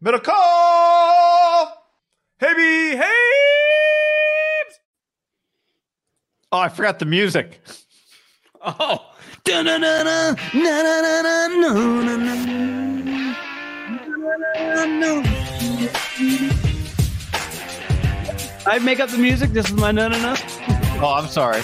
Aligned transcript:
Medical! 0.00 0.34
Heavy 2.38 2.94
Habes! 2.96 3.06
Oh, 6.52 6.58
I 6.58 6.68
forgot 6.68 6.98
the 6.98 7.06
music. 7.06 7.60
Oh. 8.62 9.12
I 18.68 18.78
make 18.82 19.00
up 19.00 19.08
the 19.10 19.18
music. 19.18 19.52
This 19.52 19.66
is 19.66 19.72
my 19.74 19.92
no 19.92 20.08
no 20.08 20.20
no. 20.20 20.34
Oh, 21.00 21.14
I'm 21.16 21.28
sorry. 21.28 21.62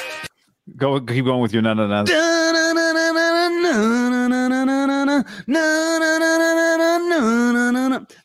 Go 0.77 1.00
keep 1.00 1.24
going 1.24 1.41
with 1.41 1.52
your 1.52 1.62
no 1.62 1.74
no 1.74 1.86
no. 1.86 2.05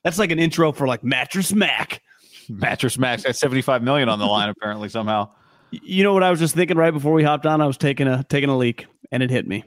That's 0.03 0.19
like 0.19 0.31
an 0.31 0.39
intro 0.39 0.71
for 0.71 0.87
like 0.87 1.03
Mattress 1.03 1.53
Mack. 1.53 2.01
Mattress 2.49 2.97
Mack's 2.97 3.25
at 3.25 3.35
75 3.35 3.83
million 3.83 4.09
on 4.09 4.19
the 4.19 4.25
line 4.25 4.49
apparently 4.49 4.89
somehow. 4.89 5.29
You 5.71 6.03
know 6.03 6.13
what 6.13 6.23
I 6.23 6.31
was 6.31 6.39
just 6.39 6.55
thinking 6.55 6.77
right 6.77 6.91
before 6.91 7.13
we 7.13 7.23
hopped 7.23 7.45
on? 7.45 7.61
I 7.61 7.67
was 7.67 7.77
taking 7.77 8.07
a 8.07 8.23
taking 8.23 8.49
a 8.49 8.57
leak 8.57 8.87
and 9.11 9.21
it 9.21 9.29
hit 9.29 9.47
me. 9.47 9.63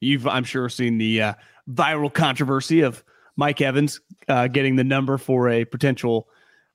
You've 0.00 0.26
I'm 0.26 0.44
sure 0.44 0.68
seen 0.68 0.98
the 0.98 1.22
uh, 1.22 1.34
viral 1.68 2.12
controversy 2.12 2.82
of 2.82 3.02
Mike 3.36 3.60
Evans 3.60 4.00
uh, 4.28 4.48
getting 4.48 4.76
the 4.76 4.84
number 4.84 5.18
for 5.18 5.48
a 5.48 5.64
potential 5.64 6.28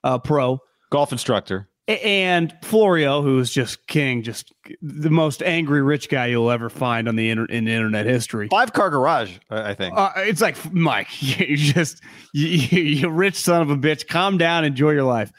uh, 0.03 0.19
pro 0.19 0.59
golf 0.89 1.11
instructor. 1.11 1.69
And 1.87 2.55
Florio, 2.61 3.21
who's 3.21 3.51
just 3.51 3.87
king, 3.87 4.23
just 4.23 4.53
the 4.81 5.09
most 5.09 5.43
angry 5.43 5.81
rich 5.81 6.07
guy 6.07 6.27
you'll 6.27 6.49
ever 6.49 6.69
find 6.69 7.09
on 7.09 7.17
the 7.17 7.29
inter- 7.29 7.45
in 7.45 7.67
internet 7.67 8.05
history. 8.05 8.47
Five 8.47 8.71
car 8.71 8.89
garage, 8.89 9.37
I 9.49 9.73
think. 9.73 9.93
Uh, 9.97 10.11
it's 10.17 10.39
like 10.39 10.71
Mike, 10.73 11.07
you 11.21 11.57
just 11.57 12.01
you, 12.33 12.47
you 12.47 13.09
rich 13.09 13.35
son 13.35 13.61
of 13.61 13.69
a 13.69 13.75
bitch. 13.75 14.07
Calm 14.07 14.37
down, 14.37 14.63
enjoy 14.63 14.91
your 14.91 15.03
life. 15.03 15.31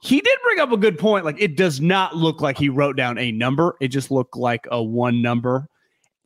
He 0.00 0.20
did 0.20 0.38
bring 0.44 0.60
up 0.60 0.72
a 0.72 0.78
good 0.78 0.98
point. 0.98 1.26
Like 1.26 1.40
it 1.40 1.56
does 1.58 1.78
not 1.80 2.16
look 2.16 2.40
like 2.40 2.56
he 2.56 2.70
wrote 2.70 2.96
down 2.96 3.18
a 3.18 3.30
number. 3.30 3.76
It 3.80 3.88
just 3.88 4.10
looked 4.10 4.36
like 4.36 4.66
a 4.70 4.82
one 4.82 5.20
number, 5.20 5.66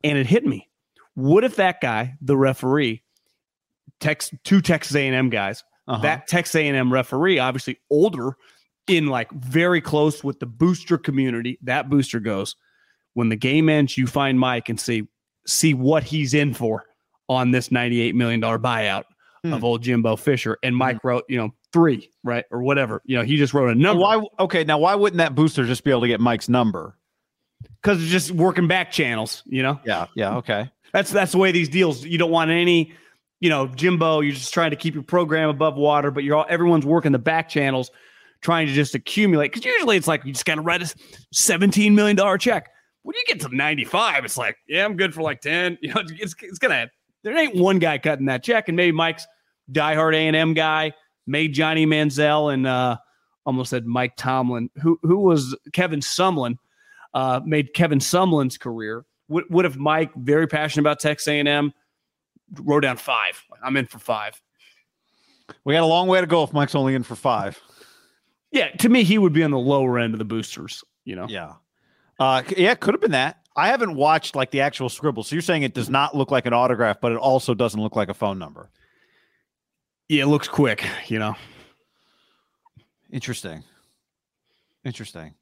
and 0.04 0.16
it 0.16 0.26
hit 0.28 0.46
me. 0.46 0.68
What 1.14 1.42
if 1.42 1.56
that 1.56 1.80
guy, 1.80 2.14
the 2.20 2.36
referee, 2.36 3.02
text 3.98 4.32
two 4.44 4.60
Texas 4.60 4.94
A 4.94 5.06
and 5.08 5.16
M 5.16 5.28
guys, 5.28 5.64
Uh-huh. 5.88 6.02
that 6.02 6.28
Texas 6.28 6.54
A 6.54 6.68
and 6.68 6.76
M 6.76 6.92
referee, 6.92 7.40
obviously 7.40 7.78
older, 7.90 8.36
in 8.86 9.06
like 9.06 9.30
very 9.32 9.80
close 9.80 10.22
with 10.24 10.40
the 10.40 10.46
booster 10.46 10.98
community. 10.98 11.58
That 11.62 11.88
booster 11.88 12.20
goes 12.20 12.56
when 13.14 13.28
the 13.28 13.36
game 13.36 13.68
ends. 13.68 13.96
You 13.96 14.06
find 14.06 14.38
Mike 14.38 14.68
and 14.68 14.78
see 14.80 15.08
see 15.46 15.74
what 15.74 16.02
he's 16.04 16.34
in 16.34 16.54
for 16.54 16.84
on 17.28 17.50
this 17.50 17.70
ninety 17.70 18.00
eight 18.00 18.14
million 18.14 18.40
dollar 18.40 18.58
buyout 18.58 19.04
Hmm. 19.44 19.54
of 19.54 19.64
old 19.64 19.82
Jimbo 19.82 20.14
Fisher. 20.14 20.56
And 20.62 20.76
Mike 20.76 21.02
wrote, 21.02 21.24
you 21.28 21.36
know, 21.36 21.50
three, 21.72 22.08
right 22.22 22.44
or 22.52 22.62
whatever. 22.62 23.02
You 23.04 23.16
know, 23.18 23.24
he 23.24 23.36
just 23.36 23.52
wrote 23.52 23.70
a 23.70 23.74
number. 23.74 24.00
Why 24.00 24.22
okay, 24.38 24.62
now 24.62 24.78
why 24.78 24.94
wouldn't 24.94 25.18
that 25.18 25.34
booster 25.34 25.64
just 25.64 25.82
be 25.82 25.90
able 25.90 26.02
to 26.02 26.06
get 26.06 26.20
Mike's 26.20 26.48
number? 26.48 26.96
Because 27.82 28.00
it's 28.00 28.10
just 28.12 28.30
working 28.30 28.68
back 28.68 28.92
channels. 28.92 29.42
You 29.46 29.64
know. 29.64 29.80
Yeah, 29.84 30.06
yeah, 30.14 30.36
okay. 30.36 30.70
That's 30.92 31.10
that's 31.10 31.32
the 31.32 31.38
way 31.38 31.50
these 31.50 31.68
deals. 31.68 32.04
You 32.04 32.18
don't 32.18 32.30
want 32.30 32.52
any, 32.52 32.92
you 33.40 33.48
know, 33.48 33.66
Jimbo. 33.66 34.20
You're 34.20 34.34
just 34.34 34.54
trying 34.54 34.70
to 34.70 34.76
keep 34.76 34.94
your 34.94 35.02
program 35.02 35.48
above 35.48 35.74
water, 35.74 36.12
but 36.12 36.22
you're 36.22 36.36
all 36.36 36.46
everyone's 36.48 36.86
working 36.86 37.10
the 37.10 37.18
back 37.18 37.48
channels, 37.48 37.90
trying 38.42 38.66
to 38.66 38.72
just 38.72 38.94
accumulate. 38.94 39.52
Because 39.52 39.64
usually 39.64 39.96
it's 39.96 40.08
like 40.08 40.24
you 40.24 40.32
just 40.32 40.44
got 40.44 40.56
to 40.56 40.60
write 40.60 40.82
a 40.82 40.94
17 41.32 41.94
million 41.94 42.16
dollar 42.16 42.38
check. 42.38 42.70
When 43.02 43.16
you 43.16 43.22
get 43.26 43.40
to 43.40 43.54
95, 43.54 44.24
it's 44.24 44.36
like, 44.36 44.56
yeah, 44.68 44.84
I'm 44.84 44.96
good 44.96 45.14
for 45.14 45.22
like 45.22 45.40
10. 45.40 45.78
You 45.82 45.94
know, 45.94 46.02
it's 46.06 46.34
it's 46.40 46.58
gonna. 46.58 46.90
There 47.24 47.36
ain't 47.36 47.54
one 47.54 47.78
guy 47.78 47.98
cutting 47.98 48.26
that 48.26 48.42
check, 48.42 48.68
and 48.68 48.76
maybe 48.76 48.92
Mike's 48.92 49.26
diehard 49.70 50.14
A 50.14 50.26
and 50.26 50.36
M 50.36 50.54
guy 50.54 50.92
made 51.26 51.54
Johnny 51.54 51.86
Manziel 51.86 52.52
and 52.52 52.66
uh, 52.66 52.96
almost 53.46 53.70
said 53.70 53.86
Mike 53.86 54.16
Tomlin, 54.16 54.70
who 54.80 54.98
who 55.02 55.18
was 55.18 55.56
Kevin 55.72 56.00
Sumlin, 56.00 56.56
uh, 57.14 57.40
made 57.44 57.74
Kevin 57.74 58.00
Sumlin's 58.00 58.58
career. 58.58 59.04
What, 59.28 59.50
what 59.50 59.64
if 59.64 59.76
Mike, 59.76 60.12
very 60.14 60.46
passionate 60.46 60.82
about 60.82 61.00
Texas 61.00 61.28
A&M, 61.28 61.72
wrote 62.60 62.80
down 62.80 62.96
five? 62.96 63.42
I'm 63.62 63.76
in 63.76 63.86
for 63.86 63.98
five. 63.98 64.40
We 65.64 65.74
got 65.74 65.82
a 65.82 65.86
long 65.86 66.08
way 66.08 66.20
to 66.20 66.26
go 66.26 66.42
if 66.42 66.52
Mike's 66.52 66.74
only 66.74 66.94
in 66.94 67.02
for 67.02 67.16
five. 67.16 67.60
Yeah, 68.52 68.68
to 68.76 68.88
me, 68.88 69.02
he 69.02 69.18
would 69.18 69.32
be 69.32 69.42
on 69.42 69.50
the 69.50 69.58
lower 69.58 69.98
end 69.98 70.14
of 70.14 70.18
the 70.18 70.24
boosters. 70.24 70.84
You 71.04 71.16
know, 71.16 71.26
Yeah. 71.28 71.54
Uh 72.20 72.42
yeah, 72.56 72.74
could 72.74 72.94
have 72.94 73.00
been 73.00 73.10
that. 73.12 73.38
I 73.56 73.68
haven't 73.68 73.96
watched 73.96 74.36
like 74.36 74.50
the 74.50 74.60
actual 74.60 74.88
scribble. 74.88 75.24
So 75.24 75.34
you're 75.34 75.42
saying 75.42 75.62
it 75.62 75.74
does 75.74 75.90
not 75.90 76.16
look 76.16 76.30
like 76.30 76.46
an 76.46 76.52
autograph, 76.52 77.00
but 77.00 77.12
it 77.12 77.18
also 77.18 77.54
doesn't 77.54 77.80
look 77.80 77.96
like 77.96 78.08
a 78.08 78.14
phone 78.14 78.38
number. 78.38 78.70
yeah, 80.08 80.22
it 80.22 80.26
looks 80.26 80.48
quick. 80.48 80.84
You 81.08 81.18
know, 81.18 81.34
Interesting. 83.10 83.62
Interesting. 84.84 85.34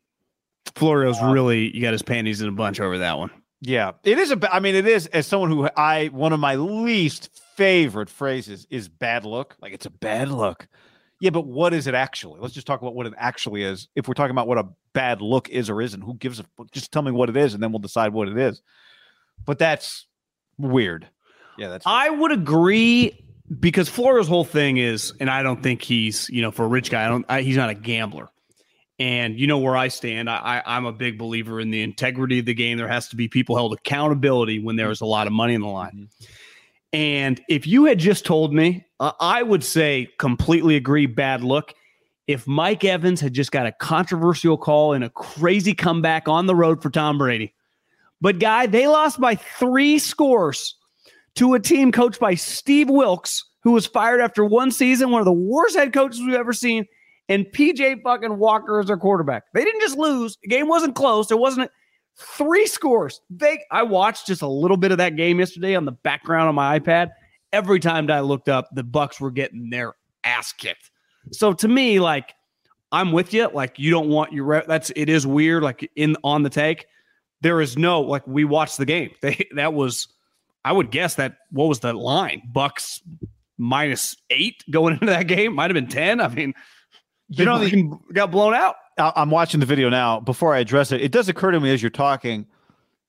Florio's 0.75 1.21
really 1.23 1.75
you 1.75 1.83
got 1.83 1.93
his 1.93 2.03
panties 2.03 2.41
in 2.43 2.49
a 2.49 2.53
bunch 2.53 2.81
over 2.81 2.99
that 2.99 3.19
one. 3.19 3.31
Yeah, 3.61 3.93
it 4.05 4.19
is 4.19 4.31
a. 4.33 4.55
I 4.55 4.61
mean, 4.61 4.75
it 4.75 4.87
is 4.87 5.07
as 5.09 5.27
someone 5.27 5.51
who 5.51 5.69
I 5.77 6.07
one 6.07 6.33
of 6.33 6.41
my 6.41 6.55
least 6.55 7.29
favorite 7.57 8.09
phrases 8.09 8.67
is 8.71 8.89
bad 8.89 9.25
look. 9.25 9.57
Like 9.61 9.73
it's 9.73 9.87
a 9.87 9.91
bad 9.91 10.31
look. 10.31 10.67
Yeah, 11.21 11.31
but 11.31 11.47
what 11.47 11.75
is 11.75 11.87
it 11.87 11.95
actually? 11.95 12.41
Let's 12.41 12.55
just 12.55 12.67
talk 12.67 12.81
about 12.81 12.95
what 12.95 13.07
it 13.07 13.13
actually 13.17 13.63
is. 13.63 13.89
If 13.95 14.09
we're 14.09 14.15
talking 14.15 14.31
about 14.31 14.49
what 14.49 14.57
a 14.59 14.67
bad 14.95 15.21
look 15.21 15.51
is 15.51 15.69
or 15.69 15.83
isn't, 15.83 16.01
who 16.01 16.15
gives 16.15 16.41
a? 16.41 16.45
Just 16.73 16.93
tell 16.93 17.03
me 17.03 17.13
what 17.13 17.29
it 17.29 17.37
is, 17.37 17.53
and 17.53 17.63
then 17.63 17.73
we'll 17.73 17.79
decide 17.79 18.13
what 18.15 18.29
it 18.29 18.39
is. 18.39 18.63
But 19.45 19.59
that's 19.59 20.07
weird. 20.59 21.07
Yeah, 21.59 21.69
that's. 21.69 21.87
I 21.87 22.09
would 22.09 22.33
agree 22.33 23.23
because 23.59 23.89
Florio's 23.89 24.29
whole 24.29 24.45
thing 24.45 24.79
is, 24.79 25.13
and 25.21 25.29
I 25.29 25.43
don't 25.43 25.63
think 25.63 25.83
he's, 25.83 26.29
you 26.31 26.41
know, 26.41 26.51
for 26.51 26.65
a 26.65 26.69
rich 26.69 26.91
guy, 26.91 27.05
I 27.05 27.09
don't, 27.09 27.27
I, 27.29 27.43
he's 27.43 27.57
not 27.57 27.69
a 27.69 27.75
gambler. 27.75 28.29
And 28.99 29.39
you 29.39 29.47
know 29.47 29.59
where 29.59 29.77
I 29.77 29.89
stand. 29.89 30.29
I, 30.29 30.37
I, 30.37 30.77
I'm 30.77 30.85
a 30.85 30.93
big 30.93 31.19
believer 31.19 31.59
in 31.59 31.71
the 31.71 31.83
integrity 31.83 32.39
of 32.39 32.45
the 32.45 32.55
game. 32.55 32.79
There 32.79 32.89
has 32.89 33.09
to 33.09 33.17
be 33.17 33.29
people 33.29 33.57
held 33.57 33.73
accountability 33.73 34.59
when 34.59 34.77
there's 34.77 35.01
a 35.01 35.07
lot 35.07 35.27
of 35.27 35.33
money 35.33 35.55
in 35.55 35.63
the 35.63 35.69
line. 35.69 36.09
Mm-hmm. 36.23 36.25
And 36.93 37.41
if 37.49 37.67
you 37.67 37.85
had 37.85 37.99
just 37.99 38.25
told 38.25 38.53
me, 38.53 38.85
uh, 38.99 39.13
I 39.21 39.43
would 39.43 39.63
say 39.63 40.09
completely 40.19 40.77
agree. 40.77 41.07
Bad 41.07 41.45
look. 41.45 41.75
If 42.27 42.47
Mike 42.47 42.85
Evans 42.85 43.21
had 43.21 43.33
just 43.33 43.53
got 43.53 43.67
a 43.67 43.73
controversial 43.73 44.57
call 44.57 44.93
and 44.93 45.03
a 45.05 45.11
crazy 45.11 45.75
comeback 45.75 46.29
on 46.29 46.47
the 46.47 46.55
road 46.55 46.83
for 46.83 46.91
Tom 46.91 47.19
Brady, 47.19 47.55
But 48.21 48.39
guy, 48.39 48.67
they 48.67 48.87
lost 48.87 49.21
by 49.21 49.35
three 49.35 49.99
scores 49.99 50.77
to 51.37 51.55
a 51.55 51.61
team 51.61 51.91
coached 51.93 52.21
by 52.21 52.35
Steve 52.35 52.91
Wilks, 52.91 53.45
who 53.63 53.73
was 53.73 53.87
fired 53.87 54.21
after 54.21 54.45
one 54.45 54.71
season, 54.71 55.11
one 55.11 55.21
of 55.21 55.25
the 55.25 55.33
worst 55.33 55.77
head 55.77 55.93
coaches 55.93 56.21
we've 56.21 56.35
ever 56.35 56.53
seen, 56.53 56.87
and 57.29 57.47
PJ 57.47 58.03
fucking 58.03 58.39
Walker 58.39 58.81
as 58.81 58.87
their 58.87 58.97
quarterback. 58.97 59.45
They 59.55 59.65
didn't 59.65 59.81
just 59.81 59.97
lose. 59.97 60.37
The 60.43 60.49
game 60.49 60.69
wasn't 60.69 60.95
close. 60.97 61.31
It 61.31 61.39
wasn't 61.39 61.71
three 62.21 62.67
scores. 62.67 63.21
They 63.31 63.65
I 63.71 63.83
watched 63.83 64.27
just 64.27 64.43
a 64.43 64.49
little 64.49 64.77
bit 64.77 64.93
of 64.93 64.99
that 64.99 65.17
game 65.17 65.39
yesterday 65.39 65.75
on 65.75 65.85
the 65.85 65.93
background 65.93 66.49
on 66.49 66.55
my 66.55 66.79
iPad. 66.79 67.11
Every 67.53 67.81
time 67.81 68.07
that 68.07 68.17
I 68.17 68.21
looked 68.21 68.49
up, 68.49 68.69
the 68.73 68.85
Bucs 68.85 69.21
were 69.21 69.31
getting 69.31 69.71
their 69.71 69.95
ass 70.23 70.53
kicked. 70.53 70.91
So 71.33 71.53
to 71.55 71.69
me, 71.69 72.01
like 72.01 72.35
I'm 72.93 73.13
with 73.13 73.33
you. 73.33 73.49
Like 73.53 73.79
you 73.79 73.91
don't 73.91 74.09
want 74.09 74.33
your 74.33 74.45
re- 74.45 74.63
that's 74.67 74.91
it 74.97 75.09
is 75.09 75.27
weird. 75.27 75.63
Like 75.63 75.91
in 75.97 76.17
on 76.25 76.43
the 76.43 76.51
take, 76.51 76.87
there 77.41 77.61
is 77.61 77.77
no 77.77 78.01
like 78.01 78.27
we 78.27 78.45
watched 78.45 78.79
the 78.79 78.87
game. 78.87 79.11
They 79.23 79.49
that 79.57 79.75
was 79.75 80.09
I 80.65 80.73
would 80.73 80.91
guess 80.91 81.15
that 81.17 81.37
what 81.51 81.67
was 81.67 81.81
the 81.81 81.93
line? 81.93 82.43
Bucs 82.55 83.01
minus 83.59 84.17
eight 84.31 84.63
going 84.71 84.95
into 85.01 85.07
that 85.07 85.27
game 85.27 85.55
might 85.55 85.71
have 85.71 85.75
been 85.75 85.89
ten. 85.89 86.21
I 86.21 86.29
mean, 86.29 86.55
You 87.29 87.45
know, 87.45 87.59
they 87.59 87.89
got 88.13 88.31
blown 88.31 88.55
out. 88.55 88.77
I- 89.01 89.13
I'm 89.17 89.31
watching 89.31 89.59
the 89.61 89.67
video 89.67 89.89
now. 89.89 90.21
Before 90.21 90.55
I 90.55 90.59
address 90.61 90.93
it, 90.93 91.01
it 91.01 91.11
does 91.13 91.29
occur 91.29 91.51
to 91.51 91.59
me 91.61 91.73
as 91.73 91.83
you're 91.83 91.91
talking 91.91 92.47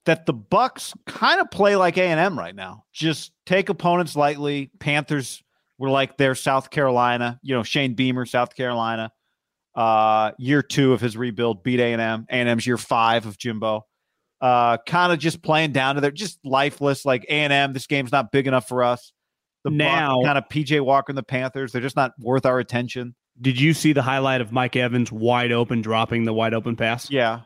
that 0.05 0.25
the 0.25 0.33
Bucs 0.33 0.95
kind 1.05 1.39
of 1.39 1.51
play 1.51 1.75
like 1.75 1.97
A 1.97 2.03
and 2.03 2.19
M 2.19 2.38
right 2.39 2.55
now. 2.55 2.85
Just 2.91 3.31
take 3.45 3.69
opponents 3.69 4.15
lightly. 4.15 4.71
Panthers 4.79 5.43
were 5.77 5.89
like 5.91 6.17
their 6.17 6.33
South 6.33 6.69
Carolina. 6.71 7.39
You 7.43 7.55
know, 7.55 7.63
Shane 7.63 7.93
Beamer, 7.93 8.25
South 8.25 8.55
Carolina. 8.55 9.11
Uh, 9.75 10.31
year 10.38 10.61
two 10.61 10.91
of 10.93 10.99
his 11.01 11.15
rebuild, 11.15 11.63
beat 11.63 11.79
A 11.79 11.93
and 11.93 12.01
M. 12.01 12.25
A 12.29 12.33
and 12.33 12.49
M's 12.49 12.65
year 12.67 12.77
five 12.77 13.25
of 13.25 13.38
Jimbo. 13.38 13.85
Uh, 14.41 14.77
kind 14.88 15.13
of 15.13 15.19
just 15.19 15.41
playing 15.43 15.71
down 15.71 15.95
to 15.95 16.01
their 16.01 16.11
just 16.11 16.39
lifeless. 16.43 17.05
Like 17.05 17.23
A 17.29 17.31
and 17.33 17.53
M, 17.53 17.73
this 17.73 17.88
game's 17.88 18.11
not 18.11 18.31
big 18.31 18.47
enough 18.47 18.67
for 18.67 18.83
us. 18.83 19.13
The 19.63 19.69
Now- 19.69 20.21
kind 20.23 20.38
of 20.38 20.45
PJ 20.49 20.81
Walker 20.81 21.11
and 21.11 21.17
the 21.17 21.23
Panthers, 21.23 21.71
they're 21.71 21.81
just 21.81 21.95
not 21.95 22.13
worth 22.19 22.45
our 22.47 22.57
attention. 22.59 23.13
Did 23.41 23.59
you 23.59 23.73
see 23.73 23.91
the 23.93 24.01
highlight 24.03 24.41
of 24.41 24.51
Mike 24.51 24.75
Evans 24.75 25.11
wide 25.11 25.51
open 25.51 25.81
dropping 25.81 26.25
the 26.25 26.33
wide 26.33 26.53
open 26.53 26.75
pass? 26.75 27.09
Yeah, 27.09 27.41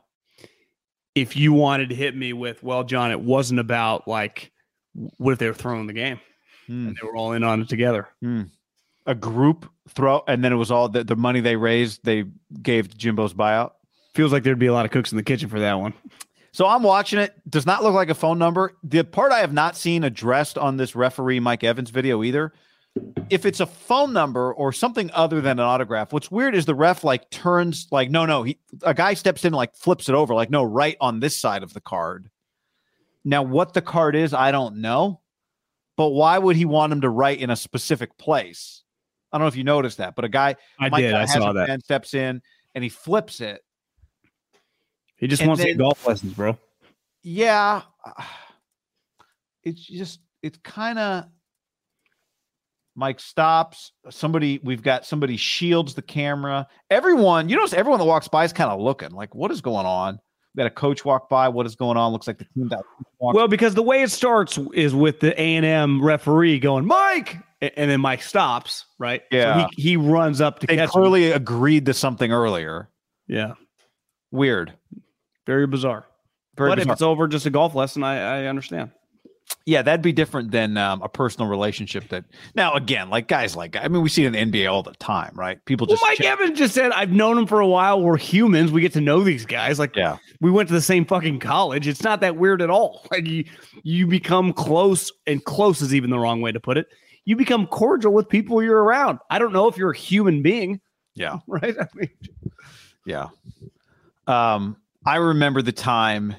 If 1.14 1.38
you 1.38 1.54
wanted 1.54 1.90
to 1.90 1.96
hit 1.96 2.16
me 2.16 2.34
with, 2.34 2.62
well, 2.64 2.84
John, 2.84 3.12
it 3.12 3.22
wasn't 3.22 3.60
about 3.62 4.08
like 4.08 4.52
what 5.18 5.32
if 5.34 5.40
they 5.40 5.48
were 5.48 5.54
throwing 5.54 5.88
the 5.88 5.94
game 5.94 6.20
Hmm. 6.68 6.88
and 6.88 6.96
they 6.98 7.06
were 7.08 7.16
all 7.16 7.32
in 7.34 7.44
on 7.44 7.62
it 7.62 7.70
together. 7.70 8.08
a 9.06 9.14
group 9.16 9.70
throw, 9.90 10.24
and 10.28 10.44
then 10.44 10.52
it 10.52 10.56
was 10.56 10.72
all 10.72 10.90
the, 10.90 11.04
the 11.04 11.16
money 11.16 11.40
they 11.40 11.56
raised 11.56 12.04
they 12.04 12.24
gave 12.62 12.98
Jimbo's 12.98 13.34
buyout. 13.36 13.72
Feels 14.16 14.32
like 14.34 14.42
there'd 14.44 14.58
be 14.58 14.66
a 14.66 14.74
lot 14.74 14.86
of 14.86 14.92
cooks 14.92 15.12
in 15.12 15.18
the 15.18 15.24
kitchen 15.24 15.48
for 15.48 15.60
that 15.60 15.80
one. 15.80 15.94
So 16.54 16.66
I'm 16.66 16.82
watching 16.84 17.20
it. 17.20 17.34
Does 17.50 17.66
not 17.66 17.84
look 17.84 17.94
like 17.94 18.10
a 18.10 18.16
phone 18.16 18.40
number. 18.40 18.74
The 18.84 19.04
part 19.04 19.32
I 19.32 19.40
have 19.42 19.52
not 19.54 19.76
seen 19.78 20.04
addressed 20.06 20.58
on 20.58 20.78
this 20.78 20.96
referee 20.96 21.40
Mike 21.42 21.64
Evans 21.64 21.90
video 21.92 22.24
either. 22.24 22.54
If 23.30 23.46
it's 23.46 23.60
a 23.60 23.66
phone 23.66 24.14
number 24.14 24.54
or 24.54 24.72
something 24.72 25.10
other 25.14 25.42
than 25.42 25.60
an 25.60 25.66
autograph, 25.66 26.14
what's 26.14 26.32
weird 26.32 26.56
is 26.56 26.66
the 26.66 26.76
ref 26.76 27.04
like 27.04 27.30
turns 27.30 27.88
like 27.92 28.10
no 28.10 28.26
no 28.26 28.44
he 28.44 28.60
a 28.84 28.94
guy 28.94 29.16
steps 29.16 29.44
in 29.44 29.54
like 29.54 29.76
flips 29.76 30.08
it 30.08 30.16
over 30.16 30.34
like 30.34 30.50
no 30.50 30.64
right 30.64 30.96
on 31.02 31.20
this 31.20 31.36
side 31.36 31.64
of 31.64 31.74
the 31.74 31.82
card. 31.82 32.30
Now 33.24 33.42
what 33.42 33.74
the 33.74 33.82
card 33.82 34.16
is 34.16 34.34
I 34.34 34.52
don't 34.52 34.78
know, 34.78 35.22
but 35.98 36.10
why 36.10 36.38
would 36.38 36.56
he 36.56 36.66
want 36.66 36.94
him 36.94 37.02
to 37.02 37.10
write 37.10 37.40
in 37.40 37.50
a 37.50 37.56
specific 37.56 38.18
place? 38.18 38.84
I 39.32 39.38
don't 39.38 39.44
know 39.44 39.50
if 39.50 39.56
you 39.56 39.64
noticed 39.64 39.98
that, 39.98 40.16
but 40.16 40.24
a 40.24 40.30
guy 40.30 40.56
I 40.80 40.90
did. 40.90 41.14
I 41.14 41.26
saw 41.26 41.52
that. 41.52 41.68
pen, 41.68 41.82
steps 41.82 42.14
in 42.14 42.42
and 42.76 42.84
he 42.84 42.90
flips 42.90 43.42
it. 43.42 43.62
He 45.18 45.28
just 45.28 45.42
And 45.42 45.50
wants 45.50 45.64
to 45.64 45.70
get 45.70 45.78
golf 45.78 46.06
lessons, 46.08 46.34
bro. 46.34 46.58
Yeah, 47.24 47.82
uh, 48.06 48.24
it's 49.64 49.82
just 49.82 50.20
it's 50.44 50.60
kind 50.60 51.00
of 51.00 51.26
Mike 52.96 53.20
stops. 53.20 53.92
Somebody 54.10 54.60
we've 54.64 54.82
got 54.82 55.06
somebody 55.06 55.38
shields 55.38 55.94
the 55.96 56.02
camera. 56.02 56.68
Everyone, 56.90 57.50
you 57.50 57.56
notice 57.56 57.74
everyone 57.74 58.00
that 58.00 58.06
walks 58.06 58.28
by 58.28 58.46
is 58.46 58.54
kind 58.54 58.72
of 58.72 58.80
looking 58.80 59.12
like, 59.12 59.36
what 59.36 59.52
is 59.52 59.62
going 59.62 59.86
on? 59.86 60.20
We 60.56 60.62
got 60.62 60.68
a 60.68 60.72
coach 60.72 61.04
walk 61.04 61.30
by. 61.30 61.50
What 61.50 61.66
is 61.66 61.76
going 61.76 61.98
on? 61.98 62.14
Looks 62.14 62.28
like 62.28 62.38
the 62.38 62.46
team 62.46 62.70
that. 62.70 62.84
Well, 63.20 63.50
because 63.50 63.74
the 63.74 63.84
way 63.84 64.02
it 64.02 64.12
starts 64.12 64.58
is 64.74 64.96
with 64.96 65.20
the 65.20 65.40
A 65.40 65.56
and 65.56 65.66
M 65.66 66.04
referee 66.04 66.60
going, 66.60 66.86
Mike, 66.86 67.38
and 67.62 67.92
then 67.92 68.00
Mike 68.00 68.24
stops, 68.24 68.86
right? 68.98 69.22
Yeah. 69.32 69.64
So 69.64 69.68
he, 69.76 69.82
he 69.82 69.98
runs 69.98 70.40
up 70.40 70.60
to 70.60 70.68
they 70.68 70.78
catch 70.78 70.86
him. 70.86 70.92
clearly 70.92 71.32
agreed 71.32 71.86
to 71.88 71.94
something 71.94 72.32
earlier. 72.32 72.90
Yeah. 73.28 73.54
Weird. 74.32 74.74
Very 75.46 75.68
bizarre. 75.68 76.06
Very 76.58 76.70
but 76.70 76.76
bizarre. 76.76 76.92
if 76.92 76.96
it's 76.96 77.02
over 77.02 77.28
just 77.28 77.46
a 77.46 77.50
golf 77.50 77.76
lesson, 77.76 78.04
I, 78.04 78.44
I 78.44 78.46
understand. 78.46 78.92
Yeah, 79.66 79.82
that'd 79.82 80.02
be 80.04 80.12
different 80.12 80.52
than 80.52 80.78
um, 80.78 81.02
a 81.02 81.10
personal 81.10 81.50
relationship. 81.50 82.08
That 82.10 82.26
now 82.54 82.74
again, 82.74 83.10
like 83.10 83.28
guys, 83.28 83.56
like 83.56 83.76
I 83.76 83.88
mean, 83.88 84.02
we 84.04 84.10
see 84.10 84.24
it 84.24 84.34
in 84.36 84.52
the 84.52 84.60
NBA 84.62 84.72
all 84.72 84.84
the 84.84 84.94
time, 84.94 85.32
right? 85.36 85.64
People 85.66 85.88
Well, 85.88 85.96
just 85.96 86.04
Mike 86.04 86.18
chat- 86.20 86.40
Evans 86.40 86.58
just 86.58 86.74
said, 86.76 86.92
I've 86.92 87.12
known 87.12 87.38
him 87.38 87.48
for 87.48 87.60
a 87.62 87.68
while. 87.68 88.00
We're 88.02 88.18
humans. 88.18 88.72
We 88.72 88.82
get 88.82 88.94
to 88.94 89.02
know 89.02 89.24
these 89.24 89.46
guys. 89.46 89.80
Like, 89.80 89.96
yeah. 89.96 90.18
we 90.40 90.52
went 90.52 90.68
to 90.70 90.74
the 90.74 90.82
same 90.82 91.04
fucking 91.06 91.40
college. 91.40 91.88
It's 91.88 92.04
not 92.04 92.22
that 92.22 92.36
weird 92.38 92.62
at 92.62 92.70
all. 92.70 93.08
Like, 93.12 93.26
you, 93.28 93.46
you 93.84 94.06
become 94.08 94.52
close, 94.54 95.12
and 95.26 95.44
close 95.46 95.82
is 95.82 95.96
even 95.96 96.10
the 96.10 96.20
wrong 96.20 96.42
way 96.42 96.52
to 96.52 96.60
put 96.60 96.78
it. 96.78 96.88
You 97.26 97.36
become 97.36 97.66
cordial 97.66 98.14
with 98.14 98.30
people 98.30 98.62
you're 98.62 98.84
around. 98.84 99.20
I 99.30 99.40
don't 99.40 99.54
know 99.54 99.68
if 99.68 99.78
you're 99.78 99.92
a 99.92 99.98
human 99.98 100.42
being, 100.44 100.80
Yeah. 101.16 101.38
right? 101.48 101.76
I 101.80 101.88
mean, 101.96 102.10
Yeah. 103.06 103.30
Um, 104.28 104.78
I 105.06 105.18
remember 105.18 105.62
the 105.62 105.72
time 105.72 106.36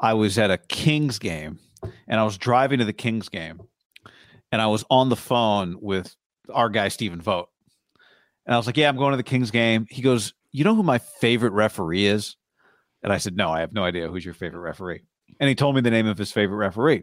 I 0.00 0.14
was 0.14 0.38
at 0.38 0.50
a 0.50 0.58
Kings 0.58 1.18
game 1.18 1.58
and 2.08 2.20
I 2.20 2.24
was 2.24 2.38
driving 2.38 2.78
to 2.78 2.84
the 2.84 2.92
Kings 2.92 3.28
game 3.28 3.60
and 4.52 4.62
I 4.62 4.66
was 4.66 4.84
on 4.90 5.08
the 5.08 5.16
phone 5.16 5.76
with 5.80 6.14
our 6.52 6.68
guy, 6.68 6.88
Stephen 6.88 7.20
Vogt. 7.20 7.50
And 8.46 8.54
I 8.54 8.58
was 8.58 8.66
like, 8.66 8.76
Yeah, 8.76 8.88
I'm 8.88 8.96
going 8.96 9.12
to 9.12 9.16
the 9.16 9.22
Kings 9.22 9.50
game. 9.50 9.86
He 9.90 10.02
goes, 10.02 10.34
You 10.52 10.64
know 10.64 10.74
who 10.74 10.82
my 10.82 10.98
favorite 10.98 11.52
referee 11.52 12.06
is? 12.06 12.36
And 13.02 13.12
I 13.12 13.18
said, 13.18 13.36
No, 13.36 13.50
I 13.50 13.60
have 13.60 13.72
no 13.72 13.84
idea 13.84 14.08
who's 14.08 14.24
your 14.24 14.34
favorite 14.34 14.60
referee. 14.60 15.02
And 15.40 15.48
he 15.48 15.54
told 15.54 15.74
me 15.74 15.80
the 15.80 15.90
name 15.90 16.06
of 16.06 16.18
his 16.18 16.32
favorite 16.32 16.56
referee. 16.56 17.02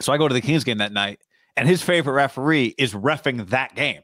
So 0.00 0.12
I 0.12 0.18
go 0.18 0.28
to 0.28 0.34
the 0.34 0.40
Kings 0.40 0.64
game 0.64 0.78
that 0.78 0.92
night 0.92 1.20
and 1.56 1.68
his 1.68 1.82
favorite 1.82 2.12
referee 2.12 2.74
is 2.78 2.94
refing 2.94 3.48
that 3.48 3.74
game. 3.74 4.02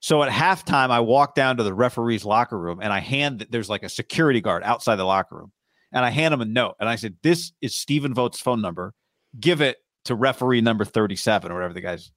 So 0.00 0.22
at 0.22 0.30
halftime, 0.30 0.90
I 0.90 1.00
walk 1.00 1.34
down 1.34 1.56
to 1.56 1.62
the 1.62 1.72
referee's 1.72 2.24
locker 2.24 2.58
room 2.58 2.80
and 2.82 2.92
I 2.92 3.00
hand 3.00 3.46
there's 3.50 3.70
like 3.70 3.82
a 3.82 3.88
security 3.88 4.40
guard 4.40 4.62
outside 4.62 4.96
the 4.96 5.04
locker 5.04 5.36
room. 5.36 5.52
And 5.92 6.04
I 6.04 6.10
hand 6.10 6.34
him 6.34 6.40
a 6.40 6.44
note 6.44 6.74
and 6.80 6.88
I 6.88 6.96
said, 6.96 7.16
This 7.22 7.52
is 7.60 7.74
Stephen 7.74 8.12
Vogt's 8.14 8.40
phone 8.40 8.60
number. 8.60 8.92
Give 9.38 9.60
it 9.60 9.76
to 10.06 10.14
referee 10.14 10.60
number 10.60 10.84
37 10.84 11.50
or 11.50 11.54
whatever 11.54 11.74
the 11.74 11.80
guy's 11.80 12.10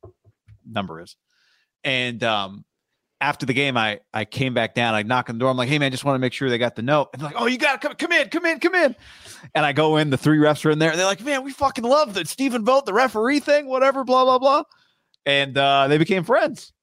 number 0.70 1.02
is. 1.02 1.16
And 1.84 2.24
um, 2.24 2.66
after 3.22 3.46
the 3.46 3.54
game, 3.54 3.78
I 3.78 4.00
I 4.14 4.26
came 4.26 4.54
back 4.54 4.74
down. 4.76 4.96
I 4.96 5.04
knock 5.04 5.30
on 5.30 5.36
the 5.36 5.40
door. 5.40 5.50
I'm 5.50 5.58
like, 5.58 5.70
hey 5.70 5.80
man, 5.80 5.92
just 5.92 6.04
want 6.06 6.16
to 6.16 6.20
make 6.20 6.34
sure 6.34 6.50
they 6.50 6.58
got 6.58 6.76
the 6.76 6.82
note. 6.82 7.10
And 7.14 7.22
they're 7.22 7.30
like, 7.30 7.40
oh, 7.40 7.46
you 7.48 7.58
got 7.58 7.82
to 7.82 7.88
come, 7.88 7.96
come 7.96 8.12
in, 8.12 8.30
come 8.30 8.46
in, 8.46 8.60
come 8.60 8.76
in. 8.76 8.96
And 9.56 9.66
I 9.66 9.72
go 9.74 9.98
in. 9.98 10.10
The 10.10 10.18
three 10.18 10.38
refs 10.38 10.66
are 10.66 10.72
in 10.72 10.80
there. 10.80 10.92
And 10.92 11.00
they're 11.00 11.06
like, 11.06 11.22
man, 11.24 11.44
we 11.44 11.52
fucking 11.52 11.84
love 11.84 12.14
the 12.14 12.26
Stephen 12.26 12.66
Vogt, 12.66 12.86
the 12.86 12.94
referee 12.94 13.40
thing, 13.40 13.68
whatever, 13.68 14.04
blah 14.04 14.24
blah 14.26 14.40
blah. 14.40 14.64
And 15.26 15.58
uh, 15.58 15.88
they 15.88 15.98
became 15.98 16.24
friends. 16.24 16.74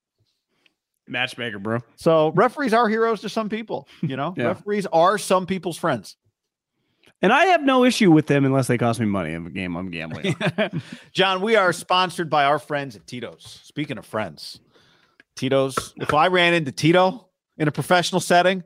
matchmaker, 1.08 1.58
bro. 1.58 1.80
So 1.96 2.32
referees 2.32 2.75
are 2.75 2.88
heroes 2.88 3.20
to 3.22 3.28
some 3.28 3.49
people. 3.49 3.88
You 4.02 4.16
know, 4.16 4.34
Yeah. 4.37 4.49
referees 4.49 4.87
are 4.87 5.18
some 5.18 5.46
people's 5.46 5.76
friends. 5.78 6.16
And 7.23 7.32
I 7.32 7.46
have 7.46 7.62
no 7.62 7.85
issue 7.85 8.11
with 8.11 8.26
them 8.26 8.44
unless 8.44 8.66
they 8.66 8.76
cost 8.76 9.00
me 9.00 9.06
money 9.06 9.32
in 9.32 9.46
a 9.46 9.50
game 9.50 9.76
I'm 9.76 9.90
gambling. 9.90 10.37
John, 11.12 11.40
we 11.40 11.56
are 11.56 11.73
sponsored 11.73 12.28
by 12.28 12.44
our 12.44 12.58
friends 12.58 12.94
at 12.94 13.06
Tito's. 13.06 13.61
Speaking 13.64 13.96
of 13.96 14.04
friends, 14.04 14.61
Tito's. 15.35 15.94
If 15.96 16.12
I 16.12 16.28
ran 16.28 16.52
into 16.52 16.73
Tito 16.73 17.28
in 17.56 17.68
a 17.68 17.73
professional 17.73 18.20
setting, 18.20 18.62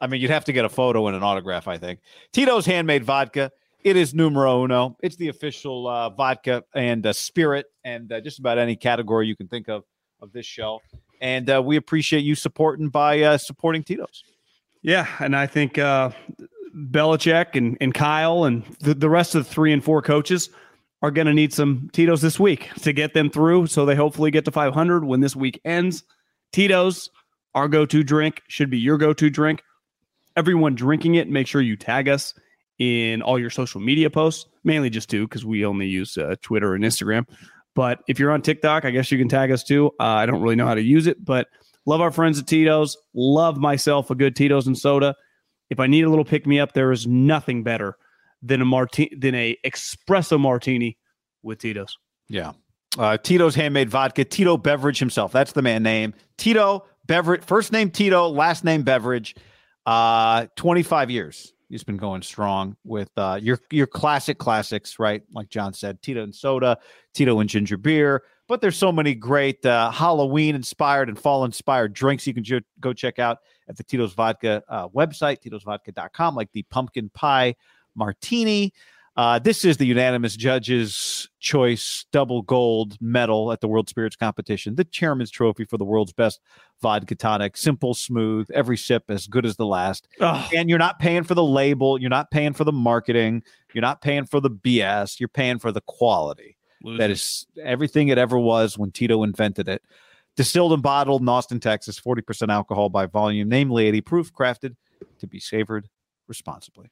I 0.00 0.08
mean, 0.08 0.20
you'd 0.20 0.30
have 0.30 0.44
to 0.46 0.52
get 0.52 0.64
a 0.64 0.68
photo 0.68 1.06
and 1.06 1.16
an 1.16 1.22
autograph, 1.22 1.68
I 1.68 1.78
think. 1.78 2.00
Tito's 2.32 2.66
handmade 2.66 3.04
vodka. 3.04 3.52
It 3.84 3.96
is 3.96 4.12
numero 4.12 4.64
uno. 4.64 4.96
It's 5.00 5.16
the 5.16 5.28
official 5.28 5.86
uh, 5.86 6.10
vodka 6.10 6.64
and 6.74 7.06
uh, 7.06 7.12
spirit 7.12 7.66
and 7.84 8.10
uh, 8.10 8.20
just 8.20 8.38
about 8.38 8.58
any 8.58 8.76
category 8.76 9.28
you 9.28 9.36
can 9.36 9.46
think 9.46 9.68
of 9.68 9.84
of 10.20 10.32
this 10.32 10.46
show. 10.46 10.80
And 11.20 11.48
uh, 11.48 11.62
we 11.62 11.76
appreciate 11.76 12.24
you 12.24 12.34
supporting 12.34 12.88
by 12.88 13.20
uh, 13.20 13.38
supporting 13.38 13.82
Tito's. 13.82 14.24
Yeah, 14.82 15.06
and 15.20 15.34
I 15.34 15.46
think 15.46 15.78
uh, 15.78 16.10
Belichick 16.74 17.54
and, 17.54 17.76
and 17.80 17.94
Kyle 17.94 18.44
and 18.44 18.64
the, 18.80 18.94
the 18.94 19.08
rest 19.08 19.34
of 19.34 19.44
the 19.44 19.50
three 19.50 19.72
and 19.72 19.82
four 19.82 20.02
coaches 20.02 20.50
are 21.02 21.10
going 21.10 21.26
to 21.26 21.34
need 21.34 21.52
some 21.52 21.90
Tito's 21.92 22.22
this 22.22 22.40
week 22.40 22.70
to 22.80 22.92
get 22.92 23.14
them 23.14 23.30
through. 23.30 23.66
So 23.66 23.84
they 23.84 23.94
hopefully 23.94 24.30
get 24.30 24.44
to 24.46 24.50
500 24.50 25.04
when 25.04 25.20
this 25.20 25.36
week 25.36 25.60
ends. 25.64 26.02
Tito's, 26.52 27.10
our 27.54 27.68
go 27.68 27.84
to 27.86 28.02
drink, 28.02 28.42
should 28.48 28.70
be 28.70 28.78
your 28.78 28.96
go 28.96 29.12
to 29.12 29.30
drink. 29.30 29.62
Everyone 30.36 30.74
drinking 30.74 31.16
it, 31.16 31.28
make 31.28 31.46
sure 31.46 31.60
you 31.60 31.76
tag 31.76 32.08
us 32.08 32.34
in 32.78 33.22
all 33.22 33.38
your 33.38 33.50
social 33.50 33.80
media 33.80 34.10
posts, 34.10 34.46
mainly 34.64 34.90
just 34.90 35.08
two, 35.08 35.28
because 35.28 35.44
we 35.44 35.64
only 35.64 35.86
use 35.86 36.16
uh, 36.16 36.34
Twitter 36.42 36.74
and 36.74 36.82
Instagram. 36.82 37.26
But 37.74 38.00
if 38.08 38.18
you're 38.18 38.32
on 38.32 38.42
TikTok, 38.42 38.84
I 38.84 38.90
guess 38.90 39.12
you 39.12 39.18
can 39.18 39.28
tag 39.28 39.50
us 39.50 39.62
too. 39.62 39.88
Uh, 40.00 40.04
I 40.04 40.26
don't 40.26 40.40
really 40.40 40.56
know 40.56 40.66
how 40.66 40.74
to 40.74 40.82
use 40.82 41.06
it, 41.06 41.24
but 41.24 41.48
love 41.86 42.00
our 42.00 42.10
friends 42.10 42.38
at 42.38 42.46
Tito's. 42.46 42.96
Love 43.14 43.58
myself 43.58 44.10
a 44.10 44.14
good 44.14 44.34
Tito's 44.34 44.66
and 44.66 44.78
soda. 44.78 45.14
If 45.70 45.80
I 45.80 45.86
need 45.86 46.04
a 46.04 46.10
little 46.10 46.24
pick 46.24 46.46
me 46.46 46.60
up, 46.60 46.72
there 46.72 46.92
is 46.92 47.06
nothing 47.06 47.62
better 47.62 47.96
than 48.42 48.60
a 48.60 48.64
martini 48.64 49.10
than 49.16 49.34
a 49.34 49.56
espresso 49.64 50.38
martini 50.38 50.98
with 51.42 51.58
Tito's. 51.58 51.96
Yeah. 52.28 52.52
Uh, 52.98 53.16
Tito's 53.16 53.54
handmade 53.54 53.90
vodka. 53.90 54.24
Tito 54.24 54.56
Beveridge 54.56 54.98
himself. 54.98 55.32
That's 55.32 55.52
the 55.52 55.62
man 55.62 55.82
name. 55.82 56.14
Tito 56.38 56.84
Beveridge. 57.06 57.42
First 57.42 57.72
name 57.72 57.90
Tito. 57.90 58.28
Last 58.28 58.64
name 58.64 58.82
Beveridge. 58.82 59.34
Uh, 59.86 60.46
25 60.56 61.10
years. 61.10 61.52
He's 61.68 61.82
been 61.82 61.96
going 61.96 62.22
strong 62.22 62.76
with 62.84 63.10
uh, 63.16 63.38
your 63.42 63.58
your 63.70 63.86
classic 63.86 64.38
classics, 64.38 64.98
right? 64.98 65.22
Like 65.32 65.48
John 65.48 65.72
said, 65.72 66.00
Tito 66.02 66.22
and 66.22 66.34
soda, 66.34 66.78
Tito 67.14 67.40
and 67.40 67.48
ginger 67.48 67.76
beer. 67.76 68.22
But 68.46 68.60
there's 68.60 68.76
so 68.76 68.92
many 68.92 69.14
great 69.14 69.64
uh, 69.64 69.90
Halloween 69.90 70.54
inspired 70.54 71.08
and 71.08 71.18
fall 71.18 71.44
inspired 71.44 71.94
drinks 71.94 72.26
you 72.26 72.34
can 72.34 72.44
ju- 72.44 72.60
go 72.78 72.92
check 72.92 73.18
out 73.18 73.38
at 73.68 73.76
the 73.76 73.84
Tito's 73.84 74.12
Vodka 74.14 74.62
uh, 74.68 74.88
website, 74.88 75.38
titosvodka.com, 75.42 76.34
like 76.34 76.52
the 76.52 76.62
pumpkin 76.64 77.10
pie 77.10 77.54
martini. 77.94 78.72
Uh, 79.16 79.38
this 79.38 79.64
is 79.64 79.76
the 79.76 79.86
unanimous 79.86 80.34
judges' 80.34 81.28
choice 81.38 82.04
double 82.10 82.42
gold 82.42 82.96
medal 83.00 83.52
at 83.52 83.60
the 83.60 83.68
World 83.68 83.88
Spirits 83.88 84.16
Competition, 84.16 84.74
the 84.74 84.82
chairman's 84.82 85.30
trophy 85.30 85.64
for 85.64 85.78
the 85.78 85.84
world's 85.84 86.12
best 86.12 86.40
vodka 86.82 87.14
tonic. 87.14 87.56
Simple, 87.56 87.94
smooth, 87.94 88.50
every 88.52 88.76
sip 88.76 89.04
as 89.08 89.28
good 89.28 89.46
as 89.46 89.54
the 89.54 89.66
last. 89.66 90.08
Oh, 90.20 90.48
And 90.52 90.68
you're 90.68 90.80
not 90.80 90.98
paying 90.98 91.22
for 91.22 91.36
the 91.36 91.44
label, 91.44 92.00
you're 92.00 92.10
not 92.10 92.32
paying 92.32 92.54
for 92.54 92.64
the 92.64 92.72
marketing, 92.72 93.44
you're 93.72 93.82
not 93.82 94.02
paying 94.02 94.26
for 94.26 94.40
the 94.40 94.50
BS, 94.50 95.20
you're 95.20 95.28
paying 95.28 95.60
for 95.60 95.70
the 95.70 95.82
quality 95.82 96.56
that 96.98 97.10
is 97.10 97.46
everything 97.62 98.08
it 98.08 98.18
ever 98.18 98.38
was 98.38 98.78
when 98.78 98.90
Tito 98.90 99.22
invented 99.22 99.68
it. 99.68 99.82
Distilled 100.36 100.72
and 100.72 100.82
bottled 100.82 101.22
in 101.22 101.28
Austin, 101.28 101.60
Texas, 101.60 102.00
40% 102.00 102.50
alcohol 102.50 102.88
by 102.88 103.06
volume, 103.06 103.48
namely 103.48 103.86
80 103.86 104.00
proof, 104.00 104.32
crafted 104.32 104.74
to 105.20 105.26
be 105.26 105.38
savored 105.38 105.88
responsibly. 106.26 106.90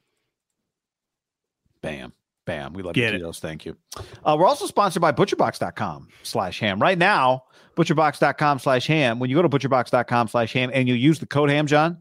Bam. 1.80 2.12
Bam. 2.44 2.72
We 2.72 2.82
love 2.82 2.96
you, 2.96 3.02
Get. 3.02 3.12
Tito's. 3.12 3.40
Thank 3.40 3.64
you. 3.64 3.76
Uh, 4.24 4.36
we're 4.38 4.46
also 4.46 4.66
sponsored 4.66 5.00
by 5.00 5.12
butcherbox.com 5.12 6.08
slash 6.22 6.60
ham. 6.60 6.80
Right 6.80 6.98
now, 6.98 7.44
butcherbox.com 7.76 8.58
slash 8.58 8.86
ham. 8.86 9.18
When 9.18 9.30
you 9.30 9.36
go 9.36 9.42
to 9.42 9.48
butcherbox.com 9.48 10.28
slash 10.28 10.52
ham 10.52 10.70
and 10.72 10.88
you 10.88 10.94
use 10.94 11.18
the 11.18 11.26
code 11.26 11.50
ham, 11.50 11.66
John, 11.66 11.98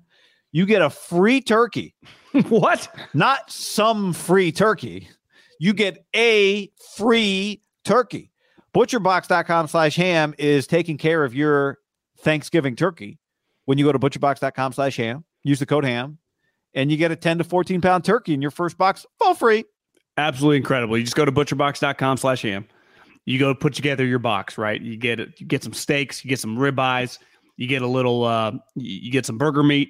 you 0.51 0.65
get 0.65 0.81
a 0.81 0.89
free 0.89 1.41
turkey 1.41 1.95
what? 2.49 2.87
not 3.13 3.51
some 3.51 4.13
free 4.13 4.51
turkey. 4.51 5.09
You 5.59 5.73
get 5.73 6.03
a 6.15 6.71
free 6.95 7.61
turkey. 7.85 8.30
Butcherbox.com 8.73 9.67
slash 9.67 9.95
ham 9.95 10.33
is 10.37 10.65
taking 10.65 10.97
care 10.97 11.23
of 11.23 11.35
your 11.35 11.77
Thanksgiving 12.19 12.75
turkey. 12.75 13.19
When 13.65 13.77
you 13.77 13.85
go 13.85 13.91
to 13.91 13.99
butcherbox.com 13.99 14.73
slash 14.73 14.97
ham, 14.97 15.25
use 15.43 15.59
the 15.59 15.65
code 15.65 15.83
ham, 15.83 16.19
and 16.73 16.89
you 16.89 16.97
get 16.97 17.11
a 17.11 17.15
10 17.15 17.39
to 17.39 17.43
14 17.43 17.81
pound 17.81 18.05
turkey 18.05 18.33
in 18.33 18.41
your 18.41 18.51
first 18.51 18.77
box 18.77 19.05
for 19.19 19.35
free. 19.35 19.65
Absolutely 20.17 20.57
incredible. 20.57 20.97
You 20.97 21.03
just 21.03 21.15
go 21.15 21.25
to 21.25 21.31
butcherbox.com 21.31 22.17
slash 22.17 22.41
ham. 22.41 22.67
You 23.25 23.39
go 23.39 23.53
put 23.53 23.73
together 23.73 24.05
your 24.05 24.19
box, 24.19 24.57
right? 24.57 24.81
You 24.81 24.97
get 24.97 25.19
you 25.39 25.45
get 25.45 25.63
some 25.63 25.73
steaks, 25.73 26.23
you 26.23 26.29
get 26.29 26.39
some 26.39 26.57
ribeyes, 26.57 27.19
you 27.55 27.67
get 27.67 27.81
a 27.81 27.87
little 27.87 28.23
uh 28.23 28.51
you, 28.75 28.99
you 29.03 29.11
get 29.11 29.25
some 29.25 29.37
burger 29.37 29.63
meat, 29.63 29.89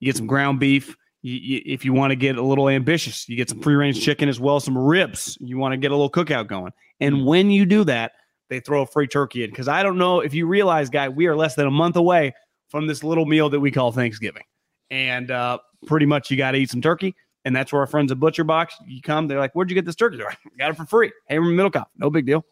you 0.00 0.06
get 0.06 0.16
some 0.16 0.26
ground 0.26 0.58
beef. 0.58 0.96
You, 1.24 1.34
you, 1.34 1.62
if 1.64 1.84
you 1.84 1.92
want 1.92 2.10
to 2.10 2.16
get 2.16 2.36
a 2.36 2.42
little 2.42 2.68
ambitious, 2.68 3.28
you 3.28 3.36
get 3.36 3.48
some 3.48 3.60
free 3.60 3.76
range 3.76 4.02
chicken 4.02 4.28
as 4.28 4.40
well, 4.40 4.58
some 4.58 4.76
ribs. 4.76 5.38
You 5.40 5.56
want 5.56 5.72
to 5.72 5.76
get 5.76 5.92
a 5.92 5.94
little 5.94 6.10
cookout 6.10 6.48
going. 6.48 6.72
And 6.98 7.24
when 7.24 7.52
you 7.52 7.64
do 7.64 7.84
that, 7.84 8.12
they 8.52 8.60
throw 8.60 8.82
a 8.82 8.86
free 8.86 9.08
turkey 9.08 9.44
in. 9.44 9.50
Because 9.50 9.66
I 9.66 9.82
don't 9.82 9.96
know 9.96 10.20
if 10.20 10.34
you 10.34 10.46
realize, 10.46 10.90
guy, 10.90 11.08
we 11.08 11.26
are 11.26 11.34
less 11.34 11.54
than 11.54 11.66
a 11.66 11.70
month 11.70 11.96
away 11.96 12.34
from 12.68 12.86
this 12.86 13.02
little 13.02 13.24
meal 13.24 13.48
that 13.48 13.60
we 13.60 13.70
call 13.70 13.92
Thanksgiving. 13.92 14.42
And 14.90 15.30
uh, 15.30 15.58
pretty 15.86 16.04
much 16.04 16.30
you 16.30 16.36
got 16.36 16.50
to 16.50 16.58
eat 16.58 16.70
some 16.70 16.82
turkey. 16.82 17.14
And 17.46 17.56
that's 17.56 17.72
where 17.72 17.80
our 17.80 17.86
friends 17.86 18.12
at 18.12 18.20
Butcher 18.20 18.44
Box, 18.44 18.74
you 18.86 19.00
come, 19.00 19.26
they're 19.26 19.38
like, 19.38 19.54
Where'd 19.54 19.70
you 19.70 19.74
get 19.74 19.86
this 19.86 19.96
turkey? 19.96 20.22
I 20.22 20.34
got 20.58 20.70
it 20.70 20.76
for 20.76 20.84
free. 20.84 21.10
Hey, 21.28 21.38
we're 21.38 21.50
in 21.50 21.56
Middlecop. 21.56 21.86
No 21.96 22.10
big 22.10 22.26
deal. 22.26 22.44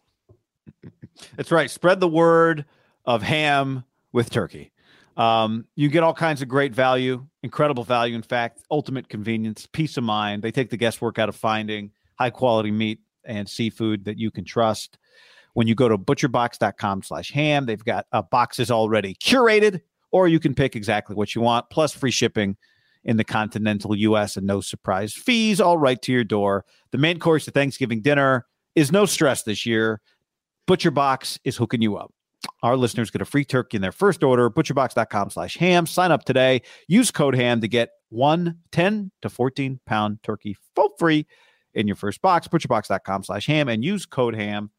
That's 1.35 1.51
right. 1.51 1.69
Spread 1.69 1.99
the 1.99 2.07
word 2.07 2.65
of 3.05 3.21
ham 3.21 3.83
with 4.11 4.31
turkey. 4.31 4.71
Um, 5.17 5.65
you 5.75 5.87
get 5.89 6.01
all 6.01 6.15
kinds 6.15 6.41
of 6.41 6.47
great 6.47 6.73
value, 6.73 7.25
incredible 7.43 7.83
value, 7.83 8.15
in 8.15 8.23
fact, 8.23 8.63
ultimate 8.71 9.07
convenience, 9.07 9.67
peace 9.71 9.97
of 9.97 10.03
mind. 10.03 10.41
They 10.41 10.51
take 10.51 10.71
the 10.71 10.77
guesswork 10.77 11.19
out 11.19 11.29
of 11.29 11.35
finding 11.35 11.91
high 12.17 12.31
quality 12.31 12.71
meat 12.71 12.99
and 13.23 13.47
seafood 13.47 14.05
that 14.05 14.17
you 14.17 14.31
can 14.31 14.45
trust. 14.45 14.97
When 15.53 15.67
you 15.67 15.75
go 15.75 15.89
to 15.89 15.97
butcherbox.com 15.97 17.03
slash 17.03 17.31
ham, 17.31 17.65
they've 17.65 17.83
got 17.83 18.05
uh, 18.11 18.21
boxes 18.21 18.71
already 18.71 19.15
curated, 19.15 19.81
or 20.11 20.27
you 20.27 20.39
can 20.39 20.53
pick 20.53 20.75
exactly 20.75 21.15
what 21.15 21.35
you 21.35 21.41
want, 21.41 21.69
plus 21.69 21.93
free 21.93 22.11
shipping 22.11 22.57
in 23.03 23.17
the 23.17 23.23
continental 23.23 23.95
US 23.95 24.37
and 24.37 24.45
no 24.45 24.61
surprise 24.61 25.13
fees, 25.13 25.59
all 25.59 25.77
right 25.77 26.01
to 26.03 26.11
your 26.11 26.23
door. 26.23 26.65
The 26.91 26.97
main 26.97 27.19
course 27.19 27.47
of 27.47 27.53
Thanksgiving 27.53 28.01
dinner 28.01 28.45
is 28.75 28.91
no 28.91 29.05
stress 29.05 29.43
this 29.43 29.65
year. 29.65 30.01
ButcherBox 30.67 31.39
is 31.43 31.57
hooking 31.57 31.81
you 31.81 31.97
up. 31.97 32.13
Our 32.63 32.77
listeners 32.77 33.11
get 33.11 33.21
a 33.21 33.25
free 33.25 33.45
turkey 33.45 33.77
in 33.77 33.81
their 33.81 33.91
first 33.91 34.23
order. 34.23 34.49
Butcherbox.com 34.49 35.29
slash 35.31 35.57
ham. 35.57 35.85
Sign 35.85 36.11
up 36.11 36.25
today. 36.25 36.61
Use 36.87 37.11
code 37.11 37.35
ham 37.35 37.61
to 37.61 37.67
get 37.67 37.89
one 38.09 38.57
10 38.71 39.11
to 39.21 39.29
14 39.29 39.79
pound 39.85 40.19
turkey 40.23 40.55
for 40.75 40.89
free 40.97 41.27
in 41.73 41.87
your 41.87 41.95
first 41.95 42.21
box. 42.21 42.47
Butcherbox.com 42.47 43.23
slash 43.23 43.47
ham 43.47 43.67
and 43.67 43.83
use 43.83 44.05
code 44.05 44.35
ham 44.35 44.71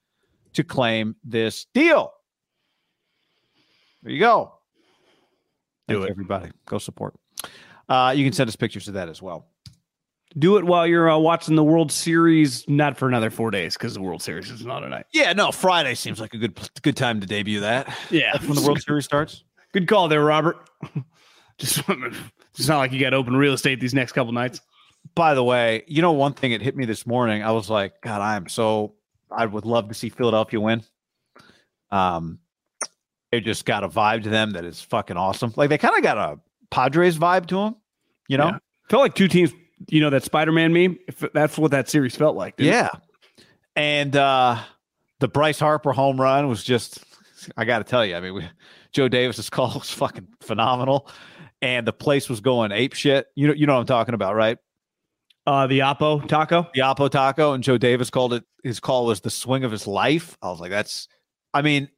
to 0.55 0.65
claim 0.65 1.17
this 1.25 1.67
deal. 1.75 2.13
There 4.03 4.13
you 4.13 4.21
go. 4.21 4.55
Do 5.89 5.95
Thanks, 5.97 6.09
it. 6.09 6.11
everybody. 6.11 6.51
Go 6.67 6.79
support. 6.79 7.15
Uh, 7.89 8.13
you 8.17 8.25
can 8.25 8.33
send 8.33 8.49
us 8.49 8.57
pictures 8.57 8.89
of 8.89 8.95
that 8.95 9.09
as 9.09 9.21
well. 9.21 9.47
Do 10.39 10.57
it 10.57 10.65
while 10.65 10.87
you're 10.87 11.11
uh, 11.11 11.19
watching 11.19 11.57
the 11.57 11.65
World 11.65 11.93
Series, 11.93 12.67
not 12.67 12.97
for 12.97 13.07
another 13.07 13.29
four 13.31 13.51
days 13.51 13.75
because 13.75 13.93
the 13.93 14.01
World 14.01 14.23
Series 14.23 14.51
is 14.51 14.65
not 14.65 14.83
a 14.83 14.87
tonight. 14.87 15.05
Yeah, 15.13 15.35
no, 15.35 15.53
Friday 15.53 15.95
seems 15.95 16.21
like 16.21 16.33
a 16.33 16.39
good 16.39 16.59
good 16.81 16.97
time 16.97 17.21
to 17.21 17.27
debut 17.27 17.61
that. 17.61 17.95
Yeah. 18.11 18.33
That's 18.33 18.47
when 18.47 18.55
the 18.55 18.63
World 18.63 18.81
Series 18.81 19.05
starts. 19.05 19.45
Good 19.73 19.87
call 19.89 20.09
there, 20.09 20.25
Robert. 20.25 20.57
Just 21.59 21.83
it's 21.89 22.69
not 22.69 22.79
like 22.79 22.93
you 22.93 23.01
got 23.01 23.13
open 23.13 23.37
real 23.37 23.53
estate 23.53 23.79
these 23.79 23.93
next 23.95 24.13
couple 24.13 24.33
nights. 24.33 24.63
By 25.15 25.35
the 25.35 25.45
way, 25.45 25.85
you 25.87 26.01
know 26.01 26.13
one 26.13 26.33
thing 26.33 26.53
it 26.53 26.63
hit 26.63 26.77
me 26.77 26.87
this 26.87 27.07
morning. 27.07 27.43
I 27.43 27.53
was 27.53 27.69
like, 27.69 28.01
God, 28.01 28.23
I 28.23 28.37
am 28.37 28.49
so 28.49 28.95
I 29.35 29.47
would 29.47 29.65
love 29.65 29.89
to 29.89 29.95
see 29.95 30.09
Philadelphia 30.09 30.61
win. 30.61 30.83
Um, 31.91 32.39
they 33.31 33.41
just 33.41 33.65
got 33.65 33.83
a 33.83 33.89
vibe 33.89 34.25
to 34.25 34.29
them 34.29 34.53
that 34.53 34.65
is 34.65 34.81
fucking 34.81 35.17
awesome. 35.17 35.53
Like 35.57 35.71
they 35.71 35.79
kind 35.79 35.97
of 35.97 36.03
got 36.03 36.19
a 36.19 36.39
Padres 36.71 37.19
vibe 37.19 37.47
to 37.47 37.57
them, 37.57 37.77
you 38.29 38.37
know? 38.37 38.49
Yeah. 38.49 38.59
Felt 38.89 39.03
like 39.03 39.15
two 39.15 39.29
teams. 39.29 39.53
You 39.89 40.01
know 40.01 40.11
that 40.11 40.23
Spider-Man 40.23 40.73
meme. 40.73 40.99
If 41.09 41.25
that's 41.33 41.59
what 41.59 41.73
that 41.73 41.89
series 41.89 42.15
felt 42.15 42.37
like. 42.37 42.55
it? 42.59 42.67
Yeah. 42.67 42.91
And 43.75 44.15
uh 44.15 44.61
the 45.19 45.29
Bryce 45.29 45.59
Harper 45.59 45.93
home 45.93 46.21
run 46.21 46.47
was 46.47 46.63
just 46.63 47.03
I 47.57 47.65
got 47.65 47.79
to 47.79 47.85
tell 47.85 48.07
you, 48.07 48.15
I 48.15 48.21
mean, 48.21 48.35
we, 48.35 48.49
Joe 48.93 49.09
Davis's 49.09 49.51
call 49.51 49.75
was 49.75 49.91
fucking 49.91 50.29
phenomenal 50.41 51.09
and 51.61 51.87
the 51.87 51.93
place 51.93 52.29
was 52.29 52.41
going 52.41 52.71
ape 52.71 52.93
shit. 52.93 53.27
You 53.35 53.49
know 53.49 53.55
you 53.55 53.67
know 53.67 53.75
what 53.75 53.81
I'm 53.81 53.87
talking 53.87 54.15
about, 54.15 54.37
right? 54.37 54.59
Uh, 55.47 55.67
the 55.67 55.81
Oppo 55.81 56.27
taco. 56.29 56.69
the 56.75 56.81
Oppo 56.83 57.11
Taco, 57.11 57.53
and 57.53 57.65
Joe 57.65 57.77
Davis 57.79 58.11
called 58.11 58.33
it. 58.35 58.45
His 58.63 58.79
call 58.79 59.07
was 59.07 59.21
the 59.21 59.31
swing 59.31 59.65
of 59.65 59.73
his 59.73 59.87
life. 59.87 60.37
I 60.43 60.49
was 60.51 60.61
like, 60.61 60.71
that's. 60.71 61.09
I 61.53 61.63
mean, 61.63 61.89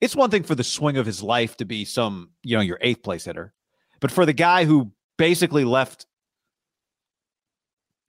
it's 0.00 0.16
one 0.16 0.30
thing 0.30 0.42
for 0.42 0.54
the 0.54 0.64
swing 0.64 0.96
of 0.96 1.04
his 1.06 1.22
life 1.22 1.56
to 1.58 1.64
be 1.64 1.84
some, 1.84 2.30
you 2.42 2.56
know, 2.56 2.62
your 2.62 2.78
eighth 2.80 3.02
place 3.02 3.24
hitter, 3.26 3.52
but 4.00 4.10
for 4.10 4.24
the 4.26 4.32
guy 4.32 4.64
who 4.64 4.90
basically 5.18 5.64
left 5.64 6.06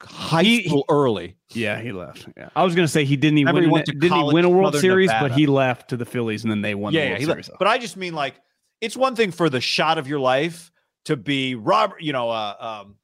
high 0.02 0.44
He- 0.44 0.68
school 0.68 0.86
early, 0.90 1.36
Yeah, 1.52 1.80
he 1.82 1.92
left. 1.92 2.28
Yeah, 2.36 2.50
I 2.56 2.64
was 2.64 2.75
gonna 2.75 2.88
say 2.88 3.06
he 3.06 3.18
didn't 3.18 3.38
even 3.40 3.56
he 3.64 3.68
win, 3.68 3.84
didn't 3.86 4.12
he 4.14 4.24
win 4.34 4.46
a 4.46 4.50
World 4.50 4.75
Series, 4.78 5.08
Nevada. 5.10 5.30
but 5.30 5.38
he 5.38 5.46
left 5.48 5.90
to 5.90 5.98
the 5.98 6.06
Phillies 6.06 6.44
and 6.44 6.52
then 6.52 6.62
they 6.62 6.75
won 6.75 6.94
yeah, 6.94 7.06
the 7.16 7.22
yeah, 7.22 7.25
Series. 7.28 7.48
left. 7.50 7.60
But 7.60 7.68
I 7.68 7.78
just 7.78 7.98
mean 7.98 8.14
like 8.14 8.36
it's 8.82 8.98
one 8.98 9.16
thing 9.16 9.32
for 9.32 9.50
the 9.50 9.62
shot 9.62 9.98
of 9.98 10.08
your 10.08 10.20
life 10.20 10.72
to 11.06 11.16
be 11.16 11.56
Robert, 11.56 12.02
you 12.02 12.14
know, 12.14 12.30
uh, 12.30 12.82
um, 12.84 12.96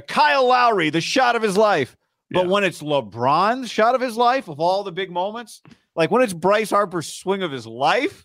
Kyle 0.00 0.46
Lowry, 0.48 0.88
the 0.90 1.00
shot 1.02 1.36
of 1.36 1.42
his 1.42 1.56
life. 1.56 1.96
But 2.30 2.46
Yeah. 2.46 2.50
when 2.50 2.64
it's 2.64 2.80
LeBron's 2.82 3.70
shot 3.70 3.94
of 3.94 4.00
his 4.00 4.16
life 4.16 4.48
of 4.48 4.58
all 4.58 4.84
the 4.84 4.92
big 4.92 5.10
moments, 5.10 5.60
like 5.94 6.10
when 6.10 6.22
it's 6.22 6.32
Bryce 6.32 6.70
Harper's 6.70 7.12
swing 7.12 7.42
of 7.42 7.52
his 7.52 7.66
life, 7.66 8.24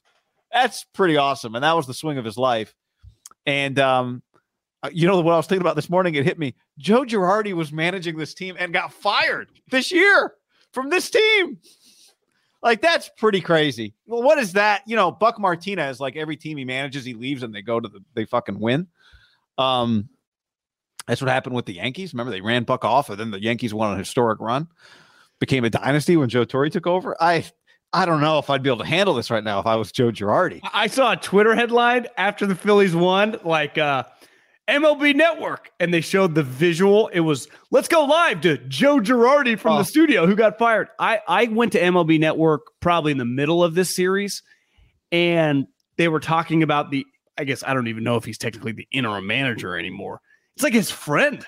that's 0.53 0.85
pretty 0.93 1.17
awesome. 1.17 1.55
And 1.55 1.63
that 1.65 1.75
was 1.75 1.87
the 1.87 1.93
swing 1.93 2.17
of 2.17 2.23
his 2.23 2.37
life. 2.37 2.73
And 3.45 3.77
um, 3.79 4.23
uh, 4.81 4.89
you 4.93 5.07
know 5.07 5.19
what 5.19 5.33
I 5.33 5.37
was 5.37 5.47
thinking 5.47 5.61
about 5.61 5.75
this 5.75 5.89
morning? 5.89 6.15
It 6.15 6.23
hit 6.23 6.39
me. 6.39 6.55
Joe 6.77 7.03
Girardi 7.03 7.51
was 7.53 7.73
managing 7.73 8.15
this 8.17 8.33
team 8.33 8.55
and 8.57 8.71
got 8.71 8.93
fired 8.93 9.49
this 9.69 9.91
year 9.91 10.35
from 10.71 10.89
this 10.89 11.09
team. 11.09 11.57
Like 12.63 12.81
that's 12.81 13.09
pretty 13.17 13.41
crazy. 13.41 13.93
Well, 14.05 14.23
what 14.23 14.37
is 14.39 14.53
that? 14.53 14.83
You 14.87 14.95
know, 14.95 15.11
Buck 15.11 15.37
Martinez, 15.39 15.99
like 15.99 16.15
every 16.15 16.37
team 16.37 16.57
he 16.57 16.65
manages, 16.65 17.03
he 17.05 17.13
leaves 17.13 17.43
and 17.43 17.53
they 17.53 17.61
go 17.61 17.79
to 17.79 17.87
the 17.89 17.99
they 18.13 18.25
fucking 18.25 18.59
win. 18.59 18.87
Um, 19.57 20.09
that's 21.07 21.21
what 21.21 21.29
happened 21.29 21.55
with 21.55 21.65
the 21.65 21.73
Yankees. 21.75 22.13
Remember, 22.13 22.31
they 22.31 22.41
ran 22.41 22.63
Buck 22.63 22.83
off, 22.85 23.09
and 23.09 23.19
then 23.19 23.31
the 23.31 23.41
Yankees 23.41 23.73
won 23.73 23.93
a 23.93 23.97
historic 23.97 24.39
run, 24.39 24.67
became 25.39 25.63
a 25.63 25.69
dynasty 25.69 26.17
when 26.17 26.29
Joe 26.29 26.43
Torre 26.45 26.69
took 26.69 26.87
over. 26.87 27.15
I 27.21 27.45
I 27.93 28.05
don't 28.05 28.19
know 28.21 28.37
if 28.39 28.49
I'd 28.49 28.61
be 28.63 28.69
able 28.69 28.79
to 28.79 28.85
handle 28.85 29.13
this 29.15 29.31
right 29.31 29.43
now 29.43 29.59
if 29.59 29.65
I 29.65 29.75
was 29.77 29.91
Joe 29.91 30.11
Girardi. 30.11 30.59
I 30.73 30.87
saw 30.87 31.13
a 31.13 31.15
Twitter 31.17 31.55
headline 31.55 32.07
after 32.17 32.45
the 32.45 32.55
Phillies 32.55 32.93
won, 32.95 33.37
like 33.45 33.77
uh 33.77 34.03
MLB 34.69 35.15
Network. 35.15 35.69
And 35.79 35.93
they 35.93 36.01
showed 36.01 36.35
the 36.35 36.43
visual. 36.43 37.07
It 37.07 37.21
was, 37.21 37.47
let's 37.71 37.87
go 37.87 38.03
live 38.03 38.41
to 38.41 38.57
Joe 38.57 38.97
Girardi 38.99 39.57
from 39.57 39.75
Oh. 39.75 39.77
the 39.77 39.85
studio 39.85 40.27
who 40.27 40.35
got 40.35 40.59
fired. 40.59 40.89
I, 40.99 41.21
I 41.25 41.45
went 41.45 41.71
to 41.71 41.79
MLB 41.79 42.19
Network 42.19 42.63
probably 42.81 43.13
in 43.13 43.17
the 43.17 43.23
middle 43.23 43.63
of 43.63 43.75
this 43.75 43.95
series, 43.95 44.43
and 45.11 45.67
they 45.97 46.09
were 46.09 46.19
talking 46.19 46.63
about 46.63 46.91
the, 46.91 47.05
I 47.37 47.45
guess, 47.45 47.63
I 47.65 47.73
don't 47.73 47.87
even 47.87 48.03
know 48.03 48.17
if 48.17 48.25
he's 48.25 48.37
technically 48.37 48.73
the 48.73 48.87
interim 48.91 49.25
manager 49.25 49.77
anymore. 49.77 50.19
It's 50.57 50.63
like 50.63 50.73
his 50.73 50.89
friend. 50.89 51.45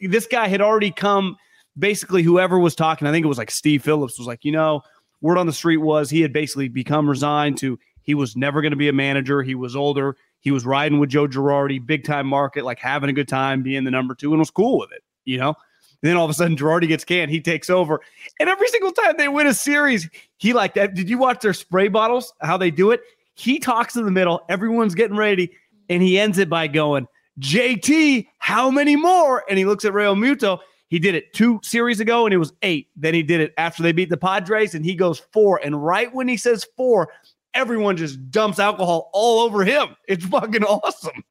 This 0.00 0.26
guy 0.26 0.48
had 0.48 0.62
already 0.62 0.90
come, 0.90 1.36
basically, 1.78 2.22
whoever 2.22 2.58
was 2.58 2.74
talking, 2.74 3.06
I 3.06 3.12
think 3.12 3.22
it 3.22 3.28
was 3.28 3.36
like 3.36 3.50
Steve 3.50 3.82
Phillips, 3.82 4.16
was 4.16 4.26
like, 4.26 4.42
you 4.42 4.52
know, 4.52 4.80
word 5.20 5.36
on 5.36 5.46
the 5.46 5.52
street 5.52 5.76
was 5.76 6.08
he 6.08 6.22
had 6.22 6.32
basically 6.32 6.68
become 6.68 7.10
resigned 7.10 7.58
to, 7.58 7.78
he 8.04 8.14
was 8.14 8.36
never 8.36 8.62
going 8.62 8.70
to 8.70 8.76
be 8.78 8.88
a 8.88 8.92
manager. 8.94 9.42
He 9.42 9.54
was 9.54 9.76
older. 9.76 10.16
He 10.40 10.50
was 10.50 10.64
riding 10.64 10.98
with 10.98 11.10
Joe 11.10 11.28
Girardi, 11.28 11.84
big 11.84 12.04
time 12.04 12.26
market, 12.26 12.64
like 12.64 12.78
having 12.78 13.10
a 13.10 13.12
good 13.12 13.28
time, 13.28 13.62
being 13.62 13.84
the 13.84 13.90
number 13.90 14.14
two, 14.14 14.30
and 14.30 14.38
was 14.38 14.50
cool 14.50 14.78
with 14.78 14.92
it, 14.92 15.02
you 15.26 15.36
know? 15.36 15.48
And 15.48 16.08
then 16.08 16.16
all 16.16 16.24
of 16.24 16.30
a 16.30 16.32
sudden, 16.32 16.56
Girardi 16.56 16.88
gets 16.88 17.04
canned. 17.04 17.30
He 17.30 17.42
takes 17.42 17.68
over. 17.68 18.00
And 18.40 18.48
every 18.48 18.68
single 18.68 18.92
time 18.92 19.16
they 19.18 19.28
win 19.28 19.46
a 19.46 19.52
series, 19.52 20.08
he 20.38 20.54
like 20.54 20.72
that. 20.72 20.94
Did 20.94 21.10
you 21.10 21.18
watch 21.18 21.40
their 21.40 21.52
spray 21.52 21.88
bottles? 21.88 22.32
How 22.40 22.56
they 22.56 22.70
do 22.70 22.92
it? 22.92 23.02
He 23.34 23.58
talks 23.58 23.94
in 23.94 24.06
the 24.06 24.10
middle. 24.10 24.42
Everyone's 24.48 24.94
getting 24.94 25.18
ready. 25.18 25.52
And 25.90 26.02
he 26.02 26.18
ends 26.18 26.38
it 26.38 26.48
by 26.48 26.66
going, 26.66 27.06
JT, 27.38 28.26
how 28.38 28.70
many 28.70 28.96
more? 28.96 29.44
And 29.48 29.58
he 29.58 29.64
looks 29.64 29.84
at 29.84 29.92
Realmuto. 29.92 30.58
He 30.88 30.98
did 30.98 31.14
it 31.14 31.32
two 31.34 31.60
series 31.62 32.00
ago 32.00 32.24
and 32.24 32.32
it 32.32 32.38
was 32.38 32.52
eight. 32.62 32.88
Then 32.96 33.14
he 33.14 33.22
did 33.22 33.40
it 33.40 33.52
after 33.58 33.82
they 33.82 33.92
beat 33.92 34.08
the 34.08 34.16
Padres 34.16 34.74
and 34.74 34.84
he 34.84 34.94
goes 34.94 35.18
four. 35.32 35.60
And 35.62 35.84
right 35.84 36.12
when 36.14 36.28
he 36.28 36.36
says 36.36 36.66
four, 36.76 37.10
everyone 37.54 37.96
just 37.96 38.30
dumps 38.30 38.58
alcohol 38.58 39.10
all 39.12 39.40
over 39.40 39.64
him. 39.64 39.96
It's 40.06 40.24
fucking 40.24 40.64
awesome. 40.64 41.24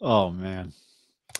Oh 0.00 0.30
man. 0.30 0.72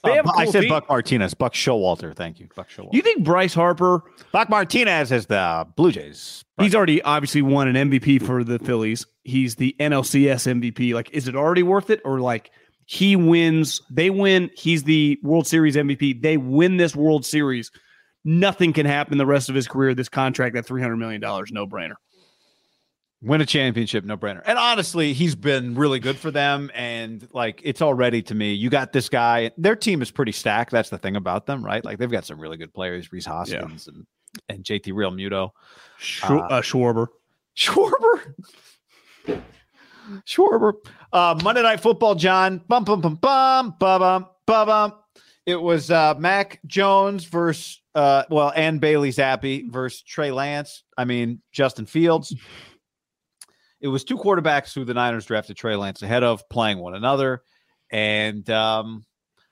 Uh, 0.05 0.11
a 0.11 0.29
I 0.37 0.45
cool 0.45 0.53
said 0.53 0.61
team. 0.63 0.71
Buck 0.71 0.89
Martinez. 0.89 1.35
Buck 1.35 1.53
Showalter. 1.53 2.15
Thank 2.17 2.41
you. 2.41 2.49
Buck 2.57 2.69
Showalter. 2.69 2.93
You 2.93 3.03
think 3.03 3.23
Bryce 3.23 3.55
Harper, 3.55 4.03
Buck 4.33 4.49
Martinez 4.49 5.13
is 5.13 5.27
the 5.27 5.67
Blue 5.77 5.93
Jays. 5.93 6.45
he's 6.59 6.75
already 6.75 7.01
obviously 7.03 7.43
won 7.43 7.69
an 7.69 7.91
MVP 7.91 8.25
for 8.25 8.43
the 8.43 8.59
Phillies. 8.59 9.07
He's 9.23 9.57
the 9.57 9.77
NLCS 9.79 10.61
MVP. 10.61 10.93
Like, 10.95 11.11
is 11.13 11.29
it 11.29 11.37
already 11.37 11.63
worth 11.63 11.91
it? 11.91 12.01
Or 12.05 12.19
like 12.19 12.51
he 12.87 13.17
wins, 13.17 13.81
they 13.91 14.11
win, 14.11 14.51
he's 14.57 14.83
the 14.85 15.19
World 15.23 15.47
Series 15.47 15.77
MVP. 15.77 16.21
They 16.23 16.37
win 16.37 16.77
this 16.77 16.95
World 16.97 17.25
Series. 17.25 17.71
Nothing 18.25 18.73
can 18.73 18.87
happen 18.87 19.19
the 19.19 19.27
rest 19.27 19.49
of 19.49 19.55
his 19.55 19.67
career. 19.69 19.95
This 19.95 20.09
contract, 20.09 20.55
that 20.55 20.67
$300 20.67 20.99
million, 20.99 21.21
no 21.21 21.67
brainer. 21.67 21.95
win 23.21 23.41
a 23.41 23.47
championship, 23.47 24.05
no 24.05 24.17
brainer. 24.17 24.43
And 24.45 24.59
honestly, 24.59 25.13
he's 25.13 25.35
been 25.35 25.75
really 25.75 25.99
good 26.01 26.17
for 26.17 26.31
them. 26.31 26.71
And 26.75 27.27
like, 27.33 27.61
it's 27.65 27.83
already 27.83 28.23
to 28.23 28.35
me, 28.35 28.53
you 28.53 28.69
got 28.71 28.93
this 28.93 29.09
guy. 29.09 29.51
Their 29.57 29.77
team 29.77 30.03
is 30.03 30.11
pretty 30.11 30.33
stacked. 30.33 30.71
That's 30.71 30.91
the 30.91 30.99
thing 30.99 31.17
about 31.17 31.47
them, 31.47 31.65
right? 31.65 31.85
Like, 31.85 31.99
they've 31.99 32.11
got 32.11 32.25
some 32.25 32.41
really 32.41 32.57
good 32.57 32.73
players, 32.75 33.11
Rhys 33.13 33.27
Hoskins 33.27 33.89
and, 33.89 34.07
and 34.49 34.65
JT 34.65 34.93
Realmuto. 34.93 35.51
Sh- 35.99 36.23
Uh, 36.25 36.37
uh, 36.39 36.63
Schwarber. 36.63 37.09
Schwarber. 37.57 38.35
Schwarber. 40.27 40.75
Uh, 41.13 41.39
Monday 41.43 41.63
Night 41.63 41.81
Football, 41.81 42.15
John. 42.15 42.63
Bum, 42.69 42.85
bum, 42.85 43.01
bum, 43.01 43.17
bum, 43.17 43.75
bum, 43.79 44.01
bum, 44.01 44.27
bum, 44.47 44.67
bum. 44.67 44.95
It 45.45 45.61
was 45.61 45.91
uh, 45.91 46.15
Mac 46.19 46.61
Jones 46.67 47.25
versus, 47.25 47.83
uh, 47.95 48.25
well, 48.31 48.53
and 48.55 48.81
Bailey 48.81 49.11
Zappe 49.11 49.71
versus 49.71 50.03
Trey 50.03 50.31
Lance. 50.31 50.85
I 50.97 51.05
mean, 51.05 51.41
Justin 51.53 51.87
Fields. 51.87 52.35
It 53.81 53.89
was 53.89 54.05
two 54.05 54.17
quarterbacks 54.17 54.73
who 54.73 54.85
the 54.85 54.95
Niners 54.95 55.27
drafted 55.27 55.57
Trey 55.57 55.75
Lance 55.75 56.03
ahead 56.03 56.23
of 56.23 56.49
playing 56.49 56.79
one 56.79 56.95
another. 56.95 57.43
And 57.91 58.49
um, 58.51 59.05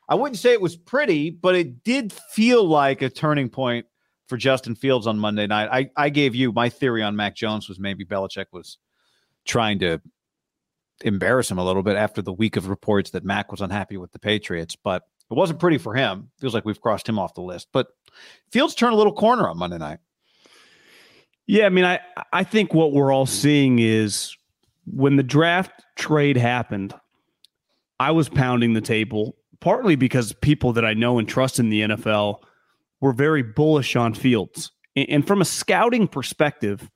I 0.09 0.15
wouldn't 0.15 0.39
say 0.39 0.53
it 0.53 0.61
was 0.61 0.77
pretty, 0.77 1.31
but 1.31 1.57
it 1.57 1.83
did 1.83 2.13
feel 2.13 2.65
like 2.65 3.03
a 3.03 3.11
turning 3.11 3.49
point 3.49 3.87
for 4.29 4.37
Justin 4.37 4.77
Fields 4.77 5.09
on 5.09 5.19
Monday 5.19 5.49
night. 5.49 5.69
I, 5.73 5.91
I 5.97 6.09
gave 6.09 6.37
you 6.37 6.53
my 6.53 6.69
theory 6.69 7.03
on 7.03 7.17
Mac 7.17 7.35
Jones 7.35 7.69
was 7.69 7.81
maybe 7.81 8.05
Belichick 8.05 8.47
was 8.53 8.79
trying 9.45 9.81
to 9.81 10.01
embarrass 11.03 11.51
him 11.51 11.59
a 11.59 11.65
little 11.65 11.83
bit 11.83 11.97
after 11.97 12.23
the 12.23 12.33
week 12.33 12.57
of 12.57 12.69
reports 12.69 13.11
that 13.11 13.25
Mac 13.25 13.51
was 13.51 13.61
unhappy 13.61 13.97
with 13.97 14.13
the 14.13 14.19
Patriots, 14.19 14.77
but 14.77 15.03
it 15.31 15.35
wasn't 15.35 15.61
pretty 15.61 15.79
for 15.79 15.95
him. 15.95 16.31
Feels 16.39 16.55
like 16.55 16.65
we've 16.65 16.81
crossed 16.81 17.09
him 17.09 17.19
off 17.19 17.35
the 17.35 17.41
list. 17.41 17.69
But 17.73 17.89
Fields 18.51 18.75
turned 18.75 18.95
a 18.95 18.97
little 18.97 19.13
corner 19.13 19.49
on 19.49 19.59
Monday 19.59 19.79
night. 19.79 19.99
Yeah, 21.47 21.67
I 21.67 21.71
mean, 21.71 21.85
I 21.85 22.01
I 22.33 22.45
think 22.45 22.75
what 22.75 22.93
we're 22.93 23.13
all 23.13 23.27
seeing 23.27 23.79
is 23.79 24.37
when 24.87 25.17
the 25.17 25.23
draft 25.23 25.73
trade 25.97 26.37
happened, 26.37 26.95
I 27.99 28.13
was 28.13 28.29
pounding 28.29 28.73
the 28.75 28.81
table 28.81 29.37
partly 29.61 29.95
because 29.95 30.33
people 30.33 30.73
that 30.73 30.85
I 30.85 30.95
know 30.95 31.19
and 31.19 31.29
trust 31.29 31.59
in 31.59 31.69
the 31.69 31.83
NFL 31.83 32.39
were 33.01 33.13
very 33.13 33.43
bullish 33.43 33.95
on 33.97 34.15
Fields, 34.15 34.73
and, 34.97 35.09
and 35.09 35.27
from 35.27 35.41
a 35.41 35.45
scouting 35.45 36.09
perspective, 36.09 36.91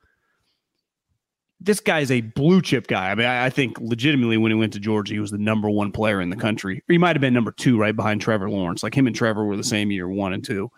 this 1.64 1.80
guy's 1.80 2.10
a 2.10 2.20
blue 2.20 2.60
chip 2.60 2.86
guy. 2.86 3.10
I 3.10 3.14
mean, 3.14 3.26
I, 3.26 3.46
I 3.46 3.50
think 3.50 3.80
legitimately 3.80 4.36
when 4.36 4.52
he 4.52 4.58
went 4.58 4.74
to 4.74 4.80
Georgia, 4.80 5.14
he 5.14 5.20
was 5.20 5.30
the 5.30 5.38
number 5.38 5.70
one 5.70 5.92
player 5.92 6.20
in 6.20 6.28
the 6.28 6.36
country. 6.36 6.78
Or 6.78 6.92
he 6.92 6.98
might 6.98 7.16
have 7.16 7.20
been 7.20 7.32
number 7.32 7.52
two, 7.52 7.78
right 7.78 7.96
behind 7.96 8.20
Trevor 8.20 8.50
Lawrence. 8.50 8.82
Like 8.82 8.94
him 8.94 9.06
and 9.06 9.16
Trevor 9.16 9.44
were 9.44 9.56
the 9.56 9.64
same 9.64 9.90
year, 9.90 10.08
one 10.08 10.34
and 10.34 10.44
two. 10.44 10.70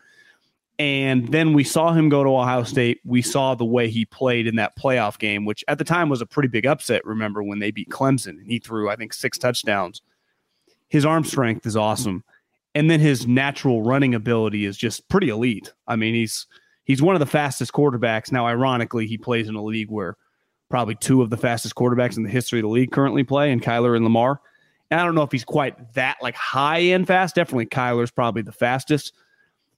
And 0.78 1.28
then 1.28 1.54
we 1.54 1.64
saw 1.64 1.92
him 1.92 2.08
go 2.08 2.22
to 2.22 2.30
Ohio 2.30 2.62
State. 2.62 3.00
We 3.04 3.22
saw 3.22 3.54
the 3.54 3.64
way 3.64 3.88
he 3.88 4.04
played 4.04 4.46
in 4.46 4.56
that 4.56 4.78
playoff 4.78 5.18
game, 5.18 5.44
which 5.44 5.64
at 5.68 5.78
the 5.78 5.84
time 5.84 6.08
was 6.08 6.20
a 6.20 6.26
pretty 6.26 6.48
big 6.48 6.66
upset. 6.66 7.04
Remember 7.04 7.42
when 7.42 7.58
they 7.58 7.70
beat 7.70 7.88
Clemson 7.88 8.38
and 8.38 8.46
he 8.46 8.58
threw, 8.58 8.88
I 8.88 8.96
think, 8.96 9.12
six 9.12 9.38
touchdowns. 9.38 10.02
His 10.88 11.04
arm 11.04 11.24
strength 11.24 11.66
is 11.66 11.76
awesome. 11.76 12.22
And 12.74 12.90
then 12.90 13.00
his 13.00 13.26
natural 13.26 13.82
running 13.82 14.14
ability 14.14 14.66
is 14.66 14.76
just 14.76 15.08
pretty 15.08 15.30
elite. 15.30 15.72
I 15.88 15.96
mean, 15.96 16.14
he's 16.14 16.46
he's 16.84 17.02
one 17.02 17.16
of 17.16 17.20
the 17.20 17.26
fastest 17.26 17.72
quarterbacks. 17.72 18.30
Now, 18.30 18.46
ironically, 18.46 19.06
he 19.06 19.16
plays 19.16 19.48
in 19.48 19.54
a 19.54 19.64
league 19.64 19.90
where 19.90 20.16
probably 20.76 20.94
two 20.96 21.22
of 21.22 21.30
the 21.30 21.38
fastest 21.38 21.74
quarterbacks 21.74 22.18
in 22.18 22.22
the 22.22 22.28
history 22.28 22.58
of 22.58 22.64
the 22.64 22.68
league 22.68 22.92
currently 22.92 23.24
play, 23.24 23.50
and 23.50 23.62
Kyler 23.62 23.96
and 23.96 24.04
Lamar. 24.04 24.42
And 24.90 25.00
I 25.00 25.04
don't 25.04 25.14
know 25.14 25.22
if 25.22 25.32
he's 25.32 25.42
quite 25.42 25.94
that 25.94 26.18
like 26.20 26.34
high 26.34 26.80
end 26.80 27.06
fast. 27.06 27.34
Definitely 27.34 27.64
Kyler's 27.64 28.10
probably 28.10 28.42
the 28.42 28.52
fastest. 28.52 29.14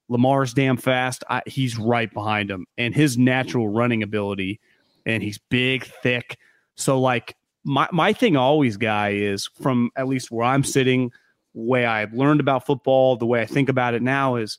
Lamar's 0.08 0.52
damn 0.52 0.76
fast. 0.76 1.22
I, 1.30 1.42
he's 1.46 1.78
right 1.78 2.12
behind 2.12 2.50
him, 2.50 2.66
and 2.76 2.96
his 2.96 3.16
natural 3.16 3.68
running 3.68 4.02
ability, 4.02 4.58
and 5.06 5.22
he's 5.22 5.38
big, 5.38 5.84
thick. 5.84 6.36
So 6.74 7.00
like 7.00 7.36
my 7.62 7.86
my 7.92 8.12
thing 8.12 8.36
always, 8.36 8.76
guy, 8.76 9.10
is 9.10 9.46
from 9.62 9.92
at 9.94 10.08
least 10.08 10.32
where 10.32 10.44
I'm 10.44 10.64
sitting, 10.64 11.12
way 11.54 11.86
I've 11.86 12.12
learned 12.12 12.40
about 12.40 12.66
football, 12.66 13.14
the 13.16 13.24
way 13.24 13.40
I 13.40 13.46
think 13.46 13.68
about 13.68 13.94
it 13.94 14.02
now 14.02 14.34
is 14.34 14.58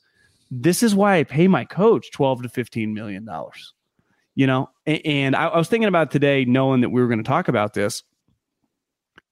this 0.50 0.82
is 0.82 0.94
why 0.94 1.18
I 1.18 1.24
pay 1.24 1.48
my 1.48 1.66
coach 1.66 2.10
twelve 2.12 2.42
to 2.44 2.48
fifteen 2.48 2.94
million 2.94 3.26
dollars. 3.26 3.74
You 4.40 4.46
know, 4.46 4.70
and 4.86 5.36
I, 5.36 5.54
was 5.54 5.68
thinking 5.68 5.86
about 5.86 6.10
today, 6.10 6.46
knowing 6.46 6.80
that 6.80 6.88
we 6.88 7.02
were 7.02 7.08
going 7.08 7.22
to 7.22 7.28
talk 7.28 7.48
about 7.48 7.74
this, 7.74 8.02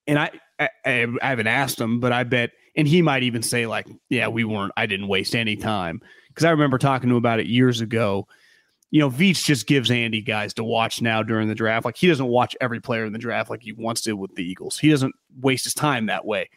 and 0.07 0.19
I, 0.19 0.31
I 0.61 0.69
I 0.85 1.29
haven't 1.31 1.47
asked 1.47 1.81
him, 1.81 1.99
but 1.99 2.13
I 2.13 2.25
bet, 2.25 2.51
and 2.77 2.87
he 2.87 3.01
might 3.01 3.23
even 3.23 3.43
say 3.43 3.67
like, 3.67 3.87
yeah, 4.11 4.29
we 4.29 4.45
weren't, 4.45 4.73
I 4.77 4.85
didn't 4.85 5.09
waste 5.09 5.35
any 5.35 5.57
time 5.57 6.03
because 6.29 6.45
I 6.45 6.51
remember 6.51 6.77
talking 6.77 7.09
to 7.09 7.15
him 7.15 7.17
about 7.17 7.41
it 7.41 7.47
years 7.47 7.81
ago. 7.81 8.29
You 8.91 9.01
know, 9.01 9.09
Veach 9.09 9.47
just 9.47 9.67
gives 9.67 9.91
Andy 9.91 10.21
guys 10.21 10.53
to 10.53 10.63
watch 10.63 11.01
now 11.01 11.23
during 11.23 11.49
the 11.49 11.55
draft. 11.55 11.87
Like 11.87 11.97
he 11.97 12.07
doesn't 12.07 12.27
watch 12.27 12.55
every 12.61 12.79
player 12.79 13.07
in 13.07 13.15
the 13.15 13.19
draft 13.19 13.49
like 13.49 13.63
he 13.63 13.73
once 13.73 14.03
did 14.03 14.13
with 14.13 14.35
the 14.35 14.45
Eagles. 14.45 14.79
He 14.79 14.91
doesn't 14.91 15.15
waste 15.41 15.65
his 15.65 15.73
time 15.73 16.05
that 16.05 16.27
way. 16.27 16.51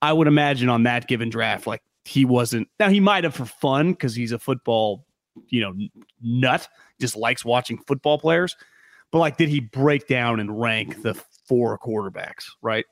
I 0.00 0.14
would 0.14 0.28
imagine 0.28 0.70
on 0.70 0.84
that 0.84 1.08
given 1.08 1.28
draft, 1.28 1.66
like 1.66 1.82
he 2.06 2.24
wasn't. 2.24 2.68
Now 2.80 2.88
he 2.88 3.00
might 3.00 3.24
have 3.24 3.34
for 3.34 3.44
fun 3.44 3.92
because 3.92 4.14
he's 4.14 4.32
a 4.32 4.38
football, 4.38 5.04
you 5.50 5.60
know, 5.60 5.74
nut. 6.22 6.66
Just 7.00 7.16
likes 7.16 7.44
watching 7.44 7.78
football 7.78 8.18
players. 8.18 8.56
But 9.10 9.18
like, 9.18 9.36
did 9.36 9.48
he 9.48 9.60
break 9.60 10.06
down 10.06 10.40
and 10.40 10.60
rank 10.60 11.02
the 11.02 11.14
four 11.46 11.78
quarterbacks, 11.78 12.44
right? 12.60 12.84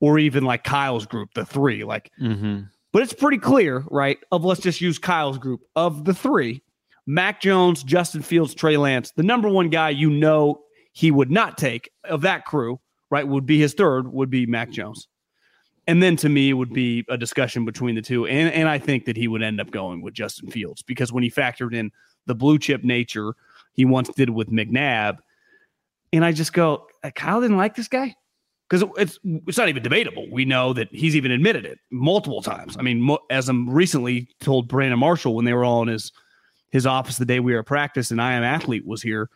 Or 0.00 0.18
even 0.18 0.44
like 0.44 0.64
Kyle's 0.64 1.06
group, 1.06 1.34
the 1.34 1.44
three, 1.44 1.84
like 1.84 2.10
Mm-hmm. 2.20 2.60
but 2.92 3.02
it's 3.02 3.12
pretty 3.12 3.38
clear, 3.38 3.84
right? 3.90 4.18
Of 4.32 4.44
let's 4.44 4.60
just 4.60 4.80
use 4.80 4.98
Kyle's 4.98 5.38
group 5.38 5.60
of 5.76 6.04
the 6.04 6.14
three 6.14 6.62
Mac 7.06 7.40
Jones, 7.40 7.82
Justin 7.82 8.22
Fields, 8.22 8.54
Trey 8.54 8.76
Lance, 8.76 9.12
the 9.12 9.22
number 9.22 9.48
one 9.48 9.70
guy 9.70 9.90
you 9.90 10.10
know 10.10 10.60
he 10.92 11.10
would 11.10 11.30
not 11.30 11.56
take 11.58 11.90
of 12.04 12.22
that 12.22 12.44
crew, 12.44 12.80
right? 13.10 13.26
Would 13.26 13.46
be 13.46 13.58
his 13.58 13.74
third, 13.74 14.12
would 14.12 14.30
be 14.30 14.46
Mac 14.46 14.70
Jones. 14.70 15.08
And 15.86 16.02
then 16.02 16.16
to 16.16 16.28
me, 16.28 16.50
it 16.50 16.52
would 16.52 16.72
be 16.72 17.04
a 17.08 17.16
discussion 17.16 17.64
between 17.64 17.94
the 17.94 18.02
two. 18.02 18.26
And, 18.26 18.52
and 18.52 18.68
I 18.68 18.78
think 18.78 19.06
that 19.06 19.16
he 19.16 19.26
would 19.26 19.42
end 19.42 19.58
up 19.58 19.70
going 19.70 20.02
with 20.02 20.12
Justin 20.12 20.50
Fields 20.50 20.82
because 20.82 21.10
when 21.12 21.22
he 21.22 21.30
factored 21.30 21.74
in 21.74 21.90
the 22.26 22.34
blue 22.34 22.58
chip 22.58 22.84
nature 22.84 23.32
he 23.78 23.84
once 23.84 24.08
did 24.08 24.30
with 24.30 24.50
McNabb, 24.50 25.18
and 26.12 26.24
I 26.24 26.32
just 26.32 26.52
go, 26.52 26.88
Kyle 27.14 27.40
didn't 27.40 27.56
like 27.56 27.76
this 27.76 27.86
guy 27.86 28.16
because 28.68 28.84
it's 28.96 29.20
it's 29.46 29.56
not 29.56 29.68
even 29.68 29.84
debatable. 29.84 30.26
We 30.32 30.44
know 30.44 30.72
that 30.72 30.88
he's 30.90 31.14
even 31.14 31.30
admitted 31.30 31.64
it 31.64 31.78
multiple 31.92 32.42
times. 32.42 32.76
I 32.76 32.82
mean, 32.82 33.00
mo- 33.00 33.20
as 33.30 33.48
I'm 33.48 33.70
recently 33.70 34.28
told 34.40 34.66
Brandon 34.66 34.98
Marshall 34.98 35.36
when 35.36 35.44
they 35.44 35.52
were 35.52 35.64
all 35.64 35.80
in 35.82 35.88
his 35.88 36.12
his 36.70 36.86
office 36.86 37.18
the 37.18 37.24
day 37.24 37.38
we 37.38 37.52
were 37.52 37.60
at 37.60 37.66
practice 37.66 38.10
and 38.10 38.20
I 38.20 38.32
am 38.32 38.42
athlete 38.42 38.84
was 38.84 39.00
here, 39.00 39.30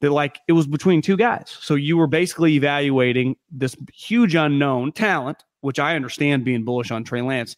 that 0.00 0.10
like 0.10 0.40
it 0.48 0.52
was 0.52 0.66
between 0.66 1.02
two 1.02 1.18
guys. 1.18 1.54
So 1.60 1.74
you 1.74 1.98
were 1.98 2.06
basically 2.06 2.54
evaluating 2.54 3.36
this 3.52 3.76
huge 3.92 4.34
unknown 4.34 4.92
talent, 4.92 5.44
which 5.60 5.78
I 5.78 5.94
understand 5.94 6.46
being 6.46 6.64
bullish 6.64 6.90
on 6.90 7.04
Trey 7.04 7.20
Lance, 7.20 7.54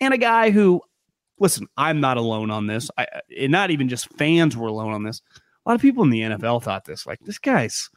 and 0.00 0.12
a 0.12 0.18
guy 0.18 0.50
who, 0.50 0.82
listen, 1.38 1.68
I'm 1.76 2.00
not 2.00 2.16
alone 2.16 2.50
on 2.50 2.66
this. 2.66 2.90
I, 2.98 3.06
and 3.38 3.52
not 3.52 3.70
even 3.70 3.88
just 3.88 4.12
fans 4.14 4.56
were 4.56 4.66
alone 4.66 4.92
on 4.92 5.04
this. 5.04 5.22
A 5.68 5.72
lot 5.72 5.74
of 5.74 5.82
people 5.82 6.02
in 6.02 6.10
the 6.10 6.22
NFL 6.22 6.62
thought 6.62 6.86
this. 6.86 7.06
Like 7.06 7.20
this 7.20 7.38
guy's 7.38 7.90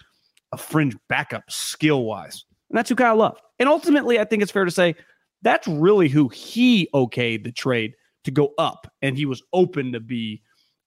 a 0.52 0.58
fringe 0.58 0.96
backup 1.08 1.50
skill 1.50 2.04
wise, 2.04 2.44
and 2.70 2.78
that's 2.78 2.90
who 2.90 2.96
Kyle 2.96 3.16
loved. 3.16 3.40
And 3.60 3.70
ultimately, 3.70 4.20
I 4.20 4.26
think 4.26 4.44
it's 4.44 4.52
fair 4.52 4.66
to 4.66 4.72
say 4.72 4.96
that's 5.42 5.68
really 5.68 6.10
who 6.10 6.28
he 6.28 6.90
okayed 6.94 7.44
the 7.46 7.52
trade 7.52 7.94
to 8.26 8.32
go 8.32 8.54
up, 8.58 8.92
and 9.02 9.18
he 9.18 9.26
was 9.26 9.42
open 9.54 9.94
to 9.94 10.02
be 10.02 10.42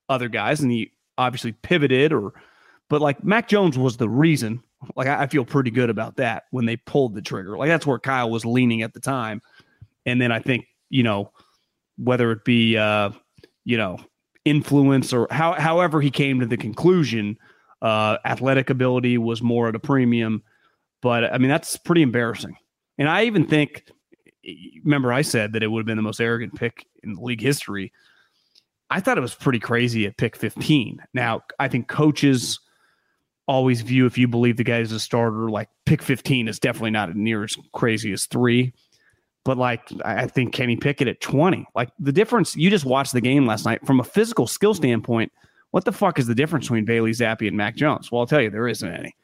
other 0.09 0.29
guys, 0.29 0.61
and 0.61 0.71
he 0.71 0.93
obviously 1.19 1.53
pivoted 1.53 2.13
or. 2.13 2.35
But 2.91 3.01
like 3.01 3.25
Mac 3.25 3.49
Jones 3.49 3.79
was 3.79 3.97
the 3.97 4.11
reason 4.11 4.63
like 4.97 5.07
I 5.07 5.27
feel 5.27 5.45
pretty 5.45 5.71
good 5.71 5.91
about 5.91 6.17
that 6.17 6.45
when 6.51 6.67
they 6.67 6.77
pulled 6.77 7.15
the 7.15 7.23
trigger. 7.23 7.57
Like 7.57 7.69
that's 7.69 7.87
where 7.87 7.99
Kyle 7.99 8.31
was 8.31 8.45
leaning 8.45 8.83
at 8.83 8.93
the 8.93 9.01
time. 9.01 9.41
And 10.07 10.21
then 10.21 10.31
I 10.31 10.39
think, 10.41 10.67
you 10.91 11.03
know, 11.03 11.33
whether 11.97 12.31
it 12.33 12.45
be 12.45 12.77
uh, 12.77 13.11
you 13.65 13.77
know, 13.77 13.99
influence 14.45 15.13
or 15.13 15.27
how 15.31 15.53
however 15.55 16.01
he 16.01 16.11
came 16.11 16.41
to 16.41 16.47
the 16.47 16.57
conclusion, 16.57 17.39
uh, 17.83 18.19
athletic 18.25 18.71
ability 18.71 19.19
was 19.19 19.43
more 19.43 19.69
at 19.69 19.75
a 19.75 19.81
premium. 19.81 20.43
But 21.03 21.33
I 21.33 21.39
mean, 21.39 21.51
that's 21.51 21.77
pretty 21.77 22.03
embarrassing. 22.03 22.57
And 22.99 23.09
I 23.09 23.25
even 23.25 23.47
think 23.47 23.85
remember 24.85 25.13
I 25.13 25.23
said 25.23 25.53
that 25.53 25.63
it 25.63 25.69
would 25.69 25.81
have 25.81 25.87
been 25.87 25.97
the 25.97 26.03
most 26.03 26.21
arrogant 26.21 26.55
pick 26.55 26.87
in 27.03 27.15
league 27.15 27.41
history. 27.41 27.93
I 28.91 29.01
thought 29.01 29.19
it 29.19 29.23
was 29.23 29.35
pretty 29.35 29.59
crazy 29.59 30.07
at 30.07 30.17
pick 30.17 30.37
15. 30.37 30.99
Now, 31.15 31.43
I 31.59 31.69
think 31.69 31.89
coaches 31.89 32.61
always 33.47 33.81
view 33.83 34.07
if 34.07 34.17
you 34.17 34.29
believe 34.29 34.57
the 34.57 34.65
guy 34.65 34.79
is 34.79 34.93
a 34.93 35.01
starter, 35.01 35.51
like 35.51 35.69
pick 35.87 36.03
15 36.03 36.49
is 36.49 36.59
definitely 36.59 36.91
not 36.91 37.15
near 37.17 37.45
as 37.45 37.57
crazy 37.73 38.13
as 38.13 38.27
three. 38.27 38.73
But 39.45 39.59
like 39.59 39.91
I 40.05 40.27
think 40.27 40.55
Kenny 40.55 40.77
Pickett 40.77 41.09
at 41.09 41.21
20. 41.21 41.67
Like 41.75 41.91
the 41.99 42.13
difference, 42.13 42.57
you 42.57 42.71
just 42.71 42.85
watched 42.85 43.13
the 43.13 43.21
game 43.21 43.47
last 43.47 43.65
night 43.65 43.85
from 43.87 44.01
a 44.01 44.05
physical 44.05 44.47
skill 44.47 44.75
standpoint. 44.75 45.33
What 45.71 45.85
the 45.85 45.93
fuck 45.93 46.19
is 46.19 46.27
the 46.27 46.35
difference 46.35 46.67
between 46.67 46.85
Bailey 46.85 47.11
Zappe 47.11 47.47
and 47.47 47.57
Mac 47.57 47.77
Jones? 47.77 48.11
Well, 48.11 48.21
I'll 48.21 48.27
tell 48.27 48.41
you, 48.41 48.49
there 48.49 48.69
isn't 48.69 48.89
any. 48.89 49.15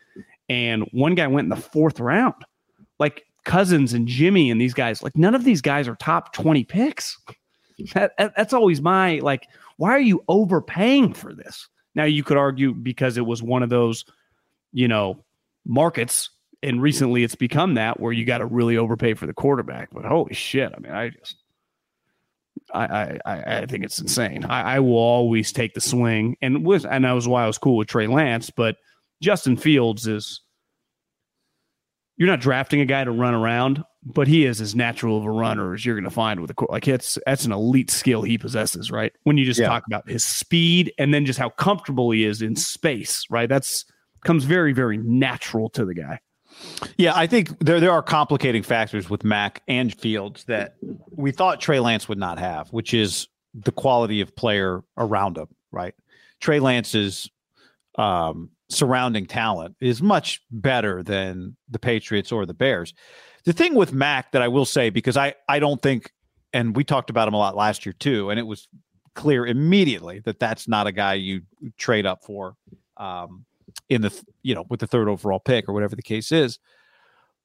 And 0.49 0.83
one 0.93 1.15
guy 1.15 1.27
went 1.27 1.47
in 1.47 1.51
the 1.51 1.57
fourth 1.57 2.01
round. 2.01 2.35
Like 2.99 3.25
Cousins 3.45 3.95
and 3.95 4.07
Jimmy 4.07 4.51
and 4.51 4.61
these 4.61 4.75
guys, 4.75 5.03
like 5.03 5.17
none 5.17 5.35
of 5.35 5.45
these 5.45 5.63
guys 5.63 5.89
are 5.89 5.97
top 5.97 6.33
20 6.33 6.65
picks. 6.65 7.19
That, 7.95 8.13
that's 8.19 8.53
always 8.53 8.83
my 8.83 9.21
like, 9.21 9.47
why 9.79 9.93
are 9.93 10.01
you 10.01 10.23
overpaying 10.29 11.15
for 11.15 11.33
this? 11.33 11.67
Now 11.95 12.05
you 12.05 12.23
could 12.23 12.37
argue 12.37 12.75
because 12.75 13.17
it 13.17 13.25
was 13.25 13.43
one 13.43 13.63
of 13.63 13.71
those, 13.71 14.05
you 14.75 14.87
know, 14.87 15.25
markets, 15.65 16.29
and 16.63 16.83
recently 16.83 17.25
it's 17.25 17.35
become 17.35 17.75
that 17.75 18.01
where 18.01 18.13
you 18.13 18.25
got 18.25 18.39
to 18.39 18.47
really 18.47 18.77
overpay 18.77 19.15
for 19.15 19.27
the 19.27 19.33
quarterback. 19.33 19.89
But 19.93 20.05
holy 20.05 20.35
shit! 20.35 20.73
I 20.75 20.81
mean, 20.81 20.93
I 20.93 21.09
just, 21.11 21.37
I, 22.73 23.19
I, 23.25 23.59
I 23.59 23.67
think 23.67 23.85
it's 23.85 23.99
insane. 23.99 24.45
I, 24.45 24.77
I 24.77 24.81
will 24.81 24.97
always 24.97 25.53
take 25.53 25.75
the 25.75 25.81
swing, 25.81 26.37
and 26.43 26.65
with, 26.65 26.85
and 26.85 27.05
that 27.05 27.13
was 27.13 27.29
why 27.29 27.45
I 27.45 27.47
was 27.47 27.59
cool 27.59 27.77
with 27.77 27.89
Trey 27.89 28.07
Lance, 28.07 28.51
but 28.51 28.77
Justin 29.23 29.57
Fields 29.57 30.07
is. 30.07 30.41
You're 32.17 32.29
not 32.29 32.41
drafting 32.41 32.83
a 32.83 32.85
guy 32.85 33.03
to 33.03 33.11
run 33.11 33.33
around 33.33 33.83
but 34.03 34.27
he 34.27 34.47
is 34.47 34.61
as 34.61 34.75
natural 34.75 35.19
of 35.19 35.25
a 35.25 35.31
runner 35.31 35.75
as 35.75 35.85
you're 35.85 35.95
going 35.95 36.05
to 36.05 36.11
find 36.11 36.41
with 36.41 36.51
a 36.51 36.55
court 36.55 36.71
like 36.71 36.89
it's 36.89 37.19
that's 37.27 37.45
an 37.45 37.53
elite 37.53 37.91
skill 37.91 38.23
he 38.23 38.39
possesses, 38.39 38.91
right? 38.91 39.13
When 39.25 39.37
you 39.37 39.45
just 39.45 39.61
yeah. 39.61 39.69
talk 39.69 39.85
about 39.87 40.09
his 40.09 40.25
speed 40.25 40.93
and 40.99 41.13
then 41.13 41.27
just 41.27 41.39
how 41.39 41.51
comfortable 41.51 42.11
he 42.11 42.25
is 42.25 42.41
in 42.43 42.57
space, 42.57 43.25
right? 43.31 43.49
That's 43.49 43.85
comes 44.25 44.45
very 44.45 44.73
very 44.73 44.97
natural 44.99 45.69
to 45.71 45.85
the 45.85 45.95
guy. 45.95 46.21
Yeah, 46.97 47.13
I 47.15 47.27
think 47.27 47.59
there 47.61 47.81
there 47.81 47.91
are 47.91 48.03
complicating 48.03 48.63
factors 48.63 49.09
with 49.09 49.25
Mac 49.25 49.63
and 49.69 49.95
Fields 49.95 50.45
that 50.45 50.77
we 51.11 51.33
thought 51.33 51.61
Trey 51.61 51.81
Lance 51.81 52.09
would 52.09 52.19
not 52.19 52.39
have, 52.39 52.69
which 52.73 52.95
is 52.95 53.29
the 53.55 53.73
quality 53.73 54.21
of 54.21 54.35
player 54.37 54.83
around 54.97 55.37
him, 55.37 55.49
right? 55.73 55.95
Trey 56.41 56.61
Lance's 56.61 57.31
um, 57.97 58.51
surrounding 58.69 59.27
talent 59.27 59.77
is 59.81 60.01
much 60.01 60.41
better 60.51 61.03
than 61.03 61.57
the 61.69 61.79
Patriots 61.79 62.33
or 62.33 62.47
the 62.47 62.55
Bears. 62.55 62.95
The 63.45 63.53
thing 63.53 63.75
with 63.75 63.93
Mac 63.93 64.33
that 64.33 64.43
I 64.43 64.49
will 64.49 64.65
say, 64.65 64.91
because 64.91 65.17
I, 65.17 65.35
I 65.49 65.59
don't 65.59 65.81
think, 65.81 66.13
and 66.53 66.77
we 66.77 66.85
talked 66.85 67.11
about 67.11 67.27
him 67.27 67.35
a 67.35 67.39
lot 67.39 67.57
last 67.57 67.85
year 67.85 67.93
too, 67.95 68.31
and 68.31 68.39
it 68.39 68.45
was 68.45 68.69
clear 69.15 69.47
immediately 69.47 70.21
that 70.21 70.39
that's 70.39 70.69
not 70.69 70.87
a 70.87 70.93
guy 70.93 71.15
you 71.15 71.43
trade 71.77 72.07
up 72.07 72.25
for 72.25 72.55
um, 72.97 73.45
in 73.89 74.03
the, 74.03 74.23
you 74.43 74.55
know, 74.55 74.65
with 74.69 74.81
the 74.81 74.87
third 74.87 75.09
overall 75.09 75.41
pick 75.41 75.69
or 75.69 75.73
whatever 75.73 75.97
the 75.97 76.03
case 76.03 76.33
is. 76.33 76.59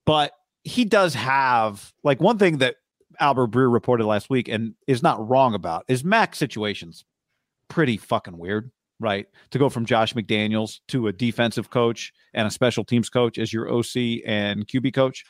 But 0.06 0.32
he 0.64 0.86
does 0.86 1.14
have, 1.14 1.94
like, 2.04 2.22
one 2.22 2.38
thing 2.38 2.60
that 2.60 2.76
Albert 3.20 3.52
Breer 3.52 3.72
reported 3.72 4.06
last 4.06 4.30
week 4.30 4.48
and 4.48 4.76
is 4.88 5.02
not 5.02 5.28
wrong 5.28 5.54
about 5.54 5.86
is 5.88 6.04
Mac 6.04 6.36
situation's 6.36 7.06
pretty 7.70 7.98
fucking 7.98 8.38
weird 8.38 8.72
right? 9.00 9.28
To 9.52 9.60
go 9.60 9.70
from 9.70 9.86
Josh 9.86 10.14
McDaniels 10.14 10.80
to 10.90 11.08
a 11.08 11.14
defensive 11.14 11.70
coach 11.70 12.14
and 12.34 12.48
a 12.48 12.52
special 12.52 12.84
teams 12.84 13.10
coach 13.10 13.38
as 13.38 13.52
your 13.52 13.72
OC 13.72 14.22
and 14.26 14.68
QB 14.68 14.94
coach. 14.94 15.26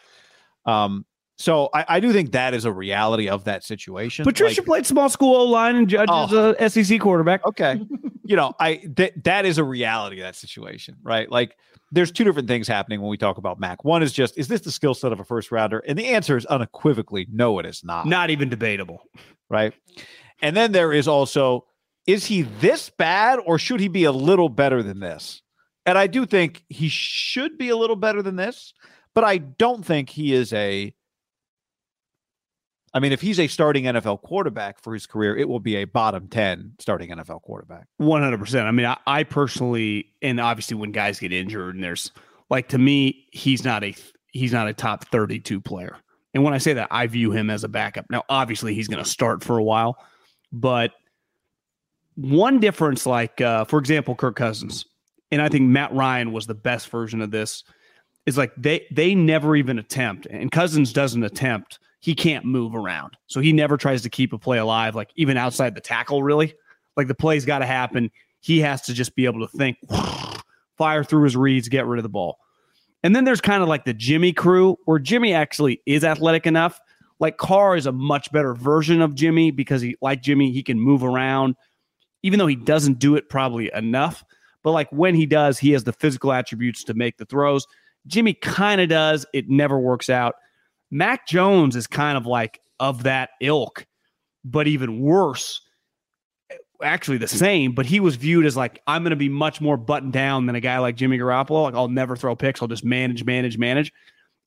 Um, 0.65 1.05
so 1.37 1.69
I, 1.73 1.85
I, 1.87 1.99
do 1.99 2.13
think 2.13 2.31
that 2.31 2.53
is 2.53 2.63
a 2.63 2.71
reality 2.71 3.27
of 3.27 3.43
that 3.43 3.63
situation. 3.63 4.23
Patricia 4.23 4.61
like, 4.61 4.67
played 4.67 4.85
small 4.85 5.09
school 5.09 5.35
O 5.35 5.43
line 5.45 5.75
and 5.75 5.87
judges 5.87 6.31
oh, 6.31 6.55
a 6.57 6.69
SEC 6.69 6.99
quarterback. 6.99 7.45
Okay, 7.45 7.81
you 8.23 8.35
know 8.35 8.53
I 8.59 8.81
that 8.95 9.23
that 9.25 9.45
is 9.45 9.57
a 9.57 9.63
reality 9.63 10.21
of 10.21 10.25
that 10.25 10.35
situation, 10.35 10.95
right? 11.03 11.29
Like 11.29 11.57
there's 11.91 12.11
two 12.11 12.23
different 12.23 12.47
things 12.47 12.67
happening 12.67 13.01
when 13.01 13.09
we 13.09 13.17
talk 13.17 13.37
about 13.37 13.59
Mac. 13.59 13.83
One 13.83 14.01
is 14.01 14.13
just 14.13 14.37
is 14.37 14.47
this 14.47 14.61
the 14.61 14.71
skill 14.71 14.93
set 14.93 15.11
of 15.11 15.19
a 15.19 15.25
first 15.25 15.51
rounder, 15.51 15.79
and 15.79 15.99
the 15.99 16.07
answer 16.07 16.37
is 16.37 16.45
unequivocally 16.45 17.27
no, 17.29 17.59
it 17.59 17.65
is 17.65 17.83
not. 17.83 18.07
Not 18.07 18.29
even 18.29 18.47
debatable, 18.47 19.01
right? 19.49 19.73
And 20.41 20.55
then 20.55 20.71
there 20.71 20.93
is 20.93 21.07
also 21.07 21.65
is 22.07 22.25
he 22.25 22.43
this 22.43 22.89
bad 22.89 23.39
or 23.45 23.59
should 23.59 23.79
he 23.79 23.87
be 23.87 24.05
a 24.05 24.11
little 24.11 24.47
better 24.47 24.81
than 24.83 24.99
this? 24.99 25.41
And 25.85 25.97
I 25.97 26.07
do 26.07 26.25
think 26.25 26.63
he 26.69 26.87
should 26.87 27.57
be 27.57 27.69
a 27.69 27.75
little 27.75 27.95
better 27.95 28.21
than 28.21 28.37
this 28.37 28.73
but 29.15 29.23
I 29.23 29.37
don't 29.37 29.83
think 29.83 30.11
he 30.11 30.33
is 30.33 30.53
a. 30.53 30.93
I 32.95 32.99
mean, 32.99 33.11
if 33.11 33.19
he's 33.19 33.41
a 33.41 33.47
starting 33.47 33.83
NFL 33.83 34.21
quarterback 34.21 34.79
for 34.79 34.93
his 34.93 35.05
career, 35.05 35.35
it 35.35 35.49
will 35.49 35.59
be 35.59 35.75
a 35.75 35.83
bottom 35.83 36.29
10 36.29 36.75
starting 36.79 37.09
NFL 37.09 37.41
quarterback. 37.41 37.87
100%. 38.01 38.63
I 38.63 38.71
mean, 38.71 38.85
I, 38.85 38.97
I 39.05 39.23
personally, 39.23 40.07
and 40.21 40.39
obviously 40.39 40.77
when 40.77 40.93
guys 40.93 41.19
get 41.19 41.33
injured 41.33 41.75
and 41.75 41.83
there's 41.83 42.11
like, 42.49 42.69
to 42.69 42.77
me, 42.77 43.27
he's 43.33 43.65
not 43.65 43.83
a, 43.83 43.93
he's 44.31 44.53
not 44.53 44.69
a 44.69 44.73
top 44.73 45.05
32 45.09 45.59
player. 45.59 45.97
And 46.33 46.41
when 46.43 46.53
I 46.53 46.57
say 46.57 46.71
that, 46.71 46.87
I 46.89 47.07
view 47.07 47.31
him 47.31 47.49
as 47.49 47.65
a 47.65 47.67
backup. 47.67 48.05
Now, 48.09 48.23
obviously 48.29 48.73
he's 48.73 48.87
going 48.87 49.03
to 49.03 49.09
start 49.09 49.43
for 49.43 49.57
a 49.57 49.63
while, 49.63 49.97
but 50.53 50.91
one 52.15 52.61
difference, 52.61 53.05
like, 53.05 53.41
uh, 53.41 53.65
for 53.65 53.77
example, 53.77 54.15
Kirk 54.15 54.37
Cousins, 54.37 54.85
and 55.31 55.41
I 55.41 55.49
think 55.49 55.63
Matt 55.63 55.93
Ryan 55.93 56.31
was 56.31 56.47
the 56.47 56.55
best 56.55 56.89
version 56.89 57.21
of 57.21 57.29
this 57.29 57.65
is 58.25 58.37
like 58.37 58.53
they 58.57 58.87
they 58.89 59.13
never 59.13 59.55
even 59.55 59.77
attempt, 59.77 60.25
and 60.27 60.51
Cousins 60.51 60.93
doesn't 60.93 61.23
attempt. 61.23 61.79
He 62.05 62.13
can't 62.13 62.45
move 62.45 62.75
around, 62.75 63.17
so 63.25 63.39
he 63.39 63.51
never 63.51 63.77
tries 63.77 64.03
to 64.03 64.11
keep 64.11 64.31
a 64.31 64.37
play 64.37 64.59
alive, 64.59 64.93
like 64.93 65.09
even 65.15 65.37
outside 65.37 65.73
the 65.73 65.81
tackle. 65.81 66.21
Really, 66.21 66.53
like 66.95 67.07
the 67.07 67.15
play's 67.15 67.45
got 67.45 67.59
to 67.59 67.65
happen. 67.65 68.11
He 68.41 68.59
has 68.59 68.83
to 68.83 68.93
just 68.93 69.15
be 69.15 69.25
able 69.25 69.39
to 69.39 69.47
think, 69.47 69.77
fire 70.77 71.03
through 71.03 71.23
his 71.23 71.35
reads, 71.35 71.67
get 71.67 71.87
rid 71.87 71.97
of 71.97 72.03
the 72.03 72.09
ball. 72.09 72.37
And 73.01 73.15
then 73.15 73.23
there's 73.23 73.41
kind 73.41 73.63
of 73.63 73.69
like 73.69 73.85
the 73.85 73.93
Jimmy 73.95 74.33
crew, 74.33 74.77
where 74.85 74.99
Jimmy 74.99 75.33
actually 75.33 75.81
is 75.87 76.03
athletic 76.03 76.45
enough. 76.45 76.79
Like 77.19 77.37
Carr 77.37 77.75
is 77.75 77.87
a 77.87 77.91
much 77.91 78.31
better 78.31 78.53
version 78.53 79.01
of 79.01 79.15
Jimmy 79.15 79.49
because 79.49 79.81
he, 79.81 79.97
like 79.99 80.21
Jimmy, 80.21 80.51
he 80.51 80.61
can 80.61 80.79
move 80.79 81.03
around, 81.03 81.55
even 82.21 82.37
though 82.37 82.45
he 82.45 82.55
doesn't 82.55 82.99
do 82.99 83.15
it 83.15 83.29
probably 83.29 83.71
enough. 83.73 84.23
But 84.61 84.73
like 84.73 84.91
when 84.91 85.15
he 85.15 85.25
does, 85.25 85.57
he 85.57 85.71
has 85.71 85.85
the 85.85 85.93
physical 85.93 86.31
attributes 86.31 86.83
to 86.83 86.93
make 86.93 87.17
the 87.17 87.25
throws. 87.25 87.65
Jimmy 88.05 88.35
kind 88.35 88.79
of 88.79 88.89
does. 88.89 89.25
It 89.33 89.49
never 89.49 89.79
works 89.79 90.07
out. 90.07 90.35
Mac 90.95 91.27
Jones 91.27 91.75
is 91.75 91.87
kind 91.87 92.17
of 92.17 92.25
like 92.25 92.61
of 92.79 93.03
that 93.03 93.31
ilk, 93.41 93.85
but 94.45 94.65
even 94.65 95.01
worse. 95.01 95.59
Actually, 96.81 97.17
the 97.17 97.27
same, 97.27 97.73
but 97.73 97.85
he 97.85 97.99
was 97.99 98.15
viewed 98.15 98.45
as 98.45 98.55
like, 98.55 98.81
I'm 98.87 99.03
going 99.03 99.09
to 99.09 99.17
be 99.17 99.27
much 99.27 99.59
more 99.59 99.75
buttoned 99.75 100.13
down 100.13 100.45
than 100.45 100.55
a 100.55 100.61
guy 100.61 100.77
like 100.77 100.95
Jimmy 100.95 101.17
Garoppolo. 101.17 101.63
Like, 101.63 101.73
I'll 101.73 101.89
never 101.89 102.15
throw 102.15 102.33
picks. 102.33 102.61
I'll 102.61 102.69
just 102.69 102.85
manage, 102.85 103.25
manage, 103.25 103.57
manage. 103.57 103.91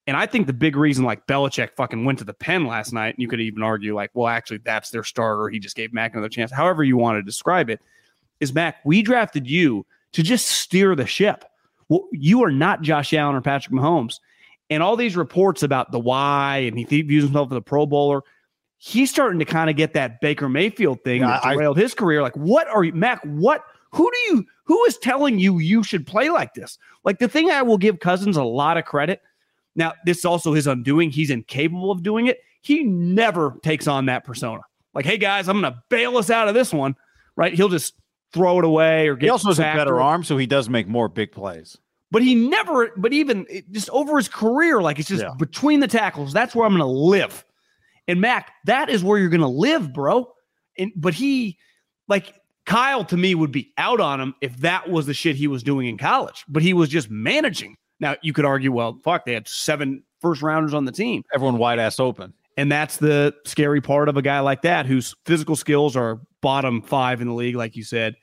And 0.06 0.16
I 0.16 0.24
think 0.24 0.46
the 0.46 0.54
big 0.54 0.74
reason, 0.74 1.04
like 1.04 1.26
Belichick 1.26 1.72
fucking 1.76 2.06
went 2.06 2.18
to 2.20 2.24
the 2.24 2.32
pen 2.32 2.66
last 2.66 2.94
night, 2.94 3.14
and 3.14 3.18
you 3.18 3.28
could 3.28 3.42
even 3.42 3.62
argue, 3.62 3.94
like, 3.94 4.10
well, 4.14 4.28
actually, 4.28 4.60
that's 4.64 4.88
their 4.88 5.04
starter. 5.04 5.50
He 5.50 5.58
just 5.58 5.76
gave 5.76 5.92
Mac 5.92 6.14
another 6.14 6.30
chance. 6.30 6.50
However, 6.50 6.82
you 6.82 6.96
want 6.96 7.18
to 7.18 7.22
describe 7.22 7.68
it, 7.68 7.80
is 8.40 8.54
Mac, 8.54 8.76
we 8.86 9.02
drafted 9.02 9.46
you 9.46 9.84
to 10.12 10.22
just 10.22 10.46
steer 10.46 10.94
the 10.94 11.06
ship. 11.06 11.44
Well, 11.90 12.08
you 12.10 12.42
are 12.42 12.50
not 12.50 12.80
Josh 12.80 13.12
Allen 13.12 13.36
or 13.36 13.42
Patrick 13.42 13.74
Mahomes. 13.74 14.18
And 14.70 14.82
all 14.82 14.96
these 14.96 15.16
reports 15.16 15.62
about 15.62 15.92
the 15.92 15.98
why 15.98 16.58
and 16.58 16.78
he 16.78 17.02
views 17.02 17.24
himself 17.24 17.50
as 17.50 17.56
a 17.56 17.62
Pro 17.62 17.86
Bowler, 17.86 18.22
he's 18.76 19.10
starting 19.10 19.38
to 19.38 19.44
kind 19.44 19.70
of 19.70 19.76
get 19.76 19.94
that 19.94 20.20
Baker 20.20 20.48
Mayfield 20.48 21.02
thing 21.04 21.22
yeah, 21.22 21.40
that 21.42 21.54
derailed 21.54 21.78
I, 21.78 21.82
his 21.82 21.94
career. 21.94 22.22
Like, 22.22 22.36
what 22.36 22.68
are 22.68 22.84
you, 22.84 22.92
Mac? 22.92 23.22
What? 23.24 23.62
Who 23.92 24.10
do 24.10 24.18
you? 24.18 24.46
Who 24.64 24.84
is 24.84 24.98
telling 24.98 25.38
you 25.38 25.58
you 25.58 25.82
should 25.82 26.06
play 26.06 26.28
like 26.28 26.54
this? 26.54 26.78
Like 27.04 27.18
the 27.18 27.28
thing 27.28 27.50
I 27.50 27.62
will 27.62 27.78
give 27.78 28.00
Cousins 28.00 28.36
a 28.36 28.44
lot 28.44 28.76
of 28.76 28.84
credit. 28.84 29.22
Now, 29.74 29.94
this 30.04 30.18
is 30.18 30.24
also 30.24 30.52
his 30.52 30.66
undoing. 30.66 31.10
He's 31.10 31.30
incapable 31.30 31.90
of 31.90 32.02
doing 32.02 32.26
it. 32.26 32.40
He 32.60 32.84
never 32.84 33.58
takes 33.62 33.86
on 33.86 34.06
that 34.06 34.24
persona. 34.24 34.60
Like, 34.92 35.06
hey 35.06 35.16
guys, 35.16 35.48
I'm 35.48 35.60
gonna 35.60 35.82
bail 35.88 36.18
us 36.18 36.28
out 36.28 36.48
of 36.48 36.54
this 36.54 36.72
one, 36.72 36.96
right? 37.36 37.54
He'll 37.54 37.68
just 37.68 37.94
throw 38.32 38.58
it 38.58 38.64
away 38.64 39.08
or 39.08 39.14
get 39.14 39.26
He 39.26 39.30
also 39.30 39.48
has 39.48 39.58
a 39.58 39.62
better 39.62 40.00
arm, 40.00 40.24
so 40.24 40.36
he 40.36 40.46
does 40.46 40.68
make 40.68 40.86
more 40.86 41.08
big 41.08 41.32
plays. 41.32 41.78
But 42.10 42.22
he 42.22 42.34
never, 42.34 42.90
but 42.96 43.12
even 43.12 43.46
just 43.70 43.90
over 43.90 44.16
his 44.16 44.28
career, 44.28 44.80
like 44.80 44.98
it's 44.98 45.08
just 45.08 45.22
Yeah. 45.22 45.34
between 45.38 45.80
the 45.80 45.88
tackles. 45.88 46.32
That's 46.32 46.54
where 46.54 46.66
I'm 46.66 46.72
going 46.72 46.80
to 46.80 46.86
live. 46.86 47.44
And 48.06 48.20
Mac, 48.20 48.52
that 48.64 48.88
is 48.88 49.04
where 49.04 49.18
you're 49.18 49.28
going 49.28 49.40
to 49.42 49.46
live, 49.46 49.92
bro. 49.92 50.32
And 50.78 50.92
but 50.96 51.12
he, 51.14 51.58
like 52.08 52.34
Kyle, 52.64 53.04
to 53.04 53.16
me 53.16 53.34
would 53.34 53.52
be 53.52 53.72
out 53.78 54.00
on 54.00 54.20
him 54.20 54.34
if 54.40 54.56
that 54.58 54.88
was 54.88 55.06
the 55.06 55.14
shit 55.14 55.36
he 55.36 55.46
was 55.46 55.62
doing 55.62 55.86
in 55.88 55.98
college. 55.98 56.44
But 56.48 56.62
he 56.62 56.72
was 56.72 56.88
just 56.88 57.10
managing. 57.10 57.76
Now 58.00 58.16
you 58.22 58.32
could 58.32 58.44
argue, 58.44 58.72
well, 58.72 58.98
fuck, 59.02 59.24
they 59.26 59.34
had 59.34 59.46
seven 59.48 60.02
first 60.20 60.40
rounders 60.42 60.72
on 60.74 60.84
the 60.84 60.92
team. 60.92 61.22
Everyone 61.34 61.58
wide 61.58 61.78
ass 61.78 62.00
open. 62.00 62.32
And 62.56 62.72
that's 62.72 62.96
the 62.96 63.34
scary 63.44 63.80
part 63.80 64.08
of 64.08 64.16
a 64.16 64.22
guy 64.22 64.40
like 64.40 64.62
that 64.62 64.84
whose 64.86 65.14
physical 65.26 65.54
skills 65.56 65.94
are 65.96 66.20
bottom 66.40 66.82
five 66.82 67.20
in 67.20 67.28
the 67.28 67.34
league, 67.34 67.54
like 67.54 67.76
you 67.76 67.84
said. 67.84 68.16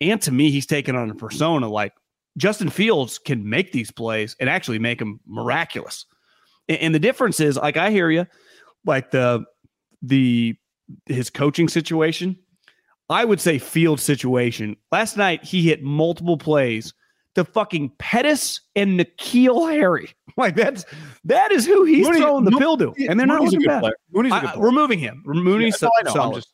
And 0.00 0.20
to 0.22 0.30
me, 0.32 0.50
he's 0.50 0.66
taken 0.66 0.94
on 0.94 1.10
a 1.10 1.14
persona 1.14 1.68
like 1.68 1.92
Justin 2.36 2.68
Fields 2.70 3.18
can 3.18 3.48
make 3.48 3.72
these 3.72 3.90
plays 3.90 4.36
and 4.40 4.48
actually 4.50 4.78
make 4.78 4.98
them 4.98 5.20
miraculous. 5.26 6.04
And, 6.68 6.78
and 6.78 6.94
the 6.94 6.98
difference 6.98 7.40
is, 7.40 7.56
like, 7.56 7.76
I 7.76 7.90
hear 7.90 8.10
you, 8.10 8.26
like 8.84 9.10
the 9.10 9.44
the 10.02 10.54
his 11.06 11.30
coaching 11.30 11.68
situation. 11.68 12.36
I 13.08 13.24
would 13.24 13.40
say 13.40 13.58
field 13.58 14.00
situation. 14.00 14.76
Last 14.90 15.16
night 15.16 15.42
he 15.44 15.62
hit 15.62 15.82
multiple 15.82 16.36
plays 16.36 16.92
to 17.36 17.44
fucking 17.44 17.92
Pettis 17.98 18.60
and 18.74 18.98
N'Keal 19.00 19.70
Harry. 19.72 20.10
Like 20.38 20.54
that's 20.54 20.84
that 21.24 21.50
is 21.50 21.64
who 21.64 21.84
he's 21.84 22.06
Mooney- 22.06 22.20
throwing 22.20 22.44
the 22.44 22.50
Mo- 22.50 22.58
pill 22.58 22.76
to, 22.76 22.94
and 23.08 23.18
they're 23.18 23.26
not 23.26 23.38
Mooney's 23.38 23.54
a 23.54 23.56
looking 23.56 23.80
bad. 23.80 23.92
Mooney's 24.12 24.32
a 24.32 24.36
I- 24.36 24.52
I- 24.52 24.58
removing 24.58 24.98
him. 24.98 25.22
Mooney's 25.24 25.72
Yeah, 25.76 25.78
so- 25.78 25.86
no, 25.86 25.92
I 25.98 26.02
know. 26.02 26.10
I'm 26.10 26.14
solid. 26.14 26.34
just- 26.42 26.52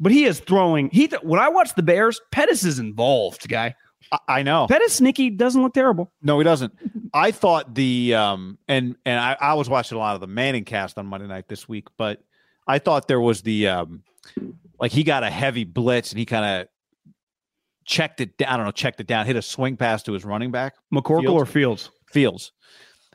but 0.00 0.12
he 0.12 0.24
is 0.24 0.40
throwing. 0.40 0.88
He 0.88 1.08
th- 1.08 1.20
when 1.22 1.38
I 1.38 1.50
watch 1.50 1.74
the 1.74 1.82
Bears, 1.82 2.22
Pettis 2.30 2.64
is 2.64 2.78
involved, 2.78 3.46
guy. 3.50 3.74
I, 4.10 4.18
I 4.28 4.42
know. 4.42 4.66
Pettis 4.66 5.00
Nicky 5.00 5.30
doesn't 5.30 5.62
look 5.62 5.74
terrible. 5.74 6.10
No, 6.22 6.38
he 6.38 6.44
doesn't. 6.44 6.72
I 7.14 7.30
thought 7.30 7.74
the 7.74 8.14
um 8.14 8.58
and 8.68 8.96
and 9.04 9.18
I, 9.18 9.36
I 9.40 9.54
was 9.54 9.68
watching 9.68 9.96
a 9.96 9.98
lot 9.98 10.14
of 10.14 10.20
the 10.20 10.26
Manning 10.26 10.64
cast 10.64 10.98
on 10.98 11.06
Monday 11.06 11.26
night 11.26 11.48
this 11.48 11.68
week, 11.68 11.88
but 11.96 12.22
I 12.66 12.78
thought 12.78 13.08
there 13.08 13.20
was 13.20 13.42
the 13.42 13.68
um 13.68 14.02
like 14.80 14.92
he 14.92 15.04
got 15.04 15.22
a 15.22 15.30
heavy 15.30 15.64
blitz 15.64 16.10
and 16.10 16.18
he 16.18 16.24
kind 16.26 16.62
of 16.62 16.68
checked 17.84 18.20
it 18.20 18.36
down. 18.38 18.48
I 18.48 18.56
don't 18.56 18.66
know, 18.66 18.72
checked 18.72 19.00
it 19.00 19.06
down, 19.06 19.26
hit 19.26 19.36
a 19.36 19.42
swing 19.42 19.76
pass 19.76 20.02
to 20.04 20.12
his 20.12 20.24
running 20.24 20.50
back, 20.50 20.74
McCorkle 20.92 21.22
Fields? 21.22 21.42
or 21.42 21.46
Fields? 21.46 21.90
Fields. 22.10 22.52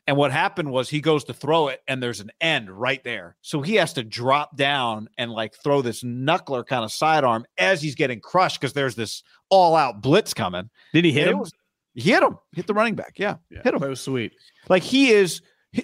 And 0.07 0.15
what 0.15 0.31
happened 0.31 0.71
was 0.71 0.89
he 0.89 1.01
goes 1.01 1.25
to 1.25 1.33
throw 1.33 1.67
it 1.67 1.81
and 1.87 2.01
there's 2.01 2.21
an 2.21 2.31
end 2.39 2.71
right 2.71 3.03
there. 3.03 3.35
So 3.41 3.61
he 3.61 3.75
has 3.75 3.91
to 3.93 4.03
drop 4.05 4.55
down 4.55 5.09
and 5.17 5.29
like 5.31 5.53
throw 5.55 5.81
this 5.81 6.01
knuckler 6.01 6.65
kind 6.65 6.85
of 6.85 6.91
sidearm 6.93 7.45
as 7.57 7.81
he's 7.81 7.95
getting 7.95 8.21
crushed 8.21 8.59
because 8.61 8.71
there's 8.73 8.95
this 8.95 9.21
all 9.49 9.75
out 9.75 10.01
blitz 10.01 10.33
coming. 10.33 10.69
Did 10.93 11.03
he 11.03 11.11
hit 11.11 11.23
And 11.23 11.31
him? 11.33 11.39
was- 11.39 11.51
he 11.93 12.11
hit 12.11 12.21
him, 12.23 12.37
hit 12.53 12.67
the 12.67 12.73
running 12.75 12.95
back. 12.95 13.15
Yeah. 13.17 13.35
hit 13.49 13.73
him. 13.73 13.79
That 13.79 13.89
was 13.89 13.99
sweet. 13.99 14.31
Like 14.69 14.83
he 14.83 15.09
is 15.11 15.41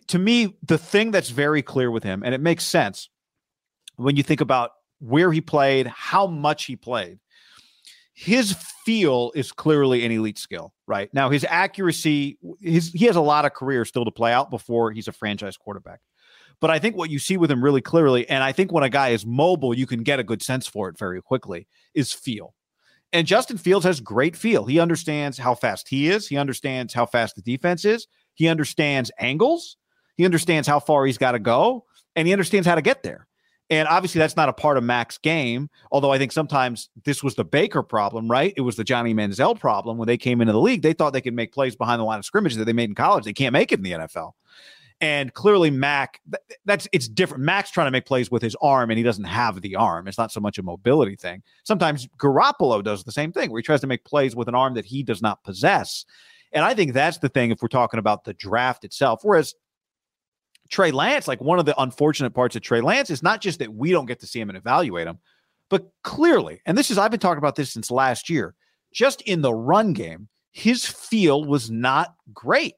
to 0.07 0.17
me 0.19 0.55
the 0.63 0.77
thing 0.77 1.09
that's 1.11 1.29
very 1.31 1.61
clear 1.63 1.89
with 1.91 2.03
him, 2.03 2.21
and 2.23 2.33
it 2.35 2.39
makes 2.41 2.63
sense 2.63 3.09
when 3.95 4.15
you 4.15 4.21
think 4.23 4.39
about 4.39 4.71
where 4.99 5.31
he 5.31 5.41
played, 5.41 5.87
how 5.87 6.27
much 6.27 6.65
he 6.65 6.75
played. 6.75 7.17
His 8.13 8.53
feel 8.85 9.31
is 9.35 9.51
clearly 9.51 10.05
an 10.05 10.11
elite 10.11 10.37
skill, 10.37 10.73
right? 10.87 11.09
Now 11.13 11.29
his 11.29 11.45
accuracy, 11.49 12.37
his 12.61 12.91
he 12.91 13.05
has 13.05 13.15
a 13.15 13.21
lot 13.21 13.45
of 13.45 13.53
career 13.53 13.85
still 13.85 14.05
to 14.05 14.11
play 14.11 14.31
out 14.31 14.49
before 14.49 14.91
he's 14.91 15.07
a 15.07 15.11
franchise 15.11 15.57
quarterback. 15.57 15.99
But 16.59 16.69
I 16.69 16.79
think 16.79 16.95
what 16.95 17.09
you 17.09 17.19
see 17.19 17.37
with 17.37 17.49
him 17.51 17.63
really 17.63 17.81
clearly, 17.81 18.29
and 18.29 18.43
I 18.43 18.51
think 18.51 18.71
when 18.71 18.83
a 18.83 18.89
guy 18.89 19.09
is 19.09 19.25
mobile, 19.25 19.75
you 19.75 19.87
can 19.87 20.03
get 20.03 20.19
a 20.19 20.23
good 20.23 20.41
sense 20.43 20.67
for 20.67 20.87
it 20.89 20.97
very 20.97 21.21
quickly, 21.21 21.67
is 21.93 22.13
feel. 22.13 22.53
And 23.11 23.27
Justin 23.27 23.57
Fields 23.57 23.85
has 23.85 23.99
great 23.99 24.35
feel. 24.35 24.65
He 24.65 24.79
understands 24.79 25.37
how 25.37 25.55
fast 25.55 25.89
he 25.89 26.09
is. 26.09 26.27
He 26.27 26.37
understands 26.37 26.93
how 26.93 27.05
fast 27.05 27.35
the 27.35 27.41
defense 27.41 27.85
is. 27.85 28.07
He 28.33 28.47
understands 28.47 29.11
angles. 29.19 29.77
He 30.15 30.25
understands 30.25 30.67
how 30.67 30.79
far 30.79 31.05
he's 31.05 31.17
got 31.17 31.33
to 31.33 31.39
go, 31.39 31.85
and 32.15 32.27
he 32.27 32.33
understands 32.33 32.67
how 32.67 32.75
to 32.75 32.81
get 32.81 33.03
there. 33.03 33.27
And 33.73 33.87
obviously, 33.87 34.19
that's 34.19 34.35
not 34.35 34.49
a 34.49 34.53
part 34.53 34.77
of 34.77 34.83
Mac's 34.83 35.17
game. 35.17 35.67
Although 35.91 36.11
I 36.11 36.19
think 36.19 36.31
sometimes 36.31 36.89
this 37.05 37.23
was 37.23 37.33
the 37.33 37.43
Baker 37.43 37.81
problem, 37.81 38.29
right? 38.29 38.53
It 38.55 38.61
was 38.61 38.75
the 38.75 38.83
Johnny 38.83 39.15
Manziel 39.15 39.59
problem 39.59 39.97
when 39.97 40.05
they 40.05 40.17
came 40.17 40.41
into 40.41 40.53
the 40.53 40.61
league. 40.61 40.83
They 40.83 40.93
thought 40.93 41.11
they 41.11 41.21
could 41.21 41.33
make 41.33 41.51
plays 41.51 41.75
behind 41.75 41.99
the 41.99 42.03
line 42.03 42.19
of 42.19 42.25
scrimmage 42.25 42.53
that 42.55 42.65
they 42.65 42.73
made 42.73 42.89
in 42.89 42.95
college. 42.95 43.25
They 43.25 43.33
can't 43.33 43.51
make 43.51 43.71
it 43.71 43.79
in 43.79 43.83
the 43.83 43.91
NFL. 43.93 44.33
And 45.01 45.33
clearly, 45.33 45.71
Mac, 45.71 46.21
that's 46.65 46.87
it's 46.91 47.07
different. 47.07 47.43
Mac's 47.43 47.71
trying 47.71 47.87
to 47.87 47.91
make 47.91 48.05
plays 48.05 48.29
with 48.29 48.43
his 48.43 48.55
arm, 48.61 48.91
and 48.91 48.97
he 48.97 49.03
doesn't 49.03 49.23
have 49.23 49.59
the 49.61 49.75
arm. 49.75 50.07
It's 50.07 50.19
not 50.19 50.31
so 50.31 50.39
much 50.39 50.59
a 50.59 50.63
mobility 50.63 51.15
thing. 51.15 51.41
Sometimes 51.63 52.07
Garoppolo 52.19 52.83
does 52.83 53.03
the 53.03 53.11
same 53.11 53.31
thing, 53.31 53.49
where 53.49 53.59
he 53.59 53.63
tries 53.63 53.81
to 53.81 53.87
make 53.87 54.05
plays 54.05 54.35
with 54.35 54.47
an 54.47 54.55
arm 54.55 54.75
that 54.75 54.85
he 54.85 55.01
does 55.01 55.21
not 55.21 55.43
possess. 55.43 56.05
And 56.51 56.63
I 56.63 56.75
think 56.75 56.93
that's 56.93 57.17
the 57.17 57.29
thing 57.29 57.49
if 57.49 57.63
we're 57.63 57.69
talking 57.69 57.97
about 57.97 58.23
the 58.23 58.35
draft 58.35 58.85
itself. 58.85 59.21
Whereas 59.23 59.55
Trey 60.73 60.89
Lance, 60.89 61.27
like 61.27 61.39
one 61.39 61.59
of 61.59 61.65
the 61.65 61.79
unfortunate 61.79 62.31
parts 62.31 62.55
of 62.55 62.63
Trey 62.63 62.81
Lance 62.81 63.11
is 63.11 63.21
not 63.21 63.41
just 63.41 63.59
that 63.59 63.71
we 63.71 63.91
don't 63.91 64.07
get 64.07 64.19
to 64.21 64.27
see 64.27 64.39
him 64.39 64.49
and 64.49 64.57
evaluate 64.57 65.05
him, 65.05 65.19
but 65.69 65.87
clearly, 66.03 66.61
and 66.65 66.75
this 66.75 66.89
is, 66.89 66.97
I've 66.97 67.11
been 67.11 67.19
talking 67.19 67.37
about 67.37 67.55
this 67.55 67.71
since 67.71 67.91
last 67.91 68.27
year, 68.27 68.55
just 68.91 69.21
in 69.21 69.41
the 69.41 69.53
run 69.53 69.93
game, 69.93 70.29
his 70.51 70.83
feel 70.83 71.43
was 71.45 71.69
not 71.69 72.15
great. 72.33 72.73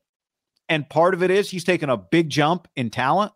And 0.67 0.89
part 0.89 1.13
of 1.13 1.23
it 1.23 1.31
is 1.31 1.49
he's 1.49 1.63
taken 1.63 1.89
a 1.89 1.95
big 1.95 2.29
jump 2.29 2.67
in 2.75 2.89
talent 2.89 3.31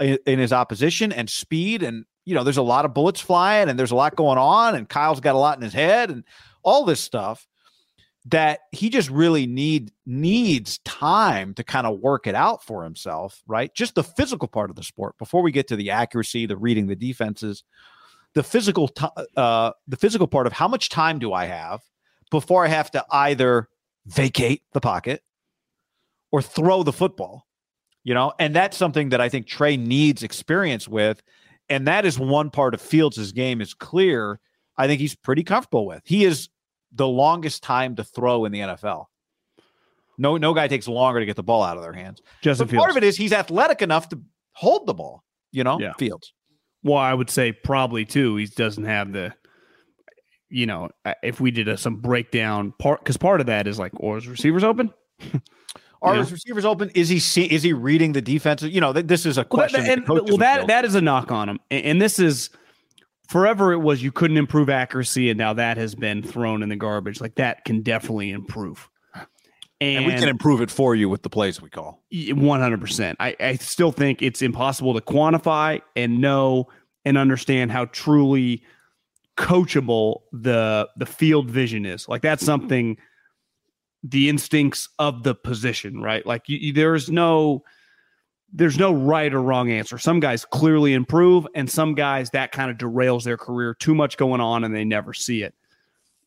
in, 0.00 0.18
in 0.26 0.38
his 0.38 0.54
opposition 0.54 1.12
and 1.12 1.28
speed. 1.28 1.82
And, 1.82 2.06
you 2.24 2.34
know, 2.34 2.44
there's 2.44 2.56
a 2.56 2.62
lot 2.62 2.86
of 2.86 2.94
bullets 2.94 3.20
flying 3.20 3.68
and 3.68 3.78
there's 3.78 3.90
a 3.90 3.96
lot 3.96 4.16
going 4.16 4.38
on. 4.38 4.74
And 4.74 4.88
Kyle's 4.88 5.20
got 5.20 5.34
a 5.34 5.38
lot 5.38 5.58
in 5.58 5.62
his 5.62 5.74
head 5.74 6.10
and 6.10 6.24
all 6.62 6.84
this 6.84 7.00
stuff 7.00 7.46
that 8.30 8.60
he 8.72 8.90
just 8.90 9.10
really 9.10 9.46
need 9.46 9.92
needs 10.06 10.78
time 10.78 11.54
to 11.54 11.64
kind 11.64 11.86
of 11.86 12.00
work 12.00 12.26
it 12.26 12.34
out 12.34 12.62
for 12.62 12.84
himself, 12.84 13.42
right? 13.46 13.72
Just 13.74 13.94
the 13.94 14.04
physical 14.04 14.48
part 14.48 14.70
of 14.70 14.76
the 14.76 14.82
sport 14.82 15.16
before 15.18 15.42
we 15.42 15.52
get 15.52 15.68
to 15.68 15.76
the 15.76 15.90
accuracy, 15.90 16.46
the 16.46 16.56
reading 16.56 16.86
the 16.86 16.96
defenses, 16.96 17.64
the 18.34 18.42
physical 18.42 18.88
t- 18.88 19.06
uh 19.36 19.72
the 19.86 19.96
physical 19.96 20.26
part 20.26 20.46
of 20.46 20.52
how 20.52 20.68
much 20.68 20.88
time 20.88 21.18
do 21.18 21.32
I 21.32 21.46
have 21.46 21.80
before 22.30 22.64
I 22.64 22.68
have 22.68 22.90
to 22.92 23.04
either 23.10 23.68
vacate 24.06 24.62
the 24.72 24.80
pocket 24.80 25.22
or 26.30 26.42
throw 26.42 26.82
the 26.82 26.92
football. 26.92 27.46
You 28.04 28.14
know, 28.14 28.32
and 28.38 28.54
that's 28.54 28.76
something 28.76 29.10
that 29.10 29.20
I 29.20 29.28
think 29.28 29.46
Trey 29.46 29.76
needs 29.76 30.22
experience 30.22 30.88
with 30.88 31.22
and 31.68 31.86
that 31.86 32.04
is 32.06 32.18
one 32.18 32.50
part 32.50 32.74
of 32.74 32.80
Fields' 32.80 33.32
game 33.32 33.60
is 33.60 33.74
clear. 33.74 34.40
I 34.76 34.86
think 34.86 35.00
he's 35.00 35.14
pretty 35.14 35.44
comfortable 35.44 35.86
with. 35.86 36.02
He 36.04 36.24
is 36.24 36.48
the 36.92 37.06
longest 37.06 37.62
time 37.62 37.96
to 37.96 38.04
throw 38.04 38.44
in 38.44 38.52
the 38.52 38.60
NFL. 38.60 39.06
No, 40.16 40.36
no 40.36 40.52
guy 40.54 40.66
takes 40.68 40.88
longer 40.88 41.20
to 41.20 41.26
get 41.26 41.36
the 41.36 41.42
ball 41.42 41.62
out 41.62 41.76
of 41.76 41.82
their 41.82 41.92
hands. 41.92 42.20
Justin 42.42 42.66
But 42.66 42.70
Fields. 42.72 42.80
part 42.80 42.90
of 42.90 42.96
it 42.96 43.04
is 43.04 43.16
he's 43.16 43.32
athletic 43.32 43.82
enough 43.82 44.08
to 44.08 44.20
hold 44.52 44.86
the 44.86 44.94
ball. 44.94 45.22
You 45.52 45.64
know, 45.64 45.78
Yeah. 45.80 45.92
Fields. 45.98 46.32
Well, 46.82 46.98
I 46.98 47.14
would 47.14 47.30
say 47.30 47.52
probably 47.52 48.04
too. 48.04 48.36
He 48.36 48.46
doesn't 48.46 48.84
have 48.84 49.12
the, 49.12 49.32
you 50.48 50.66
know, 50.66 50.88
if 51.22 51.40
we 51.40 51.50
did 51.50 51.68
a, 51.68 51.76
some 51.76 51.96
breakdown 51.96 52.72
part, 52.78 53.00
because 53.00 53.16
part 53.16 53.40
of 53.40 53.46
that 53.46 53.66
is 53.66 53.78
like, 53.78 53.92
or 53.96 54.18
is 54.18 54.26
receivers 54.26 54.64
open? 54.64 54.92
Are 56.02 56.14
Yeah. 56.14 56.20
his 56.20 56.32
receivers 56.32 56.64
open? 56.64 56.90
Is 56.94 57.08
he 57.08 57.18
see, 57.18 57.44
is 57.44 57.62
he 57.62 57.72
reading 57.72 58.12
the 58.12 58.20
defense? 58.22 58.62
You 58.62 58.80
know, 58.80 58.92
th- 58.92 59.06
this 59.06 59.26
is 59.26 59.36
a 59.38 59.46
Well, 59.50 59.62
that, 59.66 59.70
question. 59.72 59.84
that 59.84 59.98
and, 59.98 60.08
well, 60.28 60.36
that 60.38 60.66
that 60.68 60.84
is 60.84 60.94
a 60.94 61.00
knock 61.00 61.32
on 61.32 61.48
him, 61.48 61.58
and, 61.72 61.84
and 61.84 62.02
this 62.02 62.18
is 62.20 62.50
forever. 63.28 63.72
It 63.72 63.78
was 63.78 64.02
you 64.02 64.10
couldn't 64.12 64.36
improve 64.36 64.68
accuracy, 64.68 65.30
and 65.30 65.38
now 65.38 65.52
that 65.54 65.76
has 65.76 65.94
been 65.94 66.22
thrown 66.22 66.62
in 66.62 66.68
the 66.68 66.76
garbage. 66.76 67.20
Like 67.20 67.36
that 67.36 67.64
can 67.64 67.82
definitely 67.82 68.30
improve, 68.30 68.88
and 69.80 70.04
we 70.06 70.12
can 70.12 70.28
improve 70.28 70.60
it 70.60 70.70
for 70.70 70.94
you 70.94 71.08
with 71.08 71.22
the 71.22 71.30
plays 71.30 71.62
we 71.62 71.70
call. 71.70 72.02
One 72.34 72.60
hundred 72.60 72.80
percent. 72.80 73.16
I 73.20 73.36
I 73.38 73.54
still 73.56 73.92
think 73.92 74.22
it's 74.22 74.42
impossible 74.42 74.94
to 74.94 75.00
quantify 75.00 75.80
and 75.94 76.20
know 76.20 76.68
and 77.04 77.16
understand 77.16 77.70
how 77.70 77.84
truly 77.86 78.62
coachable 79.36 80.22
the 80.32 80.88
the 80.96 81.06
field 81.06 81.48
vision 81.50 81.86
is. 81.86 82.08
Like 82.08 82.22
that's 82.22 82.44
something 82.44 82.96
the 84.02 84.28
instincts 84.28 84.88
of 84.98 85.22
the 85.22 85.34
position, 85.34 86.00
right? 86.00 86.24
Like 86.26 86.48
you, 86.48 86.58
you- 86.58 86.72
there's 86.72 87.10
no 87.10 87.62
there's 88.52 88.78
no 88.78 88.92
right 88.92 89.32
or 89.32 89.42
wrong 89.42 89.70
answer. 89.70 89.98
Some 89.98 90.20
guys 90.20 90.44
clearly 90.44 90.94
improve, 90.94 91.46
and 91.54 91.70
some 91.70 91.94
guys 91.94 92.30
that 92.30 92.52
kind 92.52 92.70
of 92.70 92.78
derails 92.78 93.24
their 93.24 93.36
career. 93.36 93.74
Too 93.74 93.94
much 93.94 94.16
going 94.16 94.40
on, 94.40 94.64
and 94.64 94.74
they 94.74 94.84
never 94.84 95.12
see 95.12 95.42
it. 95.42 95.54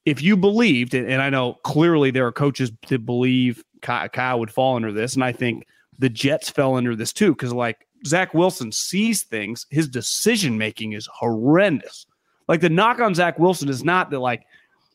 If 0.06 0.22
you 0.22 0.36
believed, 0.36 0.94
and 0.94 1.22
I 1.22 1.30
know 1.30 1.56
clearly 1.64 2.12
there 2.12 2.26
are 2.26 2.32
coaches 2.32 2.72
that 2.88 3.06
believe 3.06 3.64
Ky- 3.82 4.10
Kyle 4.10 4.40
would 4.40 4.52
fall 4.52 4.76
under 4.76 4.92
this, 4.92 5.16
and 5.16 5.24
I 5.24 5.32
think 5.32 5.66
the 6.00 6.10
Jets 6.10 6.50
fell 6.50 6.76
under 6.76 6.96
this 6.96 7.14
too, 7.14 7.34
because 7.34 7.54
like 7.54 7.88
Zach 8.06 8.34
Wilson 8.34 8.72
sees 8.72 9.24
things, 9.24 9.66
his 9.70 9.88
decision 9.88 10.58
making 10.58 10.94
is 10.94 11.08
horrendous. 11.14 12.06
Like 12.48 12.62
the 12.62 12.70
knock 12.70 13.00
on 13.00 13.14
Zach 13.14 13.38
Wilson 13.40 13.70
is 13.70 13.84
not 13.84 14.10
that 14.10 14.20
like 14.20 14.46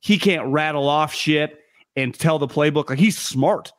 he 0.00 0.18
can't 0.18 0.46
rattle 0.48 0.88
off 0.88 1.14
shit 1.14 1.60
and 1.96 2.14
tell 2.14 2.38
the 2.38 2.48
playbook. 2.48 2.90
Like 2.90 2.98
he's 2.98 3.18
smart. 3.18 3.72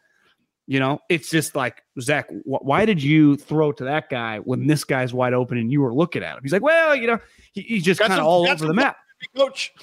You 0.67 0.80
know, 0.80 0.99
it's 1.10 1.30
just 1.30 1.56
like 1.56 1.82
Zach. 2.01 2.30
Wh- 2.43 2.63
why 2.63 2.86
did 2.86 3.01
you 3.01 3.38
throw 3.38 3.71
to 3.71 3.86
that 3.86 4.10
guy 4.10 4.39
when 4.39 4.67
this 4.67 4.84
guy's 4.84 5.13
wide 5.13 5.34
open 5.34 5.58
and 5.58 5.71
you 5.71 5.82
were 5.82 5.93
looking 5.93 6.23
at 6.23 6.36
him? 6.36 6.43
He's 6.43 6.51
like, 6.51 6.62
well, 6.62 6.93
you 6.95 7.08
know, 7.08 7.19
he, 7.53 7.62
he's 7.62 7.84
just 7.84 8.01
kind 8.01 8.13
of 8.13 8.25
all 8.25 8.47
over 8.47 8.67
the 8.67 8.73
map. 8.73 8.97
Coach. 9.36 9.73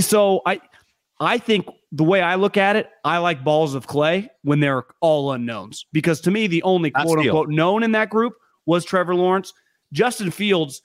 So 0.00 0.42
I, 0.46 0.60
I 1.20 1.38
think 1.38 1.66
the 1.90 2.04
way 2.04 2.20
I 2.22 2.36
look 2.36 2.56
at 2.56 2.76
it, 2.76 2.88
I 3.04 3.18
like 3.18 3.42
balls 3.42 3.74
of 3.74 3.86
clay 3.86 4.28
when 4.42 4.60
they're 4.60 4.84
all 5.00 5.32
unknowns 5.32 5.86
because 5.92 6.20
to 6.22 6.30
me 6.30 6.46
the 6.46 6.62
only 6.62 6.90
Not 6.94 7.06
quote 7.06 7.18
Steele. 7.18 7.30
unquote 7.32 7.48
known 7.48 7.82
in 7.82 7.92
that 7.92 8.10
group 8.10 8.34
was 8.66 8.84
Trevor 8.84 9.14
Lawrence. 9.14 9.52
Justin 9.92 10.30
Fields 10.30 10.82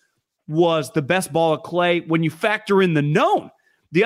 was 0.47 0.91
the 0.91 1.01
best 1.01 1.31
ball 1.31 1.53
of 1.53 1.63
clay 1.63 2.01
when 2.01 2.23
you 2.23 2.29
factor 2.29 2.81
in 2.81 2.93
the 2.93 3.01
known. 3.01 3.51
The 3.95 4.03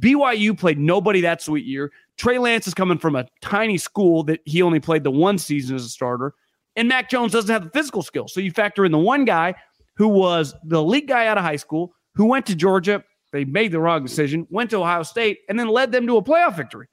BYU 0.00 0.58
played 0.58 0.80
nobody 0.80 1.20
that 1.20 1.40
sweet 1.40 1.64
year. 1.64 1.92
Trey 2.16 2.38
Lance 2.38 2.66
is 2.66 2.74
coming 2.74 2.98
from 2.98 3.14
a 3.14 3.24
tiny 3.40 3.78
school 3.78 4.24
that 4.24 4.40
he 4.46 4.62
only 4.62 4.80
played 4.80 5.04
the 5.04 5.12
one 5.12 5.38
season 5.38 5.76
as 5.76 5.84
a 5.84 5.88
starter, 5.88 6.34
and 6.74 6.88
Mac 6.88 7.08
Jones 7.08 7.30
doesn't 7.30 7.52
have 7.52 7.62
the 7.62 7.70
physical 7.70 8.02
skill. 8.02 8.26
So 8.26 8.40
you 8.40 8.50
factor 8.50 8.84
in 8.84 8.90
the 8.90 8.98
one 8.98 9.24
guy 9.24 9.54
who 9.94 10.08
was 10.08 10.56
the 10.64 10.78
elite 10.78 11.06
guy 11.06 11.28
out 11.28 11.38
of 11.38 11.44
high 11.44 11.54
school, 11.54 11.94
who 12.16 12.24
went 12.24 12.46
to 12.46 12.56
Georgia. 12.56 13.04
They 13.30 13.44
made 13.44 13.70
the 13.70 13.78
wrong 13.78 14.02
decision, 14.02 14.44
went 14.50 14.70
to 14.70 14.78
Ohio 14.78 15.04
State, 15.04 15.38
and 15.48 15.56
then 15.56 15.68
led 15.68 15.92
them 15.92 16.04
to 16.08 16.16
a 16.16 16.22
playoff 16.22 16.56
victory. 16.56 16.88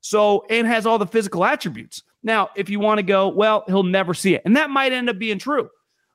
So, 0.00 0.46
and 0.48 0.66
has 0.66 0.86
all 0.86 0.98
the 0.98 1.06
physical 1.06 1.44
attributes. 1.44 2.02
Now, 2.22 2.48
if 2.56 2.70
you 2.70 2.80
want 2.80 2.96
to 2.96 3.02
go, 3.02 3.28
well, 3.28 3.64
he'll 3.66 3.82
never 3.82 4.14
see 4.14 4.34
it. 4.34 4.40
And 4.46 4.56
that 4.56 4.70
might 4.70 4.94
end 4.94 5.10
up 5.10 5.18
being 5.18 5.38
true. 5.38 5.68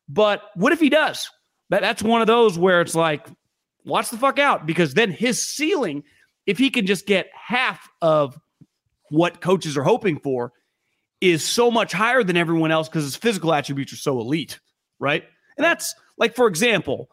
But 0.10 0.42
what 0.56 0.74
if 0.74 0.80
he 0.80 0.90
does? 0.90 1.30
That, 1.70 1.82
that's 1.82 2.02
one 2.02 2.22
of 2.22 2.28
those 2.28 2.58
where 2.58 2.82
it's 2.82 2.96
like, 2.96 3.28
watch 3.86 4.10
the 4.10 4.18
fuck 4.18 4.40
out 4.40 4.66
because 4.66 4.94
then 4.94 5.12
his 5.12 5.42
ceiling, 5.42 6.04
if 6.46 6.58
he 6.58 6.70
can 6.70 6.86
just 6.86 7.06
get 7.06 7.28
half 7.34 7.90
of 8.02 8.40
what 9.10 9.42
coaches 9.42 9.78
are 9.78 9.84
hoping 9.84 10.20
for, 10.20 10.52
is 11.22 11.44
so 11.44 11.72
much 11.72 11.94
higher 11.94 12.24
than 12.24 12.36
everyone 12.36 12.72
else 12.72 12.90
because 12.90 13.04
his 13.04 13.16
physical 13.16 13.54
attributes 13.54 13.94
are 13.94 13.98
so 13.98 14.20
elite, 14.20 14.60
right? 15.00 15.24
And 15.58 15.64
that's 15.64 15.96
like, 16.18 16.36
for 16.36 16.48
example, 16.48 17.10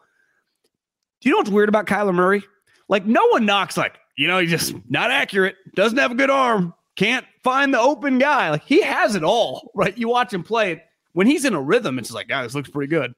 do 1.21 1.29
you 1.29 1.33
know 1.33 1.37
what's 1.37 1.49
weird 1.49 1.69
about 1.69 1.85
Kyler 1.85 2.13
Murray? 2.13 2.43
Like, 2.89 3.05
no 3.05 3.25
one 3.27 3.45
knocks, 3.45 3.77
like, 3.77 3.97
you 4.17 4.27
know, 4.27 4.39
he's 4.39 4.49
just 4.49 4.75
not 4.89 5.11
accurate, 5.11 5.55
doesn't 5.75 5.97
have 5.97 6.11
a 6.11 6.15
good 6.15 6.29
arm, 6.29 6.73
can't 6.97 7.25
find 7.43 7.73
the 7.73 7.79
open 7.79 8.17
guy. 8.19 8.49
Like, 8.49 8.63
he 8.63 8.81
has 8.81 9.15
it 9.15 9.23
all, 9.23 9.71
right? 9.75 9.97
You 9.97 10.09
watch 10.09 10.33
him 10.33 10.43
play. 10.43 10.73
it. 10.73 10.81
When 11.13 11.27
he's 11.27 11.45
in 11.45 11.53
a 11.53 11.61
rhythm, 11.61 11.99
it's 11.99 12.11
like, 12.11 12.27
oh, 12.31 12.43
this 12.43 12.55
looks 12.55 12.69
pretty 12.69 12.89
good. 12.89 13.13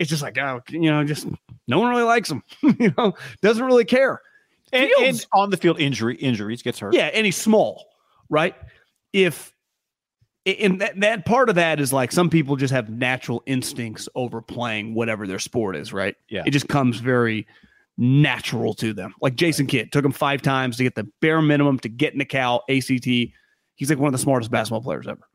It's 0.00 0.08
just 0.08 0.22
like, 0.22 0.38
oh, 0.38 0.62
you 0.70 0.90
know, 0.90 1.04
just 1.04 1.28
no 1.68 1.78
one 1.78 1.90
really 1.90 2.02
likes 2.02 2.30
him, 2.30 2.42
you 2.80 2.92
know, 2.96 3.12
doesn't 3.42 3.64
really 3.64 3.84
care. 3.84 4.20
And, 4.72 4.90
and 5.00 5.26
on 5.32 5.50
the 5.50 5.56
field 5.56 5.78
injury 5.78 6.16
injuries 6.16 6.62
gets 6.62 6.78
hurt. 6.78 6.94
Yeah, 6.94 7.06
and 7.06 7.26
he's 7.26 7.36
small, 7.36 7.86
right? 8.30 8.54
If 9.12 9.52
and 10.46 10.80
that, 10.80 10.98
that 11.00 11.26
part 11.26 11.50
of 11.50 11.56
that 11.56 11.80
is 11.80 11.92
like 11.92 12.12
some 12.12 12.30
people 12.30 12.56
just 12.56 12.72
have 12.72 12.88
natural 12.88 13.42
instincts 13.44 14.08
over 14.14 14.40
playing 14.40 14.94
whatever 14.94 15.26
their 15.26 15.38
sport 15.38 15.76
is, 15.76 15.92
right? 15.92 16.16
Yeah. 16.30 16.44
It 16.46 16.52
just 16.52 16.68
comes 16.68 16.98
very 16.98 17.46
natural 17.98 18.72
to 18.74 18.94
them. 18.94 19.14
Like 19.20 19.34
Jason 19.34 19.66
Kidd 19.66 19.92
took 19.92 20.04
him 20.04 20.12
five 20.12 20.40
times 20.40 20.78
to 20.78 20.82
get 20.82 20.94
the 20.94 21.06
bare 21.20 21.42
minimum 21.42 21.78
to 21.80 21.90
get 21.90 22.14
in 22.14 22.18
the 22.18 22.24
Cal 22.24 22.64
ACT. 22.70 23.04
He's 23.04 23.90
like 23.90 23.98
one 23.98 24.08
of 24.08 24.12
the 24.12 24.18
smartest 24.18 24.50
basketball 24.50 24.80
players 24.80 25.06
ever. 25.06 25.28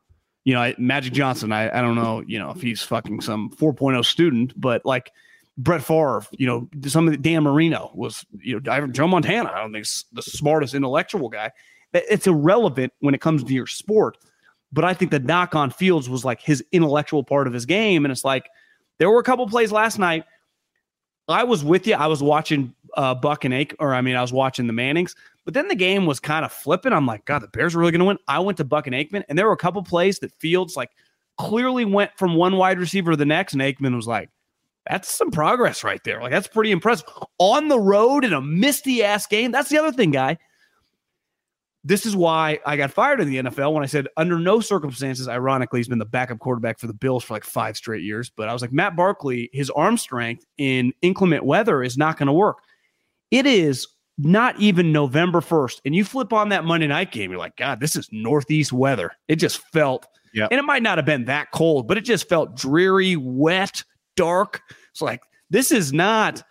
You 0.46 0.54
know, 0.54 0.62
I- 0.62 0.76
Magic 0.78 1.12
Johnson, 1.14 1.52
I, 1.52 1.78
I 1.78 1.82
don't 1.82 1.96
know, 1.96 2.24
you 2.26 2.40
know, 2.40 2.52
if 2.52 2.62
he's 2.62 2.82
fucking 2.82 3.22
some 3.22 3.50
4.0 3.50 4.06
student, 4.06 4.54
but 4.60 4.86
like 4.86 5.12
Brett 5.58 5.84
Favre, 5.84 6.26
you 6.32 6.48
know, 6.48 6.70
some 6.88 7.08
of 7.08 7.12
the 7.12 7.18
Dan 7.18 7.44
Marino 7.44 7.92
was, 7.94 8.26
you 8.40 8.60
know, 8.60 8.88
Joe 8.88 9.08
Montana, 9.08 9.52
I 9.54 9.60
don't 9.60 9.74
think 9.74 9.86
the 10.14 10.22
smartest 10.22 10.74
intellectual 10.74 11.30
guy. 11.30 11.52
It's 11.94 12.28
irrelevant 12.28 12.94
when 13.00 13.14
it 13.16 13.22
comes 13.22 13.44
to 13.44 13.54
your 13.54 13.68
sport. 13.68 14.18
But 14.74 14.84
I 14.84 14.94
think 14.94 15.12
the 15.12 15.20
knock 15.20 15.56
on 15.56 15.70
Fields 15.72 16.10
was 16.10 16.26
like 16.26 16.42
his 16.42 16.64
intellectual 16.74 17.24
part 17.24 17.48
of 17.48 17.54
his 17.54 17.66
game. 17.66 18.04
And 18.04 18.12
it's 18.12 18.26
like 18.26 18.50
there 18.98 19.10
were 19.10 19.20
a 19.20 19.24
couple 19.24 19.48
plays 19.48 19.72
last 19.72 19.98
night. 19.98 20.26
I 21.28 21.46
was 21.46 21.64
with 21.64 21.88
you. 21.88 21.96
I 21.96 22.08
was 22.08 22.22
watching 22.22 22.74
uh, 22.96 23.16
Buck 23.16 23.46
and 23.46 23.54
Ake, 23.54 23.76
or 23.80 23.96
I 23.96 24.02
mean, 24.02 24.16
I 24.16 24.22
was 24.22 24.34
watching 24.34 24.68
the 24.68 24.74
Mannings. 24.74 25.16
But 25.46 25.54
then 25.54 25.68
the 25.68 25.76
game 25.76 26.08
was 26.08 26.20
kind 26.20 26.44
of 26.44 26.52
flipping. 26.52 26.92
I'm 26.92 27.06
like, 27.06 27.24
God, 27.26 27.44
the 27.44 27.48
Bears 27.48 27.76
are 27.76 27.80
really 27.80 27.92
going 27.92 28.00
to 28.00 28.06
win. 28.06 28.18
I 28.28 28.40
went 28.40 28.58
to 28.58 28.64
Buck 28.64 28.88
and 28.88 28.96
Aikman, 28.96 29.24
and 29.30 29.38
there 29.38 29.46
were 29.46 29.54
a 29.54 29.58
couple 29.58 29.82
plays 29.84 30.20
that 30.20 30.34
Fields 30.40 30.76
like 30.76 30.90
clearly 31.38 31.86
went 31.86 32.12
from 32.18 32.36
one 32.36 32.58
wide 32.58 32.80
receiver 32.80 33.12
to 33.12 33.18
the 33.18 33.26
next, 33.26 33.54
and 33.54 33.62
Aikman 33.62 33.96
was 33.96 34.08
like, 34.08 34.32
"That's 34.90 35.08
some 35.08 35.30
progress 35.30 35.84
right 35.84 36.04
there. 36.04 36.20
Like 36.22 36.32
that's 36.32 36.48
pretty 36.48 36.72
impressive 36.72 37.08
on 37.38 37.68
the 37.68 37.80
road 37.80 38.26
in 38.26 38.34
a 38.34 38.42
misty 38.42 39.04
ass 39.04 39.28
game." 39.28 39.52
That's 39.52 39.70
the 39.70 39.78
other 39.78 39.92
thing, 39.92 40.10
guy. 40.10 40.40
This 41.84 42.08
is 42.08 42.16
why 42.16 42.60
I 42.66 42.78
got 42.78 42.90
fired 42.90 43.22
in 43.22 43.30
the 43.30 43.38
NFL 43.38 43.72
when 43.72 43.84
I 43.84 43.86
said, 43.86 44.08
under 44.18 44.40
no 44.40 44.60
circumstances, 44.60 45.28
ironically, 45.28 45.80
he's 45.80 45.88
been 45.88 46.00
the 46.00 46.06
backup 46.06 46.40
quarterback 46.40 46.80
for 46.80 46.88
the 46.88 46.96
Bills 46.96 47.24
for 47.24 47.36
like 47.36 47.44
five 47.44 47.78
straight 47.78 48.02
years. 48.02 48.32
But 48.36 48.50
I 48.50 48.54
was 48.54 48.64
like, 48.64 48.74
Matt 48.74 48.96
Barkley, 48.96 49.52
his 49.54 49.70
arm 49.70 50.00
strength 50.00 50.48
in 50.58 50.94
inclement 51.04 51.46
weather 51.46 51.84
is 51.84 51.96
not 51.96 52.18
going 52.18 52.26
to 52.26 52.34
work. 52.34 52.58
It 53.30 53.46
is 53.46 53.88
not 54.18 54.60
even 54.60 54.92
November 54.92 55.42
1st. 55.42 55.82
And 55.86 55.96
you 55.96 56.06
flip 56.06 56.32
on 56.34 56.50
that 56.50 56.64
Monday 56.64 56.88
night 56.88 57.12
game, 57.12 57.32
you're 57.32 57.40
like, 57.40 57.58
God, 57.58 57.80
this 57.80 57.96
is 57.96 58.08
Northeast 58.12 58.72
weather. 58.72 59.12
It 59.28 59.36
just 59.38 59.58
felt, 59.72 60.08
Yep. 60.34 60.50
and 60.52 60.60
it 60.60 60.64
might 60.64 60.84
not 60.84 60.98
have 60.98 61.06
been 61.06 61.26
that 61.26 61.52
cold, 61.52 61.88
but 61.88 61.98
it 61.98 62.02
just 62.02 62.30
felt 62.30 62.56
dreary, 62.56 63.16
wet, 63.16 63.84
dark. 64.16 64.62
It's 64.92 65.02
like, 65.02 65.22
this 65.50 65.72
is 65.72 65.92
not 65.94 66.44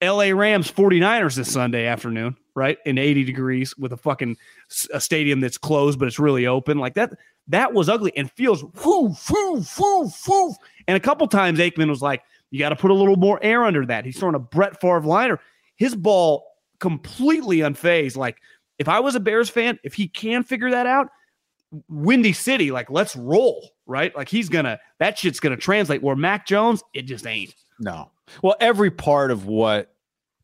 LA 0.00 0.30
Rams 0.30 0.70
49ers 0.70 1.34
this 1.34 1.52
Sunday 1.52 1.86
afternoon, 1.86 2.36
right? 2.54 2.78
In 2.86 2.98
80 2.98 3.24
degrees 3.24 3.76
with 3.76 3.92
a 3.92 3.96
fucking 3.96 4.36
a 4.92 5.00
stadium 5.00 5.40
that's 5.40 5.58
closed, 5.58 5.98
but 5.98 6.06
it's 6.06 6.20
really 6.20 6.46
open. 6.46 6.78
Like 6.78 6.94
that, 6.94 7.12
that 7.48 7.74
was 7.74 7.88
ugly 7.88 8.12
and 8.16 8.30
feels 8.30 8.62
whoo, 8.84 9.14
whoo, 9.30 9.64
whoo, 9.78 10.10
whoo. 10.28 10.54
And 10.86 10.96
a 10.96 11.00
couple 11.00 11.26
times 11.26 11.58
Aikman 11.58 11.88
was 11.88 12.00
like, 12.00 12.22
you 12.50 12.58
got 12.60 12.68
to 12.70 12.76
put 12.76 12.90
a 12.90 12.94
little 12.94 13.16
more 13.16 13.38
air 13.42 13.64
under 13.64 13.84
that. 13.86 14.04
He's 14.04 14.18
throwing 14.18 14.34
a 14.36 14.38
Brett 14.38 14.80
Favre 14.80 15.00
liner. 15.02 15.40
His 15.76 15.94
ball 15.94 16.44
completely 16.80 17.58
unfazed. 17.58 18.16
Like, 18.16 18.38
if 18.78 18.88
I 18.88 19.00
was 19.00 19.14
a 19.14 19.20
Bears 19.20 19.50
fan, 19.50 19.78
if 19.82 19.94
he 19.94 20.08
can 20.08 20.42
figure 20.42 20.70
that 20.70 20.86
out, 20.86 21.08
Windy 21.88 22.32
City, 22.32 22.70
like, 22.70 22.90
let's 22.90 23.14
roll, 23.16 23.70
right? 23.86 24.14
Like, 24.16 24.28
he's 24.28 24.48
gonna, 24.48 24.78
that 24.98 25.18
shit's 25.18 25.40
gonna 25.40 25.56
translate. 25.56 26.02
Where 26.02 26.16
Mac 26.16 26.46
Jones, 26.46 26.82
it 26.94 27.02
just 27.02 27.26
ain't. 27.26 27.54
No. 27.78 28.10
Well, 28.42 28.56
every 28.60 28.90
part 28.90 29.30
of 29.30 29.46
what 29.46 29.94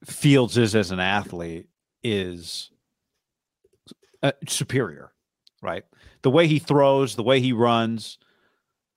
Fields 0.04 0.58
is 0.58 0.74
as 0.74 0.90
an 0.90 1.00
athlete 1.00 1.68
is 2.02 2.70
uh, 4.22 4.32
superior, 4.48 5.12
right? 5.62 5.84
The 6.22 6.30
way 6.30 6.46
he 6.46 6.58
throws, 6.58 7.16
the 7.16 7.22
way 7.22 7.40
he 7.40 7.52
runs. 7.52 8.18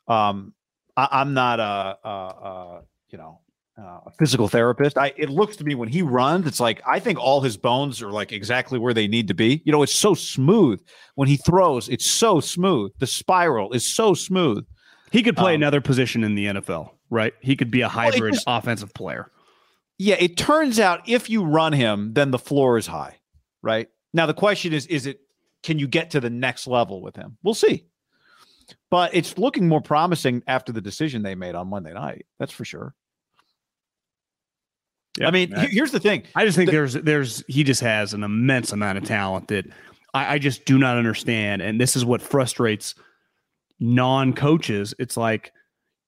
Um, 0.07 0.53
I, 0.95 1.07
I'm 1.11 1.33
not 1.33 1.59
a, 1.59 1.97
a, 2.03 2.09
a 2.09 2.81
you 3.09 3.17
know 3.17 3.39
uh, 3.79 3.99
a 4.05 4.11
physical 4.17 4.47
therapist. 4.47 4.97
I 4.97 5.13
it 5.17 5.29
looks 5.29 5.55
to 5.57 5.63
me 5.63 5.75
when 5.75 5.89
he 5.89 6.01
runs, 6.01 6.47
it's 6.47 6.59
like 6.59 6.81
I 6.87 6.99
think 6.99 7.19
all 7.19 7.41
his 7.41 7.57
bones 7.57 8.01
are 8.01 8.11
like 8.11 8.31
exactly 8.31 8.79
where 8.79 8.93
they 8.93 9.07
need 9.07 9.27
to 9.27 9.33
be. 9.33 9.61
You 9.65 9.71
know, 9.71 9.83
it's 9.83 9.93
so 9.93 10.13
smooth 10.13 10.81
when 11.15 11.27
he 11.27 11.37
throws. 11.37 11.87
It's 11.89 12.05
so 12.05 12.39
smooth. 12.39 12.91
The 12.99 13.07
spiral 13.07 13.71
is 13.73 13.87
so 13.87 14.13
smooth. 14.13 14.65
He 15.11 15.23
could 15.23 15.37
play 15.37 15.53
Um, 15.53 15.61
another 15.61 15.79
position 15.81 16.23
in 16.23 16.35
the 16.35 16.47
NFL, 16.47 16.91
right? 17.09 17.33
He 17.41 17.55
could 17.55 17.71
be 17.71 17.81
a 17.81 17.87
hybrid 17.87 18.33
just- 18.33 18.45
offensive 18.47 18.93
player. 18.93 19.31
Yeah, 19.99 20.15
it 20.19 20.37
turns 20.37 20.79
out 20.79 21.07
if 21.07 21.29
you 21.29 21.43
run 21.43 21.73
him, 21.73 22.13
then 22.13 22.29
the 22.31 22.37
floor 22.37 22.77
is 22.77 22.85
high, 22.87 23.15
right? 23.63 23.87
Now 24.13 24.25
the 24.25 24.33
question 24.33 24.73
is 24.73 24.85
is 24.87 25.05
it 25.05 25.19
can 25.63 25.79
you 25.79 25.87
get 25.87 26.11
to 26.11 26.19
the 26.19 26.29
next 26.29 26.67
level 26.67 27.01
with 27.01 27.15
him? 27.15 27.37
We'll 27.43 27.53
see. 27.55 27.85
But 28.91 29.15
it's 29.15 29.37
looking 29.37 29.67
more 29.67 29.81
promising 29.81 30.43
after 30.47 30.71
the 30.71 30.81
decision 30.81 31.21
they 31.23 31.35
made 31.35 31.55
on 31.55 31.67
Monday 31.69 31.93
night. 31.93 32.25
That's 32.39 32.51
for 32.51 32.63
sure. 32.65 32.93
I 35.21 35.31
mean, 35.31 35.53
I- 35.53 35.67
here's 35.67 35.91
the 35.91 35.99
thing. 35.99 36.23
I 36.35 36.45
just 36.45 36.57
think 36.57 36.67
The- 36.69 36.75
there's 36.77 36.93
there's 36.93 37.43
he 37.47 37.63
just 37.63 37.81
has 37.81 38.13
an 38.13 38.23
immense 38.23 38.71
amount 38.71 38.97
of 38.97 39.03
talent 39.05 39.47
that 39.49 39.65
I, 40.13 40.35
I 40.35 40.39
just 40.39 40.65
do 40.65 40.77
not 40.77 40.97
understand, 40.97 41.61
and 41.61 41.79
this 41.81 41.95
is 41.95 42.05
what 42.05 42.21
frustrates 42.21 42.95
non-coaches. 43.79 44.93
It's 44.99 45.17
like 45.17 45.51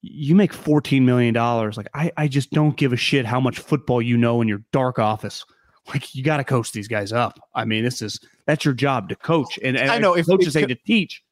you 0.01 0.35
make 0.35 0.53
fourteen 0.53 1.05
million 1.05 1.33
dollars. 1.33 1.77
Like 1.77 1.87
I 1.93 2.11
I 2.17 2.27
just 2.27 2.51
don't 2.51 2.75
give 2.77 2.93
a 2.93 2.97
shit 2.97 3.25
how 3.25 3.39
much 3.39 3.59
football 3.59 4.01
you 4.01 4.17
know 4.17 4.41
in 4.41 4.47
your 4.47 4.61
dark 4.71 4.99
office. 4.99 5.45
Like 5.87 6.13
you 6.13 6.23
got 6.23 6.37
to 6.37 6.43
coach 6.43 6.71
these 6.71 6.87
guys 6.87 7.11
up. 7.11 7.39
I 7.55 7.65
mean, 7.65 7.83
this 7.83 8.01
is 8.01 8.19
that's 8.45 8.63
your 8.63 8.73
job 8.75 9.09
to 9.09 9.15
coach, 9.15 9.57
and, 9.63 9.75
and 9.75 9.89
I 9.89 9.97
know, 9.97 10.15
if- 10.15 10.27
coaches 10.27 10.53
hate 10.53 10.67
to 10.67 10.75
teach. 10.75 11.23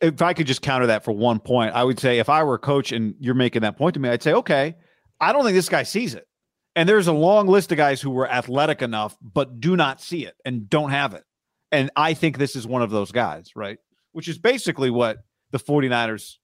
If 0.00 0.20
I 0.20 0.32
could 0.34 0.46
just 0.48 0.62
counter 0.62 0.86
that 0.88 1.04
for 1.04 1.12
one 1.12 1.38
point, 1.38 1.74
I 1.74 1.84
would 1.84 1.98
say 2.00 2.18
if 2.18 2.28
I 2.28 2.42
were 2.42 2.54
a 2.54 2.58
coach 2.58 2.90
and 2.90 3.14
you're 3.20 3.34
making 3.36 3.62
that 3.62 3.76
point 3.76 3.94
to 3.94 4.00
me, 4.00 4.08
I'd 4.08 4.20
say, 4.22 4.32
okay, 4.34 4.74
I 5.20 5.32
don't 5.32 5.44
think 5.44 5.54
this 5.54 5.68
guy 5.68 5.84
sees 5.84 6.14
it. 6.14 6.26
And 6.74 6.88
there's 6.88 7.06
a 7.06 7.12
long 7.12 7.46
list 7.48 7.70
of 7.72 7.76
guys 7.78 8.00
who 8.00 8.10
were 8.10 8.28
athletic 8.30 8.80
enough, 8.82 9.16
but 9.20 9.60
do 9.60 9.76
not 9.76 10.00
see 10.00 10.24
it 10.24 10.34
and 10.44 10.68
don't 10.70 10.90
have 10.90 11.12
it. 11.14 11.24
And 11.70 11.90
I 11.96 12.14
think 12.14 12.38
this 12.38 12.56
is 12.56 12.66
one 12.66 12.82
of 12.82 12.90
those 12.90 13.12
guys, 13.12 13.50
right? 13.54 13.78
Which 14.12 14.28
is 14.28 14.38
basically 14.38 14.90
what 14.90 15.18
the 15.50 15.58
49ers 15.58 16.36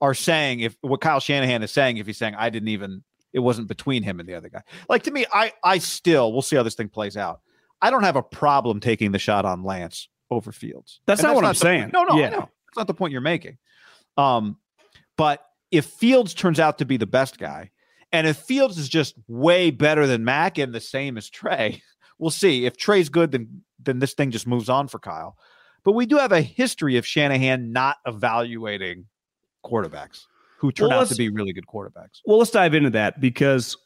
are 0.00 0.14
saying. 0.14 0.60
If 0.60 0.76
what 0.82 1.00
Kyle 1.00 1.20
Shanahan 1.20 1.62
is 1.62 1.70
saying, 1.70 1.96
if 1.96 2.06
he's 2.06 2.18
saying, 2.18 2.34
I 2.36 2.50
didn't 2.50 2.68
even, 2.68 3.02
it 3.32 3.38
wasn't 3.40 3.68
between 3.68 4.02
him 4.02 4.20
and 4.20 4.28
the 4.28 4.34
other 4.34 4.48
guy. 4.50 4.62
Like 4.88 5.02
to 5.04 5.10
me, 5.10 5.24
I, 5.32 5.52
I 5.64 5.78
still, 5.78 6.32
we'll 6.32 6.42
see 6.42 6.56
how 6.56 6.62
this 6.62 6.74
thing 6.74 6.88
plays 6.88 7.16
out. 7.16 7.40
I 7.80 7.90
don't 7.90 8.04
have 8.04 8.16
a 8.16 8.22
problem 8.22 8.78
taking 8.80 9.12
the 9.12 9.18
shot 9.18 9.44
on 9.44 9.64
Lance 9.64 10.08
over 10.30 10.52
Fields. 10.52 11.00
That's 11.06 11.20
And 11.20 11.28
not 11.28 11.34
what 11.34 11.44
I'm 11.44 11.52
the- 11.54 11.58
saying. 11.58 11.90
No, 11.92 12.04
no, 12.04 12.18
Yeah. 12.18 12.26
I 12.26 12.30
know. 12.30 12.38
That's 12.68 12.76
not 12.76 12.86
the 12.86 12.94
point 12.94 13.12
you're 13.12 13.20
making. 13.20 13.58
Um, 14.16 14.56
but 15.16 15.44
if 15.70 15.86
Fields 15.86 16.32
turns 16.34 16.60
out 16.60 16.78
to 16.78 16.84
be 16.84 16.96
the 16.98 17.06
best 17.06 17.38
guy, 17.38 17.70
and 18.12 18.26
if 18.26 18.36
Fields 18.36 18.78
is 18.78 18.88
just 18.88 19.14
way 19.28 19.70
better 19.70 20.06
than 20.06 20.24
Mac 20.24 20.58
and 20.58 20.72
the 20.74 20.80
same 20.80 21.16
as 21.16 21.30
Trey, 21.30 21.82
we'll 22.18 22.30
see. 22.30 22.66
If 22.66 22.76
Trey's 22.76 23.08
good, 23.08 23.32
then 23.32 23.62
then 23.78 23.98
this 23.98 24.14
thing 24.14 24.30
just 24.30 24.46
moves 24.46 24.68
on 24.68 24.88
for 24.88 24.98
Kyle. 24.98 25.36
But 25.84 25.92
we 25.92 26.06
do 26.06 26.16
have 26.16 26.32
a 26.32 26.40
history 26.40 26.96
of 26.96 27.06
Shanahan 27.06 27.72
not 27.72 27.96
evaluating 28.06 29.06
quarterbacks 29.64 30.26
who 30.58 30.70
turn 30.70 30.90
Well, 30.90 31.00
out 31.00 31.08
to 31.08 31.16
be 31.16 31.28
really 31.28 31.52
good 31.52 31.66
quarterbacks. 31.66 32.20
Well, 32.24 32.38
let's 32.38 32.52
dive 32.52 32.74
into 32.74 32.90
that 32.90 33.20
because 33.20 33.76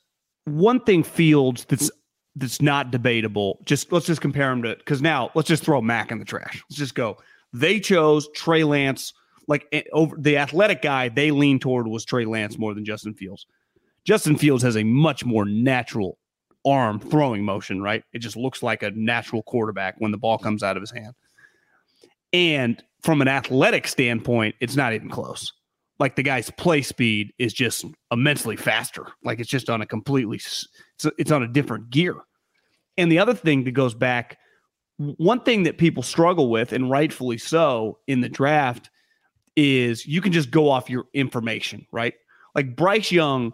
one 0.45 0.81
thing 0.81 1.03
Fields 1.03 1.65
that's 1.65 1.91
that's 2.35 2.61
not 2.61 2.91
debatable. 2.91 3.61
Just 3.65 3.93
let's 3.93 4.07
just 4.07 4.21
compare 4.21 4.51
him 4.51 4.63
to 4.63 4.77
because 4.77 5.01
now 5.01 5.31
let's 5.35 5.49
just 5.49 5.65
throw 5.65 5.81
Mac 5.81 6.11
in 6.11 6.19
the 6.19 6.25
trash. 6.25 6.63
Let's 6.69 6.79
just 6.79 6.95
go. 6.95 7.17
They 7.53 7.81
chose 7.81 8.29
Trey 8.35 8.65
Lance. 8.65 9.15
Like 9.49 9.67
eh, 9.73 9.83
over 9.93 10.17
the 10.19 10.37
athletic 10.39 10.83
guy, 10.83 11.09
they 11.09 11.31
leaned 11.31 11.63
toward 11.63 11.87
was 11.87 12.05
Trey 12.05 12.25
Lance 12.25 12.59
more 12.59 12.75
than 12.75 12.85
Justin 12.85 13.15
Fields. 13.15 13.47
Justin 14.07 14.39
Fields 14.39 14.63
has 14.63 14.77
a 14.77 14.85
much 14.85 15.25
more 15.25 15.45
natural 15.45 16.17
arm 16.65 17.01
throwing 17.01 17.45
motion, 17.45 17.83
right? 17.83 18.05
It 18.13 18.21
just 18.21 18.37
looks 18.37 18.63
like 18.63 18.83
a 18.85 18.93
natural 18.93 19.43
quarterback 19.43 19.97
when 19.99 20.13
the 20.13 20.19
ball 20.19 20.39
comes 20.39 20.63
out 20.63 20.77
of 20.77 20.81
his 20.81 20.93
hand. 20.93 21.15
And 22.33 22.83
from 23.03 23.21
an 23.21 23.29
athletic 23.29 23.89
standpoint, 23.89 24.55
it's 24.61 24.77
not 24.77 24.93
even 24.93 25.11
close. 25.11 25.53
Like 25.99 26.15
the 26.15 26.23
guy's 26.23 26.51
play 26.51 26.83
speed 26.83 27.33
is 27.39 27.53
just 27.53 27.85
immensely 28.13 28.57
faster. 28.57 29.07
Like 29.25 29.41
it's 29.41 29.51
just 29.51 29.69
on 29.69 29.83
a 29.83 29.87
completely, 29.87 30.37
it's, 30.37 30.69
it's 31.19 31.33
on 31.33 31.43
a 31.43 31.49
different 31.49 31.91
gear. 31.91 32.15
And 32.97 33.11
the 33.11 33.19
other 33.19 33.35
thing 33.35 33.65
that 33.65 33.73
goes 33.73 33.95
back, 33.95 34.39
one 34.99 35.41
thing 35.41 35.65
that 35.65 35.79
people 35.79 36.03
struggle 36.03 36.49
with, 36.49 36.73
and 36.73 36.91
rightfully 36.91 37.39
so, 37.39 37.99
in 38.07 38.21
the 38.21 38.29
draft 38.29 38.89
is 39.57 40.07
you 40.07 40.21
can 40.21 40.33
just 40.33 40.51
go 40.51 40.71
off 40.71 40.89
your 40.89 41.07
information, 41.13 41.87
right? 41.91 42.15
Like 42.55 42.77
Bryce 42.77 43.11
Young, 43.11 43.53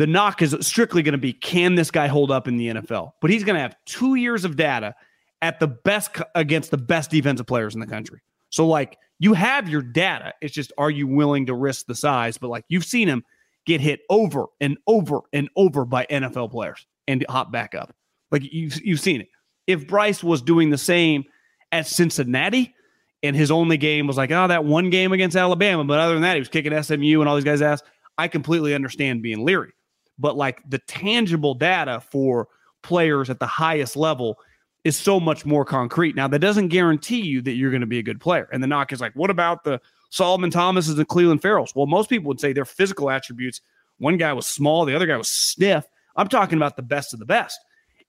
the 0.00 0.06
knock 0.06 0.40
is 0.40 0.56
strictly 0.62 1.02
going 1.02 1.12
to 1.12 1.18
be 1.18 1.34
can 1.34 1.74
this 1.74 1.90
guy 1.90 2.06
hold 2.06 2.30
up 2.30 2.48
in 2.48 2.56
the 2.56 2.68
NFL? 2.68 3.12
But 3.20 3.30
he's 3.30 3.44
going 3.44 3.56
to 3.56 3.60
have 3.60 3.76
two 3.84 4.14
years 4.14 4.46
of 4.46 4.56
data 4.56 4.94
at 5.42 5.60
the 5.60 5.66
best 5.66 6.16
against 6.34 6.70
the 6.70 6.78
best 6.78 7.10
defensive 7.10 7.46
players 7.46 7.74
in 7.74 7.80
the 7.80 7.86
country. 7.86 8.22
So, 8.48 8.66
like, 8.66 8.96
you 9.18 9.34
have 9.34 9.68
your 9.68 9.82
data. 9.82 10.32
It's 10.40 10.54
just, 10.54 10.72
are 10.78 10.90
you 10.90 11.06
willing 11.06 11.44
to 11.46 11.54
risk 11.54 11.84
the 11.84 11.94
size? 11.94 12.38
But, 12.38 12.48
like, 12.48 12.64
you've 12.70 12.86
seen 12.86 13.08
him 13.08 13.22
get 13.66 13.82
hit 13.82 14.00
over 14.08 14.46
and 14.58 14.78
over 14.86 15.20
and 15.34 15.50
over 15.54 15.84
by 15.84 16.06
NFL 16.06 16.50
players 16.50 16.86
and 17.06 17.22
hop 17.28 17.52
back 17.52 17.74
up. 17.74 17.94
Like, 18.30 18.50
you've, 18.50 18.80
you've 18.82 19.00
seen 19.00 19.20
it. 19.20 19.28
If 19.66 19.86
Bryce 19.86 20.24
was 20.24 20.40
doing 20.40 20.70
the 20.70 20.78
same 20.78 21.24
at 21.72 21.86
Cincinnati, 21.86 22.74
and 23.22 23.36
his 23.36 23.50
only 23.50 23.76
game 23.76 24.06
was 24.06 24.16
like, 24.16 24.30
oh, 24.30 24.46
that 24.48 24.64
one 24.64 24.88
game 24.88 25.12
against 25.12 25.36
Alabama. 25.36 25.84
But 25.84 25.98
other 25.98 26.14
than 26.14 26.22
that, 26.22 26.36
he 26.36 26.40
was 26.40 26.48
kicking 26.48 26.82
SMU 26.82 27.20
and 27.20 27.28
all 27.28 27.34
these 27.34 27.44
guys' 27.44 27.60
ass. 27.60 27.82
I 28.16 28.28
completely 28.28 28.74
understand 28.74 29.20
being 29.20 29.44
leery. 29.44 29.74
But 30.20 30.36
like 30.36 30.62
the 30.68 30.78
tangible 30.78 31.54
data 31.54 32.00
for 32.12 32.48
players 32.82 33.30
at 33.30 33.40
the 33.40 33.46
highest 33.46 33.96
level 33.96 34.38
is 34.84 34.96
so 34.96 35.18
much 35.18 35.44
more 35.44 35.64
concrete. 35.64 36.14
Now, 36.14 36.28
that 36.28 36.38
doesn't 36.38 36.68
guarantee 36.68 37.20
you 37.20 37.42
that 37.42 37.52
you're 37.52 37.70
going 37.70 37.80
to 37.80 37.86
be 37.86 37.98
a 37.98 38.02
good 38.02 38.20
player. 38.20 38.48
And 38.52 38.62
the 38.62 38.66
knock 38.66 38.92
is 38.92 39.00
like, 39.00 39.14
what 39.14 39.30
about 39.30 39.64
the 39.64 39.80
Solomon 40.10 40.50
Thomases 40.50 40.98
and 40.98 41.08
Clelin 41.08 41.40
Ferrells? 41.40 41.74
Well, 41.74 41.86
most 41.86 42.08
people 42.08 42.28
would 42.28 42.40
say 42.40 42.52
their 42.52 42.64
physical 42.64 43.10
attributes. 43.10 43.60
One 43.98 44.16
guy 44.16 44.32
was 44.32 44.46
small, 44.46 44.84
the 44.84 44.94
other 44.94 45.06
guy 45.06 45.16
was 45.16 45.28
stiff. 45.28 45.84
I'm 46.16 46.28
talking 46.28 46.56
about 46.56 46.76
the 46.76 46.82
best 46.82 47.12
of 47.12 47.18
the 47.18 47.26
best. 47.26 47.58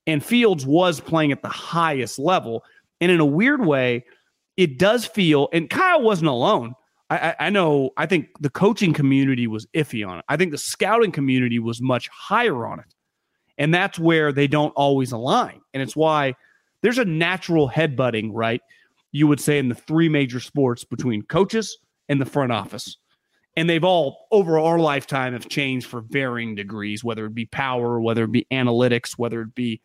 And 0.07 0.23
Fields 0.23 0.65
was 0.65 0.99
playing 0.99 1.31
at 1.31 1.41
the 1.41 1.49
highest 1.49 2.17
level. 2.17 2.63
And 3.01 3.11
in 3.11 3.19
a 3.19 3.25
weird 3.25 3.65
way, 3.65 4.05
it 4.57 4.77
does 4.77 5.05
feel, 5.05 5.49
and 5.53 5.69
Kyle 5.69 6.01
wasn't 6.01 6.29
alone. 6.29 6.73
I, 7.11 7.35
I, 7.39 7.49
know, 7.49 7.91
I 7.97 8.05
think 8.05 8.29
the 8.39 8.49
coaching 8.49 8.93
community 8.93 9.45
was 9.45 9.67
iffy 9.73 10.07
on 10.07 10.19
it. 10.19 10.25
I 10.29 10.37
think 10.37 10.51
the 10.51 10.57
scouting 10.57 11.11
community 11.11 11.59
was 11.59 11.81
much 11.81 12.07
higher 12.09 12.65
on 12.65 12.79
it. 12.79 12.93
And 13.57 13.73
that's 13.73 13.99
where 13.99 14.31
they 14.31 14.47
don't 14.47 14.71
always 14.71 15.11
align. 15.11 15.61
And 15.73 15.83
it's 15.83 15.95
why 15.95 16.35
there's 16.81 16.97
a 16.97 17.05
natural 17.05 17.69
headbutting, 17.69 18.29
right? 18.31 18.61
You 19.11 19.27
would 19.27 19.41
say 19.41 19.59
in 19.59 19.67
the 19.67 19.75
three 19.75 20.07
major 20.07 20.39
sports 20.39 20.85
between 20.85 21.21
coaches 21.23 21.77
and 22.07 22.21
the 22.21 22.25
front 22.25 22.53
office. 22.53 22.97
And 23.57 23.69
they've 23.69 23.83
all, 23.83 24.27
over 24.31 24.57
our 24.57 24.79
lifetime, 24.79 25.33
have 25.33 25.49
changed 25.49 25.87
for 25.87 26.01
varying 26.01 26.55
degrees, 26.55 27.03
whether 27.03 27.25
it 27.25 27.35
be 27.35 27.45
power, 27.45 27.99
whether 27.99 28.23
it 28.23 28.31
be 28.31 28.47
analytics, 28.51 29.17
whether 29.17 29.41
it 29.41 29.53
be 29.53 29.81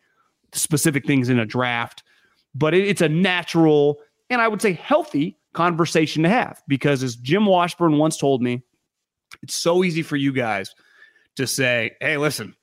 specific 0.53 1.05
things 1.05 1.27
in 1.27 1.39
a 1.39 1.45
draft. 1.45 2.03
But 2.55 2.73
it, 2.73 2.87
it's 2.87 3.01
a 3.01 3.09
natural 3.09 3.99
and 4.29 4.41
I 4.41 4.47
would 4.47 4.61
say 4.61 4.73
healthy 4.73 5.37
conversation 5.57 6.21
to 6.21 6.29
have 6.29 6.61
because, 6.67 7.01
as 7.01 7.15
Jim 7.15 7.47
Washburn 7.47 7.97
once 7.97 8.15
told 8.15 8.43
me, 8.43 8.61
it's 9.41 9.55
so 9.55 9.83
easy 9.83 10.03
for 10.03 10.15
you 10.15 10.31
guys 10.31 10.73
to 11.35 11.47
say, 11.47 11.95
hey, 11.99 12.17
listen, 12.17 12.55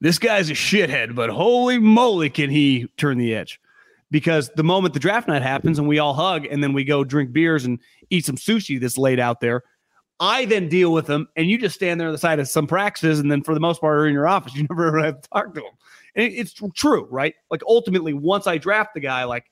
this 0.00 0.18
guy's 0.18 0.48
a 0.48 0.54
shithead, 0.54 1.14
but 1.14 1.28
holy 1.28 1.78
moly, 1.78 2.30
can 2.30 2.48
he 2.48 2.88
turn 2.96 3.18
the 3.18 3.34
edge? 3.34 3.60
Because 4.10 4.50
the 4.56 4.64
moment 4.64 4.94
the 4.94 5.00
draft 5.00 5.28
night 5.28 5.42
happens 5.42 5.78
and 5.78 5.86
we 5.86 5.98
all 5.98 6.14
hug 6.14 6.46
and 6.46 6.64
then 6.64 6.72
we 6.72 6.82
go 6.82 7.04
drink 7.04 7.30
beers 7.30 7.66
and 7.66 7.78
eat 8.08 8.24
some 8.24 8.36
sushi 8.36 8.80
that's 8.80 8.96
laid 8.96 9.20
out 9.20 9.40
there, 9.40 9.62
I 10.18 10.46
then 10.46 10.68
deal 10.68 10.92
with 10.92 11.06
them 11.06 11.28
and 11.36 11.48
you 11.48 11.58
just 11.58 11.74
stand 11.74 12.00
there 12.00 12.08
on 12.08 12.12
the 12.12 12.18
side 12.18 12.38
of 12.38 12.48
some 12.48 12.66
practices 12.66 13.20
and 13.20 13.30
then 13.30 13.42
for 13.42 13.52
the 13.52 13.60
most 13.60 13.82
part 13.82 13.98
are 13.98 14.06
in 14.06 14.14
your 14.14 14.26
office. 14.26 14.54
You 14.56 14.66
never 14.70 14.86
ever 14.88 15.04
have 15.04 15.20
to 15.20 15.28
talk 15.28 15.54
to 15.54 15.60
them. 15.60 15.72
And 16.16 16.32
it's 16.32 16.54
true, 16.74 17.06
right? 17.10 17.34
Like 17.50 17.62
ultimately, 17.68 18.14
once 18.14 18.46
I 18.46 18.56
draft 18.56 18.94
the 18.94 19.00
guy, 19.00 19.24
like 19.24 19.44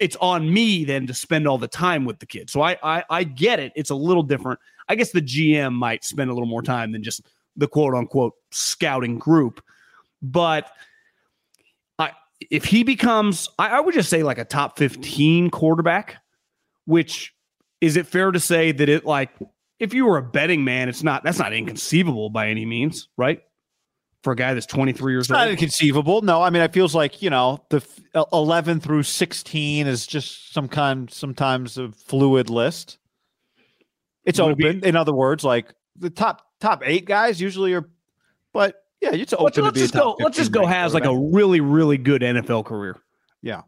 it's 0.00 0.16
on 0.16 0.52
me 0.52 0.84
then 0.84 1.06
to 1.06 1.14
spend 1.14 1.46
all 1.46 1.58
the 1.58 1.68
time 1.68 2.04
with 2.04 2.18
the 2.18 2.26
kid. 2.26 2.50
So 2.50 2.62
I, 2.62 2.76
I 2.82 3.04
I 3.10 3.24
get 3.24 3.60
it. 3.60 3.72
It's 3.76 3.90
a 3.90 3.94
little 3.94 4.22
different. 4.22 4.58
I 4.88 4.96
guess 4.96 5.12
the 5.12 5.22
GM 5.22 5.74
might 5.74 6.02
spend 6.02 6.30
a 6.30 6.32
little 6.32 6.48
more 6.48 6.62
time 6.62 6.90
than 6.90 7.02
just 7.02 7.28
the 7.56 7.68
quote 7.68 7.94
unquote 7.94 8.32
scouting 8.50 9.18
group. 9.18 9.62
But 10.22 10.70
I 11.98 12.12
if 12.50 12.64
he 12.64 12.82
becomes 12.82 13.48
I, 13.58 13.68
I 13.68 13.80
would 13.80 13.94
just 13.94 14.10
say 14.10 14.22
like 14.22 14.38
a 14.38 14.44
top 14.44 14.78
15 14.78 15.50
quarterback, 15.50 16.16
which 16.86 17.34
is 17.80 17.96
it 17.96 18.06
fair 18.06 18.32
to 18.32 18.40
say 18.40 18.72
that 18.72 18.88
it 18.88 19.04
like 19.04 19.30
if 19.78 19.94
you 19.94 20.06
were 20.06 20.18
a 20.18 20.22
betting 20.22 20.64
man, 20.64 20.88
it's 20.88 21.02
not 21.02 21.22
that's 21.24 21.38
not 21.38 21.52
inconceivable 21.52 22.30
by 22.30 22.48
any 22.48 22.64
means, 22.64 23.08
right? 23.18 23.42
For 24.22 24.34
a 24.34 24.36
guy 24.36 24.52
that's 24.52 24.66
23 24.66 25.12
years 25.14 25.22
It's 25.24 25.30
not 25.30 25.42
old. 25.46 25.52
inconceivable. 25.52 26.20
No, 26.20 26.42
I 26.42 26.50
mean, 26.50 26.60
it 26.62 26.74
feels 26.74 26.94
like 26.94 27.22
you 27.22 27.30
know 27.30 27.64
the 27.70 27.78
f- 27.78 28.00
uh, 28.14 28.24
eleven 28.34 28.78
through 28.78 29.02
sixteen 29.04 29.86
is 29.86 30.06
just 30.06 30.52
some 30.52 30.68
kind, 30.68 31.10
sometimes 31.10 31.78
a 31.78 31.90
fluid 31.92 32.50
list. 32.50 32.98
It's 34.24 34.38
it 34.38 34.56
be- 34.58 34.66
open. 34.66 34.84
in 34.84 34.94
other 34.96 35.14
words, 35.14 35.42
like 35.42 35.74
the 35.96 36.10
top 36.10 36.46
top 36.60 36.82
eight 36.84 37.06
guys 37.06 37.40
usually 37.40 37.72
are, 37.72 37.88
but 38.52 38.74
yeah, 39.00 39.14
it's 39.14 39.32
open 39.32 39.44
let's, 39.44 39.56
to 39.56 39.62
let's 39.62 39.74
be. 39.74 39.80
just 39.80 39.94
top 39.94 40.18
go. 40.18 40.24
Let's 40.24 40.36
just 40.36 40.52
go. 40.52 40.66
Has 40.66 40.92
like 40.92 41.06
a 41.06 41.16
really, 41.16 41.60
really 41.60 41.96
good 41.96 42.20
NFL 42.20 42.66
career. 42.66 42.98
yeah. 43.40 43.62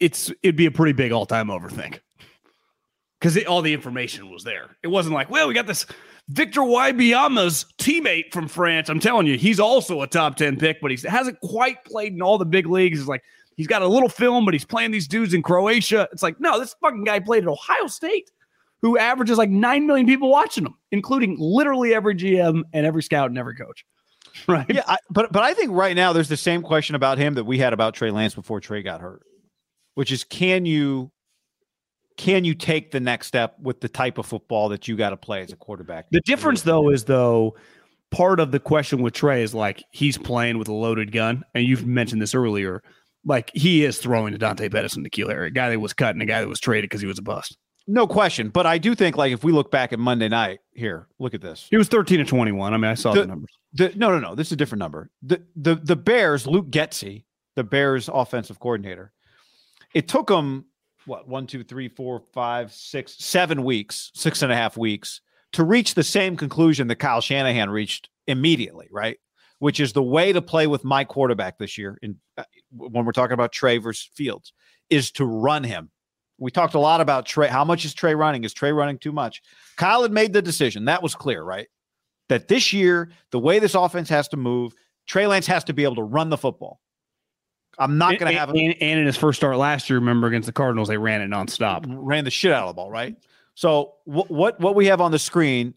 It's 0.00 0.32
it'd 0.42 0.56
be 0.56 0.66
a 0.66 0.70
pretty 0.72 0.92
big 0.94 1.12
all 1.12 1.26
time 1.26 1.48
overthink 1.48 2.00
because 3.20 3.42
all 3.44 3.62
the 3.62 3.72
information 3.72 4.30
was 4.30 4.44
there. 4.44 4.76
It 4.82 4.88
wasn't 4.88 5.14
like, 5.14 5.30
well, 5.30 5.48
we 5.48 5.54
got 5.54 5.66
this 5.66 5.86
Victor 6.28 6.60
Wembanyama's 6.60 7.66
teammate 7.78 8.32
from 8.32 8.48
France. 8.48 8.88
I'm 8.88 9.00
telling 9.00 9.26
you, 9.26 9.36
he's 9.36 9.60
also 9.60 10.02
a 10.02 10.06
top 10.06 10.36
ten 10.36 10.56
pick, 10.56 10.80
but 10.80 10.90
he 10.90 11.08
hasn't 11.08 11.40
quite 11.40 11.84
played 11.84 12.12
in 12.12 12.22
all 12.22 12.38
the 12.38 12.44
big 12.44 12.66
leagues. 12.66 13.00
It's 13.00 13.08
like 13.08 13.22
he's 13.56 13.66
got 13.66 13.82
a 13.82 13.86
little 13.88 14.08
film, 14.08 14.44
but 14.44 14.54
he's 14.54 14.64
playing 14.64 14.90
these 14.90 15.08
dudes 15.08 15.34
in 15.34 15.42
Croatia. 15.42 16.08
It's 16.12 16.22
like, 16.22 16.40
no, 16.40 16.58
this 16.58 16.74
fucking 16.80 17.04
guy 17.04 17.20
played 17.20 17.44
at 17.44 17.48
Ohio 17.48 17.86
State. 17.86 18.30
Who 18.82 18.98
averages 18.98 19.38
like 19.38 19.48
nine 19.48 19.86
million 19.86 20.06
people 20.06 20.28
watching 20.28 20.66
him, 20.66 20.74
including 20.92 21.36
literally 21.40 21.94
every 21.94 22.14
GM 22.14 22.62
and 22.74 22.86
every 22.86 23.02
scout 23.02 23.30
and 23.30 23.38
every 23.38 23.56
coach. 23.56 23.84
Right. 24.46 24.66
Yeah, 24.68 24.82
I, 24.86 24.98
but 25.08 25.32
but 25.32 25.42
I 25.42 25.54
think 25.54 25.70
right 25.72 25.96
now 25.96 26.12
there's 26.12 26.28
the 26.28 26.36
same 26.36 26.60
question 26.60 26.94
about 26.94 27.16
him 27.16 27.34
that 27.34 27.44
we 27.44 27.56
had 27.56 27.72
about 27.72 27.94
Trey 27.94 28.10
Lance 28.10 28.34
before 28.34 28.60
Trey 28.60 28.82
got 28.82 29.00
hurt, 29.00 29.22
which 29.94 30.12
is 30.12 30.24
can 30.24 30.66
you 30.66 31.10
can 32.16 32.44
you 32.44 32.54
take 32.54 32.90
the 32.90 33.00
next 33.00 33.26
step 33.26 33.56
with 33.60 33.80
the 33.80 33.88
type 33.88 34.18
of 34.18 34.26
football 34.26 34.68
that 34.70 34.88
you 34.88 34.96
got 34.96 35.10
to 35.10 35.16
play 35.16 35.42
as 35.42 35.52
a 35.52 35.56
quarterback? 35.56 36.06
The 36.10 36.20
difference, 36.22 36.62
though, 36.62 36.90
is 36.90 37.04
though 37.04 37.56
part 38.10 38.40
of 38.40 38.52
the 38.52 38.60
question 38.60 39.02
with 39.02 39.14
Trey 39.14 39.42
is 39.42 39.54
like 39.54 39.84
he's 39.90 40.16
playing 40.16 40.58
with 40.58 40.68
a 40.68 40.72
loaded 40.72 41.12
gun, 41.12 41.44
and 41.54 41.64
you've 41.64 41.86
mentioned 41.86 42.22
this 42.22 42.34
earlier. 42.34 42.82
Like 43.24 43.50
he 43.54 43.84
is 43.84 43.98
throwing 43.98 44.32
to 44.32 44.38
Dante 44.38 44.68
Pettis 44.68 44.94
and 44.96 45.04
N'Keal 45.04 45.28
Harry, 45.28 45.48
a 45.48 45.50
guy 45.50 45.68
that 45.70 45.80
was 45.80 45.92
cut 45.92 46.14
and 46.14 46.22
a 46.22 46.26
guy 46.26 46.40
that 46.40 46.48
was 46.48 46.60
traded 46.60 46.88
because 46.88 47.00
he 47.00 47.08
was 47.08 47.18
a 47.18 47.22
bust. 47.22 47.58
No 47.88 48.06
question, 48.06 48.48
but 48.48 48.66
I 48.66 48.78
do 48.78 48.94
think 48.94 49.16
like 49.16 49.32
if 49.32 49.44
we 49.44 49.52
look 49.52 49.70
back 49.70 49.92
at 49.92 49.98
Monday 49.98 50.28
night 50.28 50.60
here, 50.74 51.08
look 51.18 51.34
at 51.34 51.40
this. 51.40 51.66
He 51.70 51.76
was 51.76 51.88
thirteen 51.88 52.18
to 52.18 52.24
twenty 52.24 52.52
one. 52.52 52.72
I 52.72 52.76
mean, 52.76 52.90
I 52.90 52.94
saw 52.94 53.12
the, 53.12 53.22
The- 53.22 53.26
numbers. 53.26 53.50
The, 53.72 53.92
no, 53.94 54.10
no, 54.10 54.18
no. 54.20 54.34
This 54.34 54.48
is 54.48 54.52
a 54.52 54.56
different 54.56 54.80
number. 54.80 55.10
The 55.22 55.42
the 55.56 55.74
the 55.74 55.96
Bears, 55.96 56.46
Luke 56.46 56.70
Getsy, 56.70 57.24
the 57.56 57.64
Bears 57.64 58.08
offensive 58.12 58.58
coordinator. 58.58 59.12
It 59.92 60.08
took 60.08 60.30
him 60.30 60.64
what 61.06 61.28
one, 61.28 61.46
two, 61.46 61.64
three, 61.64 61.88
four, 61.88 62.22
five, 62.32 62.72
six, 62.72 63.16
seven 63.18 63.64
weeks, 63.64 64.10
six 64.14 64.42
and 64.42 64.52
a 64.52 64.56
half 64.56 64.76
weeks 64.76 65.20
to 65.52 65.64
reach 65.64 65.94
the 65.94 66.02
same 66.02 66.36
conclusion 66.36 66.88
that 66.88 66.96
Kyle 66.96 67.20
Shanahan 67.20 67.70
reached 67.70 68.08
immediately, 68.26 68.88
right? 68.90 69.18
Which 69.60 69.80
is 69.80 69.92
the 69.92 70.02
way 70.02 70.32
to 70.32 70.42
play 70.42 70.66
with 70.66 70.84
my 70.84 71.04
quarterback 71.04 71.58
this 71.58 71.78
year. 71.78 71.96
In 72.02 72.16
uh, 72.36 72.44
when 72.70 73.04
we're 73.04 73.12
talking 73.12 73.34
about 73.34 73.52
Trey 73.52 73.78
versus 73.78 74.10
Fields, 74.14 74.52
is 74.90 75.10
to 75.12 75.24
run 75.24 75.64
him 75.64 75.90
We 76.38 76.50
talked 76.50 76.74
a 76.74 76.78
lot 76.78 77.00
about 77.00 77.26
Trey. 77.26 77.48
How 77.48 77.64
much 77.64 77.84
is 77.84 77.94
Trey 77.94 78.14
running? 78.14 78.44
Is 78.44 78.52
Trey 78.52 78.72
running 78.72 78.98
too 78.98 79.12
much? 79.12 79.42
Kyle 79.76 80.02
had 80.02 80.12
made 80.12 80.32
the 80.32 80.42
decision. 80.42 80.84
That 80.84 81.02
was 81.02 81.14
clear, 81.14 81.42
right? 81.42 81.68
That 82.28 82.48
this 82.48 82.72
year, 82.72 83.10
the 83.30 83.38
way 83.38 83.58
this 83.58 83.74
offense 83.74 84.08
has 84.10 84.28
to 84.28 84.36
move, 84.36 84.74
Trey 85.06 85.26
Lance 85.26 85.46
has 85.46 85.64
to 85.64 85.72
be 85.72 85.84
able 85.84 85.96
to 85.96 86.02
run 86.02 86.28
the 86.28 86.36
football. 86.36 86.80
I'm 87.78 87.98
not 87.98 88.18
going 88.18 88.32
to 88.32 88.38
have 88.38 88.50
and, 88.50 88.58
and, 88.58 89.00
in 89.00 89.06
his 89.06 89.16
first 89.16 89.38
start 89.38 89.56
last 89.56 89.90
year, 89.90 89.98
remember 89.98 90.26
against 90.26 90.46
the 90.46 90.52
Cardinals, 90.52 90.88
they 90.88 90.96
ran 90.96 91.20
it 91.20 91.28
nonstop. 91.28 91.84
ran 91.86 92.24
the 92.24 92.30
shit 92.30 92.52
out 92.52 92.62
of 92.62 92.68
the 92.68 92.74
ball, 92.74 92.90
right? 92.90 93.16
So 93.54 93.94
what 94.04 94.30
what 94.30 94.60
what 94.60 94.74
we 94.74 94.86
have 94.86 95.00
on 95.00 95.10
the 95.10 95.18
screen, 95.18 95.74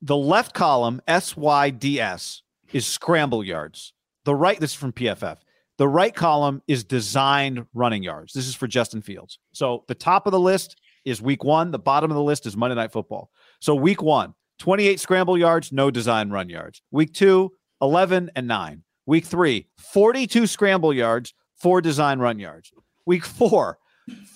the 0.00 0.16
left 0.16 0.54
column 0.54 1.00
SYDS 1.08 2.42
is 2.72 2.86
scramble 2.86 3.44
yards. 3.44 3.92
The 4.24 4.34
right 4.34 4.58
this 4.58 4.72
is 4.72 4.76
from 4.76 4.92
PFF. 4.92 5.38
The 5.78 5.88
right 5.88 6.14
column 6.14 6.62
is 6.68 6.84
designed 6.84 7.66
running 7.74 8.02
yards. 8.02 8.32
This 8.32 8.46
is 8.46 8.54
for 8.54 8.66
Justin 8.66 9.02
Fields. 9.02 9.38
So 9.52 9.84
the 9.88 9.94
top 9.94 10.26
of 10.26 10.32
the 10.32 10.40
list 10.40 10.76
is 11.04 11.20
week 11.20 11.44
1, 11.44 11.70
the 11.70 11.78
bottom 11.78 12.10
of 12.10 12.14
the 12.14 12.22
list 12.22 12.46
is 12.46 12.56
Monday 12.56 12.76
night 12.76 12.92
football. 12.92 13.30
So 13.60 13.74
week 13.74 14.02
1, 14.02 14.34
28 14.58 15.00
scramble 15.00 15.36
yards, 15.36 15.72
no 15.72 15.90
design 15.90 16.30
run 16.30 16.48
yards. 16.48 16.82
Week 16.90 17.12
2, 17.12 17.50
11 17.80 18.30
and 18.36 18.46
9. 18.46 18.82
Week 19.06 19.24
3, 19.24 19.66
42 19.78 20.46
scramble 20.46 20.92
yards, 20.92 21.34
4 21.56 21.80
design 21.80 22.18
run 22.18 22.38
yards. 22.38 22.72
Week 23.04 23.24
4, 23.24 23.78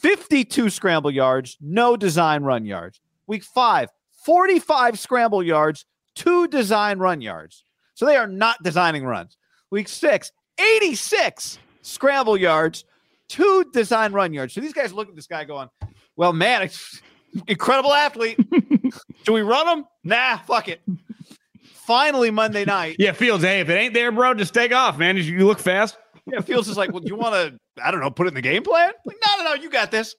52 0.00 0.70
scramble 0.70 1.10
yards, 1.10 1.56
no 1.60 1.96
design 1.96 2.42
run 2.42 2.64
yards. 2.64 3.00
Week 3.26 3.42
five, 3.42 3.90
45 4.24 4.98
scramble 4.98 5.42
yards, 5.42 5.84
two 6.14 6.46
design 6.48 6.98
run 6.98 7.20
yards. 7.20 7.64
So 7.94 8.06
they 8.06 8.16
are 8.16 8.26
not 8.26 8.62
designing 8.62 9.04
runs. 9.04 9.36
Week 9.70 9.88
six, 9.88 10.30
86 10.58 11.58
scramble 11.82 12.36
yards, 12.36 12.84
two 13.28 13.64
design 13.72 14.12
run 14.12 14.32
yards. 14.32 14.54
So 14.54 14.60
these 14.60 14.72
guys 14.72 14.92
look 14.92 15.08
at 15.08 15.16
this 15.16 15.26
guy 15.26 15.44
going, 15.44 15.68
well, 16.16 16.32
man, 16.32 16.62
it's 16.62 17.00
incredible 17.48 17.92
athlete. 17.92 18.38
Do 19.24 19.32
we 19.32 19.42
run 19.42 19.78
him? 19.78 19.84
Nah, 20.04 20.38
fuck 20.38 20.68
it. 20.68 20.80
Finally, 21.86 22.30
Monday 22.30 22.64
night. 22.64 22.96
Yeah, 23.06 23.12
Fields. 23.12 23.44
Hey, 23.44 23.60
if 23.60 23.68
it 23.68 23.74
ain't 23.74 23.94
there, 23.94 24.10
bro, 24.10 24.34
just 24.34 24.52
take 24.52 24.72
off, 24.72 24.98
man. 24.98 25.16
You 25.16 25.46
look 25.46 25.58
fast. 25.58 25.96
Yeah, 26.26 26.40
Fields 26.40 26.68
is 26.68 26.76
like, 26.76 26.92
well, 26.92 27.04
you 27.04 27.14
want 27.14 27.34
to, 27.34 27.58
I 27.82 27.90
don't 27.90 28.00
know, 28.00 28.10
put 28.10 28.26
it 28.26 28.28
in 28.28 28.34
the 28.34 28.42
game 28.42 28.62
plan? 28.62 28.92
Like, 29.04 29.16
no, 29.24 29.44
no, 29.44 29.54
no, 29.54 29.62
you 29.62 29.70
got 29.70 29.90
this. 29.90 30.16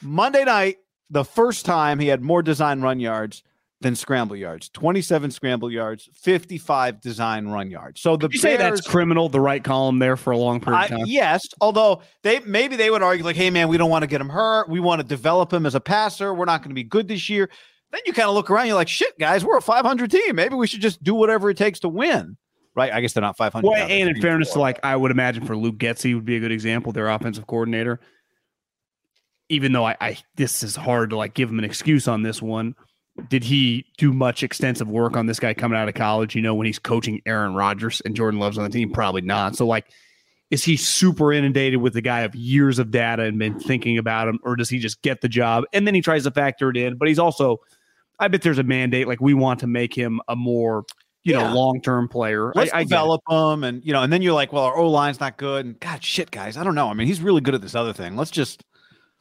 Monday 0.00 0.44
night, 0.44 0.76
the 1.10 1.24
first 1.24 1.64
time 1.64 1.98
he 1.98 2.06
had 2.06 2.22
more 2.22 2.42
design 2.42 2.80
run 2.80 3.00
yards 3.00 3.42
than 3.80 3.94
scramble 3.94 4.34
yards 4.34 4.68
27 4.70 5.30
scramble 5.30 5.70
yards, 5.70 6.08
55 6.12 7.00
design 7.00 7.46
run 7.46 7.70
yards. 7.70 8.00
So 8.00 8.16
the 8.16 8.28
you 8.30 8.38
say 8.38 8.56
that's 8.56 8.86
criminal, 8.86 9.28
the 9.28 9.40
right 9.40 9.62
column 9.62 9.98
there 10.00 10.16
for 10.16 10.32
a 10.32 10.36
long 10.36 10.60
period 10.60 10.92
of 10.92 11.00
I, 11.00 11.04
yes, 11.06 11.42
although 11.60 12.02
they 12.22 12.40
maybe 12.40 12.76
they 12.76 12.90
would 12.90 13.02
argue 13.02 13.24
like, 13.24 13.36
hey 13.36 13.50
man, 13.50 13.68
we 13.68 13.76
don't 13.78 13.90
want 13.90 14.02
to 14.02 14.08
get 14.08 14.20
him 14.20 14.28
hurt. 14.28 14.68
We 14.68 14.80
want 14.80 15.00
to 15.00 15.06
develop 15.06 15.52
him 15.52 15.64
as 15.64 15.74
a 15.74 15.80
passer. 15.80 16.34
We're 16.34 16.44
not 16.44 16.62
going 16.62 16.70
to 16.70 16.74
be 16.74 16.84
good 16.84 17.08
this 17.08 17.28
year. 17.28 17.50
Then 17.90 18.00
you 18.04 18.12
kind 18.12 18.28
of 18.28 18.34
look 18.34 18.50
around, 18.50 18.66
you're 18.66 18.74
like, 18.74 18.88
shit, 18.88 19.18
guys, 19.18 19.44
we're 19.44 19.56
a 19.56 19.62
500 19.62 20.10
team. 20.10 20.36
Maybe 20.36 20.54
we 20.54 20.66
should 20.66 20.80
just 20.80 21.02
do 21.02 21.14
whatever 21.14 21.50
it 21.50 21.56
takes 21.56 21.80
to 21.80 21.88
win. 21.88 22.36
Right? 22.74 22.92
I 22.92 23.00
guess 23.00 23.12
they're 23.12 23.22
not 23.22 23.36
500. 23.36 23.66
Well, 23.66 23.76
and 23.76 24.08
in 24.08 24.20
fairness 24.20 24.52
to 24.52 24.60
like, 24.60 24.78
I 24.84 24.94
would 24.94 25.10
imagine 25.10 25.44
for 25.46 25.56
Luke 25.56 25.78
Getsy 25.78 26.14
would 26.14 26.24
be 26.24 26.36
a 26.36 26.40
good 26.40 26.52
example, 26.52 26.92
their 26.92 27.08
offensive 27.08 27.46
coordinator. 27.46 27.98
Even 29.48 29.72
though 29.72 29.86
I, 29.86 29.96
I 30.00 30.18
this 30.36 30.62
is 30.62 30.76
hard 30.76 31.10
to 31.10 31.16
like 31.16 31.34
give 31.34 31.48
him 31.48 31.58
an 31.58 31.64
excuse 31.64 32.06
on 32.06 32.22
this 32.22 32.42
one. 32.42 32.74
Did 33.30 33.42
he 33.42 33.86
do 33.96 34.12
much 34.12 34.44
extensive 34.44 34.88
work 34.88 35.16
on 35.16 35.26
this 35.26 35.40
guy 35.40 35.54
coming 35.54 35.76
out 35.76 35.88
of 35.88 35.94
college? 35.94 36.36
You 36.36 36.42
know, 36.42 36.54
when 36.54 36.66
he's 36.66 36.78
coaching 36.78 37.20
Aaron 37.26 37.54
Rodgers 37.54 38.00
and 38.04 38.14
Jordan 38.14 38.38
Love's 38.38 38.58
on 38.58 38.64
the 38.64 38.70
team, 38.70 38.92
probably 38.92 39.22
not. 39.22 39.56
So 39.56 39.66
like, 39.66 39.86
is 40.50 40.62
he 40.62 40.76
super 40.76 41.32
inundated 41.32 41.80
with 41.80 41.94
the 41.94 42.00
guy 42.00 42.20
of 42.20 42.34
years 42.36 42.78
of 42.78 42.90
data 42.90 43.24
and 43.24 43.38
been 43.38 43.58
thinking 43.58 43.98
about 43.98 44.28
him, 44.28 44.38
or 44.44 44.54
does 44.54 44.68
he 44.68 44.78
just 44.78 45.02
get 45.02 45.20
the 45.20 45.28
job 45.28 45.64
and 45.72 45.86
then 45.86 45.94
he 45.94 46.00
tries 46.00 46.24
to 46.24 46.30
factor 46.30 46.70
it 46.70 46.76
in? 46.76 46.96
But 46.96 47.08
he's 47.08 47.18
also, 47.18 47.58
I 48.20 48.28
bet 48.28 48.42
there's 48.42 48.58
a 48.58 48.62
mandate 48.64 49.06
like 49.08 49.20
we 49.20 49.34
want 49.34 49.60
to 49.60 49.66
make 49.66 49.94
him 49.94 50.20
a 50.28 50.34
more 50.36 50.84
you 51.24 51.34
Yeah. 51.34 51.48
know 51.48 51.54
long 51.54 51.80
term 51.82 52.08
player. 52.08 52.52
Let's 52.54 52.72
I, 52.72 52.78
I 52.78 52.82
develop 52.84 53.22
him, 53.28 53.64
and 53.64 53.84
you 53.84 53.92
know, 53.92 54.02
and 54.02 54.12
then 54.12 54.22
you're 54.22 54.32
like, 54.34 54.52
well, 54.52 54.64
our 54.64 54.76
O 54.76 54.88
line's 54.90 55.20
not 55.20 55.36
good, 55.36 55.66
and 55.66 55.80
God, 55.80 56.02
shit, 56.02 56.30
guys, 56.30 56.56
I 56.56 56.64
don't 56.64 56.74
know. 56.74 56.88
I 56.88 56.94
mean, 56.94 57.06
he's 57.06 57.20
really 57.20 57.40
good 57.40 57.54
at 57.54 57.60
this 57.60 57.74
other 57.74 57.92
thing. 57.92 58.16
Let's 58.16 58.30
just 58.30 58.64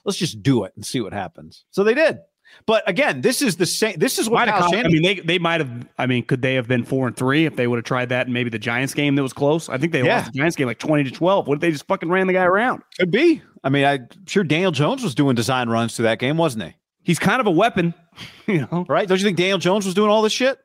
let's 0.05 0.17
just 0.17 0.41
do 0.41 0.63
it 0.63 0.73
and 0.75 0.85
see 0.85 1.01
what 1.01 1.11
happens. 1.13 1.65
So 1.71 1.83
they 1.83 1.93
did, 1.93 2.19
but 2.65 2.87
again, 2.87 3.21
this 3.21 3.41
is 3.41 3.57
the 3.57 3.65
same. 3.65 3.97
This 3.97 4.19
is 4.19 4.29
what 4.29 4.47
Kyle 4.47 4.61
cost- 4.61 4.75
I 4.75 4.83
mean, 4.87 5.01
they 5.03 5.15
they 5.19 5.37
might 5.39 5.59
have. 5.59 5.87
I 5.97 6.05
mean, 6.05 6.23
could 6.23 6.41
they 6.41 6.53
have 6.55 6.67
been 6.67 6.85
four 6.85 7.07
and 7.07 7.15
three 7.15 7.45
if 7.45 7.55
they 7.55 7.67
would 7.67 7.77
have 7.77 7.85
tried 7.85 8.09
that? 8.09 8.27
in 8.27 8.33
Maybe 8.33 8.49
the 8.49 8.59
Giants 8.59 8.93
game 8.93 9.15
that 9.15 9.23
was 9.23 9.33
close. 9.33 9.67
I 9.69 9.77
think 9.77 9.91
they 9.91 10.03
Yeah. 10.03 10.17
lost 10.19 10.31
the 10.31 10.37
Giants 10.39 10.55
game 10.55 10.67
like 10.67 10.79
twenty 10.79 11.03
to 11.03 11.11
twelve. 11.11 11.47
What 11.47 11.55
if 11.55 11.61
they 11.61 11.71
just 11.71 11.87
fucking 11.87 12.09
ran 12.09 12.27
the 12.27 12.33
guy 12.33 12.45
around? 12.45 12.83
could 12.99 13.11
be. 13.11 13.41
I 13.63 13.69
mean, 13.69 13.83
I'm 13.85 14.07
sure 14.27 14.43
Daniel 14.45 14.71
Jones 14.71 15.03
was 15.03 15.13
doing 15.13 15.35
design 15.35 15.67
runs 15.67 15.95
to 15.95 16.03
that 16.03 16.19
game, 16.19 16.37
wasn't 16.37 16.63
he? 16.65 16.75
He's 17.07 17.19
kind 17.19 17.39
of 17.39 17.47
a 17.47 17.51
weapon, 17.51 17.93
you 18.47 18.67
know. 18.69 18.85
Right? 18.89 19.07
Don't 19.07 19.17
you 19.17 19.23
think 19.23 19.37
Daniel 19.37 19.57
Jones 19.57 19.85
was 19.85 19.95
doing 19.95 20.09
all 20.09 20.21
this 20.21 20.33
shit 20.33 20.59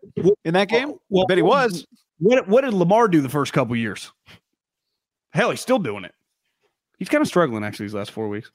in 0.44 0.54
that 0.54 0.68
game? 0.68 0.94
Well, 1.08 1.22
I 1.22 1.26
bet 1.28 1.38
he 1.38 1.42
was. 1.42 1.86
What 2.18 2.48
what 2.48 2.62
did 2.62 2.74
Lamar 2.74 3.06
do 3.06 3.20
the 3.20 3.28
first 3.28 3.52
couple 3.52 3.76
years? 3.76 4.10
Hell, 5.30 5.50
he's 5.50 5.60
still 5.60 5.78
doing 5.78 6.04
it. 6.04 6.12
He's 6.98 7.08
kind 7.08 7.22
of 7.22 7.28
struggling 7.28 7.62
actually 7.62 7.86
these 7.86 7.94
last 7.94 8.10
four 8.10 8.28
weeks. 8.28 8.50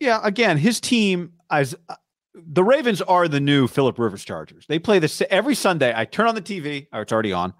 Yeah, 0.00 0.20
again, 0.22 0.58
his 0.58 0.80
team 0.80 1.32
as 1.50 1.74
uh, 1.88 1.94
the 2.34 2.62
Ravens 2.62 3.00
are 3.00 3.26
the 3.26 3.40
new 3.40 3.68
Philip 3.68 3.98
Rivers 3.98 4.22
Chargers. 4.22 4.66
They 4.68 4.78
play 4.78 4.98
this 4.98 5.22
every 5.30 5.54
Sunday. 5.54 5.94
I 5.96 6.04
turn 6.04 6.26
on 6.26 6.34
the 6.34 6.42
TV, 6.42 6.88
or 6.92 7.00
it's 7.00 7.12
already 7.12 7.32
on. 7.32 7.54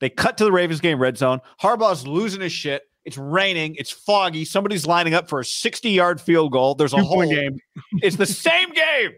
They 0.00 0.08
cut 0.08 0.38
to 0.38 0.44
the 0.44 0.52
Ravens 0.52 0.80
game, 0.80 0.98
red 0.98 1.18
zone. 1.18 1.42
Harbaugh's 1.60 2.06
losing 2.06 2.40
his 2.40 2.52
shit. 2.52 2.84
It's 3.04 3.16
raining. 3.16 3.76
It's 3.76 3.90
foggy. 3.90 4.44
Somebody's 4.44 4.86
lining 4.86 5.14
up 5.14 5.28
for 5.28 5.40
a 5.40 5.44
60 5.44 5.90
yard 5.90 6.20
field 6.20 6.52
goal. 6.52 6.74
There's 6.74 6.92
a 6.92 6.96
Two 6.96 7.02
whole 7.04 7.28
game. 7.28 7.58
It's 8.02 8.16
the 8.16 8.26
same 8.26 8.70
game 8.72 9.12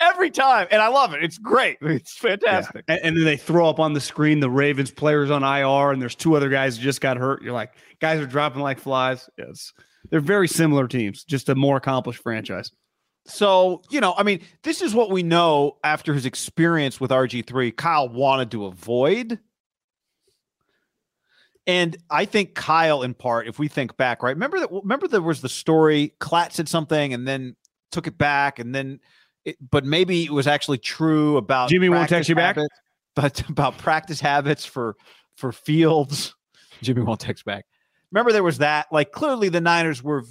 every 0.00 0.30
time. 0.30 0.66
And 0.70 0.80
I 0.80 0.88
love 0.88 1.12
it. 1.14 1.22
It's 1.22 1.36
great. 1.38 1.78
It's 1.80 2.16
fantastic. 2.16 2.84
And, 2.88 3.00
and 3.02 3.16
then 3.16 3.24
they 3.24 3.36
throw 3.36 3.68
up 3.68 3.78
on 3.78 3.92
the 3.92 4.00
screen 4.00 4.40
the 4.40 4.50
Ravens 4.50 4.90
players 4.90 5.30
on 5.30 5.42
IR, 5.42 5.90
and 5.92 6.00
there's 6.00 6.14
two 6.14 6.34
other 6.34 6.48
guys 6.48 6.76
who 6.76 6.82
just 6.82 7.00
got 7.00 7.16
hurt. 7.16 7.42
You're 7.42 7.52
like, 7.52 7.74
guys 8.00 8.20
are 8.20 8.26
dropping 8.26 8.62
like 8.62 8.78
flies. 8.78 9.28
Yes, 9.36 9.72
they're 10.10 10.20
very 10.20 10.48
similar 10.48 10.88
teams, 10.88 11.24
just 11.24 11.48
a 11.48 11.54
more 11.54 11.76
accomplished 11.76 12.22
franchise. 12.22 12.70
So, 13.26 13.82
you 13.90 14.00
know, 14.00 14.14
I 14.16 14.22
mean, 14.22 14.40
this 14.62 14.82
is 14.82 14.94
what 14.94 15.10
we 15.10 15.22
know 15.22 15.78
after 15.82 16.12
his 16.12 16.26
experience 16.26 17.00
with 17.00 17.10
RG3, 17.10 17.76
Kyle 17.76 18.08
wanted 18.08 18.50
to 18.52 18.66
avoid. 18.66 19.38
And 21.66 21.96
I 22.10 22.26
think 22.26 22.54
Kyle, 22.54 23.02
in 23.02 23.14
part, 23.14 23.48
if 23.48 23.58
we 23.58 23.68
think 23.68 23.96
back, 23.96 24.22
right? 24.22 24.34
Remember 24.34 24.58
that 24.60 24.70
remember 24.70 25.08
there 25.08 25.22
was 25.22 25.40
the 25.40 25.48
story, 25.48 26.14
Klatt 26.20 26.52
said 26.52 26.68
something 26.68 27.14
and 27.14 27.26
then 27.26 27.56
took 27.90 28.06
it 28.06 28.18
back, 28.18 28.58
and 28.58 28.74
then 28.74 29.00
it, 29.44 29.56
but 29.70 29.84
maybe 29.84 30.24
it 30.24 30.32
was 30.32 30.46
actually 30.46 30.78
true 30.78 31.36
about 31.38 31.70
Jimmy 31.70 31.88
won't 31.88 32.08
text 32.08 32.28
you 32.28 32.34
back? 32.34 32.56
habits, 32.56 32.74
But 33.14 33.48
about 33.48 33.78
practice 33.78 34.20
habits 34.20 34.66
for 34.66 34.96
for 35.36 35.52
fields. 35.52 36.34
Jimmy 36.82 37.02
won't 37.02 37.20
text 37.20 37.44
back. 37.44 37.64
Remember 38.10 38.32
there 38.32 38.44
was 38.44 38.58
that. 38.58 38.86
Like 38.92 39.12
clearly 39.12 39.48
the 39.48 39.60
Niners 39.60 40.02
were 40.02 40.20
v- 40.22 40.28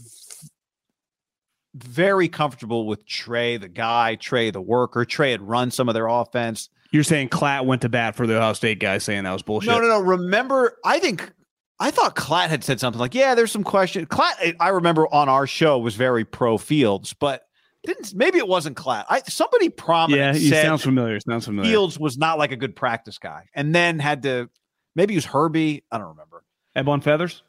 very 1.74 2.30
comfortable 2.30 2.86
with 2.86 3.06
Trey, 3.08 3.58
the 3.58 3.68
guy, 3.68 4.16
Trey, 4.16 4.52
the 4.52 4.62
worker. 4.62 5.04
Trey 5.06 5.32
had 5.32 5.42
run 5.42 5.72
some 5.72 5.90
of 5.90 5.96
their 5.96 6.08
offense. 6.08 6.70
You're 6.94 7.04
saying 7.04 7.30
Klatt 7.30 7.66
went 7.66 7.82
to 7.82 7.90
bat 7.90 8.16
for 8.16 8.26
the 8.28 8.38
Ohio 8.38 8.54
State 8.54 8.80
guy, 8.80 9.00
saying 9.00 9.24
that 9.26 9.34
was 9.34 9.42
bullshit. 9.42 9.70
No, 9.72 9.80
no, 9.80 9.88
no. 9.88 10.00
Remember, 10.00 10.78
I 10.86 11.00
think 11.00 11.34
I 11.80 11.90
thought 11.92 12.16
Klatt 12.16 12.50
had 12.50 12.64
said 12.64 12.80
something 12.80 13.00
like, 13.00 13.16
"Yeah, 13.16 13.34
there's 13.36 13.52
some 13.52 13.64
question." 13.64 14.06
Klatt, 14.06 14.56
I 14.60 14.70
remember 14.70 15.08
on 15.14 15.28
our 15.28 15.48
show 15.48 15.80
was 15.80 15.96
very 15.96 16.24
pro 16.24 16.58
Fields, 16.58 17.14
but 17.14 17.42
didn't 17.84 18.14
maybe 18.14 18.38
it 18.38 18.48
wasn't 18.48 18.78
Klatt. 18.78 19.06
I 19.10 19.22
somebody 19.28 19.70
prominent 19.70 20.20
Yeah, 20.20 20.34
he 20.40 20.50
said 20.50 20.62
sounds 20.64 20.84
familiar. 20.84 21.20
Sounds 21.20 21.46
familiar. 21.46 21.70
Fields 21.70 22.00
was 22.00 22.18
not 22.18 22.38
like 22.38 22.52
a 22.52 22.56
good 22.56 22.76
practice 22.76 23.18
guy, 23.18 23.50
and 23.56 23.74
then 23.74 23.98
had 23.98 24.22
to 24.24 24.50
maybe 24.96 25.16
it 25.16 25.18
was 25.18 25.26
Herbie. 25.26 25.84
I 25.92 25.98
don't 25.98 26.10
remember. 26.10 26.44
Ebb 26.76 26.88
on 26.90 27.02
feathers. 27.02 27.42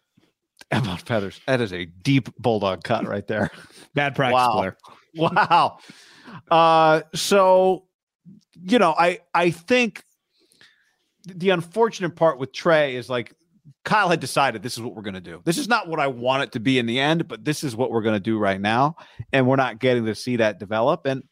About 0.70 1.02
feathers. 1.02 1.40
That 1.46 1.60
is 1.60 1.72
a 1.74 1.84
deep 1.84 2.34
bulldog 2.38 2.82
cut 2.82 3.06
right 3.06 3.26
there. 3.26 3.50
Bad 3.94 4.14
practice 4.16 4.34
Wow. 4.34 4.52
player. 4.54 4.76
wow. 5.14 5.78
Uh, 6.50 7.02
so 7.14 7.84
you 8.62 8.78
know, 8.78 8.94
I 8.98 9.20
I 9.32 9.50
think 9.50 10.02
the 11.26 11.50
unfortunate 11.50 12.16
part 12.16 12.38
with 12.38 12.52
Trey 12.52 12.96
is 12.96 13.08
like 13.08 13.34
Kyle 13.84 14.08
had 14.08 14.20
decided 14.20 14.62
this 14.62 14.74
is 14.74 14.82
what 14.82 14.94
we're 14.94 15.02
going 15.02 15.14
to 15.14 15.20
do. 15.20 15.40
This 15.44 15.58
is 15.58 15.68
not 15.68 15.88
what 15.88 16.00
I 16.00 16.06
want 16.06 16.42
it 16.42 16.52
to 16.52 16.60
be 16.60 16.78
in 16.78 16.86
the 16.86 17.00
end, 17.00 17.28
but 17.28 17.44
this 17.44 17.64
is 17.64 17.74
what 17.76 17.90
we're 17.90 18.02
going 18.02 18.16
to 18.16 18.20
do 18.20 18.38
right 18.38 18.60
now, 18.60 18.96
and 19.32 19.46
we're 19.46 19.56
not 19.56 19.78
getting 19.78 20.04
to 20.06 20.14
see 20.14 20.36
that 20.36 20.58
develop. 20.58 21.06
And 21.06 21.22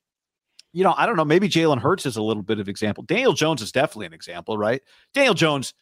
you 0.73 0.85
know, 0.85 0.95
I 0.97 1.05
don't 1.05 1.17
know. 1.17 1.25
Maybe 1.25 1.49
Jalen 1.49 1.79
Hurts 1.79 2.07
is 2.07 2.17
a 2.17 2.23
little 2.23 2.43
bit 2.43 2.59
of 2.59 2.69
example. 2.69 3.05
Daniel 3.05 3.35
Jones 3.35 3.61
is 3.61 3.73
definitely 3.73 4.07
an 4.07 4.15
example, 4.15 4.57
right? 4.57 4.81
Daniel 5.13 5.35
Jones 5.35 5.75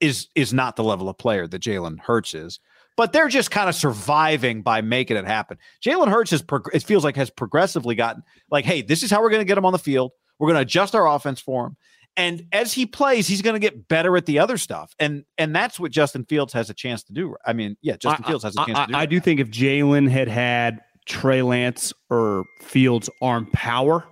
is 0.00 0.28
is 0.34 0.52
not 0.52 0.76
the 0.76 0.84
level 0.84 1.08
of 1.08 1.16
player 1.18 1.46
that 1.46 1.62
Jalen 1.62 2.00
Hurts 2.00 2.34
is, 2.34 2.58
but 2.96 3.12
they're 3.12 3.28
just 3.28 3.50
kind 3.50 3.68
of 3.68 3.74
surviving 3.74 4.62
by 4.62 4.80
making 4.80 5.16
it 5.16 5.26
happen. 5.26 5.58
Jalen 5.84 6.08
Hurts 6.08 6.32
has 6.32 6.42
prog- 6.42 6.74
it 6.74 6.82
feels 6.82 7.04
like 7.04 7.16
has 7.16 7.30
progressively 7.30 7.94
gotten 7.94 8.22
like, 8.50 8.64
hey, 8.64 8.82
this 8.82 9.02
is 9.02 9.10
how 9.10 9.22
we're 9.22 9.30
going 9.30 9.40
to 9.40 9.46
get 9.46 9.58
him 9.58 9.64
on 9.64 9.72
the 9.72 9.78
field. 9.78 10.12
We're 10.38 10.48
going 10.48 10.56
to 10.56 10.62
adjust 10.62 10.94
our 10.94 11.06
offense 11.08 11.40
for 11.40 11.66
him, 11.66 11.76
and 12.16 12.44
as 12.52 12.72
he 12.72 12.86
plays, 12.86 13.26
he's 13.26 13.42
going 13.42 13.54
to 13.54 13.60
get 13.60 13.88
better 13.88 14.16
at 14.16 14.26
the 14.26 14.38
other 14.38 14.58
stuff, 14.58 14.94
and 14.98 15.24
and 15.38 15.54
that's 15.54 15.78
what 15.80 15.90
Justin 15.92 16.24
Fields 16.24 16.52
has 16.52 16.70
a 16.70 16.74
chance 16.74 17.02
to 17.04 17.12
do. 17.12 17.36
I 17.44 17.52
mean, 17.52 17.76
yeah, 17.82 17.96
Justin 17.96 18.24
I- 18.24 18.28
Fields 18.28 18.44
has 18.44 18.54
a 18.54 18.64
chance 18.66 18.78
I, 18.78 18.86
to 18.86 18.92
do. 18.92 18.96
I 18.96 19.00
right 19.00 19.10
do 19.10 19.20
think 19.20 19.40
if 19.40 19.50
Jalen 19.50 20.08
had 20.08 20.28
had 20.28 20.80
Trey 21.06 21.42
Lance 21.42 21.92
or 22.10 22.44
Fields' 22.62 23.10
arm 23.20 23.46
power, 23.52 24.04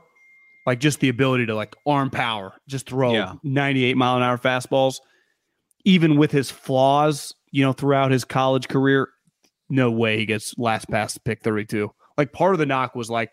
like 0.66 0.78
just 0.80 1.00
the 1.00 1.08
ability 1.08 1.46
to 1.46 1.54
like 1.54 1.74
arm 1.86 2.10
power, 2.10 2.54
just 2.68 2.86
throw 2.88 3.12
Yeah. 3.14 3.34
98 3.42 3.96
mile 3.96 4.16
an 4.16 4.22
hour 4.22 4.38
fastballs, 4.38 5.00
even 5.84 6.16
with 6.16 6.30
his 6.30 6.50
flaws, 6.50 7.34
you 7.50 7.64
know, 7.64 7.72
throughout 7.72 8.10
his 8.10 8.24
college 8.24 8.68
career, 8.68 9.08
no 9.68 9.90
way 9.90 10.18
he 10.18 10.26
gets 10.26 10.56
last 10.58 10.88
pass 10.88 11.14
to 11.14 11.20
pick 11.20 11.42
32. 11.42 11.90
Like 12.18 12.32
part 12.32 12.52
of 12.54 12.58
the 12.58 12.66
knock 12.66 12.94
was 12.94 13.10
like, 13.10 13.32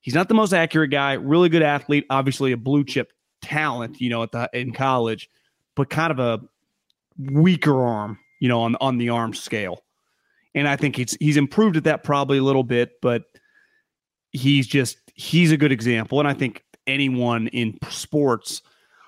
he's 0.00 0.14
not 0.14 0.28
the 0.28 0.34
most 0.34 0.52
accurate 0.52 0.90
guy, 0.90 1.14
really 1.14 1.48
good 1.48 1.62
athlete, 1.62 2.06
obviously 2.10 2.52
a 2.52 2.56
blue 2.56 2.84
chip 2.84 3.12
talent, 3.42 4.00
you 4.00 4.10
know, 4.10 4.22
at 4.22 4.32
the 4.32 4.48
in 4.52 4.72
college, 4.72 5.30
but 5.74 5.90
kind 5.90 6.10
of 6.10 6.18
a 6.18 6.40
weaker 7.18 7.84
arm, 7.84 8.18
you 8.40 8.48
know, 8.48 8.60
on 8.60 8.76
on 8.76 8.98
the 8.98 9.08
arm 9.08 9.34
scale. 9.34 9.82
And 10.54 10.68
I 10.68 10.76
think 10.76 10.96
he's 10.96 11.16
he's 11.20 11.36
improved 11.36 11.76
at 11.76 11.84
that 11.84 12.04
probably 12.04 12.38
a 12.38 12.42
little 12.42 12.64
bit, 12.64 13.00
but 13.02 13.24
he's 14.32 14.66
just 14.66 14.98
he's 15.14 15.52
a 15.52 15.56
good 15.56 15.72
example. 15.72 16.18
And 16.18 16.28
I 16.28 16.34
think 16.34 16.64
anyone 16.86 17.48
in 17.48 17.78
sports, 17.90 18.62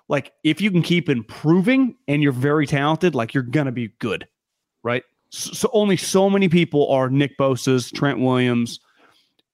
like 0.09 0.32
if 0.45 0.61
you 0.61 0.70
can 0.70 0.82
keep 0.82 1.09
improving 1.09 1.97
and 2.09 2.22
you're 2.22 2.32
very 2.32 2.66
talented, 2.66 3.14
like 3.14 3.34
you're 3.34 3.43
gonna 3.43 3.72
be 3.72 3.88
good, 3.99 4.26
right? 4.82 5.03
So, 5.30 5.53
so 5.53 5.70
only 5.72 5.97
so 5.97 6.28
many 6.28 6.49
people 6.49 6.91
are 6.91 7.09
Nick 7.09 7.38
Bosa's, 7.38 7.91
Trent 7.91 8.18
Williams, 8.18 8.80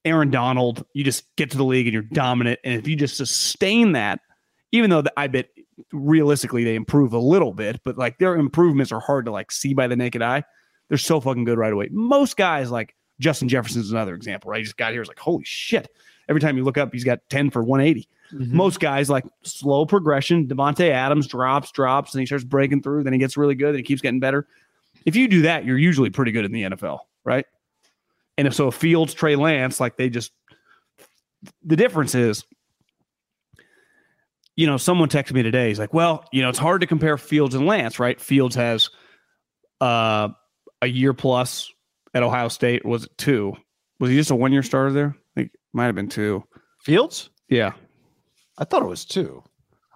Aaron 0.06 0.30
Donald. 0.30 0.86
You 0.94 1.04
just 1.04 1.24
get 1.36 1.50
to 1.50 1.56
the 1.56 1.64
league 1.64 1.86
and 1.86 1.92
you're 1.92 2.02
dominant, 2.02 2.60
and 2.64 2.74
if 2.74 2.88
you 2.88 2.96
just 2.96 3.16
sustain 3.16 3.92
that, 3.92 4.20
even 4.72 4.88
though 4.88 5.02
I 5.16 5.26
bet 5.26 5.48
realistically 5.92 6.64
they 6.64 6.74
improve 6.74 7.12
a 7.12 7.18
little 7.18 7.52
bit, 7.52 7.80
but 7.84 7.98
like 7.98 8.18
their 8.18 8.36
improvements 8.36 8.92
are 8.92 9.00
hard 9.00 9.26
to 9.26 9.30
like 9.30 9.52
see 9.52 9.74
by 9.74 9.86
the 9.86 9.96
naked 9.96 10.22
eye. 10.22 10.44
They're 10.88 10.98
so 10.98 11.20
fucking 11.20 11.44
good 11.44 11.58
right 11.58 11.72
away. 11.72 11.88
Most 11.90 12.36
guys 12.36 12.70
like 12.70 12.94
Justin 13.18 13.48
Jefferson's 13.48 13.90
another 13.90 14.14
example, 14.14 14.50
right? 14.50 14.58
He 14.58 14.64
just 14.64 14.76
got 14.76 14.92
here, 14.92 15.00
it's 15.00 15.08
like, 15.08 15.18
holy 15.18 15.44
shit. 15.44 15.88
Every 16.28 16.40
time 16.40 16.56
you 16.56 16.64
look 16.64 16.78
up, 16.78 16.92
he's 16.92 17.04
got 17.04 17.20
10 17.30 17.50
for 17.50 17.62
180. 17.62 18.08
Mm-hmm. 18.32 18.56
Most 18.56 18.80
guys 18.80 19.08
like 19.08 19.24
slow 19.42 19.86
progression. 19.86 20.46
Davante 20.46 20.90
Adams 20.90 21.26
drops, 21.26 21.70
drops, 21.70 22.14
and 22.14 22.20
he 22.20 22.26
starts 22.26 22.44
breaking 22.44 22.82
through. 22.82 23.04
Then 23.04 23.12
he 23.12 23.18
gets 23.18 23.36
really 23.36 23.54
good 23.54 23.70
and 23.70 23.78
he 23.78 23.82
keeps 23.82 24.02
getting 24.02 24.20
better. 24.20 24.46
If 25.04 25.14
you 25.14 25.28
do 25.28 25.42
that, 25.42 25.64
you're 25.64 25.78
usually 25.78 26.10
pretty 26.10 26.32
good 26.32 26.44
in 26.44 26.52
the 26.52 26.62
NFL, 26.62 27.00
right? 27.24 27.46
And 28.38 28.46
if 28.46 28.54
so, 28.54 28.70
Fields, 28.70 29.14
Trey 29.14 29.36
Lance, 29.36 29.80
like 29.80 29.96
they 29.96 30.08
just, 30.08 30.32
the 31.64 31.76
difference 31.76 32.14
is, 32.14 32.44
you 34.56 34.66
know, 34.66 34.76
someone 34.76 35.08
texted 35.08 35.32
me 35.32 35.42
today. 35.42 35.68
He's 35.68 35.78
like, 35.78 35.94
well, 35.94 36.24
you 36.32 36.42
know, 36.42 36.48
it's 36.48 36.58
hard 36.58 36.80
to 36.80 36.86
compare 36.86 37.18
Fields 37.18 37.54
and 37.54 37.66
Lance, 37.66 37.98
right? 37.98 38.20
Fields 38.20 38.54
has 38.56 38.90
uh, 39.80 40.28
a 40.82 40.86
year 40.86 41.12
plus 41.12 41.72
at 42.14 42.22
Ohio 42.22 42.48
State. 42.48 42.84
Was 42.84 43.04
it 43.04 43.18
two? 43.18 43.54
Was 44.00 44.10
he 44.10 44.16
just 44.16 44.30
a 44.30 44.34
one 44.34 44.52
year 44.52 44.62
starter 44.62 44.92
there? 44.92 45.16
I 45.16 45.40
think 45.40 45.54
it 45.54 45.60
might 45.72 45.86
have 45.86 45.94
been 45.94 46.08
two. 46.08 46.44
Fields? 46.82 47.30
Yeah. 47.48 47.72
I 48.58 48.64
thought 48.64 48.82
it 48.82 48.88
was 48.88 49.04
two. 49.04 49.42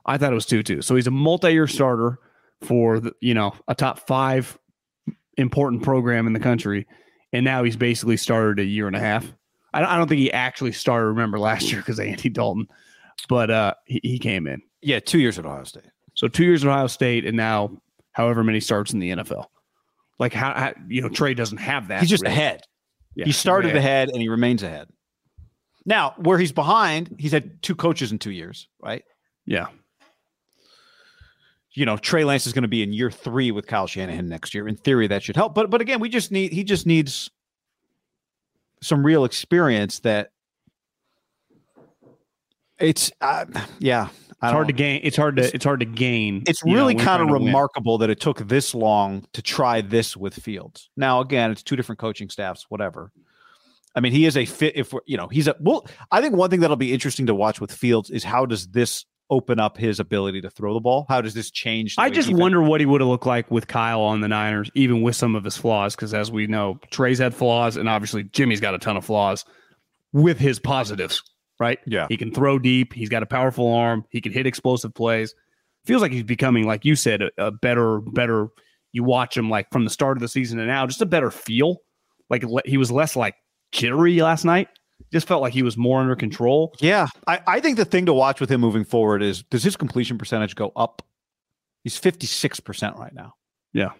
I 0.04 0.18
thought 0.18 0.32
it 0.32 0.34
was 0.34 0.46
two 0.46 0.62
too. 0.62 0.82
So 0.82 0.96
he's 0.96 1.06
a 1.06 1.12
multi-year 1.12 1.66
starter 1.66 2.18
for 2.62 3.00
the, 3.00 3.12
you 3.20 3.32
know 3.32 3.54
a 3.68 3.74
top 3.74 4.06
five 4.06 4.58
important 5.36 5.82
program 5.82 6.26
in 6.26 6.32
the 6.32 6.40
country, 6.40 6.86
and 7.32 7.44
now 7.44 7.62
he's 7.62 7.76
basically 7.76 8.16
started 8.16 8.58
a 8.60 8.64
year 8.64 8.86
and 8.86 8.96
a 8.96 9.00
half. 9.00 9.26
I 9.72 9.80
don't, 9.80 9.88
I 9.88 9.96
don't 9.96 10.08
think 10.08 10.20
he 10.20 10.32
actually 10.32 10.72
started. 10.72 11.06
Remember 11.06 11.38
last 11.38 11.70
year 11.70 11.80
because 11.80 12.00
Andy 12.00 12.28
Dalton, 12.28 12.68
but 13.28 13.50
uh, 13.50 13.74
he, 13.84 14.00
he 14.02 14.18
came 14.18 14.46
in. 14.46 14.62
Yeah, 14.82 15.00
two 15.00 15.18
years 15.18 15.38
at 15.38 15.46
Ohio 15.46 15.64
State. 15.64 15.84
So 16.14 16.28
two 16.28 16.44
years 16.44 16.64
at 16.64 16.70
Ohio 16.70 16.86
State, 16.86 17.24
and 17.24 17.36
now 17.36 17.80
however 18.12 18.42
many 18.42 18.60
starts 18.60 18.92
in 18.92 18.98
the 18.98 19.10
NFL. 19.10 19.46
Like 20.18 20.32
how, 20.32 20.52
how 20.54 20.72
you 20.88 21.00
know 21.02 21.08
Trey 21.08 21.34
doesn't 21.34 21.58
have 21.58 21.88
that. 21.88 22.00
He's 22.00 22.10
just 22.10 22.22
really. 22.22 22.34
ahead. 22.34 22.62
Yeah, 23.14 23.24
he 23.24 23.32
started 23.32 23.72
way 23.72 23.78
ahead 23.78 24.10
and 24.10 24.20
he 24.20 24.28
remains 24.28 24.62
ahead. 24.62 24.88
Now, 25.86 26.14
where 26.18 26.38
he's 26.38 26.52
behind, 26.52 27.16
he's 27.18 27.32
had 27.32 27.62
two 27.62 27.74
coaches 27.74 28.12
in 28.12 28.18
two 28.18 28.30
years, 28.30 28.68
right? 28.82 29.02
Yeah, 29.46 29.68
You 31.72 31.86
know, 31.86 31.96
Trey 31.96 32.24
Lance 32.24 32.46
is 32.46 32.52
going 32.52 32.62
to 32.62 32.68
be 32.68 32.82
in 32.82 32.92
year 32.92 33.10
three 33.10 33.52
with 33.52 33.66
Kyle 33.66 33.86
Shanahan 33.86 34.28
next 34.28 34.54
year. 34.54 34.66
In 34.66 34.76
theory, 34.76 35.06
that 35.06 35.22
should 35.22 35.36
help. 35.36 35.54
But 35.54 35.70
but 35.70 35.80
again, 35.80 36.00
we 36.00 36.08
just 36.08 36.32
need 36.32 36.52
he 36.52 36.64
just 36.64 36.86
needs 36.86 37.30
some 38.82 39.04
real 39.04 39.24
experience 39.24 40.00
that 40.00 40.32
it's 42.78 43.12
uh, 43.20 43.44
yeah. 43.78 44.08
It's 44.42 44.52
hard 44.52 44.68
to 44.68 44.72
gain. 44.72 45.02
It's 45.04 45.18
hard 45.18 45.36
to. 45.36 45.54
It's 45.54 45.66
hard 45.66 45.80
to 45.80 45.86
gain. 45.86 46.44
It's 46.46 46.62
you 46.64 46.72
know, 46.72 46.78
really 46.78 46.94
kind 46.94 47.20
of 47.20 47.28
trying 47.28 47.28
to 47.28 47.32
win. 47.34 47.44
remarkable 47.44 47.98
that 47.98 48.08
it 48.08 48.20
took 48.20 48.38
this 48.48 48.74
long 48.74 49.26
to 49.34 49.42
try 49.42 49.82
this 49.82 50.16
with 50.16 50.34
Fields. 50.34 50.88
Now, 50.96 51.20
again, 51.20 51.50
it's 51.50 51.62
two 51.62 51.76
different 51.76 51.98
coaching 51.98 52.30
staffs, 52.30 52.64
whatever. 52.70 53.12
I 53.94 54.00
mean, 54.00 54.12
he 54.12 54.24
is 54.24 54.38
a 54.38 54.46
fit. 54.46 54.76
If 54.76 54.94
we're, 54.94 55.00
you 55.04 55.18
know, 55.18 55.28
he's 55.28 55.46
a 55.46 55.56
well. 55.60 55.86
I 56.10 56.22
think 56.22 56.34
one 56.34 56.48
thing 56.48 56.60
that'll 56.60 56.76
be 56.76 56.94
interesting 56.94 57.26
to 57.26 57.34
watch 57.34 57.60
with 57.60 57.70
Fields 57.70 58.08
is 58.08 58.24
how 58.24 58.46
does 58.46 58.68
this 58.68 59.04
open 59.30 59.60
up 59.60 59.76
his 59.76 60.00
ability 60.00 60.40
to 60.42 60.50
throw 60.50 60.74
the 60.74 60.80
ball? 60.80 61.06
How 61.08 61.20
does 61.20 61.34
this 61.34 61.50
change? 61.50 61.94
I 61.98 62.10
just 62.10 62.32
wonder 62.32 62.60
what 62.62 62.80
he 62.80 62.86
would 62.86 63.00
have 63.00 63.08
looked 63.08 63.26
like 63.26 63.50
with 63.50 63.68
Kyle 63.68 64.02
on 64.02 64.20
the 64.20 64.28
Niners, 64.28 64.70
even 64.74 65.02
with 65.02 65.16
some 65.16 65.34
of 65.34 65.44
his 65.44 65.56
flaws. 65.56 65.94
Because 65.94 66.12
as 66.12 66.30
we 66.30 66.46
know, 66.46 66.78
Trey's 66.90 67.18
had 67.18 67.34
flaws, 67.34 67.76
and 67.76 67.88
obviously 67.88 68.24
Jimmy's 68.24 68.60
got 68.60 68.74
a 68.74 68.78
ton 68.78 68.96
of 68.96 69.04
flaws 69.04 69.44
with 70.12 70.38
his 70.38 70.58
positives, 70.58 71.22
right? 71.58 71.78
Yeah. 71.86 72.06
He 72.08 72.16
can 72.16 72.32
throw 72.32 72.58
deep. 72.58 72.92
He's 72.92 73.08
got 73.08 73.22
a 73.22 73.26
powerful 73.26 73.72
arm. 73.72 74.04
He 74.10 74.20
can 74.20 74.32
hit 74.32 74.46
explosive 74.46 74.94
plays. 74.94 75.34
Feels 75.84 76.02
like 76.02 76.12
he's 76.12 76.24
becoming, 76.24 76.66
like 76.66 76.84
you 76.84 76.96
said, 76.96 77.22
a, 77.22 77.30
a 77.38 77.50
better, 77.50 78.00
better. 78.00 78.48
You 78.92 79.04
watch 79.04 79.36
him 79.36 79.48
like 79.48 79.70
from 79.70 79.84
the 79.84 79.90
start 79.90 80.16
of 80.16 80.20
the 80.20 80.28
season 80.28 80.58
to 80.58 80.66
now, 80.66 80.86
just 80.86 81.00
a 81.00 81.06
better 81.06 81.30
feel. 81.30 81.76
Like 82.28 82.44
he 82.64 82.76
was 82.76 82.90
less 82.90 83.16
like 83.16 83.34
jittery 83.72 84.20
last 84.20 84.44
night. 84.44 84.68
Just 85.12 85.26
felt 85.26 85.42
like 85.42 85.52
he 85.52 85.62
was 85.62 85.76
more 85.76 86.00
under 86.00 86.14
control. 86.14 86.74
Yeah, 86.80 87.08
I, 87.26 87.40
I 87.46 87.60
think 87.60 87.76
the 87.76 87.84
thing 87.84 88.06
to 88.06 88.12
watch 88.12 88.40
with 88.40 88.50
him 88.50 88.60
moving 88.60 88.84
forward 88.84 89.22
is 89.22 89.42
does 89.44 89.62
his 89.62 89.76
completion 89.76 90.18
percentage 90.18 90.54
go 90.54 90.72
up? 90.76 91.02
He's 91.82 91.96
fifty 91.96 92.26
six 92.26 92.60
percent 92.60 92.96
right 92.96 93.14
now. 93.14 93.34
Yeah. 93.72 93.90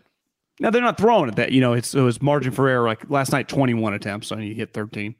Now 0.60 0.70
they're 0.70 0.82
not 0.82 0.98
throwing 0.98 1.28
it 1.28 1.36
that 1.36 1.52
you 1.52 1.60
know 1.60 1.72
it's 1.72 1.94
it 1.94 2.00
was 2.02 2.20
margin 2.20 2.52
for 2.52 2.68
error. 2.68 2.86
Like 2.86 3.08
last 3.10 3.32
night, 3.32 3.48
twenty 3.48 3.74
one 3.74 3.94
attempts, 3.94 4.30
and 4.30 4.42
he 4.42 4.54
hit 4.54 4.72
thirteen. 4.72 5.14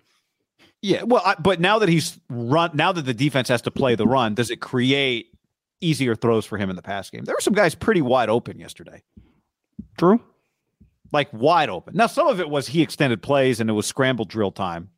Yeah, 0.83 1.03
well, 1.03 1.23
I, 1.25 1.35
but 1.39 1.61
now 1.61 1.79
that 1.81 1.89
he's 1.91 2.19
run, 2.31 2.71
now 2.75 2.93
that 2.93 3.03
the 3.03 3.13
defense 3.13 3.49
has 3.49 3.61
to 3.63 3.71
play 3.71 3.97
the 3.97 4.07
run, 4.07 4.35
does 4.35 4.51
it 4.51 4.61
create 4.61 5.27
easier 5.83 6.15
throws 6.15 6.47
for 6.47 6.57
him 6.57 6.71
in 6.71 6.77
the 6.77 6.83
pass 6.83 7.11
game? 7.11 7.25
There 7.25 7.35
were 7.35 7.41
some 7.41 7.53
guys 7.53 7.75
pretty 7.75 8.01
wide 8.01 8.31
open 8.31 8.59
yesterday, 8.59 9.03
True. 9.99 10.21
like 11.13 11.31
wide 11.33 11.69
open. 11.69 11.97
Now, 11.97 12.07
some 12.07 12.29
of 12.29 12.41
it 12.41 12.49
was 12.49 12.67
he 12.69 12.81
extended 12.81 13.23
plays 13.23 13.61
and 13.61 13.69
it 13.69 13.75
was 13.75 13.87
scramble 13.87 14.25
drill 14.25 14.53
time, 14.53 14.89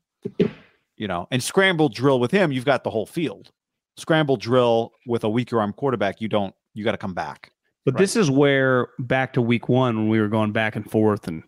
you 1.02 1.08
know, 1.08 1.26
and 1.32 1.42
scramble 1.42 1.88
drill 1.88 2.20
with 2.20 2.30
him, 2.30 2.52
you've 2.52 2.64
got 2.64 2.84
the 2.84 2.90
whole 2.90 3.06
field. 3.06 3.50
Scramble 3.96 4.36
drill 4.36 4.92
with 5.04 5.24
a 5.24 5.28
weaker 5.28 5.60
arm 5.60 5.72
quarterback, 5.72 6.20
you 6.20 6.28
don't, 6.28 6.54
you 6.74 6.84
got 6.84 6.92
to 6.92 6.96
come 6.96 7.12
back. 7.12 7.50
But 7.84 7.96
this 7.96 8.14
is 8.14 8.30
where 8.30 8.86
back 9.00 9.32
to 9.32 9.42
week 9.42 9.68
one 9.68 9.96
when 9.96 10.08
we 10.08 10.20
were 10.20 10.28
going 10.28 10.52
back 10.52 10.76
and 10.76 10.88
forth 10.88 11.26
and 11.26 11.42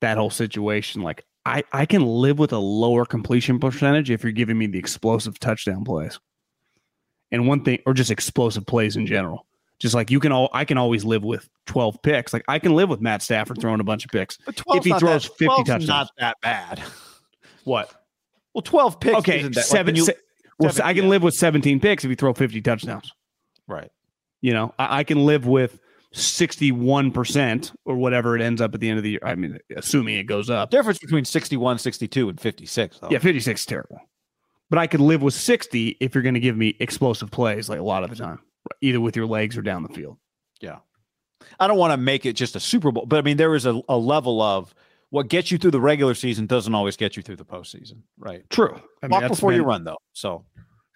that 0.00 0.18
whole 0.18 0.30
situation. 0.30 1.02
Like 1.02 1.24
I 1.44 1.62
I 1.72 1.86
can 1.86 2.04
live 2.04 2.40
with 2.40 2.52
a 2.52 2.58
lower 2.58 3.04
completion 3.04 3.60
percentage 3.60 4.10
if 4.10 4.24
you're 4.24 4.32
giving 4.32 4.58
me 4.58 4.66
the 4.66 4.80
explosive 4.80 5.38
touchdown 5.38 5.84
plays. 5.84 6.18
And 7.30 7.46
one 7.46 7.62
thing, 7.62 7.78
or 7.86 7.94
just 7.94 8.10
explosive 8.10 8.66
plays 8.66 8.96
in 8.96 9.06
general. 9.06 9.46
Just 9.78 9.94
like 9.94 10.10
you 10.10 10.18
can 10.18 10.32
all, 10.32 10.50
I 10.52 10.64
can 10.64 10.78
always 10.78 11.04
live 11.04 11.22
with 11.22 11.48
12 11.66 12.02
picks. 12.02 12.32
Like 12.32 12.44
I 12.48 12.58
can 12.58 12.74
live 12.74 12.88
with 12.88 13.00
Matt 13.00 13.22
Stafford 13.22 13.60
throwing 13.60 13.78
a 13.78 13.84
bunch 13.84 14.04
of 14.04 14.10
picks. 14.10 14.38
But 14.38 14.56
12 14.56 14.78
if 14.78 14.84
he 14.84 14.98
throws 14.98 15.26
50 15.26 15.46
touchdowns. 15.46 15.86
not 15.86 16.10
that 16.18 16.36
bad. 16.42 16.82
What? 17.62 18.05
Well, 18.56 18.62
12 18.62 19.00
picks. 19.00 19.16
Okay, 19.18 19.40
isn't 19.40 19.54
that, 19.54 19.60
like, 19.60 19.66
seven. 19.66 19.94
when 19.94 19.96
you- 19.96 20.12
well, 20.58 20.72
seven- 20.72 20.88
I 20.88 20.94
can 20.94 21.04
yeah. 21.04 21.10
live 21.10 21.22
with 21.22 21.34
17 21.34 21.78
picks 21.78 22.04
if 22.04 22.08
you 22.08 22.16
throw 22.16 22.32
50 22.32 22.62
touchdowns. 22.62 23.12
right. 23.68 23.90
You 24.40 24.52
know, 24.54 24.74
I, 24.78 24.98
I 25.00 25.04
can 25.04 25.26
live 25.26 25.46
with 25.46 25.78
61% 26.14 27.74
or 27.84 27.96
whatever 27.96 28.36
it 28.36 28.42
ends 28.42 28.60
up 28.60 28.74
at 28.74 28.80
the 28.80 28.88
end 28.88 28.98
of 28.98 29.04
the 29.04 29.10
year. 29.10 29.20
I 29.22 29.34
mean, 29.34 29.58
assuming 29.76 30.16
it 30.16 30.24
goes 30.24 30.50
up. 30.50 30.70
Difference 30.70 30.98
between 30.98 31.24
61, 31.24 31.78
62, 31.78 32.28
and 32.28 32.40
56. 32.40 32.98
Though. 32.98 33.08
Yeah, 33.10 33.18
56 33.18 33.60
is 33.60 33.66
terrible. 33.66 34.00
But 34.70 34.78
I 34.78 34.86
could 34.86 35.00
live 35.00 35.22
with 35.22 35.34
60 35.34 35.96
if 36.00 36.14
you're 36.14 36.22
going 36.22 36.34
to 36.34 36.40
give 36.40 36.56
me 36.56 36.76
explosive 36.80 37.30
plays 37.30 37.68
like 37.68 37.78
a 37.78 37.82
lot 37.84 38.04
of 38.04 38.10
the 38.10 38.16
time, 38.16 38.40
either 38.80 39.00
with 39.00 39.16
your 39.16 39.26
legs 39.26 39.56
or 39.56 39.62
down 39.62 39.82
the 39.82 39.88
field. 39.90 40.16
Yeah. 40.60 40.78
I 41.60 41.66
don't 41.66 41.78
want 41.78 41.92
to 41.92 41.96
make 41.96 42.26
it 42.26 42.32
just 42.34 42.56
a 42.56 42.60
Super 42.60 42.90
Bowl, 42.90 43.06
but 43.06 43.18
I 43.18 43.22
mean, 43.22 43.36
there 43.36 43.54
is 43.54 43.66
a, 43.66 43.80
a 43.88 43.96
level 43.96 44.40
of 44.42 44.74
what 45.16 45.28
gets 45.28 45.50
you 45.50 45.56
through 45.56 45.70
the 45.70 45.80
regular 45.80 46.14
season 46.14 46.44
doesn't 46.44 46.74
always 46.74 46.94
get 46.94 47.16
you 47.16 47.22
through 47.22 47.36
the 47.36 47.44
postseason. 47.44 48.02
Right. 48.18 48.44
True. 48.50 48.78
I 49.02 49.06
mean, 49.06 49.22
Walk 49.22 49.28
before 49.28 49.50
you 49.50 49.64
run, 49.64 49.82
though. 49.82 49.96
So 50.12 50.44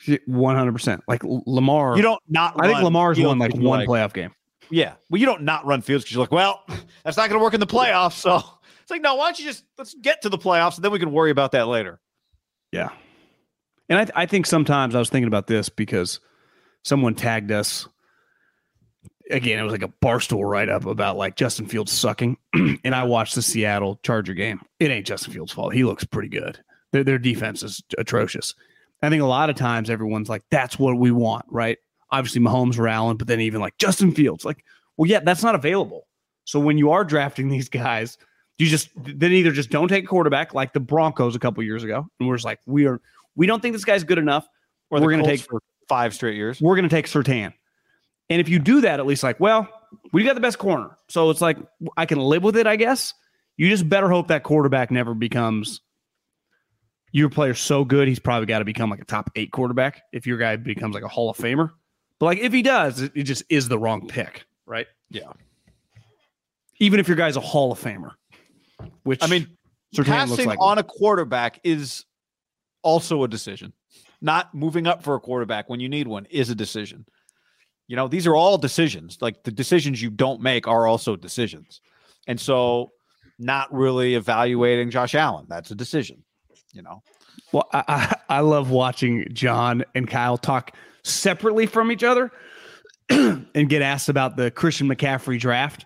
100%. 0.07 1.01
Like 1.09 1.23
Lamar. 1.25 1.97
you 1.97 2.03
don't 2.03 2.21
not 2.29 2.55
I 2.61 2.67
think 2.67 2.83
Lamar's 2.83 3.19
won 3.19 3.39
like 3.39 3.55
one 3.55 3.87
playoff 3.87 4.13
game. 4.13 4.33
Yeah. 4.69 4.93
Well, 5.09 5.19
you 5.19 5.25
don't 5.25 5.45
not 5.45 5.65
run 5.65 5.81
fields 5.81 6.05
because 6.05 6.15
you're 6.15 6.23
like, 6.23 6.33
well, 6.33 6.63
that's 7.03 7.17
not 7.17 7.31
going 7.31 7.41
to 7.41 7.43
work 7.43 7.55
in 7.55 7.61
the 7.61 7.67
playoffs. 7.67 8.13
So 8.13 8.43
it's 8.83 8.91
like, 8.91 9.01
no, 9.01 9.15
why 9.15 9.29
don't 9.29 9.39
you 9.39 9.47
just 9.47 9.65
let's 9.79 9.95
get 9.95 10.21
to 10.21 10.29
the 10.29 10.37
playoffs 10.37 10.77
and 10.77 10.85
then 10.85 10.93
we 10.93 10.99
can 10.99 11.13
worry 11.13 11.31
about 11.31 11.53
that 11.53 11.67
later. 11.67 11.99
Yeah. 12.73 12.91
And 13.89 13.99
I, 13.99 14.05
th- 14.05 14.15
I 14.15 14.27
think 14.27 14.45
sometimes 14.45 14.95
I 14.95 14.99
was 14.99 15.09
thinking 15.09 15.29
about 15.29 15.47
this 15.47 15.71
because 15.71 16.21
someone 16.85 17.15
tagged 17.15 17.53
us. 17.53 17.89
Again, 19.31 19.59
it 19.59 19.63
was 19.63 19.73
like 19.73 19.83
a 19.83 19.93
barstool 20.05 20.49
write 20.49 20.69
up 20.69 20.87
about 20.87 21.17
like 21.17 21.37
Justin 21.37 21.67
Fields 21.67 21.93
sucking. 21.93 22.37
and 22.55 22.95
I 22.95 23.05
watched 23.05 23.35
the 23.35 23.43
Seattle 23.43 23.99
Charger 24.03 24.35
game. 24.35 24.61
It 24.79 24.91
ain't 24.91 25.07
Justin 25.07 25.33
Fields' 25.33 25.53
fault. 25.53 25.75
He 25.75 25.85
looks 25.85 26.05
pretty 26.05 26.29
good. 26.29 26.59
Their 26.93 27.05
their 27.05 27.19
defense 27.19 27.63
is 27.63 27.83
atrocious. 27.99 28.55
I 29.03 29.09
think 29.09 29.23
a 29.23 29.27
lot 29.27 29.51
of 29.51 29.57
times 29.57 29.89
everyone's 29.89 30.29
like, 30.29 30.43
"That's 30.51 30.79
what 30.79 30.99
we 30.99 31.11
want," 31.11 31.47
right? 31.49 31.79
Obviously, 32.11 32.41
Mahomes 32.41 32.79
or 32.79 32.89
Allen, 32.89 33.17
but 33.17 33.29
then 33.29 33.41
even 33.41 33.61
like 33.61 33.79
Justin 33.79 34.13
Fields, 34.13 34.45
like, 34.45 34.65
well, 34.97 35.09
yeah, 35.09 35.21
that's 35.21 35.43
not 35.43 35.55
available. 35.55 36.07
So 36.45 36.59
when 36.59 36.77
you 36.77 36.91
are 36.91 37.05
drafting 37.05 37.49
these 37.49 37.69
guys, 37.69 38.19
you 38.59 38.67
just 38.67 38.91
then 38.97 39.33
either 39.33 39.53
just 39.53 39.71
don't 39.71 39.89
take 39.89 40.05
a 40.05 40.07
quarterback 40.09 40.53
like 40.53 40.73
the 40.73 40.81
Broncos 40.81 41.37
a 41.37 41.39
couple 41.39 41.63
years 41.63 41.85
ago, 41.85 42.07
and 42.19 42.29
we're 42.29 42.37
just 42.37 42.45
like, 42.45 42.59
we 42.67 42.87
are 42.87 43.01
we 43.37 43.47
don't 43.47 43.61
think 43.63 43.75
this 43.75 43.85
guy's 43.85 44.05
good 44.05 44.19
enough. 44.19 44.47
Or 44.91 45.01
we're 45.01 45.13
going 45.13 45.23
to 45.23 45.31
take 45.31 45.41
for 45.41 45.63
five 45.89 46.15
straight 46.15 46.37
years. 46.37 46.61
we're 46.61 46.77
going 46.77 46.89
to 46.89 46.95
take 46.95 47.07
Surtain. 47.07 47.53
And 48.31 48.41
if 48.41 48.49
you 48.49 48.59
do 48.59 48.81
that, 48.83 49.01
at 49.01 49.07
least 49.07 49.23
like, 49.23 49.41
well, 49.41 49.69
we 50.13 50.25
got 50.25 50.35
the 50.35 50.41
best 50.41 50.59
corner. 50.59 50.97
So 51.09 51.31
it's 51.31 51.41
like, 51.41 51.59
I 51.97 52.07
can 52.07 52.19
live 52.19 52.43
with 52.43 52.57
it, 52.57 52.67
I 52.67 52.77
guess. 52.77 53.13
You 53.57 53.69
just 53.69 53.89
better 53.89 54.09
hope 54.09 54.29
that 54.29 54.45
quarterback 54.45 54.91
never 54.91 55.13
becomes 55.13 55.81
your 57.13 57.29
player 57.29 57.55
so 57.55 57.85
good, 57.85 58.09
he's 58.09 58.19
probably 58.19 58.47
got 58.47 58.61
to 58.61 58.65
become 58.65 58.91
like 58.91 59.01
a 59.01 59.05
top 59.05 59.31
eight 59.35 59.51
quarterback 59.51 60.03
if 60.13 60.27
your 60.27 60.39
guy 60.39 60.57
becomes 60.57 60.95
like 60.95 61.03
a 61.03 61.09
Hall 61.09 61.29
of 61.31 61.37
Famer. 61.37 61.71
But 62.19 62.27
like, 62.27 62.39
if 62.39 62.53
he 62.53 62.63
does, 62.63 63.01
it, 63.01 63.13
it 63.15 63.23
just 63.25 63.43
is 63.49 63.69
the 63.69 63.79
wrong 63.79 64.07
pick, 64.07 64.45
right? 64.67 64.87
Yeah. 65.11 65.33
Even 66.79 67.01
if 67.01 67.09
your 67.09 67.17
guy's 67.17 67.37
a 67.37 67.41
Hall 67.41 67.73
of 67.73 67.81
Famer, 67.81 68.13
which 69.03 69.23
I 69.23 69.27
mean, 69.27 69.49
passing 69.97 70.47
like 70.47 70.61
on 70.61 70.79
a 70.79 70.83
quarterback 70.83 71.61
is 71.65 72.05
also 72.83 73.25
a 73.25 73.29
decision. 73.29 73.73
Not 74.23 74.55
moving 74.55 74.87
up 74.87 75.03
for 75.03 75.15
a 75.15 75.21
quarterback 75.21 75.69
when 75.69 75.81
you 75.81 75.89
need 75.89 76.07
one 76.07 76.27
is 76.27 76.51
a 76.51 76.55
decision. 76.55 77.07
You 77.91 77.97
know, 77.97 78.07
these 78.07 78.25
are 78.29 78.37
all 78.37 78.57
decisions. 78.57 79.19
Like 79.21 79.43
the 79.43 79.51
decisions 79.51 80.01
you 80.01 80.11
don't 80.11 80.41
make 80.41 80.69
are 80.69 80.87
also 80.87 81.17
decisions. 81.17 81.81
And 82.29 82.41
so 82.41 82.93
not 83.37 83.75
really 83.75 84.15
evaluating 84.15 84.93
Josh 84.93 85.17
Allen, 85.17 85.47
that's 85.49 85.73
a 85.73 85.75
decision, 85.75 86.23
you 86.73 86.83
know. 86.83 87.03
Well, 87.51 87.69
I, 87.73 88.15
I, 88.29 88.41
love 88.41 88.71
watching 88.71 89.27
John 89.33 89.83
and 89.93 90.07
Kyle 90.07 90.39
talk 90.39 90.77
separately 91.03 91.67
from 91.67 91.91
each 91.91 92.05
other 92.05 92.31
and 93.11 93.69
get 93.69 93.83
asked 93.83 94.09
about 94.09 94.37
the 94.37 94.53
Christian 94.53 94.87
McCaffrey 94.87 95.41
draft. 95.41 95.85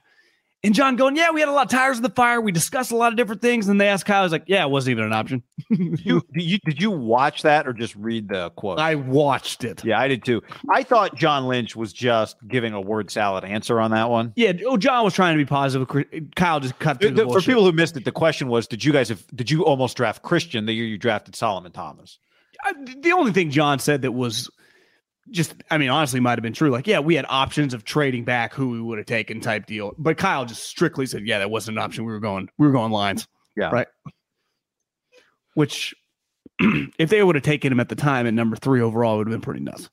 And 0.64 0.74
John 0.74 0.96
going, 0.96 1.14
Yeah, 1.14 1.30
we 1.30 1.40
had 1.40 1.48
a 1.48 1.52
lot 1.52 1.66
of 1.66 1.70
tires 1.70 1.98
in 1.98 2.02
the 2.02 2.10
fire. 2.10 2.40
We 2.40 2.50
discussed 2.50 2.90
a 2.90 2.96
lot 2.96 3.12
of 3.12 3.16
different 3.16 3.42
things. 3.42 3.68
And 3.68 3.80
they 3.80 3.86
asked 3.88 4.06
Kyle, 4.06 4.20
I 4.20 4.22
was 4.22 4.32
like, 4.32 4.44
Yeah, 4.46 4.64
it 4.64 4.70
wasn't 4.70 4.92
even 4.92 5.04
an 5.04 5.12
option. 5.12 5.42
You, 5.68 6.22
did 6.32 6.42
you 6.42 6.58
did 6.64 6.82
you 6.82 6.90
watch 6.90 7.42
that 7.42 7.66
or 7.66 7.72
just 7.72 7.94
read 7.96 8.28
the 8.28 8.50
quote? 8.50 8.78
I 8.78 8.94
watched 8.94 9.64
it. 9.64 9.84
yeah, 9.84 10.00
I 10.00 10.08
did 10.08 10.24
too. 10.24 10.42
I 10.70 10.82
thought 10.82 11.16
John 11.16 11.46
Lynch 11.46 11.76
was 11.76 11.92
just 11.92 12.36
giving 12.46 12.72
a 12.72 12.80
word 12.80 13.10
salad 13.10 13.44
answer 13.44 13.80
on 13.80 13.90
that 13.92 14.10
one. 14.10 14.32
Yeah. 14.36 14.52
Oh, 14.66 14.76
John 14.76 15.04
was 15.04 15.14
trying 15.14 15.36
to 15.36 15.44
be 15.44 15.48
positive. 15.48 15.88
Kyle 16.34 16.60
just 16.60 16.78
cut 16.78 17.00
through 17.00 17.12
the 17.12 17.26
For 17.26 17.40
people 17.40 17.64
who 17.64 17.72
missed 17.72 17.96
it, 17.96 18.04
the 18.04 18.12
question 18.12 18.48
was: 18.48 18.66
Did 18.66 18.84
you 18.84 18.92
guys 18.92 19.08
have? 19.08 19.24
Did 19.34 19.50
you 19.50 19.64
almost 19.64 19.96
draft 19.96 20.22
Christian 20.22 20.66
the 20.66 20.72
year 20.72 20.86
you 20.86 20.98
drafted 20.98 21.36
Solomon 21.36 21.72
Thomas? 21.72 22.18
I, 22.64 22.72
the 22.98 23.12
only 23.12 23.32
thing 23.32 23.50
John 23.50 23.78
said 23.78 24.02
that 24.02 24.12
was 24.12 24.50
just, 25.30 25.54
I 25.70 25.78
mean, 25.78 25.90
honestly, 25.90 26.20
might 26.20 26.38
have 26.38 26.42
been 26.42 26.52
true. 26.52 26.70
Like, 26.70 26.86
yeah, 26.86 27.00
we 27.00 27.14
had 27.14 27.26
options 27.28 27.74
of 27.74 27.84
trading 27.84 28.24
back 28.24 28.52
who 28.52 28.70
we 28.70 28.80
would 28.80 28.98
have 28.98 29.06
taken 29.06 29.40
type 29.40 29.66
deal. 29.66 29.94
But 29.98 30.16
Kyle 30.16 30.44
just 30.44 30.64
strictly 30.64 31.06
said, 31.06 31.26
yeah, 31.26 31.38
that 31.38 31.50
wasn't 31.50 31.78
an 31.78 31.84
option. 31.84 32.04
We 32.04 32.12
were 32.12 32.20
going, 32.20 32.48
we 32.58 32.66
were 32.66 32.72
going 32.72 32.92
lines. 32.92 33.26
Yeah. 33.56 33.70
Right. 33.70 33.86
Which, 35.54 35.94
if 36.58 37.10
they 37.10 37.22
would 37.22 37.36
have 37.36 37.44
taken 37.44 37.72
him 37.72 37.80
at 37.80 37.88
the 37.88 37.94
time 37.94 38.26
at 38.26 38.34
number 38.34 38.56
three 38.56 38.80
overall, 38.80 39.14
it 39.14 39.18
would 39.18 39.28
have 39.28 39.34
been 39.34 39.40
pretty 39.40 39.60
nuts. 39.60 39.88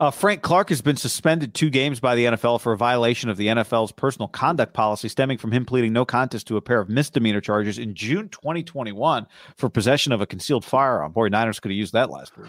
Uh, 0.00 0.12
Frank 0.12 0.42
Clark 0.42 0.68
has 0.68 0.80
been 0.80 0.96
suspended 0.96 1.54
two 1.54 1.70
games 1.70 1.98
by 1.98 2.14
the 2.14 2.26
NFL 2.26 2.60
for 2.60 2.72
a 2.72 2.76
violation 2.76 3.28
of 3.30 3.36
the 3.36 3.48
NFL's 3.48 3.90
personal 3.90 4.28
conduct 4.28 4.72
policy, 4.72 5.08
stemming 5.08 5.38
from 5.38 5.50
him 5.50 5.64
pleading 5.64 5.92
no 5.92 6.04
contest 6.04 6.46
to 6.46 6.56
a 6.56 6.62
pair 6.62 6.78
of 6.78 6.88
misdemeanor 6.88 7.40
charges 7.40 7.80
in 7.80 7.96
June 7.96 8.28
2021 8.28 9.26
for 9.56 9.68
possession 9.68 10.12
of 10.12 10.20
a 10.20 10.26
concealed 10.26 10.64
firearm. 10.64 11.10
Boy, 11.10 11.26
Niners 11.26 11.58
could 11.58 11.72
have 11.72 11.76
used 11.76 11.94
that 11.94 12.10
last 12.10 12.36
week. 12.38 12.48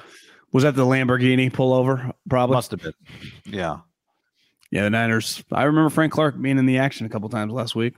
Was 0.51 0.63
that 0.63 0.75
the 0.75 0.85
Lamborghini 0.85 1.51
pullover? 1.51 2.11
Probably. 2.29 2.55
Must 2.55 2.71
have 2.71 2.81
been. 2.81 2.93
Yeah. 3.45 3.79
Yeah, 4.71 4.83
the 4.83 4.89
Niners. 4.89 5.43
I 5.51 5.63
remember 5.63 5.89
Frank 5.89 6.13
Clark 6.13 6.39
being 6.41 6.57
in 6.57 6.65
the 6.65 6.77
action 6.77 7.05
a 7.05 7.09
couple 7.09 7.29
times 7.29 7.51
last 7.53 7.75
week. 7.75 7.95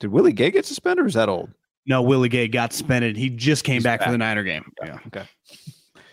Did 0.00 0.08
Willie 0.10 0.32
Gay 0.32 0.50
get 0.50 0.66
suspended 0.66 1.04
or 1.04 1.08
is 1.08 1.14
that 1.14 1.28
old? 1.28 1.50
No, 1.86 2.02
Willie 2.02 2.28
Gay 2.28 2.48
got 2.48 2.72
suspended. 2.72 3.16
He 3.16 3.30
just 3.30 3.64
came 3.64 3.74
He's 3.74 3.84
back, 3.84 4.02
for 4.02 4.10
the 4.10 4.18
Niner 4.18 4.42
game. 4.42 4.70
Yeah. 4.82 4.98
Okay. 5.06 5.24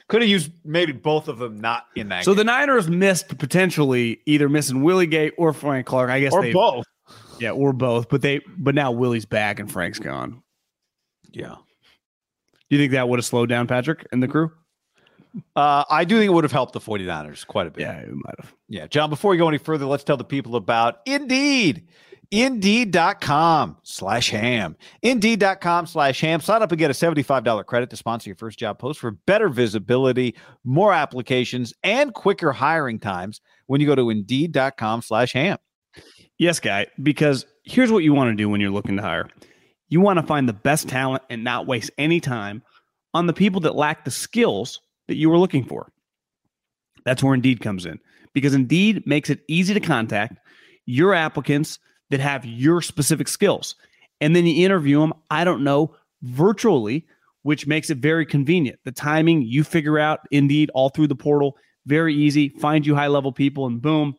Could 0.07 0.21
have 0.21 0.29
used 0.29 0.51
maybe 0.63 0.91
both 0.91 1.27
of 1.27 1.39
them 1.39 1.59
not 1.59 1.85
in 1.95 2.09
that 2.09 2.23
So 2.23 2.31
game. 2.31 2.37
the 2.37 2.43
Niners 2.43 2.87
missed 2.87 3.37
potentially 3.37 4.21
either 4.25 4.47
missing 4.47 4.83
Willie 4.83 5.07
Gay 5.07 5.31
or 5.31 5.53
Frank 5.53 5.87
Clark. 5.87 6.09
I 6.09 6.19
guess 6.19 6.33
or 6.33 6.41
they 6.43 6.53
both. 6.53 6.85
Yeah, 7.39 7.51
or 7.51 7.73
both. 7.73 8.09
But 8.09 8.21
they 8.21 8.41
but 8.57 8.75
now 8.75 8.91
Willie's 8.91 9.25
back 9.25 9.59
and 9.59 9.71
Frank's 9.71 9.99
gone. 9.99 10.43
Yeah. 11.31 11.55
Do 12.73 12.77
you 12.77 12.83
think 12.85 12.93
that 12.93 13.07
would 13.07 13.19
have 13.19 13.25
slowed 13.25 13.49
down 13.49 13.67
Patrick 13.67 14.07
and 14.11 14.23
the 14.23 14.27
crew? 14.27 14.51
Uh, 15.55 15.83
I 15.91 16.05
do 16.05 16.17
think 16.17 16.31
it 16.31 16.33
would 16.33 16.43
have 16.43 16.51
helped 16.51 16.73
the 16.73 16.79
49ers 16.79 17.45
quite 17.45 17.67
a 17.67 17.69
bit. 17.69 17.81
Yeah, 17.81 17.99
it 17.99 18.09
might 18.09 18.33
have. 18.39 18.51
Yeah. 18.67 18.87
John, 18.87 19.11
before 19.11 19.29
we 19.29 19.37
go 19.37 19.47
any 19.47 19.59
further, 19.59 19.85
let's 19.85 20.03
tell 20.03 20.17
the 20.17 20.23
people 20.23 20.55
about 20.55 21.01
Indeed. 21.05 21.87
Indeed.com 22.31 23.77
slash 23.83 24.31
ham. 24.31 24.75
Indeed.com 25.03 25.85
slash 25.85 26.19
ham. 26.19 26.41
Sign 26.41 26.63
up 26.63 26.71
and 26.71 26.79
get 26.79 26.89
a 26.89 26.95
$75 26.95 27.63
credit 27.67 27.91
to 27.91 27.95
sponsor 27.95 28.31
your 28.31 28.37
first 28.37 28.57
job 28.57 28.79
post 28.79 28.99
for 28.99 29.11
better 29.11 29.49
visibility, 29.49 30.33
more 30.63 30.93
applications, 30.93 31.75
and 31.83 32.11
quicker 32.11 32.53
hiring 32.53 32.97
times 32.97 33.39
when 33.67 33.81
you 33.81 33.85
go 33.85 33.93
to 33.93 34.09
Indeed.com 34.09 35.03
slash 35.03 35.33
ham. 35.33 35.59
Yes, 36.39 36.59
guy, 36.59 36.87
because 37.03 37.45
here's 37.65 37.91
what 37.91 38.03
you 38.03 38.15
want 38.15 38.31
to 38.31 38.35
do 38.35 38.49
when 38.49 38.61
you're 38.61 38.71
looking 38.71 38.95
to 38.95 39.03
hire. 39.03 39.29
You 39.93 40.01
want 40.01 40.17
to 40.17 40.25
find 40.25 40.49
the 40.49 40.53
best 40.53 40.89
talent 40.89 41.21
and 41.29 41.43
not 41.43 41.67
waste 41.67 41.91
any 41.99 42.19
time 42.19 42.63
on 43.13 43.27
the 43.27 43.31
people 43.31 43.61
that 43.61 43.75
lack 43.75 44.05
the 44.05 44.09
skills 44.09 44.81
that 45.07 45.17
you 45.17 45.29
were 45.29 45.37
looking 45.37 45.63
for. 45.63 45.91
That's 47.05 47.21
where 47.21 47.35
Indeed 47.35 47.61
comes 47.61 47.85
in 47.85 47.99
because 48.33 48.55
Indeed 48.55 49.05
makes 49.05 49.29
it 49.29 49.41
easy 49.47 49.71
to 49.75 49.79
contact 49.79 50.39
your 50.87 51.13
applicants 51.13 51.77
that 52.09 52.21
have 52.21 52.43
your 52.43 52.81
specific 52.81 53.27
skills. 53.27 53.75
And 54.19 54.35
then 54.35 54.47
you 54.47 54.65
interview 54.65 54.99
them, 54.99 55.13
I 55.29 55.43
don't 55.43 55.63
know, 55.63 55.95
virtually, 56.23 57.05
which 57.43 57.67
makes 57.67 57.91
it 57.91 57.99
very 57.99 58.25
convenient. 58.25 58.79
The 58.85 58.91
timing 58.91 59.43
you 59.43 59.63
figure 59.63 59.99
out 59.99 60.21
Indeed 60.31 60.71
all 60.73 60.89
through 60.89 61.09
the 61.09 61.15
portal, 61.15 61.55
very 61.85 62.15
easy. 62.15 62.49
Find 62.49 62.83
you 62.83 62.95
high 62.95 63.09
level 63.09 63.31
people, 63.31 63.67
and 63.67 63.79
boom, 63.79 64.15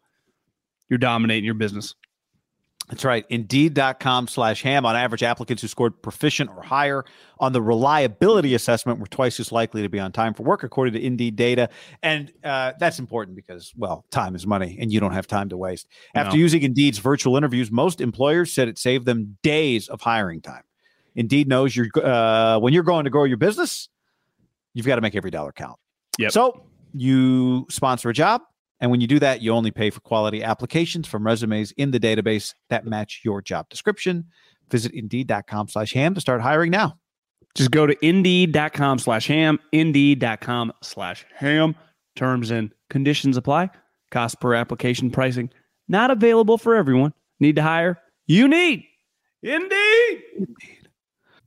you're 0.88 0.98
dominating 0.98 1.44
your 1.44 1.54
business. 1.54 1.96
That's 2.88 3.02
right. 3.02 3.24
Indeed.com 3.30 4.28
slash 4.28 4.62
ham. 4.62 4.84
On 4.84 4.94
average, 4.94 5.22
applicants 5.22 5.62
who 5.62 5.68
scored 5.68 6.02
proficient 6.02 6.50
or 6.50 6.62
higher 6.62 7.04
on 7.40 7.54
the 7.54 7.62
reliability 7.62 8.54
assessment 8.54 8.98
were 9.00 9.06
twice 9.06 9.40
as 9.40 9.50
likely 9.50 9.80
to 9.82 9.88
be 9.88 9.98
on 9.98 10.12
time 10.12 10.34
for 10.34 10.42
work, 10.42 10.62
according 10.62 10.92
to 10.92 11.02
Indeed 11.02 11.34
data. 11.34 11.70
And 12.02 12.30
uh, 12.44 12.72
that's 12.78 12.98
important 12.98 13.36
because, 13.36 13.72
well, 13.74 14.04
time 14.10 14.34
is 14.34 14.46
money 14.46 14.76
and 14.78 14.92
you 14.92 15.00
don't 15.00 15.12
have 15.12 15.26
time 15.26 15.48
to 15.48 15.56
waste. 15.56 15.88
After 16.14 16.36
No. 16.36 16.40
using 16.40 16.62
Indeed's 16.62 16.98
virtual 16.98 17.38
interviews, 17.38 17.70
most 17.70 18.02
employers 18.02 18.52
said 18.52 18.68
it 18.68 18.78
saved 18.78 19.06
them 19.06 19.38
days 19.42 19.88
of 19.88 20.02
hiring 20.02 20.42
time. 20.42 20.62
Indeed 21.16 21.48
knows 21.48 21.74
you're 21.74 21.88
uh, 22.02 22.58
when 22.58 22.74
you're 22.74 22.82
going 22.82 23.04
to 23.04 23.10
grow 23.10 23.24
your 23.24 23.38
business, 23.38 23.88
you've 24.74 24.86
got 24.86 24.96
to 24.96 25.00
make 25.00 25.14
every 25.14 25.30
dollar 25.30 25.52
count. 25.52 25.78
Yep. 26.18 26.32
So 26.32 26.66
you 26.92 27.66
sponsor 27.70 28.10
a 28.10 28.12
job. 28.12 28.42
And 28.84 28.90
when 28.90 29.00
you 29.00 29.06
do 29.06 29.18
that, 29.20 29.40
you 29.40 29.50
only 29.50 29.70
pay 29.70 29.88
for 29.88 30.00
quality 30.00 30.42
applications 30.42 31.08
from 31.08 31.24
resumes 31.24 31.72
in 31.72 31.90
the 31.90 31.98
database 31.98 32.52
that 32.68 32.84
match 32.84 33.22
your 33.24 33.40
job 33.40 33.70
description. 33.70 34.26
Visit 34.70 34.92
indeed.com 34.92 35.68
slash 35.68 35.94
ham 35.94 36.12
to 36.12 36.20
start 36.20 36.42
hiring 36.42 36.70
now. 36.70 36.98
Just 37.54 37.70
go 37.70 37.86
to 37.86 37.96
indeed.com 38.06 38.98
slash 38.98 39.26
ham, 39.26 39.58
indeed.com 39.72 40.70
slash 40.82 41.24
ham. 41.34 41.76
Terms 42.14 42.50
and 42.50 42.74
conditions 42.90 43.38
apply. 43.38 43.70
Cost 44.10 44.38
per 44.38 44.52
application 44.52 45.10
pricing 45.10 45.48
not 45.88 46.10
available 46.10 46.58
for 46.58 46.74
everyone. 46.74 47.14
Need 47.40 47.56
to 47.56 47.62
hire? 47.62 47.98
You 48.26 48.48
need 48.48 48.84
Indeed. 49.42 50.80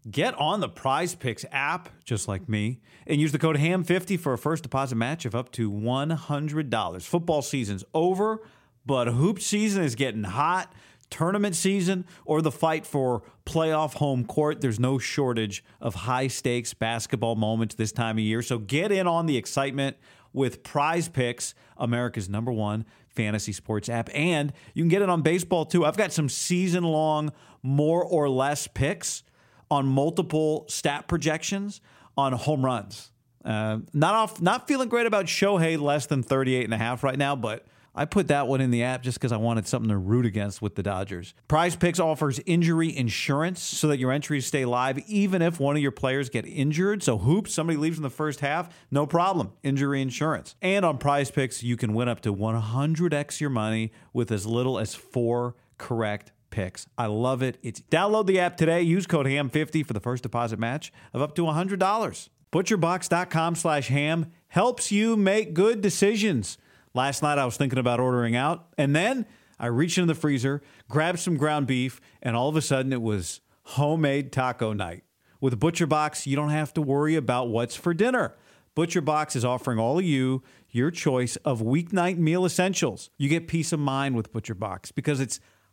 Get 0.09 0.35
on 0.35 0.61
the 0.61 0.69
Prize 0.69 1.15
Picks 1.15 1.43
app, 1.51 1.89
just 2.05 2.27
like 2.27 2.47
me, 2.47 2.79
and 3.05 3.19
use 3.19 3.31
the 3.33 3.39
code 3.39 3.57
HAM50 3.57 4.17
for 4.19 4.31
a 4.31 4.37
first 4.37 4.63
deposit 4.63 4.95
match 4.95 5.25
of 5.25 5.35
up 5.35 5.51
to 5.53 5.69
$100. 5.69 7.01
Football 7.03 7.41
season's 7.41 7.83
over, 7.93 8.41
but 8.85 9.07
hoop 9.07 9.41
season 9.41 9.83
is 9.83 9.95
getting 9.95 10.23
hot. 10.23 10.71
Tournament 11.09 11.55
season 11.55 12.05
or 12.25 12.41
the 12.41 12.51
fight 12.51 12.85
for 12.85 13.23
playoff 13.45 13.95
home 13.95 14.25
court, 14.25 14.61
there's 14.61 14.79
no 14.79 14.97
shortage 14.97 15.63
of 15.79 15.95
high 15.95 16.27
stakes 16.27 16.73
basketball 16.73 17.35
moments 17.35 17.75
this 17.75 17.91
time 17.91 18.17
of 18.17 18.23
year. 18.23 18.41
So 18.41 18.59
get 18.59 18.91
in 18.91 19.07
on 19.07 19.25
the 19.25 19.37
excitement 19.37 19.97
with 20.33 20.63
Prize 20.63 21.07
Picks, 21.07 21.55
America's 21.77 22.29
number 22.29 22.51
one 22.51 22.85
fantasy 23.07 23.51
sports 23.51 23.89
app. 23.89 24.09
And 24.13 24.53
you 24.73 24.83
can 24.83 24.89
get 24.89 25.01
it 25.01 25.09
on 25.09 25.21
baseball 25.21 25.65
too. 25.65 25.85
I've 25.85 25.97
got 25.97 26.11
some 26.11 26.29
season 26.29 26.83
long, 26.83 27.31
more 27.63 28.03
or 28.03 28.29
less 28.29 28.67
picks 28.67 29.23
on 29.69 29.85
multiple 29.85 30.65
stat 30.67 31.07
projections 31.07 31.81
on 32.17 32.33
home 32.33 32.63
runs. 32.63 33.11
Uh, 33.43 33.79
not 33.93 34.13
off, 34.13 34.41
not 34.41 34.67
feeling 34.67 34.89
great 34.89 35.05
about 35.05 35.25
Shohei 35.25 35.79
less 35.79 36.05
than 36.05 36.23
38 36.23 36.65
and 36.65 36.73
a 36.73 36.77
half 36.77 37.03
right 37.03 37.17
now, 37.17 37.35
but 37.35 37.65
I 37.97 38.05
put 38.05 38.27
that 38.27 38.47
one 38.47 38.61
in 38.61 38.69
the 38.69 38.83
app 38.83 39.01
just 39.01 39.17
because 39.17 39.31
I 39.31 39.37
wanted 39.37 39.67
something 39.67 39.89
to 39.89 39.97
root 39.97 40.25
against 40.25 40.61
with 40.61 40.75
the 40.75 40.83
Dodgers. 40.83 41.33
Prize 41.47 41.75
Picks 41.75 41.99
offers 41.99 42.39
injury 42.45 42.95
insurance 42.95 43.59
so 43.59 43.87
that 43.87 43.97
your 43.97 44.11
entries 44.11 44.45
stay 44.45 44.65
live 44.65 44.99
even 45.07 45.41
if 45.41 45.59
one 45.59 45.75
of 45.75 45.81
your 45.81 45.91
players 45.91 46.29
get 46.29 46.45
injured. 46.45 47.01
So, 47.01 47.17
hoops, 47.17 47.53
somebody 47.53 47.77
leaves 47.77 47.97
in 47.97 48.03
the 48.03 48.11
first 48.11 48.41
half, 48.41 48.69
no 48.91 49.07
problem. 49.07 49.53
Injury 49.63 50.01
insurance. 50.01 50.55
And 50.61 50.85
on 50.85 50.99
Prize 50.99 51.31
Picks, 51.31 51.63
you 51.63 51.75
can 51.75 51.95
win 51.95 52.07
up 52.07 52.21
to 52.21 52.33
100x 52.33 53.39
your 53.39 53.49
money 53.49 53.91
with 54.13 54.31
as 54.31 54.45
little 54.45 54.77
as 54.77 54.93
four 54.93 55.55
correct 55.79 56.31
picks. 56.49 56.87
I 56.97 57.07
love 57.07 57.41
it. 57.41 57.57
It's 57.61 57.81
download 57.81 58.27
the 58.27 58.39
app 58.39 58.57
today. 58.57 58.81
Use 58.81 59.07
code 59.07 59.25
HAM50 59.25 59.85
for 59.85 59.93
the 59.93 59.99
first 59.99 60.23
deposit 60.23 60.59
match 60.59 60.91
of 61.13 61.21
up 61.21 61.35
to 61.35 61.43
$100. 61.43 62.29
Butcherbox.com 62.51 63.55
slash 63.55 63.87
ham 63.89 64.31
helps 64.47 64.91
you 64.91 65.17
make 65.17 65.53
good 65.53 65.81
decisions. 65.81 66.57
Last 66.93 67.21
night 67.21 67.37
I 67.37 67.45
was 67.45 67.57
thinking 67.57 67.79
about 67.79 67.99
ordering 67.99 68.35
out, 68.35 68.67
and 68.77 68.95
then 68.95 69.25
I 69.59 69.67
reached 69.67 69.97
into 69.97 70.13
the 70.13 70.19
freezer, 70.19 70.61
grabbed 70.89 71.19
some 71.19 71.37
ground 71.37 71.67
beef, 71.67 71.99
and 72.21 72.35
all 72.35 72.49
of 72.49 72.55
a 72.55 72.61
sudden 72.61 72.93
it 72.93 73.01
was 73.01 73.41
homemade 73.63 74.31
taco 74.31 74.73
night. 74.73 75.03
With 75.39 75.59
Butcher 75.59 75.85
Box, 75.85 76.25
you 76.25 76.35
don't 76.35 76.49
have 76.49 76.73
to 76.73 76.81
worry 76.81 77.15
about 77.15 77.49
what's 77.49 77.75
for 77.75 77.93
dinner. 77.93 78.35
Butcher 78.73 79.01
Box 79.01 79.35
is 79.35 79.43
offering 79.43 79.79
all 79.79 79.99
of 79.99 80.05
you 80.05 80.43
your 80.69 80.91
choice 80.91 81.35
of 81.37 81.61
weeknight 81.61 82.17
meal 82.17 82.45
essentials. 82.45 83.09
You 83.17 83.29
get 83.29 83.47
peace 83.47 83.73
of 83.73 83.79
mind 83.79 84.15
with 84.15 84.31
Butcher 84.31 84.55
Box 84.55 84.91
because 84.91 85.19
it's 85.19 85.39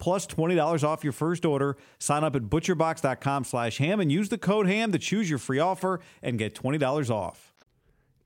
plus 0.00 0.26
$20 0.26 0.82
off 0.82 1.04
your 1.04 1.12
first 1.12 1.44
order. 1.44 1.76
Sign 2.00 2.24
up 2.24 2.34
at 2.34 2.44
butcherbox.com 2.44 3.44
slash 3.44 3.78
ham 3.78 4.00
and 4.00 4.10
use 4.10 4.28
the 4.30 4.38
code 4.38 4.66
ham 4.66 4.90
to 4.90 4.98
choose 4.98 5.30
your 5.30 5.38
free 5.38 5.60
offer 5.60 6.00
and 6.22 6.38
get 6.38 6.54
$20 6.54 7.10
off. 7.10 7.52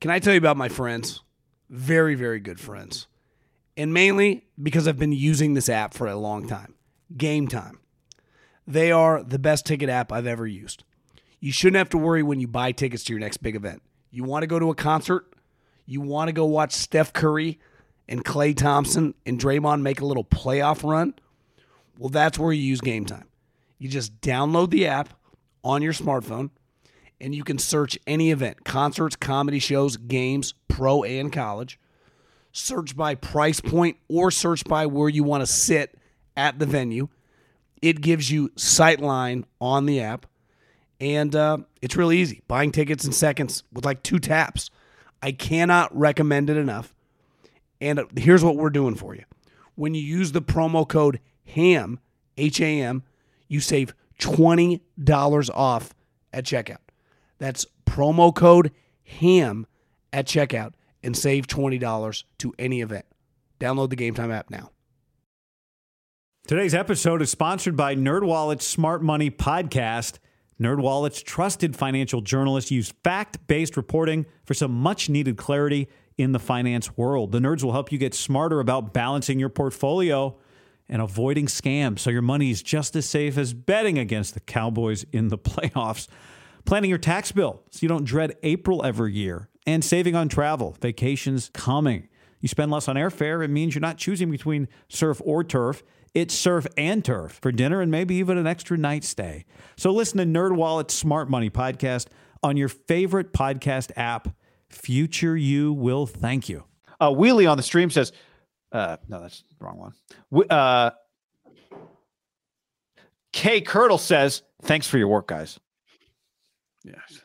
Can 0.01 0.11
I 0.11 0.19
tell 0.19 0.33
you 0.33 0.39
about 0.39 0.57
my 0.57 0.69
friends? 0.69 1.23
Very, 1.69 2.15
very 2.15 2.41
good 2.41 2.61
friends. 2.61 3.07
And 3.77 3.93
mainly 3.93 4.47
because 4.63 4.89
I've 4.89 4.99
been 4.99 5.13
using 5.13 5.55
this 5.55 5.69
app 5.69 5.93
for 5.93 6.07
a 6.07 6.17
long 6.17 6.47
time. 6.47 6.75
Game 7.15 7.49
Time. 7.49 7.81
They 8.67 8.93
are 8.93 9.23
the 9.23 9.39
best 9.39 9.67
ticket 9.67 9.91
app 9.91 10.11
I've 10.11 10.27
ever 10.27 10.47
used. 10.47 10.85
You 11.41 11.53
shouldn't 11.53 11.77
have 11.77 11.91
to 11.91 11.99
worry 11.99 12.23
when 12.23 12.41
you 12.41 12.49
buy 12.49 12.73
tickets 12.73 13.05
to 13.05 13.13
your 13.13 13.21
next 13.21 13.39
big 13.39 13.57
event. 13.57 13.83
You 14.11 14.25
want 14.25 14.43
to 14.43 14.47
go 14.47 14.59
to 14.59 14.71
a 14.71 14.75
concert? 14.75 15.27
You 15.85 16.01
want 16.01 16.29
to 16.29 16.33
go 16.33 16.47
watch 16.47 16.73
Steph 16.73 17.13
Curry 17.13 17.59
and 18.09 18.25
Klay 18.25 18.57
Thompson 18.57 19.15
and 19.27 19.39
Draymond 19.39 19.83
make 19.83 20.01
a 20.01 20.07
little 20.07 20.25
playoff 20.25 20.89
run? 20.89 21.15
Well, 21.99 22.11
that's 22.11 22.39
where 22.39 22.53
you 22.53 22.63
use 22.63 22.81
Game 22.81 23.05
Time. 23.05 23.29
You 23.79 23.89
just 23.89 24.21
download 24.21 24.71
the 24.71 24.87
app 24.87 25.11
on 25.63 25.83
your 25.83 25.93
smartphone 25.93 26.51
and 27.21 27.35
you 27.35 27.45
can 27.45 27.59
search 27.59 27.99
any 28.07 28.31
event 28.31 28.65
concerts, 28.65 29.17
comedy 29.17 29.59
shows, 29.59 29.97
games, 29.97 30.55
pro 30.69 31.03
and 31.05 31.33
college. 31.33 31.79
Search 32.53 32.97
by 32.97 33.15
price 33.15 33.61
point 33.61 33.97
or 34.09 34.31
search 34.31 34.65
by 34.65 34.87
where 34.87 35.09
you 35.09 35.25
want 35.25 35.41
to 35.41 35.47
sit 35.47 35.97
at 36.37 36.59
the 36.59 36.67
venue. 36.67 37.09
It 37.83 38.01
gives 38.01 38.31
you 38.31 38.51
sightline 38.51 39.45
on 39.61 39.87
the 39.87 40.01
app, 40.01 40.27
and 41.01 41.35
uh, 41.35 41.59
it's 41.83 41.97
really 41.97 42.19
easy. 42.19 42.43
Buying 42.47 42.73
tickets 42.73 43.05
in 43.05 43.13
seconds 43.13 43.65
with 43.73 43.85
like 43.85 44.03
two 44.03 44.19
taps. 44.19 44.71
I 45.23 45.33
cannot 45.33 45.97
recommend 45.97 46.51
it 46.51 46.57
enough. 46.57 46.95
And 47.81 47.99
uh, 47.99 48.05
here's 48.17 48.45
what 48.45 48.57
we're 48.57 48.71
doing 48.71 48.95
for 48.95 49.15
you. 49.15 49.25
When 49.75 49.95
you 49.95 50.03
use 50.03 50.33
the 50.33 50.43
promo 50.43 50.87
code 50.89 51.21
HAM, 51.47 52.01
H 52.37 52.61
A 52.61 52.81
M, 52.81 53.03
you 53.49 53.61
save 53.61 53.95
$20 54.19 55.51
off 55.55 55.95
at 56.33 56.45
checkout. 56.45 56.79
That's 57.39 57.67
promo 57.87 58.35
code 58.35 58.71
HAM 59.05 59.67
at 60.13 60.27
checkout 60.27 60.73
and 61.03 61.17
save 61.17 61.47
$20 61.47 62.25
to 62.39 62.55
any 62.59 62.81
event. 62.81 63.05
Download 63.61 63.91
the 63.91 63.97
Game 63.97 64.15
Time 64.15 64.31
app 64.31 64.51
now. 64.51 64.71
Today's 66.47 66.75
episode 66.75 67.23
is 67.23 67.31
sponsored 67.31 67.77
by 67.77 67.95
NerdWallet's 67.95 68.67
Smart 68.67 69.03
Money 69.03 69.31
Podcast. 69.31 70.19
NerdWallet's 70.61 71.23
trusted 71.23 71.75
financial 71.75 72.21
journalists 72.21 72.71
use 72.71 72.93
fact-based 73.03 73.77
reporting 73.77 74.27
for 74.45 74.55
some 74.55 74.73
much-needed 74.73 75.37
clarity 75.37 75.89
in 76.17 76.33
the 76.33 76.39
finance 76.39 76.97
world. 76.97 77.33
The 77.33 77.39
nerds 77.39 77.65
will 77.65 77.73
help 77.73 77.91
you 77.91 77.99
get 77.99 78.15
smarter 78.15 78.61
about 78.61 78.93
balancing 78.93 79.41
your 79.41 79.49
portfolio 79.49 80.37
and 80.89 81.01
avoiding 81.01 81.47
scams 81.47 82.01
so 82.01 82.11
your 82.11 82.23
money 82.23 82.51
is 82.51 82.63
just 82.63 82.95
as 82.97 83.07
safe 83.07 83.39
as 83.39 83.55
betting 83.55 83.99
against 83.99 84.35
the 84.35 84.41
Cowboys 84.41 85.05
in 85.13 85.29
the 85.29 85.39
playoffs. 85.39 86.09
Planning 86.65 86.91
your 86.91 86.99
tax 86.99 87.33
bill 87.33 87.63
so 87.71 87.81
you 87.83 87.89
don't 87.89 88.05
dread 88.05 88.37
April 88.43 88.85
every 88.85 89.13
year, 89.13 89.49
and 89.67 89.85
saving 89.85 90.15
on 90.15 90.29
travel, 90.29 90.77
vacations 90.81 91.51
coming. 91.53 92.09
You 92.41 92.49
spend 92.49 92.71
less 92.71 92.89
on 92.89 92.97
airfare, 92.97 93.45
it 93.45 93.49
means 93.49 93.75
you're 93.75 93.81
not 93.81 93.99
choosing 93.99 94.31
between 94.31 94.69
surf 94.89 95.21
or 95.25 95.45
turf. 95.45 95.83
It's 96.15 96.33
surf 96.33 96.67
and 96.77 97.05
turf 97.05 97.39
for 97.43 97.51
dinner 97.51 97.81
and 97.81 97.91
maybe 97.91 98.15
even 98.17 98.39
an 98.39 98.47
extra 98.47 98.79
night 98.79 99.03
stay. 99.03 99.47
So 99.77 99.91
listen 99.91 100.19
to 100.19 100.25
NerdWallet's 100.25 100.95
Smart 100.95 101.29
Money 101.29 101.51
podcast 101.51 102.07
on 102.43 102.57
your 102.57 102.69
favorite 102.69 103.33
podcast 103.33 103.91
app. 103.97 104.29
Future 104.69 105.37
you 105.37 105.73
will 105.73 106.07
thank 106.07 106.49
you. 106.49 106.65
Uh, 107.01 107.11
Wheelie 107.11 107.51
on 107.51 107.57
the 107.57 107.63
stream 107.63 107.91
says, 107.91 108.13
uh, 108.75 108.97
no, 109.09 109.23
that's 109.23 109.43
the 109.59 109.65
wrong 109.65 109.79
one. 110.31 110.51
Uh, 110.51 110.91
Kay 113.33 113.61
Kirtle 113.63 113.99
says, 113.99 114.43
thanks 114.63 114.87
for 114.87 114.99
your 114.99 115.09
work, 115.09 115.27
guys. 115.29 115.59
Yes. 116.85 117.21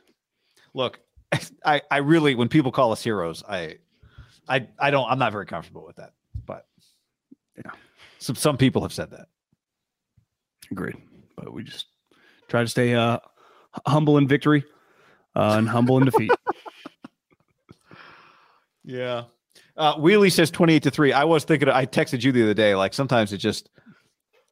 Look, 0.73 0.99
I, 1.65 1.81
I 1.91 1.97
really, 1.97 2.35
when 2.35 2.47
people 2.49 2.71
call 2.71 2.91
us 2.91 3.03
heroes, 3.03 3.43
I, 3.47 3.77
I, 4.47 4.67
I 4.79 4.91
don't, 4.91 5.09
I'm 5.09 5.19
not 5.19 5.31
very 5.31 5.45
comfortable 5.45 5.85
with 5.85 5.97
that, 5.97 6.13
but 6.45 6.65
Yeah. 7.57 7.71
some, 8.19 8.35
some 8.35 8.57
people 8.57 8.81
have 8.83 8.93
said 8.93 9.11
that. 9.11 9.27
Agreed. 10.71 10.95
But 11.35 11.53
we 11.53 11.63
just 11.63 11.87
try 12.47 12.61
to 12.61 12.67
stay 12.67 12.93
uh, 12.95 13.19
humble 13.87 14.17
in 14.17 14.27
victory 14.27 14.63
uh, 15.35 15.55
and 15.57 15.67
humble 15.67 15.97
in 15.97 16.05
defeat. 16.05 16.31
Yeah. 18.85 19.25
Uh, 19.79 19.95
Wheelie 19.95 20.31
says 20.31 20.51
28 20.51 20.83
to 20.83 20.91
3. 20.91 21.13
I 21.13 21.23
was 21.23 21.45
thinking 21.45 21.69
I 21.69 21.85
texted 21.85 22.21
you 22.23 22.31
the 22.31 22.43
other 22.43 22.53
day 22.53 22.75
like 22.75 22.93
sometimes 22.93 23.33
it 23.33 23.37
just 23.37 23.69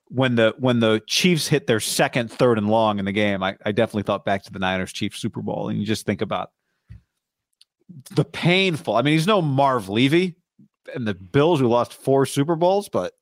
when 0.08 0.36
the 0.36 0.56
when 0.58 0.80
the 0.80 1.02
Chiefs 1.06 1.48
hit 1.48 1.68
their 1.68 1.82
second 1.82 2.32
third 2.32 2.58
and 2.58 2.70
long 2.70 2.98
in 2.98 3.06
the 3.06 3.12
game, 3.12 3.44
I, 3.44 3.58
I 3.66 3.74
definitely 3.74 4.04
thought 4.04 4.24
back 4.24 4.44
to 4.44 4.54
the 4.54 4.60
Niners 4.60 4.94
Chiefs 4.94 5.20
Super 5.20 5.42
Bowl 5.42 5.68
and 5.70 5.78
you 5.78 5.86
just 5.86 6.06
think 6.06 6.22
about 6.22 6.52
the 8.12 8.26
painful. 8.26 8.96
I 8.96 9.02
mean, 9.02 9.14
he's 9.14 9.28
no 9.28 9.42
Marv 9.42 9.90
Levy 9.90 10.36
and 10.96 11.08
the 11.08 11.14
Bills 11.14 11.60
who 11.60 11.68
lost 11.68 11.94
four 11.94 12.26
Super 12.26 12.56
Bowls, 12.56 12.90
but 12.90 13.14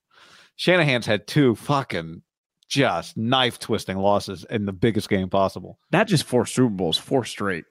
Shanahan's 0.56 1.06
had 1.06 1.28
two 1.28 1.56
fucking 1.56 2.22
just 2.68 3.16
knife 3.18 3.60
twisting 3.60 3.98
losses 3.98 4.46
in 4.50 4.66
the 4.66 4.74
biggest 4.74 5.10
game 5.10 5.30
possible. 5.30 5.80
Not 5.92 6.08
just 6.08 6.24
four 6.24 6.46
Super 6.46 6.70
Bowls, 6.70 6.98
four 6.98 7.26
straight. 7.26 7.66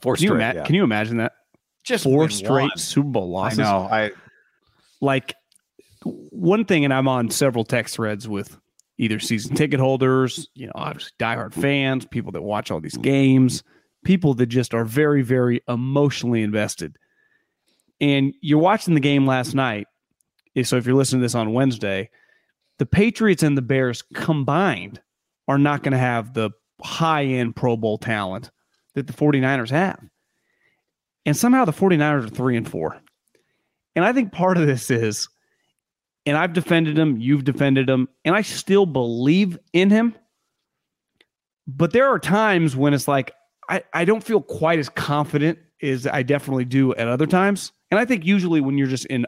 Four 0.00 0.14
Can 0.14 0.22
you, 0.22 0.28
straight, 0.28 0.42
ima- 0.42 0.54
yeah. 0.54 0.64
can 0.64 0.74
you 0.74 0.84
imagine 0.84 1.18
that? 1.18 1.32
Just 1.84 2.04
Four 2.04 2.28
straight 2.30 2.70
one. 2.70 2.76
Super 2.78 3.08
Bowl 3.08 3.30
losses. 3.30 3.58
I 3.58 3.62
know. 3.62 3.88
I 3.90 4.10
like 5.00 5.34
one 6.04 6.64
thing, 6.64 6.84
and 6.84 6.92
I'm 6.94 7.08
on 7.08 7.30
several 7.30 7.64
text 7.64 7.94
threads 7.94 8.28
with 8.28 8.58
either 8.98 9.18
season 9.18 9.56
ticket 9.56 9.80
holders, 9.80 10.48
you 10.54 10.66
know, 10.66 10.72
obviously 10.74 11.12
diehard 11.18 11.54
fans, 11.54 12.04
people 12.06 12.32
that 12.32 12.42
watch 12.42 12.70
all 12.70 12.80
these 12.80 12.98
games, 12.98 13.62
people 14.04 14.34
that 14.34 14.46
just 14.46 14.74
are 14.74 14.84
very, 14.84 15.22
very 15.22 15.62
emotionally 15.68 16.42
invested. 16.42 16.96
And 18.00 18.34
you're 18.42 18.58
watching 18.58 18.94
the 18.94 19.00
game 19.00 19.26
last 19.26 19.54
night. 19.54 19.86
eh, 20.56 20.62
So 20.64 20.76
if 20.76 20.86
you're 20.86 20.94
listening 20.96 21.20
to 21.20 21.24
this 21.24 21.34
on 21.34 21.52
Wednesday, 21.54 22.10
the 22.78 22.86
Patriots 22.86 23.42
and 23.42 23.56
the 23.56 23.62
Bears 23.62 24.02
combined 24.14 25.00
are 25.48 25.58
not 25.58 25.82
going 25.82 25.92
to 25.92 25.98
have 25.98 26.34
the 26.34 26.50
high 26.82 27.24
end 27.24 27.56
Pro 27.56 27.76
Bowl 27.76 27.98
talent 27.98 28.50
that 28.94 29.06
the 29.06 29.12
49ers 29.12 29.70
have. 29.70 29.98
And 31.30 31.36
somehow 31.36 31.64
the 31.64 31.72
49ers 31.72 32.24
are 32.24 32.28
three 32.28 32.56
and 32.56 32.68
four. 32.68 33.00
And 33.94 34.04
I 34.04 34.12
think 34.12 34.32
part 34.32 34.56
of 34.56 34.66
this 34.66 34.90
is, 34.90 35.28
and 36.26 36.36
I've 36.36 36.52
defended 36.52 36.98
him, 36.98 37.18
you've 37.18 37.44
defended 37.44 37.88
him, 37.88 38.08
and 38.24 38.34
I 38.34 38.42
still 38.42 38.84
believe 38.84 39.56
in 39.72 39.90
him. 39.90 40.16
But 41.68 41.92
there 41.92 42.08
are 42.08 42.18
times 42.18 42.74
when 42.74 42.94
it's 42.94 43.06
like, 43.06 43.32
I, 43.68 43.84
I 43.94 44.04
don't 44.04 44.24
feel 44.24 44.42
quite 44.42 44.80
as 44.80 44.88
confident 44.88 45.60
as 45.80 46.04
I 46.04 46.24
definitely 46.24 46.64
do 46.64 46.96
at 46.96 47.06
other 47.06 47.28
times. 47.28 47.70
And 47.92 48.00
I 48.00 48.04
think 48.04 48.26
usually 48.26 48.60
when 48.60 48.76
you're 48.76 48.88
just 48.88 49.06
in 49.06 49.24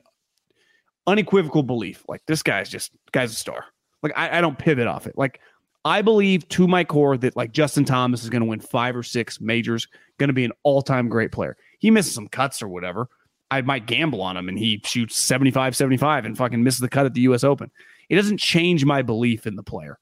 unequivocal 1.07 1.63
belief. 1.63 2.05
Like 2.09 2.27
this 2.27 2.43
guy's 2.43 2.69
just 2.69 2.91
guy's 3.13 3.31
a 3.31 3.37
star. 3.37 3.67
Like 4.03 4.13
I, 4.17 4.39
I 4.39 4.41
don't 4.41 4.59
pivot 4.59 4.89
off 4.89 5.07
it. 5.07 5.17
Like 5.17 5.39
I 5.85 6.03
believe 6.03 6.49
to 6.49 6.67
my 6.67 6.83
core 6.83 7.17
that 7.19 7.37
like 7.37 7.53
Justin 7.53 7.85
Thomas 7.85 8.25
is 8.25 8.31
going 8.31 8.43
to 8.43 8.49
win 8.49 8.59
five 8.59 8.97
or 8.97 9.05
six 9.05 9.41
majors, 9.41 9.87
going 10.19 10.29
to 10.29 10.35
be 10.35 10.45
an 10.45 10.53
all 10.65 10.83
time 10.83 11.09
great 11.09 11.31
player. 11.31 11.57
He 11.83 11.91
misses 11.91 12.15
some 12.15 12.29
cuts 12.29 12.63
or 12.63 12.69
whatever. 12.69 13.09
I 13.51 13.61
might 13.61 13.87
gamble 13.87 14.23
on 14.23 14.37
him 14.37 14.49
and 14.49 14.57
he 14.57 14.81
shoots 14.85 15.17
75 15.19 15.77
75 15.77 16.25
and 16.25 16.39
fucking 16.39 16.63
misses 16.63 16.81
the 16.81 16.89
cut 16.89 17.07
at 17.07 17.13
the 17.13 17.23
US 17.23 17.43
Open. 17.43 17.73
It 18.09 18.15
doesn't 18.15 18.39
change 18.39 18.85
my 18.85 19.03
belief 19.03 19.49
in 19.49 19.57
the 19.57 19.65
player. 19.65 19.99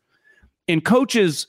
And 0.69 0.85
coaches, 0.85 1.47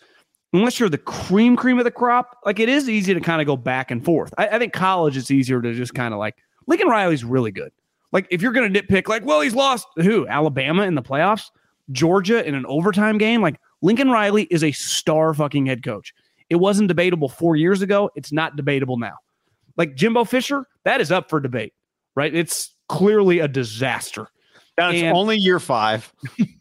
unless 0.54 0.80
you're 0.80 0.88
the 0.88 0.98
cream 0.98 1.58
cream 1.58 1.78
of 1.80 1.84
the 1.84 1.92
crop, 1.92 2.38
like 2.46 2.60
it 2.60 2.70
is 2.70 2.88
easy 2.88 3.14
to 3.14 3.20
kind 3.20 3.42
of 3.42 3.46
go 3.46 3.58
back 3.58 3.92
and 3.92 4.04
forth. 4.04 4.34
I, 4.38 4.48
I 4.48 4.58
think 4.58 4.72
college 4.72 5.18
it's 5.18 5.32
easier 5.32 5.62
to 5.62 5.74
just 5.74 5.94
kind 5.94 6.14
of 6.14 6.18
like 6.18 6.38
Lincoln 6.66 6.88
Riley's 6.88 7.26
really 7.26 7.52
good. 7.52 7.74
Like 8.14 8.26
if 8.32 8.42
you're 8.42 8.54
to 8.54 8.62
nitpick, 8.62 9.10
like, 9.10 9.26
well, 9.26 9.42
he's 9.42 9.54
lost 9.54 9.86
who? 9.98 10.26
Alabama 10.28 10.84
in 10.84 10.96
the 10.96 11.04
playoffs, 11.04 11.52
Georgia 11.92 12.48
in 12.48 12.56
an 12.56 12.66
overtime 12.68 13.18
game. 13.18 13.42
Like 13.42 13.60
Lincoln 13.82 14.10
Riley 14.10 14.44
is 14.44 14.64
a 14.64 14.72
star 14.72 15.34
fucking 15.34 15.66
head 15.66 15.84
coach. 15.84 16.14
It 16.50 16.56
wasn't 16.56 16.88
debatable 16.88 17.28
four 17.28 17.58
years 17.58 17.82
ago. 17.82 18.10
It's 18.16 18.32
not 18.32 18.56
debatable 18.56 18.98
now. 18.98 19.18
Like 19.78 19.96
Jimbo 19.96 20.24
Fisher, 20.26 20.66
that 20.86 21.02
is 21.02 21.12
up 21.12 21.30
for 21.30 21.40
debate, 21.40 21.74
right? 22.16 22.34
It's 22.34 22.76
clearly 22.90 23.40
a 23.40 23.48
disaster. 23.48 24.28
That's 24.78 24.98
And- 24.98 25.16
only 25.16 25.38
year 25.38 25.60
five. 25.60 26.12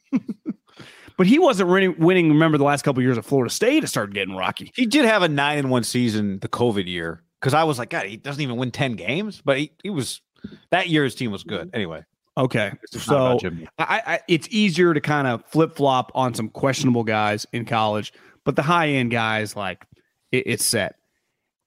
But 1.20 1.26
he 1.26 1.38
wasn't 1.38 1.68
winning, 1.98 2.30
remember, 2.30 2.56
the 2.56 2.64
last 2.64 2.80
couple 2.80 3.00
of 3.00 3.04
years 3.04 3.18
at 3.18 3.26
Florida 3.26 3.52
State, 3.52 3.84
it 3.84 3.88
started 3.88 4.14
getting 4.14 4.34
rocky. 4.36 4.72
He 4.74 4.86
did 4.86 5.04
have 5.04 5.20
a 5.20 5.28
nine 5.28 5.58
and 5.58 5.68
one 5.68 5.84
season 5.84 6.38
the 6.38 6.48
COVID 6.48 6.86
year 6.86 7.22
because 7.38 7.52
I 7.52 7.64
was 7.64 7.78
like, 7.78 7.90
God, 7.90 8.06
he 8.06 8.16
doesn't 8.16 8.40
even 8.40 8.56
win 8.56 8.70
ten 8.70 8.94
games, 8.94 9.42
but 9.44 9.58
he, 9.58 9.70
he 9.82 9.90
was 9.90 10.22
that 10.70 10.88
year 10.88 11.04
his 11.04 11.14
team 11.14 11.30
was 11.30 11.42
good. 11.42 11.68
Anyway, 11.74 12.06
Okay. 12.38 12.72
So. 12.86 13.38
I, 13.78 14.02
I, 14.06 14.20
it's 14.28 14.48
easier 14.50 14.94
to 14.94 15.00
kind 15.02 15.26
of 15.26 15.44
flip 15.44 15.76
flop 15.76 16.10
on 16.14 16.32
some 16.32 16.48
questionable 16.48 17.04
guys 17.04 17.46
in 17.52 17.66
college, 17.66 18.14
but 18.46 18.56
the 18.56 18.62
high 18.62 18.88
end 18.88 19.10
guys, 19.10 19.54
like 19.54 19.84
it, 20.32 20.44
it's 20.46 20.64
set. 20.64 20.94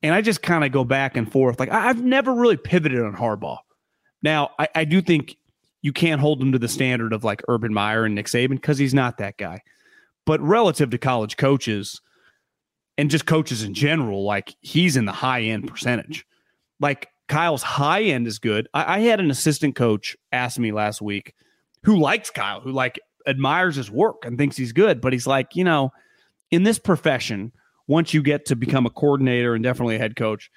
And 0.04 0.14
I 0.14 0.22
just 0.22 0.44
kind 0.44 0.64
of 0.64 0.72
go 0.72 0.84
back 0.84 1.18
and 1.18 1.32
forth. 1.32 1.60
Like 1.60 1.72
I, 1.72 1.90
I've 1.90 2.04
never 2.04 2.34
really 2.34 2.58
pivoted 2.58 3.02
on 3.02 3.16
Harbaugh. 3.16 3.58
Now 4.22 4.52
I, 4.60 4.68
I 4.76 4.86
do 4.86 5.02
think 5.02 5.38
you 5.82 5.94
can't 5.94 6.22
hold 6.22 6.42
him 6.42 6.52
to 6.52 6.60
the 6.60 6.68
standard 6.68 7.14
of 7.14 7.24
like 7.24 7.42
Urban 7.48 7.74
Meyer 7.74 8.06
and 8.06 8.16
Nick 8.16 8.28
Saban 8.28 8.52
because 8.52 8.78
he's 8.78 8.94
not 8.94 9.18
that 9.18 9.38
guy. 9.38 9.62
But 10.26 10.42
relative 10.42 10.90
to 10.92 10.98
college 10.98 11.38
coaches 11.38 12.02
and 12.98 13.10
just 13.10 13.26
coaches 13.26 13.64
in 13.64 13.74
general, 13.74 14.24
like 14.24 14.56
he's 14.62 14.96
in 14.96 15.06
the 15.06 15.12
high 15.12 15.42
end 15.42 15.68
percentage. 15.68 16.26
Like 16.80 17.10
Kyle's 17.28 17.64
high 17.64 18.04
end 18.04 18.28
is 18.28 18.40
good. 18.40 18.68
I, 18.74 18.98
I 18.98 19.00
had 19.00 19.20
an 19.20 19.32
assistant 19.32 19.76
coach 19.76 20.16
ask 20.32 20.60
me 20.60 20.72
last 20.72 21.02
week 21.02 21.34
who 21.84 21.98
likes 21.98 22.30
Kyle, 22.30 22.62
who 22.62 22.72
like 22.72 23.00
admires 23.28 23.76
his 23.76 23.92
work 23.92 24.26
and 24.26 24.38
thinks 24.38 24.58
he's 24.58 24.74
good, 24.74 25.02
but 25.02 25.14
he's 25.14 25.28
like, 25.28 25.56
you 25.56 25.64
know, 25.64 25.92
in 26.52 26.64
this 26.64 26.80
profession, 26.80 27.52
once 27.88 28.14
you 28.14 28.22
get 28.22 28.46
to 28.46 28.56
become 28.56 28.86
a 28.86 28.90
coordinator 28.90 29.56
and 29.56 29.64
definitely 29.64 29.96
a 29.96 30.00
head 30.00 30.16
coach, 30.16 30.50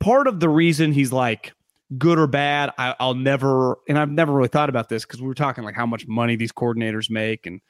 part 0.00 0.26
of 0.26 0.40
the 0.40 0.48
reason 0.48 0.92
he's 0.92 1.12
like 1.12 1.52
good 1.98 2.18
or 2.18 2.26
bad, 2.26 2.70
I, 2.78 2.94
I'll 2.98 3.14
never, 3.14 3.78
and 3.88 3.98
I've 3.98 4.10
never 4.10 4.32
really 4.32 4.48
thought 4.48 4.68
about 4.68 4.88
this 4.88 5.04
because 5.04 5.20
we 5.20 5.28
were 5.28 5.34
talking 5.34 5.64
like 5.64 5.74
how 5.74 5.86
much 5.86 6.06
money 6.06 6.36
these 6.36 6.52
coordinators 6.52 7.10
make 7.10 7.46
and 7.46 7.60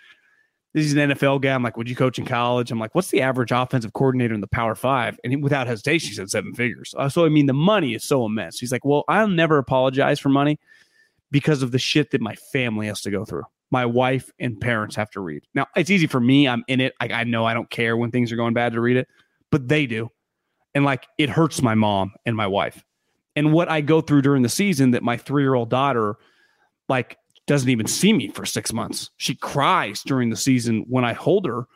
he's 0.74 0.92
an 0.92 1.10
NFL 1.10 1.40
guy. 1.40 1.54
I'm 1.54 1.62
like, 1.62 1.76
would 1.76 1.88
you 1.88 1.96
coach 1.96 2.18
in 2.18 2.26
college? 2.26 2.70
I'm 2.70 2.78
like, 2.78 2.94
what's 2.94 3.10
the 3.10 3.22
average 3.22 3.52
offensive 3.52 3.92
coordinator 3.92 4.34
in 4.34 4.40
the 4.40 4.46
Power 4.46 4.74
Five? 4.74 5.18
And 5.24 5.32
he, 5.32 5.36
without 5.36 5.66
hesitation, 5.66 6.08
he 6.08 6.14
said 6.14 6.30
seven 6.30 6.52
figures. 6.54 6.94
Uh, 6.98 7.08
so 7.08 7.24
I 7.24 7.28
mean, 7.28 7.46
the 7.46 7.54
money 7.54 7.94
is 7.94 8.04
so 8.04 8.26
immense. 8.26 8.58
He's 8.58 8.72
like, 8.72 8.84
well, 8.84 9.04
I'll 9.08 9.28
never 9.28 9.58
apologize 9.58 10.18
for 10.18 10.28
money 10.28 10.58
because 11.30 11.62
of 11.62 11.70
the 11.70 11.78
shit 11.78 12.10
that 12.10 12.20
my 12.20 12.34
family 12.52 12.88
has 12.88 13.00
to 13.02 13.10
go 13.10 13.24
through. 13.24 13.44
My 13.74 13.86
wife 13.86 14.30
and 14.38 14.60
parents 14.60 14.94
have 14.94 15.10
to 15.10 15.20
read. 15.20 15.42
Now 15.52 15.66
it's 15.74 15.90
easy 15.90 16.06
for 16.06 16.20
me. 16.20 16.46
I'm 16.46 16.62
in 16.68 16.80
it. 16.80 16.94
Like 17.00 17.10
I 17.10 17.24
know 17.24 17.44
I 17.44 17.54
don't 17.54 17.68
care 17.68 17.96
when 17.96 18.12
things 18.12 18.30
are 18.30 18.36
going 18.36 18.54
bad 18.54 18.72
to 18.74 18.80
read 18.80 18.96
it, 18.96 19.08
but 19.50 19.66
they 19.66 19.84
do, 19.84 20.10
and 20.76 20.84
like 20.84 21.08
it 21.18 21.28
hurts 21.28 21.60
my 21.60 21.74
mom 21.74 22.12
and 22.24 22.36
my 22.36 22.46
wife. 22.46 22.84
And 23.34 23.52
what 23.52 23.68
I 23.68 23.80
go 23.80 24.00
through 24.00 24.22
during 24.22 24.44
the 24.44 24.48
season 24.48 24.92
that 24.92 25.02
my 25.02 25.16
three 25.16 25.42
year 25.42 25.54
old 25.54 25.70
daughter, 25.70 26.14
like 26.88 27.18
doesn't 27.48 27.68
even 27.68 27.88
see 27.88 28.12
me 28.12 28.28
for 28.28 28.46
six 28.46 28.72
months. 28.72 29.10
She 29.16 29.34
cries 29.34 30.02
during 30.02 30.30
the 30.30 30.36
season 30.36 30.84
when 30.88 31.04
I 31.04 31.12
hold 31.12 31.44
her 31.44 31.66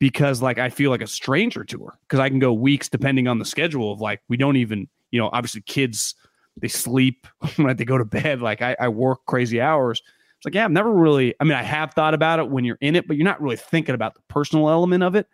because 0.00 0.42
like 0.42 0.58
I 0.58 0.68
feel 0.68 0.90
like 0.90 1.00
a 1.00 1.06
stranger 1.06 1.62
to 1.62 1.84
her 1.84 1.92
because 2.08 2.18
I 2.18 2.28
can 2.28 2.40
go 2.40 2.52
weeks 2.52 2.88
depending 2.88 3.28
on 3.28 3.38
the 3.38 3.44
schedule 3.44 3.92
of 3.92 4.00
like 4.00 4.20
we 4.28 4.36
don't 4.36 4.56
even 4.56 4.88
you 5.12 5.20
know 5.20 5.30
obviously 5.32 5.60
kids 5.62 6.16
they 6.60 6.66
sleep 6.66 7.28
when 7.56 7.76
they 7.76 7.84
go 7.84 7.98
to 7.98 8.04
bed 8.04 8.42
like 8.42 8.62
I, 8.62 8.76
I 8.80 8.88
work 8.88 9.20
crazy 9.26 9.60
hours. 9.60 10.02
It's 10.38 10.44
like 10.44 10.54
yeah 10.54 10.64
I've 10.64 10.70
never 10.70 10.92
really 10.92 11.34
I 11.40 11.44
mean 11.44 11.54
I 11.54 11.62
have 11.62 11.94
thought 11.94 12.14
about 12.14 12.38
it 12.38 12.48
when 12.48 12.64
you're 12.64 12.78
in 12.80 12.96
it 12.96 13.08
but 13.08 13.16
you're 13.16 13.24
not 13.24 13.40
really 13.40 13.56
thinking 13.56 13.94
about 13.94 14.14
the 14.14 14.20
personal 14.28 14.68
element 14.68 15.02
of 15.02 15.14
it. 15.14 15.26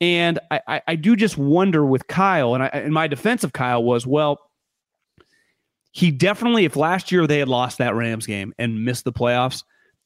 And 0.00 0.38
I, 0.50 0.60
I, 0.66 0.82
I 0.88 0.96
do 0.96 1.14
just 1.14 1.36
wonder 1.36 1.84
with 1.84 2.06
Kyle, 2.06 2.54
and 2.54 2.62
I, 2.62 2.66
and 2.68 2.94
my 2.94 3.06
defense 3.06 3.44
of 3.44 3.52
Kyle 3.52 3.84
was, 3.84 4.06
well, 4.06 4.38
he 5.92 6.10
definitely, 6.10 6.64
if 6.64 6.76
last 6.76 7.12
year 7.12 7.26
they 7.26 7.38
had 7.38 7.48
lost 7.48 7.78
that 7.78 7.94
Rams 7.94 8.26
game 8.26 8.54
and 8.58 8.84
missed 8.84 9.04
the 9.04 9.12
playoffs, 9.12 9.62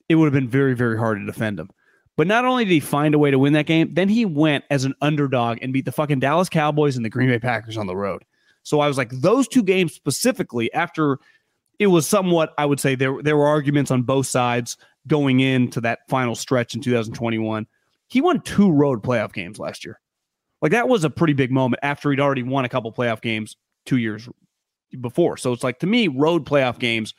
it 0.08 0.16
would 0.16 0.26
have 0.26 0.32
been 0.32 0.48
very, 0.48 0.74
very 0.74 0.98
hard 0.98 1.18
to 1.18 1.26
defend 1.26 1.60
him. 1.60 1.70
But 2.16 2.26
not 2.26 2.44
only 2.44 2.64
did 2.64 2.72
he 2.72 2.80
find 2.80 3.14
a 3.14 3.18
way 3.18 3.30
to 3.30 3.38
win 3.38 3.52
that 3.52 3.66
game, 3.66 3.94
then 3.94 4.08
he 4.08 4.24
went 4.24 4.64
as 4.70 4.84
an 4.84 4.94
underdog 5.00 5.58
and 5.62 5.72
beat 5.72 5.84
the 5.84 5.92
fucking 5.92 6.20
Dallas 6.20 6.48
Cowboys 6.48 6.96
and 6.96 7.04
the 7.04 7.10
Green 7.10 7.28
Bay 7.28 7.38
Packers 7.38 7.76
on 7.76 7.86
the 7.86 7.96
road. 7.96 8.24
So 8.62 8.80
I 8.80 8.88
was 8.88 8.96
like, 8.96 9.10
those 9.10 9.46
two 9.46 9.62
games 9.62 9.92
specifically, 9.92 10.72
after 10.72 11.18
it 11.78 11.88
was 11.88 12.06
somewhat, 12.06 12.54
I 12.58 12.66
would 12.66 12.80
say 12.80 12.94
there 12.94 13.22
there 13.22 13.36
were 13.36 13.46
arguments 13.46 13.90
on 13.90 14.02
both 14.02 14.26
sides 14.26 14.76
going 15.06 15.40
into 15.40 15.80
that 15.82 16.00
final 16.08 16.34
stretch 16.34 16.74
in 16.74 16.80
2021. 16.80 17.66
He 18.08 18.20
won 18.20 18.40
two 18.40 18.70
road 18.70 19.02
playoff 19.02 19.32
games 19.32 19.58
last 19.58 19.84
year. 19.84 20.00
Like 20.62 20.72
that 20.72 20.88
was 20.88 21.04
a 21.04 21.10
pretty 21.10 21.32
big 21.32 21.50
moment 21.50 21.80
after 21.82 22.10
he'd 22.10 22.20
already 22.20 22.42
won 22.42 22.64
a 22.64 22.68
couple 22.68 22.92
playoff 22.92 23.20
games 23.20 23.56
two 23.84 23.98
years 23.98 24.28
before. 25.00 25.36
So 25.36 25.52
it's 25.52 25.64
like 25.64 25.80
to 25.80 25.86
me, 25.86 26.08
road 26.08 26.46
playoff 26.46 26.78
games 26.78 27.14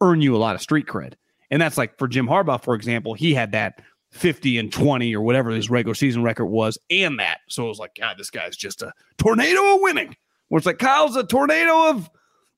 earn 0.00 0.20
you 0.20 0.36
a 0.36 0.38
lot 0.38 0.54
of 0.54 0.60
street 0.60 0.86
cred. 0.86 1.14
And 1.50 1.60
that's 1.60 1.78
like 1.78 1.98
for 1.98 2.08
Jim 2.08 2.26
Harbaugh, 2.26 2.62
for 2.62 2.74
example, 2.74 3.14
he 3.14 3.34
had 3.34 3.52
that 3.52 3.80
50 4.12 4.58
and 4.58 4.72
20 4.72 5.14
or 5.14 5.22
whatever 5.22 5.50
his 5.50 5.68
regular 5.68 5.94
season 5.94 6.22
record 6.22 6.46
was, 6.46 6.78
and 6.88 7.18
that. 7.18 7.38
So 7.48 7.64
it 7.64 7.68
was 7.68 7.78
like, 7.78 7.96
God, 7.98 8.16
this 8.16 8.30
guy's 8.30 8.56
just 8.56 8.82
a 8.82 8.92
tornado 9.18 9.74
of 9.74 9.80
winning. 9.80 10.16
Where 10.48 10.58
it's 10.58 10.66
like 10.66 10.78
Kyle's 10.78 11.16
a 11.16 11.24
tornado 11.24 11.90
of 11.90 12.10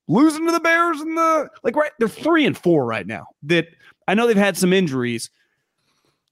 losing 0.08 0.46
to 0.46 0.52
the 0.52 0.60
Bears 0.60 1.00
and 1.00 1.16
the 1.16 1.48
like 1.62 1.76
right 1.76 1.92
they're 1.98 2.08
three 2.08 2.46
and 2.46 2.56
four 2.56 2.84
right 2.84 3.06
now. 3.06 3.26
That 3.42 3.68
I 4.08 4.14
know 4.14 4.26
they've 4.26 4.36
had 4.36 4.56
some 4.56 4.72
injuries. 4.72 5.30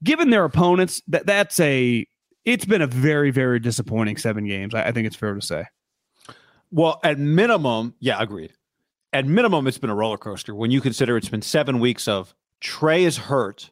Given 0.03 0.29
their 0.29 0.45
opponents, 0.45 1.01
that 1.07 1.25
that's 1.25 1.59
a 1.59 2.05
it's 2.45 2.65
been 2.65 2.81
a 2.81 2.87
very, 2.87 3.31
very 3.31 3.59
disappointing 3.59 4.17
seven 4.17 4.45
games. 4.45 4.73
I, 4.75 4.87
I 4.87 4.91
think 4.91 5.07
it's 5.07 5.15
fair 5.15 5.33
to 5.33 5.41
say. 5.41 5.65
Well, 6.71 6.99
at 7.03 7.17
minimum, 7.19 7.95
yeah, 7.99 8.21
agreed. 8.21 8.53
At 9.13 9.25
minimum, 9.25 9.67
it's 9.67 9.77
been 9.77 9.89
a 9.89 9.95
roller 9.95 10.17
coaster 10.17 10.53
when 10.53 10.71
you 10.71 10.81
consider 10.81 11.17
it's 11.17 11.29
been 11.29 11.41
seven 11.41 11.79
weeks 11.79 12.07
of 12.07 12.35
Trey 12.59 13.03
is 13.03 13.17
hurt. 13.17 13.71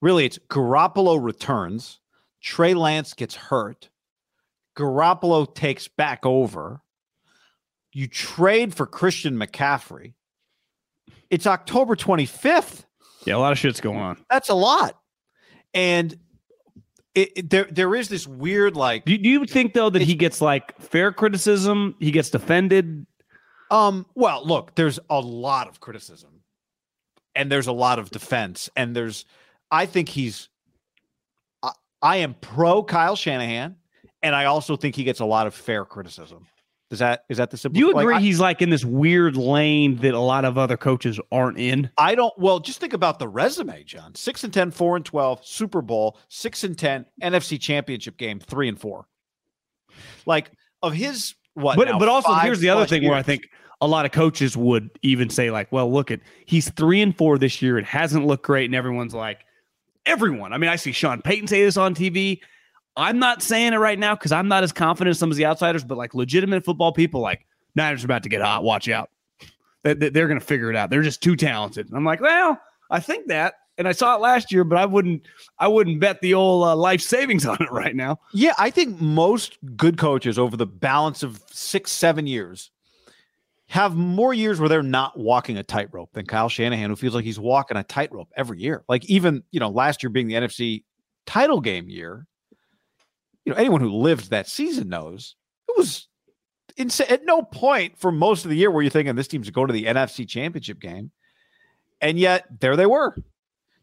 Really, 0.00 0.24
it's 0.24 0.38
Garoppolo 0.48 1.22
returns. 1.22 2.00
Trey 2.40 2.74
Lance 2.74 3.14
gets 3.14 3.34
hurt. 3.34 3.88
Garoppolo 4.76 5.52
takes 5.54 5.88
back 5.88 6.24
over. 6.24 6.82
You 7.92 8.06
trade 8.08 8.74
for 8.74 8.86
Christian 8.86 9.36
McCaffrey. 9.36 10.14
It's 11.30 11.46
October 11.46 11.94
25th. 11.96 12.84
Yeah, 13.24 13.36
a 13.36 13.38
lot 13.38 13.52
of 13.52 13.58
shit's 13.58 13.80
going 13.80 13.98
on. 13.98 14.24
That's 14.30 14.48
a 14.48 14.54
lot. 14.54 14.98
And 15.74 16.12
it, 17.14 17.30
it- 17.36 17.50
there 17.50 17.64
there 17.70 17.94
is 17.94 18.08
this 18.08 18.26
weird 18.26 18.76
like 18.76 19.04
Do, 19.04 19.16
do 19.16 19.28
you 19.28 19.44
think 19.46 19.74
though 19.74 19.90
that 19.90 20.02
he 20.02 20.14
gets 20.14 20.40
like 20.40 20.78
fair 20.80 21.12
criticism? 21.12 21.94
He 22.00 22.10
gets 22.10 22.30
defended. 22.30 23.06
Um, 23.70 24.06
well, 24.14 24.46
look, 24.46 24.74
there's 24.74 24.98
a 25.08 25.20
lot 25.20 25.68
of 25.68 25.80
criticism 25.80 26.42
and 27.34 27.50
there's 27.50 27.66
a 27.68 27.72
lot 27.72 27.98
of 27.98 28.10
defense. 28.10 28.68
And 28.76 28.94
there's, 28.94 29.24
I 29.70 29.86
think 29.86 30.10
he's, 30.10 30.50
I, 31.62 31.70
I 32.02 32.16
am 32.18 32.34
pro 32.34 32.82
Kyle 32.82 33.16
Shanahan, 33.16 33.76
and 34.22 34.34
I 34.34 34.44
also 34.44 34.76
think 34.76 34.94
he 34.94 35.04
gets 35.04 35.20
a 35.20 35.24
lot 35.24 35.46
of 35.46 35.54
fair 35.54 35.86
criticism. 35.86 36.46
Is 36.92 36.98
that, 36.98 37.24
is 37.28 37.38
that 37.38 37.50
the 37.50 37.56
simple? 37.56 37.74
Do 37.74 37.86
you 37.86 37.92
like, 37.92 38.04
agree 38.04 38.14
I- 38.16 38.20
he's 38.20 38.38
like 38.38 38.62
in 38.62 38.70
this 38.70 38.84
weird 38.84 39.36
lane 39.36 39.96
that 39.96 40.14
a 40.14 40.20
lot 40.20 40.44
of 40.44 40.58
other 40.58 40.76
coaches 40.76 41.18
aren't 41.32 41.58
in? 41.58 41.90
I 41.98 42.14
don't, 42.14 42.32
well, 42.38 42.60
just 42.60 42.80
think 42.80 42.92
about 42.92 43.18
the 43.18 43.26
resume, 43.26 43.82
John. 43.84 44.14
Six 44.14 44.44
and 44.44 44.52
10, 44.52 44.70
four 44.70 44.96
and 44.96 45.04
12, 45.04 45.44
Super 45.44 45.82
Bowl, 45.82 46.18
six 46.28 46.64
and 46.64 46.78
10, 46.78 47.06
NFC 47.22 47.60
championship 47.60 48.16
game, 48.16 48.38
three 48.38 48.68
and 48.68 48.80
four. 48.80 49.06
Like, 50.26 50.52
of 50.82 50.92
his, 50.92 51.34
what? 51.54 51.76
but 51.76 51.88
now, 51.88 51.98
but 51.98 52.08
also 52.08 52.32
here's 52.34 52.60
the 52.60 52.68
other 52.68 52.86
thing 52.86 53.04
where 53.04 53.16
I 53.16 53.22
think 53.22 53.48
a 53.80 53.86
lot 53.86 54.04
of 54.04 54.12
coaches 54.12 54.56
would 54.56 54.90
even 55.02 55.28
say 55.28 55.50
like, 55.50 55.70
well, 55.72 55.92
look 55.92 56.10
at 56.10 56.20
he's 56.46 56.70
three 56.70 57.02
and 57.02 57.16
four 57.16 57.38
this 57.38 57.60
year. 57.60 57.78
It 57.78 57.84
hasn't 57.84 58.26
looked 58.26 58.44
great, 58.44 58.66
and 58.66 58.74
everyone's 58.74 59.14
like, 59.14 59.40
everyone. 60.06 60.52
I 60.52 60.58
mean, 60.58 60.70
I 60.70 60.76
see 60.76 60.92
Sean 60.92 61.20
Payton 61.22 61.48
say 61.48 61.64
this 61.64 61.76
on 61.76 61.94
TV. 61.94 62.40
I'm 62.96 63.18
not 63.18 63.42
saying 63.42 63.72
it 63.72 63.78
right 63.78 63.98
now 63.98 64.14
because 64.14 64.32
I'm 64.32 64.48
not 64.48 64.62
as 64.62 64.72
confident 64.72 65.12
as 65.12 65.18
some 65.18 65.30
of 65.30 65.36
the 65.36 65.46
outsiders, 65.46 65.84
but 65.84 65.96
like 65.96 66.14
legitimate 66.14 66.64
football 66.64 66.92
people, 66.92 67.20
like 67.20 67.46
Niners 67.74 68.04
are 68.04 68.06
about 68.06 68.22
to 68.24 68.28
get 68.28 68.42
hot. 68.42 68.64
Watch 68.64 68.88
out. 68.88 69.10
that 69.82 69.98
they're 69.98 70.28
going 70.28 70.38
to 70.38 70.44
figure 70.44 70.70
it 70.70 70.76
out. 70.76 70.90
They're 70.90 71.02
just 71.02 71.22
too 71.22 71.36
talented. 71.36 71.88
And 71.88 71.96
I'm 71.96 72.04
like, 72.04 72.20
well, 72.20 72.60
I 72.90 73.00
think 73.00 73.28
that, 73.28 73.54
and 73.78 73.88
I 73.88 73.92
saw 73.92 74.14
it 74.14 74.20
last 74.20 74.52
year, 74.52 74.64
but 74.64 74.78
I 74.78 74.84
wouldn't, 74.84 75.22
I 75.58 75.68
wouldn't 75.68 75.98
bet 76.00 76.20
the 76.20 76.34
old 76.34 76.64
uh, 76.64 76.76
life 76.76 77.00
savings 77.00 77.46
on 77.46 77.56
it 77.60 77.70
right 77.72 77.96
now. 77.96 78.20
Yeah, 78.32 78.54
I 78.58 78.70
think 78.70 79.00
most 79.00 79.58
good 79.76 79.96
coaches 79.96 80.38
over 80.38 80.56
the 80.56 80.66
balance 80.66 81.22
of 81.22 81.42
six, 81.50 81.90
seven 81.90 82.26
years 82.26 82.70
have 83.68 83.96
more 83.96 84.34
years 84.34 84.60
where 84.60 84.68
they're 84.68 84.82
not 84.82 85.18
walking 85.18 85.56
a 85.56 85.62
tightrope 85.62 86.12
than 86.12 86.26
Kyle 86.26 86.50
Shanahan, 86.50 86.90
who 86.90 86.96
feels 86.96 87.14
like 87.14 87.24
he's 87.24 87.40
walking 87.40 87.78
a 87.78 87.82
tightrope 87.82 88.28
every 88.36 88.60
year. 88.60 88.84
Like 88.86 89.06
even, 89.06 89.42
you 89.50 89.60
know, 89.60 89.70
last 89.70 90.02
year 90.02 90.10
being 90.10 90.28
the 90.28 90.34
NFC 90.34 90.84
title 91.24 91.62
game 91.62 91.88
year, 91.88 92.26
you 93.44 93.52
know, 93.52 93.58
anyone 93.58 93.80
who 93.80 93.90
lived 93.92 94.30
that 94.30 94.46
season 94.48 94.88
knows 94.88 95.34
it 95.68 95.76
was 95.76 96.06
insane. 96.76 97.08
At 97.10 97.24
no 97.24 97.42
point 97.42 97.98
for 97.98 98.12
most 98.12 98.44
of 98.44 98.50
the 98.50 98.56
year 98.56 98.70
were 98.70 98.82
you 98.82 98.90
thinking 98.90 99.14
this 99.16 99.28
team's 99.28 99.50
going 99.50 99.66
to 99.68 99.72
the 99.72 99.84
NFC 99.86 100.28
championship 100.28 100.80
game. 100.80 101.10
And 102.00 102.18
yet 102.18 102.46
there 102.60 102.76
they 102.76 102.86
were. 102.86 103.16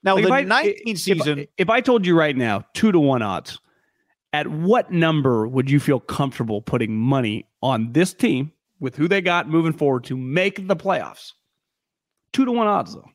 Now 0.03 0.15
Like, 0.15 0.23
the 0.23 0.27
if 0.29 0.33
I- 0.33 0.41
19 0.43 0.75
if- 0.85 0.99
season, 0.99 1.45
If 1.57 1.69
I 1.69 1.81
told 1.81 2.05
you 2.05 2.17
right 2.17 2.35
now, 2.35 2.65
two 2.73 2.91
to 2.91 2.99
one 2.99 3.21
odds, 3.21 3.59
at 4.31 4.47
what 4.47 4.91
number 4.91 5.47
would 5.47 5.69
you 5.69 5.79
feel 5.79 5.99
comfortable 5.99 6.61
putting 6.61 6.95
money 6.95 7.47
on 7.61 7.91
this 7.93 8.13
team 8.13 8.51
with 8.79 8.95
who 8.95 9.07
they 9.07 9.21
got 9.21 9.49
moving 9.49 9.73
forward 9.73 10.03
to 10.05 10.15
make 10.15 10.67
the 10.67 10.75
playoffs? 10.75 11.33
Two 12.31 12.45
to 12.45 12.51
one 12.51 12.67
odds, 12.67 12.93
though. 12.93 13.09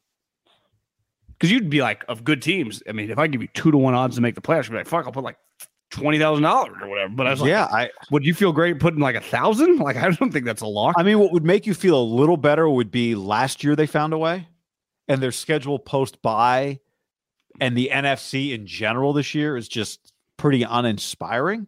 Because 1.32 1.51
you'd 1.53 1.70
be 1.70 1.82
like, 1.82 2.05
of 2.09 2.24
good 2.24 2.42
teams. 2.42 2.82
I 2.88 2.92
mean, 2.92 3.11
if 3.11 3.18
I 3.18 3.26
give 3.28 3.42
you 3.42 3.49
two 3.55 3.70
to 3.70 3.76
one 3.78 3.95
odds 3.95 4.16
to 4.16 4.22
make 4.22 4.34
the 4.34 4.40
playoffs, 4.40 4.64
you'd 4.64 4.72
be 4.72 4.76
like, 4.78 4.86
fuck, 4.88 5.07
I'll 5.07 5.12
put 5.12 5.24
like 5.24 5.36
twenty 5.95 6.18
thousand 6.18 6.42
dollars 6.42 6.76
or 6.82 6.88
whatever. 6.88 7.11
But 7.11 7.26
I 7.26 7.30
was 7.30 7.40
like, 7.40 7.49
yeah, 7.49 7.64
I 7.66 7.90
would 8.11 8.26
you 8.26 8.34
feel 8.34 8.53
great 8.53 8.80
putting 8.80 9.01
like 9.01 9.14
a 9.14 9.20
thousand? 9.20 9.78
Like, 9.84 9.97
I 9.97 10.11
don't 10.11 10.32
think 10.32 10.47
that's 10.47 10.62
a 10.62 10.66
lot. 10.66 10.95
I 10.97 11.03
mean, 11.03 11.18
what 11.18 11.30
would 11.32 11.45
make 11.45 11.66
you 11.66 11.74
feel 11.74 12.01
a 12.01 12.03
little 12.03 12.38
better 12.38 12.68
would 12.68 12.90
be 12.90 13.14
last 13.14 13.62
year 13.62 13.76
they 13.76 13.86
found 13.86 14.14
a 14.14 14.18
way, 14.18 14.49
and 15.09 15.22
their 15.22 15.32
schedule 15.32 15.78
post 15.78 16.22
by, 16.22 16.80
and 17.61 17.76
the 17.76 17.90
NFC 17.92 18.53
in 18.53 18.66
general 18.66 19.12
this 19.12 19.34
year 19.34 19.59
is 19.59 19.68
just 19.68 20.12
pretty 20.38 20.62
uninspiring. 20.62 21.66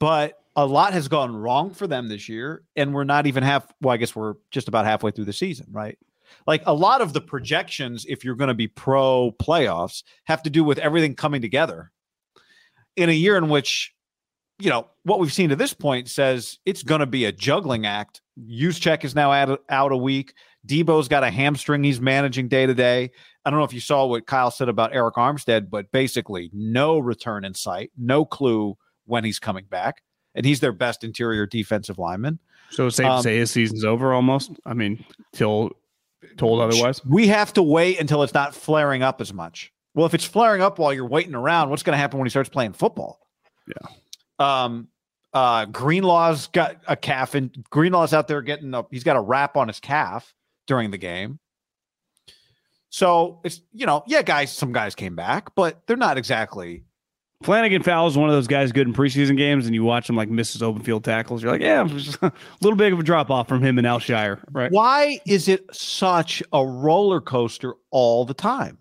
But 0.00 0.38
a 0.56 0.66
lot 0.66 0.92
has 0.92 1.06
gone 1.06 1.36
wrong 1.36 1.72
for 1.72 1.86
them 1.86 2.08
this 2.08 2.28
year, 2.28 2.64
and 2.74 2.92
we're 2.92 3.04
not 3.04 3.26
even 3.26 3.44
half. 3.44 3.72
Well, 3.80 3.94
I 3.94 3.96
guess 3.96 4.16
we're 4.16 4.34
just 4.50 4.66
about 4.66 4.86
halfway 4.86 5.12
through 5.12 5.26
the 5.26 5.32
season, 5.32 5.66
right? 5.70 5.96
Like 6.48 6.62
a 6.66 6.74
lot 6.74 7.00
of 7.00 7.12
the 7.12 7.20
projections, 7.20 8.06
if 8.08 8.24
you're 8.24 8.34
going 8.34 8.48
to 8.48 8.54
be 8.54 8.66
pro 8.66 9.32
playoffs, 9.40 10.02
have 10.24 10.42
to 10.42 10.50
do 10.50 10.64
with 10.64 10.78
everything 10.78 11.14
coming 11.14 11.42
together 11.42 11.92
in 13.00 13.08
a 13.08 13.12
year 13.12 13.36
in 13.36 13.48
which 13.48 13.94
you 14.58 14.70
know 14.70 14.86
what 15.04 15.18
we've 15.18 15.32
seen 15.32 15.48
to 15.48 15.56
this 15.56 15.72
point 15.72 16.08
says 16.08 16.58
it's 16.66 16.82
going 16.82 17.00
to 17.00 17.06
be 17.06 17.24
a 17.24 17.32
juggling 17.32 17.86
act. 17.86 18.20
check 18.78 19.04
is 19.04 19.14
now 19.14 19.32
out, 19.32 19.62
out 19.68 19.92
a 19.92 19.96
week. 19.96 20.34
Deebo's 20.66 21.08
got 21.08 21.24
a 21.24 21.30
hamstring 21.30 21.82
he's 21.82 22.00
managing 22.00 22.48
day 22.48 22.66
to 22.66 22.74
day. 22.74 23.10
I 23.44 23.50
don't 23.50 23.58
know 23.58 23.64
if 23.64 23.72
you 23.72 23.80
saw 23.80 24.04
what 24.04 24.26
Kyle 24.26 24.50
said 24.50 24.68
about 24.68 24.92
Arik 24.92 25.14
Armstead, 25.14 25.70
but 25.70 25.90
basically 25.90 26.50
no 26.52 26.98
return 26.98 27.44
in 27.44 27.54
sight, 27.54 27.90
no 27.96 28.26
clue 28.26 28.76
when 29.06 29.24
he's 29.24 29.38
coming 29.38 29.64
back, 29.64 30.02
and 30.34 30.44
he's 30.44 30.60
their 30.60 30.72
best 30.72 31.02
interior 31.02 31.46
defensive 31.46 31.98
lineman. 31.98 32.38
so 32.68 32.88
it's 32.88 32.96
safe 32.96 33.06
um, 33.06 33.18
to 33.18 33.22
say 33.22 33.38
his 33.38 33.50
season's 33.50 33.84
over 33.84 34.12
almost. 34.12 34.52
I 34.66 34.74
mean, 34.74 35.02
till 35.32 35.70
told 36.36 36.60
otherwise. 36.60 37.04
We 37.04 37.28
have 37.28 37.54
to 37.54 37.62
wait 37.62 37.98
until 37.98 38.22
it's 38.22 38.34
not 38.34 38.54
flaring 38.54 39.02
up 39.02 39.22
as 39.22 39.32
much. 39.32 39.72
Well, 39.94 40.06
if 40.06 40.14
it's 40.14 40.24
flaring 40.24 40.62
up 40.62 40.78
while 40.78 40.92
you're 40.92 41.06
waiting 41.06 41.34
around, 41.34 41.70
what's 41.70 41.82
going 41.82 41.94
to 41.94 41.98
happen 41.98 42.18
when 42.18 42.26
he 42.26 42.30
starts 42.30 42.48
playing 42.48 42.72
football? 42.72 43.20
Yeah. 43.66 43.88
Um. 44.38 44.88
Uh. 45.32 45.66
Greenlaw's 45.66 46.46
got 46.48 46.76
a 46.86 46.96
calf, 46.96 47.34
and 47.34 47.52
Greenlaw's 47.70 48.12
out 48.12 48.28
there 48.28 48.42
getting 48.42 48.74
up. 48.74 48.88
He's 48.90 49.04
got 49.04 49.16
a 49.16 49.20
wrap 49.20 49.56
on 49.56 49.68
his 49.68 49.80
calf 49.80 50.34
during 50.66 50.90
the 50.90 50.98
game. 50.98 51.38
So 52.90 53.40
it's 53.44 53.60
you 53.72 53.86
know 53.86 54.02
yeah 54.06 54.22
guys 54.22 54.52
some 54.52 54.72
guys 54.72 54.94
came 54.94 55.14
back 55.14 55.54
but 55.54 55.80
they're 55.86 55.96
not 55.96 56.18
exactly 56.18 56.84
Flannigan-Fowles 57.42 58.12
is 58.12 58.18
one 58.18 58.28
of 58.28 58.34
those 58.34 58.46
guys 58.46 58.70
good 58.70 58.86
in 58.86 58.92
preseason 58.92 59.34
games, 59.34 59.64
and 59.64 59.74
you 59.74 59.82
watch 59.82 60.10
him 60.10 60.14
like 60.14 60.28
miss 60.28 60.52
his 60.52 60.62
open 60.62 60.82
field 60.82 61.04
tackles. 61.04 61.42
You're 61.42 61.52
like, 61.52 61.62
yeah, 61.62 61.80
it 61.80 61.90
was 61.90 62.04
just 62.04 62.18
a 62.22 62.30
little 62.60 62.76
bit 62.76 62.92
of 62.92 63.00
a 63.00 63.02
drop 63.02 63.30
off 63.30 63.48
from 63.48 63.64
him 63.64 63.78
and 63.78 63.86
Al-Shaair, 63.86 64.44
right? 64.52 64.70
why 64.70 65.18
is 65.26 65.48
it 65.48 65.64
such 65.74 66.42
a 66.52 66.62
roller 66.62 67.18
coaster 67.18 67.76
all 67.90 68.26
the 68.26 68.34
time? 68.34 68.76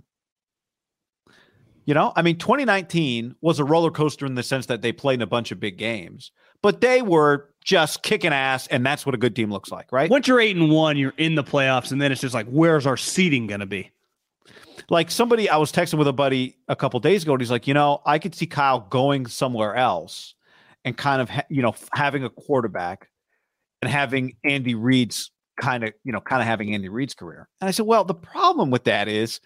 You 1.85 1.93
know, 1.93 2.13
I 2.15 2.21
mean, 2.21 2.37
2019 2.37 3.35
was 3.41 3.59
a 3.59 3.63
roller 3.63 3.91
coaster 3.91 4.25
in 4.25 4.35
the 4.35 4.43
sense 4.43 4.67
that 4.67 4.81
they 4.81 4.91
played 4.91 5.15
in 5.15 5.21
a 5.21 5.27
bunch 5.27 5.51
of 5.51 5.59
big 5.59 5.77
games, 5.77 6.31
but 6.61 6.81
they 6.81 7.01
were 7.01 7.49
just 7.63 8.03
kicking 8.03 8.33
ass, 8.33 8.67
and 8.67 8.85
that's 8.85 9.05
what 9.05 9.15
a 9.15 9.17
good 9.17 9.35
team 9.35 9.51
looks 9.51 9.71
like, 9.71 9.91
right? 9.91 10.09
Once 10.09 10.27
you're 10.27 10.39
eight 10.39 10.55
and 10.55 10.69
one, 10.69 10.97
you're 10.97 11.13
in 11.17 11.35
the 11.35 11.43
playoffs, 11.43 11.91
and 11.91 12.01
then 12.01 12.11
it's 12.11 12.21
just 12.21 12.33
like, 12.33 12.47
where's 12.47 12.85
our 12.85 12.97
seating 12.97 13.47
going 13.47 13.59
to 13.59 13.65
be? 13.65 13.91
Like 14.89 15.11
somebody, 15.11 15.49
I 15.49 15.57
was 15.57 15.71
texting 15.71 15.97
with 15.97 16.07
a 16.07 16.13
buddy 16.13 16.57
a 16.67 16.75
couple 16.75 16.99
days 16.99 17.23
ago, 17.23 17.33
and 17.33 17.41
he's 17.41 17.51
like, 17.51 17.67
you 17.67 17.73
know, 17.73 18.01
I 18.05 18.17
could 18.17 18.33
see 18.33 18.47
Kyle 18.47 18.81
going 18.89 19.27
somewhere 19.27 19.75
else 19.75 20.35
and 20.85 20.97
kind 20.97 21.21
of, 21.21 21.29
ha- 21.29 21.45
you 21.49 21.61
know, 21.61 21.75
having 21.93 22.23
a 22.23 22.29
quarterback 22.29 23.09
and 23.81 23.91
having 23.91 24.35
Andy 24.43 24.75
Reid's 24.75 25.31
kind 25.59 25.83
of, 25.83 25.93
you 26.03 26.11
know, 26.11 26.21
kind 26.21 26.41
of 26.41 26.47
having 26.47 26.73
Andy 26.73 26.89
Reid's 26.89 27.13
career. 27.13 27.47
And 27.61 27.67
I 27.67 27.71
said, 27.71 27.85
well, 27.85 28.03
the 28.03 28.15
problem 28.15 28.71
with 28.71 28.85
that 28.85 29.07
is 29.07 29.41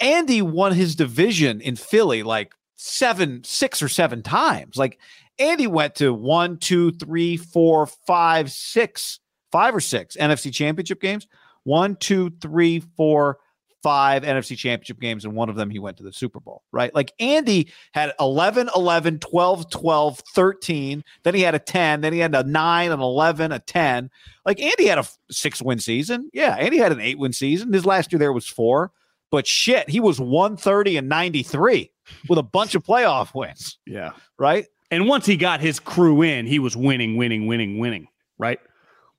Andy 0.00 0.42
won 0.42 0.72
his 0.72 0.96
division 0.96 1.60
in 1.60 1.76
Philly 1.76 2.22
like 2.22 2.54
seven, 2.76 3.42
six 3.44 3.82
or 3.82 3.88
seven 3.88 4.22
times. 4.22 4.76
Like 4.76 4.98
Andy 5.38 5.66
went 5.66 5.94
to 5.96 6.12
one, 6.12 6.58
two, 6.58 6.92
three, 6.92 7.36
four, 7.36 7.86
five, 7.86 8.50
six, 8.50 9.20
five 9.52 9.74
or 9.74 9.80
six 9.80 10.16
NFC 10.16 10.52
championship 10.52 11.00
games. 11.00 11.26
One, 11.64 11.96
two, 11.96 12.30
three, 12.40 12.80
four, 12.96 13.38
five 13.84 14.22
NFC 14.22 14.56
championship 14.56 14.98
games, 14.98 15.26
and 15.26 15.34
one 15.34 15.50
of 15.50 15.56
them 15.56 15.68
he 15.68 15.78
went 15.78 15.98
to 15.98 16.02
the 16.02 16.12
Super 16.12 16.40
Bowl, 16.40 16.62
right? 16.72 16.94
Like 16.94 17.12
Andy 17.20 17.70
had 17.92 18.14
11, 18.18 18.70
11, 18.74 19.18
12, 19.18 19.70
12, 19.70 20.22
13. 20.34 21.04
Then 21.22 21.34
he 21.34 21.42
had 21.42 21.54
a 21.54 21.58
10. 21.58 22.00
Then 22.00 22.14
he 22.14 22.18
had 22.18 22.34
a 22.34 22.44
9, 22.44 22.90
an 22.90 23.00
11, 23.00 23.52
a 23.52 23.58
10. 23.58 24.10
Like 24.46 24.58
Andy 24.58 24.86
had 24.86 24.98
a 24.98 25.06
six 25.30 25.60
win 25.60 25.78
season. 25.78 26.30
Yeah, 26.32 26.56
Andy 26.56 26.78
had 26.78 26.92
an 26.92 27.00
eight 27.00 27.18
win 27.18 27.34
season. 27.34 27.74
His 27.74 27.84
last 27.84 28.10
year 28.10 28.18
there 28.18 28.32
was 28.32 28.46
four. 28.46 28.90
But 29.34 29.48
shit, 29.48 29.90
he 29.90 29.98
was 29.98 30.20
130 30.20 30.96
and 30.96 31.08
93 31.08 31.90
with 32.28 32.38
a 32.38 32.42
bunch 32.44 32.76
of 32.76 32.84
playoff 32.84 33.34
wins, 33.34 33.78
Yeah. 33.84 34.12
right? 34.38 34.66
And 34.92 35.08
once 35.08 35.26
he 35.26 35.36
got 35.36 35.58
his 35.60 35.80
crew 35.80 36.22
in, 36.22 36.46
he 36.46 36.60
was 36.60 36.76
winning, 36.76 37.16
winning, 37.16 37.48
winning, 37.48 37.80
winning, 37.80 38.06
right? 38.38 38.60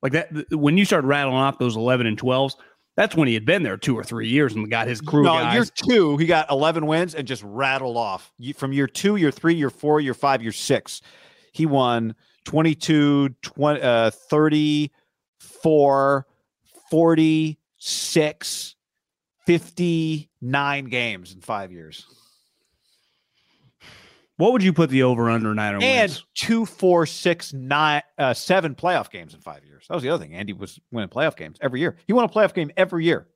Like 0.01 0.13
that, 0.13 0.33
th- 0.33 0.45
when 0.51 0.77
you 0.77 0.85
started 0.85 1.05
rattling 1.05 1.35
off 1.35 1.59
those 1.59 1.75
11 1.75 2.07
and 2.07 2.17
12s, 2.17 2.55
that's 2.95 3.13
when 3.13 3.27
he 3.27 3.33
had 3.33 3.45
been 3.45 3.63
there 3.63 3.75
two 3.75 3.93
or 3.97 4.05
three 4.05 4.29
years 4.29 4.53
and 4.53 4.71
got 4.71 4.87
his 4.87 5.01
crew 5.01 5.23
no, 5.23 5.33
guys. 5.33 5.53
year 5.53 5.65
two, 5.65 6.15
he 6.15 6.25
got 6.25 6.49
11 6.49 6.85
wins 6.85 7.13
and 7.13 7.27
just 7.27 7.43
rattled 7.43 7.97
off. 7.97 8.31
From 8.55 8.71
year 8.71 8.87
two, 8.87 9.17
year 9.17 9.31
three, 9.31 9.55
year 9.55 9.69
four, 9.69 9.99
year 9.99 10.13
five, 10.13 10.41
year 10.41 10.53
six, 10.53 11.01
he 11.51 11.65
won 11.65 12.15
22, 12.45 13.35
20, 13.41 13.81
uh, 13.81 14.11
34, 14.11 16.25
46, 16.89 18.74
59 19.45 20.85
games 20.85 21.33
in 21.33 21.41
five 21.41 21.71
years. 21.71 22.05
what 24.37 24.51
would 24.51 24.63
you 24.63 24.73
put 24.73 24.89
the 24.89 25.03
over 25.03 25.29
under 25.29 25.53
nine 25.53 25.75
And 25.75 25.83
wins? 26.11 26.25
two, 26.33 26.65
four, 26.65 27.05
six, 27.05 27.53
nine, 27.53 28.01
uh, 28.17 28.33
seven 28.33 28.75
playoff 28.75 29.09
games 29.09 29.33
in 29.33 29.39
five 29.39 29.63
years. 29.65 29.85
That 29.87 29.93
was 29.95 30.03
the 30.03 30.09
other 30.09 30.23
thing. 30.23 30.33
Andy 30.33 30.53
was 30.53 30.79
winning 30.91 31.09
playoff 31.09 31.35
games 31.37 31.57
every 31.61 31.79
year. 31.79 31.95
He 32.07 32.13
won 32.13 32.25
a 32.25 32.29
playoff 32.29 32.53
game 32.53 32.71
every 32.75 33.05
year. 33.05 33.27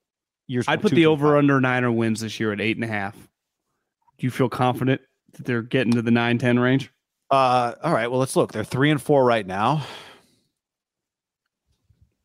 Years 0.47 0.65
I'd 0.67 0.81
put 0.81 0.91
the 0.91 1.05
over 1.05 1.37
under 1.37 1.61
niner 1.61 1.91
wins 1.91 2.21
this 2.21 2.39
year 2.39 2.51
at 2.51 2.59
eight 2.59 2.75
and 2.75 2.83
a 2.83 2.87
half. 2.87 3.15
Do 3.15 4.25
you 4.25 4.31
feel 4.31 4.49
confident 4.49 4.99
that 5.33 5.45
they're 5.45 5.61
getting 5.61 5.93
to 5.93 6.01
the 6.01 6.11
9 6.11 6.37
10 6.39 6.59
range? 6.59 6.91
Uh, 7.31 7.75
all 7.83 7.93
right. 7.93 8.09
Well, 8.09 8.19
let's 8.19 8.35
look. 8.35 8.51
They're 8.51 8.63
three 8.63 8.89
and 8.89 8.99
four 9.01 9.23
right 9.23 9.45
now. 9.45 9.85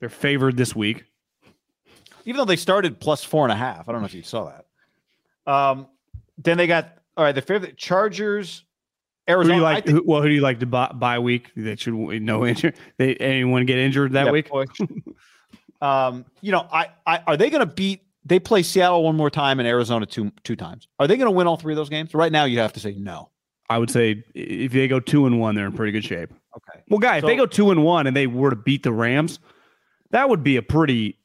They're 0.01 0.09
favored 0.09 0.57
this 0.57 0.75
week. 0.75 1.05
Even 2.25 2.39
though 2.39 2.45
they 2.45 2.57
started 2.57 3.01
plus 3.01 3.23
four 3.25 3.45
and 3.45 3.53
a 3.53 3.57
half. 3.57 3.89
I 3.89 3.93
don't 3.93 4.01
know 4.01 4.07
if 4.07 4.15
you 4.15 4.23
saw 4.23 4.51
that. 5.47 5.53
Um, 5.53 5.87
then 6.39 6.57
they 6.59 6.67
got 6.67 6.99
all 7.17 7.25
right. 7.25 7.35
The 7.35 7.43
favorite 7.43 7.77
Chargers, 7.77 8.65
Who 9.29 9.33
do 9.33 9.39
Arizona. 9.39 9.57
you 9.57 9.63
like? 9.63 9.85
think- 9.85 9.99
Who, 9.99 10.05
well, 10.07 10.23
who 10.23 10.29
do 10.29 10.35
you 10.35 10.41
like 10.41 10.61
to 10.61 10.67
buy, 10.67 10.91
buy 10.95 11.19
week 11.19 11.51
that 11.57 11.81
should 11.81 11.95
no 11.95 12.47
injury? 12.47 12.73
They 12.97 13.15
anyone 13.17 13.67
get 13.67 13.79
injured 13.79 14.13
that 14.13 14.27
yeah, 14.27 14.33
week? 14.33 14.51
um, 15.81 16.25
you 16.41 16.53
know, 16.53 16.67
I, 16.73 16.89
I 17.07 17.19
are 17.27 17.37
they 17.37 17.51
going 17.51 17.61
to 17.67 17.73
beat? 17.73 18.03
They 18.27 18.39
play 18.39 18.63
Seattle 18.63 19.05
one 19.05 19.17
more 19.17 19.29
time 19.31 19.59
and 19.61 19.69
Arizona 19.69 20.07
two 20.07 20.33
two 20.45 20.57
times. 20.57 20.89
Are 20.99 21.07
they 21.07 21.17
going 21.17 21.27
to 21.27 21.37
win 21.37 21.47
all 21.47 21.57
three 21.57 21.75
of 21.75 21.77
those 21.77 21.91
games? 21.91 22.15
Right 22.15 22.33
now, 22.33 22.45
you 22.45 22.59
have 22.61 22.73
to 22.75 22.81
say 22.81 22.95
no. 22.95 23.31
I 23.69 23.79
would 23.79 23.91
say 23.91 24.25
if 24.35 24.73
they 24.73 24.89
go 24.89 25.01
two 25.01 25.27
and 25.27 25.41
one, 25.41 25.55
they're 25.55 25.67
in 25.67 25.73
pretty 25.73 25.93
good 25.93 26.05
shape. 26.05 26.31
Okay. 26.57 26.83
Well, 26.89 27.01
guy, 27.01 27.19
if 27.19 27.25
they 27.25 27.37
go 27.37 27.47
two 27.47 27.71
and 27.71 27.83
one 27.83 28.07
and 28.07 28.17
they 28.17 28.27
were 28.27 28.51
to 28.51 28.57
beat 28.57 28.83
the 28.83 28.93
Rams, 28.93 29.39
that 30.11 30.29
would 30.29 30.43
be 30.43 30.57
a 30.57 30.63
pretty. 30.63 31.19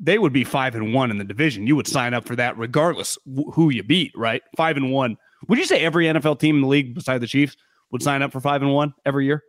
They 0.00 0.18
would 0.18 0.32
be 0.32 0.44
five 0.44 0.74
and 0.74 0.92
one 0.92 1.10
in 1.10 1.18
the 1.18 1.24
division. 1.24 1.66
You 1.66 1.76
would 1.76 1.86
sign 1.86 2.14
up 2.14 2.24
for 2.24 2.34
that 2.36 2.58
regardless 2.58 3.16
who 3.52 3.70
you 3.70 3.82
beat, 3.82 4.12
right? 4.16 4.42
Five 4.56 4.76
and 4.76 4.90
one. 4.90 5.16
Would 5.48 5.58
you 5.58 5.66
say 5.66 5.80
every 5.80 6.06
NFL 6.06 6.40
team 6.40 6.56
in 6.56 6.62
the 6.62 6.68
league, 6.68 6.94
beside 6.94 7.20
the 7.20 7.26
Chiefs, 7.26 7.56
would 7.92 8.02
sign 8.02 8.22
up 8.22 8.32
for 8.32 8.40
five 8.40 8.62
and 8.62 8.72
one 8.72 8.92
every 9.06 9.26
year? 9.26 9.44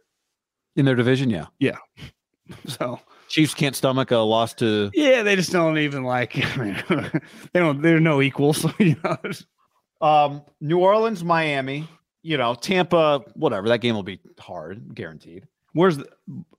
In 0.75 0.85
their 0.85 0.95
division, 0.95 1.29
yeah. 1.29 1.47
Yeah. 1.59 1.77
So 2.65 2.99
Chiefs 3.27 3.53
can't 3.53 3.75
stomach 3.75 4.09
a 4.09 4.17
loss 4.17 4.55
to. 4.55 4.89
Yeah, 4.95 5.21
they 5.21 5.35
just 5.35 5.51
don't 5.51 5.77
even 5.77 6.03
like. 6.03 6.33
they 6.57 7.59
don't. 7.59 7.79
They're 7.81 7.99
no 7.99 8.21
equals. 8.21 8.65
You 8.79 8.95
know. 9.03 9.17
Um, 10.01 10.41
New 10.59 10.79
Orleans, 10.79 11.23
Miami. 11.23 11.87
You 12.23 12.37
know, 12.37 12.55
Tampa. 12.55 13.21
Whatever. 13.35 13.67
That 13.67 13.81
game 13.81 13.93
will 13.93 14.03
be 14.03 14.19
hard, 14.39 14.95
guaranteed. 14.95 15.45
Where's 15.73 15.97
the, 15.97 16.09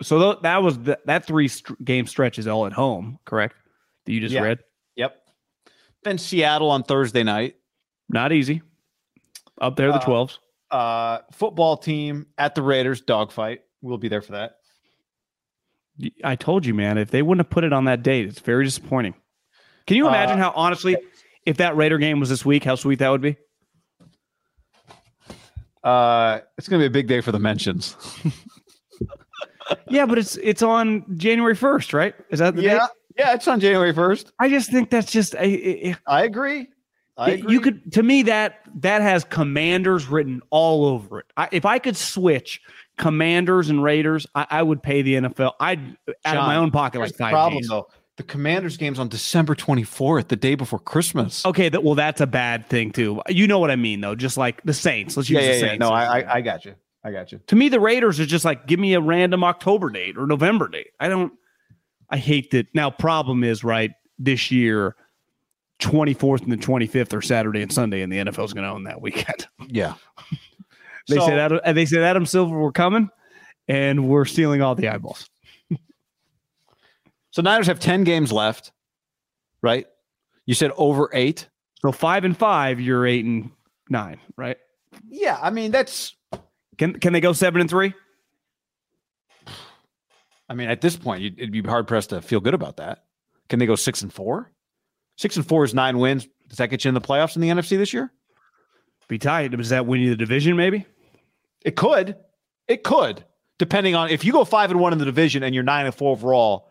so 0.01 0.19
th- 0.19 0.43
that 0.43 0.63
was 0.63 0.79
the, 0.79 0.99
that 1.07 1.27
three 1.27 1.49
st- 1.49 1.85
game 1.85 2.07
stretch 2.07 2.39
is 2.39 2.47
all 2.47 2.67
at 2.67 2.73
home, 2.73 3.19
correct? 3.25 3.57
That 4.11 4.15
you 4.15 4.21
just 4.21 4.35
Yeah. 4.35 4.41
read. 4.43 4.59
Yep. 4.97 5.17
Then 6.03 6.19
Seattle 6.19 6.69
on 6.73 6.83
Thursday 6.83 7.23
night. 7.23 7.55
Not 8.09 8.33
easy. 8.33 8.63
Up 9.61 9.77
there, 9.77 9.89
the 9.93 9.99
Uh, 10.01 10.05
twelves. 10.05 10.41
Uh, 10.69 11.19
football 11.33 11.77
team 11.77 12.27
at 12.37 12.57
the 12.57 12.63
Raiders 12.63 13.01
dogfight. 13.01 13.61
We'll 13.83 13.99
be 13.99 14.09
there 14.09 14.21
for 14.23 14.33
that. 14.33 14.57
I 16.25 16.35
told 16.35 16.67
you, 16.67 16.75
man. 16.75 16.99
If 16.99 17.11
they 17.13 17.23
wouldn't 17.23 17.47
have 17.47 17.51
put 17.51 17.63
it 17.63 17.73
on 17.73 17.85
that 17.85 18.03
date, 18.03 18.27
it's 18.27 18.41
very 18.41 18.65
disappointing. 18.65 19.15
Can 19.87 19.97
you 19.97 20.09
imagine 20.09 20.39
Uh, 20.41 20.43
how 20.45 20.53
honestly, 20.57 20.97
if 21.47 21.59
that 21.59 21.77
Raider 21.77 21.99
game 21.99 22.19
was 22.19 22.31
this 22.31 22.45
week, 22.45 22.65
how 22.65 22.75
sweet 22.75 22.99
that 22.99 23.11
would 23.11 23.21
be? 23.21 23.37
Uh, 25.85 26.41
it's 26.59 26.69
gonna 26.69 26.83
be 26.83 26.87
a 26.87 26.91
big 26.91 27.07
day 27.07 27.21
for 27.21 27.31
the 27.33 27.39
mentions. 27.39 27.97
Yeah, 29.89 30.05
but 30.05 30.19
it's 30.19 30.35
it's 30.37 30.63
on 30.63 31.05
January 31.17 31.55
first, 31.55 31.93
right? 31.95 32.13
Is 32.31 32.41
that 32.41 32.57
the 32.57 32.63
yeah, 32.63 32.79
date? 32.79 32.89
Yeah. 33.21 33.35
It's 33.35 33.49
on 33.49 33.61
January 33.61 33.93
first. 33.93 34.33
I 34.39 34.49
just 34.49 34.71
think 34.71 34.91
that's 34.91 35.11
just 35.13 35.35
I- 35.37 35.97
I- 36.09 36.21
I 36.21 36.25
agree. 36.25 36.69
I 37.17 37.31
agree. 37.33 37.53
you 37.53 37.61
could 37.61 37.93
to 37.93 38.03
me 38.03 38.23
that 38.23 38.61
that 38.77 39.03
has 39.03 39.25
commanders 39.25 40.07
written 40.07 40.41
all 40.51 40.87
over 40.87 41.21
it. 41.21 41.27
I, 41.37 41.49
if 41.53 41.67
I 41.67 41.79
could 41.79 41.97
switch 41.97 42.61
commanders 42.97 43.69
and 43.69 43.83
raiders, 43.83 44.27
I, 44.35 44.47
I 44.51 44.63
would 44.63 44.83
pay 44.83 45.03
the 45.03 45.15
NFL. 45.15 45.53
I'd 45.61 45.97
out 46.25 46.37
of 46.37 46.47
my 46.47 46.57
own 46.57 46.71
pocket 46.71 47.01
like 47.01 47.13
the 47.13 47.19
five 47.19 47.33
problem 47.33 47.61
Gs. 47.61 47.69
though. 47.69 47.89
The 48.17 48.25
Commanders 48.25 48.77
game's 48.77 48.99
on 48.99 49.09
December 49.09 49.55
24th, 49.55 50.29
the 50.29 50.37
day 50.37 50.55
before 50.55 50.79
Christmas. 50.79 51.47
Okay, 51.47 51.71
that 51.71 51.83
well, 51.83 51.95
that's 51.95 52.21
a 52.21 52.27
bad 52.27 52.67
thing 52.67 52.91
too. 52.91 53.23
You 53.31 53.47
know 53.47 53.59
what 53.59 53.71
I 53.71 53.77
mean, 53.77 54.03
though. 54.03 54.15
Just 54.15 54.37
like 54.37 54.63
the 54.63 54.75
Saints. 54.75 55.17
Let's 55.17 55.31
use 55.31 55.37
yeah, 55.37 55.41
the 55.41 55.47
yeah, 55.47 55.55
yeah. 55.55 55.69
Saints. 55.71 55.81
No, 55.81 55.89
I, 55.89 56.21
I, 56.21 56.35
I 56.35 56.41
got 56.43 56.67
you. 56.67 56.75
I 57.03 57.13
got 57.13 57.33
you. 57.33 57.41
to 57.47 57.57
me, 57.57 57.71
the 57.71 57.81
Raiders 57.81 58.21
are 58.21 58.27
just 58.27 58.45
like 58.45 58.67
give 58.67 58.79
me 58.79 58.93
a 58.93 59.01
random 59.01 59.43
October 59.43 59.89
date 59.89 60.19
or 60.19 60.27
November 60.27 60.69
date. 60.69 60.89
I 61.01 61.09
don't. 61.09 61.33
I 62.11 62.17
hate 62.17 62.51
that. 62.51 62.67
Now, 62.75 62.91
problem 62.91 63.45
is 63.45 63.63
right 63.65 63.93
this 64.19 64.51
year. 64.51 64.97
24th 65.81 66.43
and 66.43 66.53
the 66.53 66.57
25th 66.59 67.15
are 67.15 67.23
Saturday 67.23 67.63
and 67.63 67.73
Sunday, 67.73 68.03
and 68.03 68.13
the 68.13 68.19
NFL 68.19 68.45
is 68.45 68.53
going 68.53 68.65
to 68.65 68.71
own 68.71 68.85
that 68.85 69.01
weekend. 69.01 69.47
Yeah. 69.69 69.95
They 71.09 71.17
So- 71.17 71.27
said 71.27 71.39
Adam, 71.39 71.61
they 71.75 71.87
said 71.87 72.03
Adam 72.03 72.27
Silver 72.27 72.59
were 72.59 72.71
coming, 72.73 73.09
and 73.67 74.07
we're 74.09 74.27
stealing 74.27 74.61
all 74.63 74.75
the 74.75 74.89
eyeballs. 74.89 75.31
So 77.31 77.43
Niners 77.43 77.67
have 77.69 77.79
10 77.81 78.05
games 78.05 78.33
left, 78.33 78.73
right? 79.63 79.87
You 80.47 80.55
said 80.55 80.73
over 80.77 81.09
eight. 81.15 81.49
So 81.81 81.93
five 81.93 82.25
and 82.25 82.37
five, 82.37 82.81
you're 82.81 83.07
eight 83.07 83.25
and 83.25 83.51
nine, 83.89 84.19
right? 84.37 84.57
Yeah, 85.09 85.39
I 85.41 85.51
mean 85.51 85.71
that's. 85.71 86.15
Can 86.77 86.95
can 86.99 87.13
they 87.13 87.21
go 87.21 87.33
seven 87.33 87.61
and 87.61 87.71
three? 87.71 87.95
I 90.51 90.55
mean, 90.55 90.69
at 90.69 90.81
this 90.81 90.97
point, 90.97 91.23
you'd, 91.23 91.39
it'd 91.39 91.53
be 91.53 91.63
hard 91.63 91.87
pressed 91.87 92.11
to 92.11 92.21
feel 92.21 92.41
good 92.41 92.55
about 92.55 92.77
that. 92.79 93.05
Can 93.49 93.61
they 93.61 93.67
go 93.67 93.77
six 93.77 94.03
and 94.03 94.13
four? 94.13 94.51
Six 95.17 95.37
and 95.37 95.47
four 95.47 95.65
is 95.65 95.73
nine 95.73 95.99
wins. 95.99 96.27
Does 96.49 96.59
that 96.59 96.69
get 96.69 96.85
you 96.85 96.89
in 96.89 96.95
the 96.95 97.01
playoffs 97.01 97.37
in 97.37 97.43
the 97.43 97.49
NFC 97.49 97.79
this 97.79 97.93
year? 97.93 98.13
Be 99.09 99.19
tight. 99.19 99.53
Does 99.53 99.69
that 99.71 99.87
win 99.87 100.01
you 100.01 100.11
the 100.11 100.17
division? 100.17 100.57
Maybe. 100.57 100.87
It 101.65 101.77
could. 101.77 102.17
It 102.69 102.85
could, 102.85 103.25
depending 103.59 103.95
on 103.97 104.11
if 104.11 104.25
you 104.25 104.33
go 104.33 104.45
five 104.45 104.71
and 104.71 104.79
one 104.79 104.93
in 104.93 104.99
the 104.99 105.05
division 105.05 105.43
and 105.43 105.55
you're 105.55 105.65
nine 105.65 105.87
and 105.87 105.95
four 105.95 106.13
overall, 106.13 106.69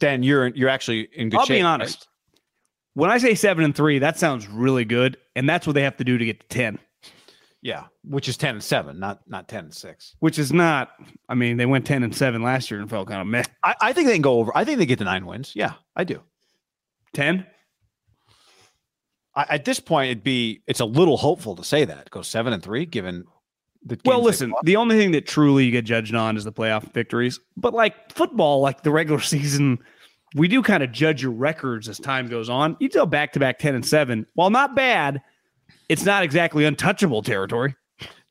then 0.00 0.22
you're 0.22 0.48
you're 0.48 0.70
actually 0.70 1.08
in 1.14 1.28
good 1.28 1.36
shape. 1.36 1.40
I'll 1.40 1.46
shape. 1.46 1.58
be 1.58 1.62
right? 1.62 1.68
honest. 1.68 2.08
When 2.94 3.10
I 3.10 3.18
say 3.18 3.34
seven 3.34 3.64
and 3.64 3.74
three, 3.74 3.98
that 3.98 4.18
sounds 4.18 4.46
really 4.46 4.86
good, 4.86 5.18
and 5.36 5.48
that's 5.48 5.66
what 5.66 5.74
they 5.74 5.82
have 5.82 5.96
to 5.98 6.04
do 6.04 6.16
to 6.16 6.24
get 6.24 6.40
to 6.40 6.46
ten, 6.48 6.78
Yeah, 7.62 7.84
which 8.02 8.28
is 8.28 8.36
ten 8.36 8.56
and 8.56 8.62
seven, 8.64 8.98
not 8.98 9.20
not 9.28 9.46
ten 9.48 9.64
and 9.66 9.74
six. 9.74 10.16
which 10.18 10.38
is 10.38 10.52
not. 10.52 10.90
I 11.28 11.34
mean, 11.34 11.56
they 11.58 11.66
went 11.66 11.86
ten 11.86 12.02
and 12.02 12.14
seven 12.14 12.42
last 12.42 12.70
year 12.70 12.80
and 12.80 12.90
felt 12.90 13.06
kind 13.08 13.20
of 13.20 13.26
meh. 13.28 13.44
I, 13.62 13.74
I 13.80 13.92
think 13.92 14.08
they 14.08 14.14
can 14.14 14.22
go 14.22 14.40
over. 14.40 14.50
I 14.54 14.64
think 14.64 14.78
they 14.78 14.86
get 14.86 14.98
to 14.98 15.04
nine 15.04 15.26
wins. 15.26 15.52
Yeah, 15.54 15.74
I 15.94 16.02
do. 16.04 16.20
Ten. 17.14 17.46
I, 19.34 19.46
at 19.48 19.64
this 19.64 19.80
point, 19.80 20.10
it'd 20.10 20.24
be 20.24 20.62
it's 20.66 20.80
a 20.80 20.84
little 20.84 21.16
hopeful 21.16 21.54
to 21.56 21.64
say 21.64 21.84
that 21.84 22.10
go 22.10 22.22
seven 22.22 22.52
and 22.52 22.62
three, 22.62 22.84
given 22.84 23.24
the 23.84 23.98
Well, 24.04 24.22
listen, 24.22 24.52
the 24.64 24.76
only 24.76 24.96
thing 24.96 25.12
that 25.12 25.26
truly 25.26 25.64
you 25.64 25.70
get 25.70 25.84
judged 25.84 26.14
on 26.14 26.36
is 26.36 26.44
the 26.44 26.52
playoff 26.52 26.92
victories. 26.92 27.40
But 27.56 27.74
like 27.74 28.12
football, 28.12 28.60
like 28.60 28.82
the 28.82 28.90
regular 28.90 29.20
season, 29.34 29.78
we 30.34 30.48
do 30.48 30.62
kind 30.62 30.82
of 30.82 30.92
judge 30.92 31.22
your 31.22 31.32
records 31.32 31.88
as 31.88 31.98
time 31.98 32.28
goes 32.28 32.48
on. 32.48 32.76
You 32.80 32.88
go 32.88 33.06
back 33.06 33.32
to 33.34 33.40
back 33.40 33.58
10 33.58 33.74
and 33.74 33.86
7. 33.86 34.26
While 34.34 34.50
not 34.50 34.74
bad, 34.74 35.22
it's 35.92 36.04
not 36.04 36.22
exactly 36.22 36.64
untouchable 36.64 37.22
territory. 37.22 37.74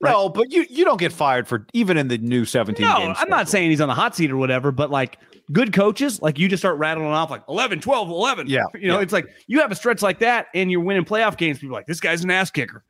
Right? 0.04 0.12
no, 0.12 0.30
but 0.30 0.52
you 0.52 0.66
you 0.70 0.84
don't 0.84 1.00
get 1.00 1.14
fired 1.14 1.48
for 1.48 1.68
even 1.74 1.96
in 1.96 2.08
the 2.08 2.18
new 2.18 2.44
seventeen. 2.44 2.88
No, 2.88 2.98
games 2.98 3.18
I'm 3.20 3.30
not 3.30 3.48
saying 3.48 3.70
he's 3.70 3.80
on 3.82 3.88
the 3.88 3.94
hot 3.94 4.16
seat 4.16 4.32
or 4.32 4.38
whatever, 4.38 4.72
but 4.72 4.90
like 4.90 5.20
good 5.52 5.74
coaches, 5.74 6.22
like 6.22 6.40
you 6.40 6.48
just 6.48 6.62
start 6.62 6.78
rattling 6.78 7.08
off 7.08 7.30
like 7.30 7.44
11, 7.50 7.82
12, 7.82 8.10
11. 8.10 8.48
Yeah, 8.48 8.62
You 8.74 8.88
know, 8.88 8.96
yeah. 8.96 9.02
it's 9.02 9.12
like 9.14 9.28
you 9.48 9.60
have 9.60 9.72
a 9.72 9.76
stretch 9.76 10.02
like 10.02 10.20
that 10.20 10.48
and 10.56 10.72
you're 10.72 10.80
winning 10.80 11.04
playoff 11.06 11.36
games. 11.38 11.60
People 11.60 11.76
are 11.76 11.80
like, 11.80 11.88
this 11.88 12.00
guy's 12.00 12.24
an 12.24 12.32
ass 12.32 12.50
kicker. 12.52 12.84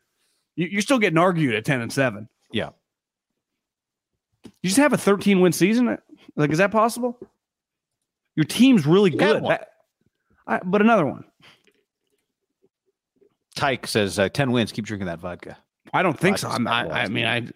You- 0.55 0.67
You're 0.67 0.81
still 0.83 0.99
getting 0.99 1.17
argued 1.17 1.55
at 1.55 1.65
10 1.65 1.81
and 1.81 1.91
7. 1.91 2.29
Yeah, 2.51 2.69
You 4.43 4.67
just 4.69 4.77
have 4.77 4.93
a 4.93 4.97
13 4.97 5.41
win 5.41 5.51
season. 5.53 5.97
Like, 6.35 6.51
is 6.51 6.59
that 6.59 6.71
possible? 6.71 7.17
Your 8.35 8.45
team's 8.45 8.85
really 8.85 9.11
You 9.11 9.17
good. 9.17 9.43
That- 9.43 9.67
I, 10.47 10.59
but 10.63 10.81
another 10.81 11.05
one. 11.05 11.23
Tyke 13.55 13.87
says 13.87 14.17
uh, 14.19 14.29
ten 14.29 14.51
wins. 14.51 14.71
Keep 14.71 14.85
drinking 14.85 15.07
that 15.07 15.19
vodka. 15.19 15.57
I 15.93 16.03
don't 16.03 16.17
think 16.17 16.35
I 16.35 16.37
so. 16.37 16.49
I'm, 16.49 16.67
I, 16.67 17.03
I 17.03 17.07
mean, 17.07 17.25
I 17.25 17.47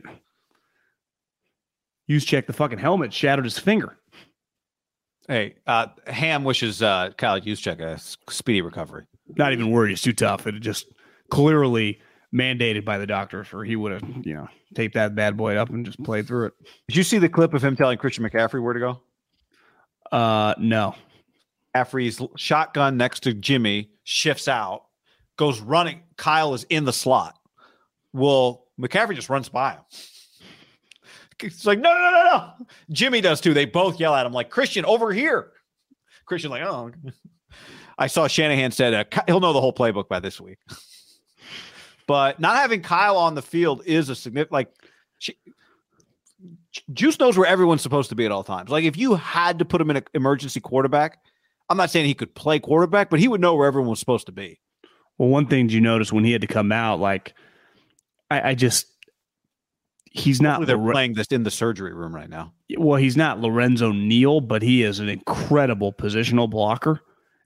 use 2.07 2.25
check 2.25 2.47
the 2.47 2.53
fucking 2.53 2.79
helmet, 2.79 3.13
shattered 3.13 3.45
his 3.45 3.57
finger. 3.57 3.97
Hey, 5.27 5.55
uh, 5.65 5.87
Ham 6.07 6.43
wishes 6.43 6.81
uh, 6.83 7.09
Kyle 7.17 7.39
Juszczyk 7.39 7.79
a 7.81 7.97
speedy 8.31 8.61
recovery. 8.61 9.05
Not 9.37 9.53
even 9.53 9.71
worried. 9.71 9.93
It's 9.93 10.01
too 10.01 10.13
tough. 10.13 10.45
It 10.45 10.59
just 10.59 10.85
clearly 11.31 11.99
mandated 12.33 12.85
by 12.85 12.97
the 12.97 13.07
doctors, 13.07 13.47
or 13.53 13.63
he 13.63 13.75
would 13.75 13.91
have, 13.91 14.03
you 14.23 14.33
know, 14.33 14.47
taped 14.75 14.93
that 14.93 15.15
bad 15.15 15.35
boy 15.37 15.55
up 15.55 15.69
and 15.69 15.85
just 15.85 16.03
played 16.03 16.27
through 16.27 16.47
it. 16.47 16.53
Did 16.87 16.97
you 16.97 17.03
see 17.03 17.17
the 17.17 17.29
clip 17.29 17.53
of 17.53 17.63
him 17.63 17.75
telling 17.75 17.97
Christian 17.97 18.23
McCaffrey 18.23 18.61
where 18.61 18.73
to 18.73 18.79
go? 18.79 19.01
Uh, 20.11 20.53
no. 20.59 20.95
McCaffrey's 21.75 22.21
shotgun 22.35 22.97
next 22.97 23.21
to 23.21 23.33
Jimmy 23.33 23.89
shifts 24.03 24.47
out, 24.47 24.83
goes 25.37 25.59
running. 25.59 26.01
Kyle 26.17 26.53
is 26.53 26.65
in 26.69 26.85
the 26.85 26.93
slot. 26.93 27.37
Well, 28.13 28.65
McCaffrey 28.79 29.15
just 29.15 29.29
runs 29.29 29.49
by 29.49 29.73
him. 29.73 29.81
It's 31.39 31.65
like, 31.65 31.79
no, 31.79 31.93
no, 31.93 32.11
no, 32.11 32.23
no. 32.23 32.65
Jimmy 32.91 33.21
does 33.21 33.41
too. 33.41 33.53
They 33.53 33.65
both 33.65 33.99
yell 33.99 34.15
at 34.15 34.25
him, 34.25 34.31
like, 34.31 34.49
Christian, 34.49 34.85
over 34.85 35.11
here. 35.11 35.51
Christian, 36.25 36.49
like, 36.49 36.63
oh. 36.63 36.91
I 37.97 38.07
saw 38.07 38.27
Shanahan 38.27 38.71
said 38.71 38.93
uh, 38.93 39.21
he'll 39.27 39.39
know 39.39 39.53
the 39.53 39.61
whole 39.61 39.73
playbook 39.73 40.07
by 40.07 40.19
this 40.19 40.39
week. 40.39 40.59
but 42.07 42.39
not 42.39 42.57
having 42.57 42.81
Kyle 42.81 43.17
on 43.17 43.35
the 43.35 43.41
field 43.41 43.83
is 43.85 44.09
a 44.09 44.15
significant, 44.15 44.51
like, 44.51 44.69
she, 45.17 45.35
Juice 46.93 47.19
knows 47.19 47.37
where 47.37 47.47
everyone's 47.47 47.81
supposed 47.81 48.09
to 48.09 48.15
be 48.15 48.25
at 48.25 48.31
all 48.31 48.43
times. 48.43 48.69
Like, 48.69 48.83
if 48.83 48.97
you 48.97 49.15
had 49.15 49.59
to 49.59 49.65
put 49.65 49.81
him 49.81 49.89
in 49.89 49.97
an 49.97 50.03
emergency 50.13 50.59
quarterback, 50.59 51.19
I'm 51.69 51.77
not 51.77 51.89
saying 51.89 52.05
he 52.05 52.13
could 52.13 52.35
play 52.35 52.59
quarterback, 52.59 53.09
but 53.09 53.19
he 53.19 53.27
would 53.27 53.41
know 53.41 53.55
where 53.55 53.67
everyone 53.67 53.89
was 53.89 53.99
supposed 53.99 54.27
to 54.27 54.31
be. 54.31 54.59
Well, 55.17 55.29
one 55.29 55.47
thing 55.47 55.69
you 55.69 55.81
notice 55.81 56.11
when 56.11 56.23
he 56.25 56.31
had 56.31 56.41
to 56.41 56.47
come 56.47 56.71
out, 56.71 56.99
like, 56.99 57.33
I, 58.29 58.49
I 58.49 58.55
just, 58.55 58.85
he's 60.11 60.41
not. 60.41 60.65
They're 60.65 60.77
Lore- 60.77 60.91
playing 60.93 61.13
this 61.13 61.27
in 61.27 61.43
the 61.43 61.51
surgery 61.51 61.93
room 61.93 62.13
right 62.13 62.29
now. 62.29 62.53
well, 62.77 62.97
he's 62.97 63.15
not 63.17 63.39
Lorenzo 63.39 63.91
Neal, 63.91 64.41
but 64.41 64.61
he 64.61 64.83
is 64.83 64.99
an 64.99 65.09
incredible 65.09 65.93
positional 65.93 66.49
blocker. 66.49 67.01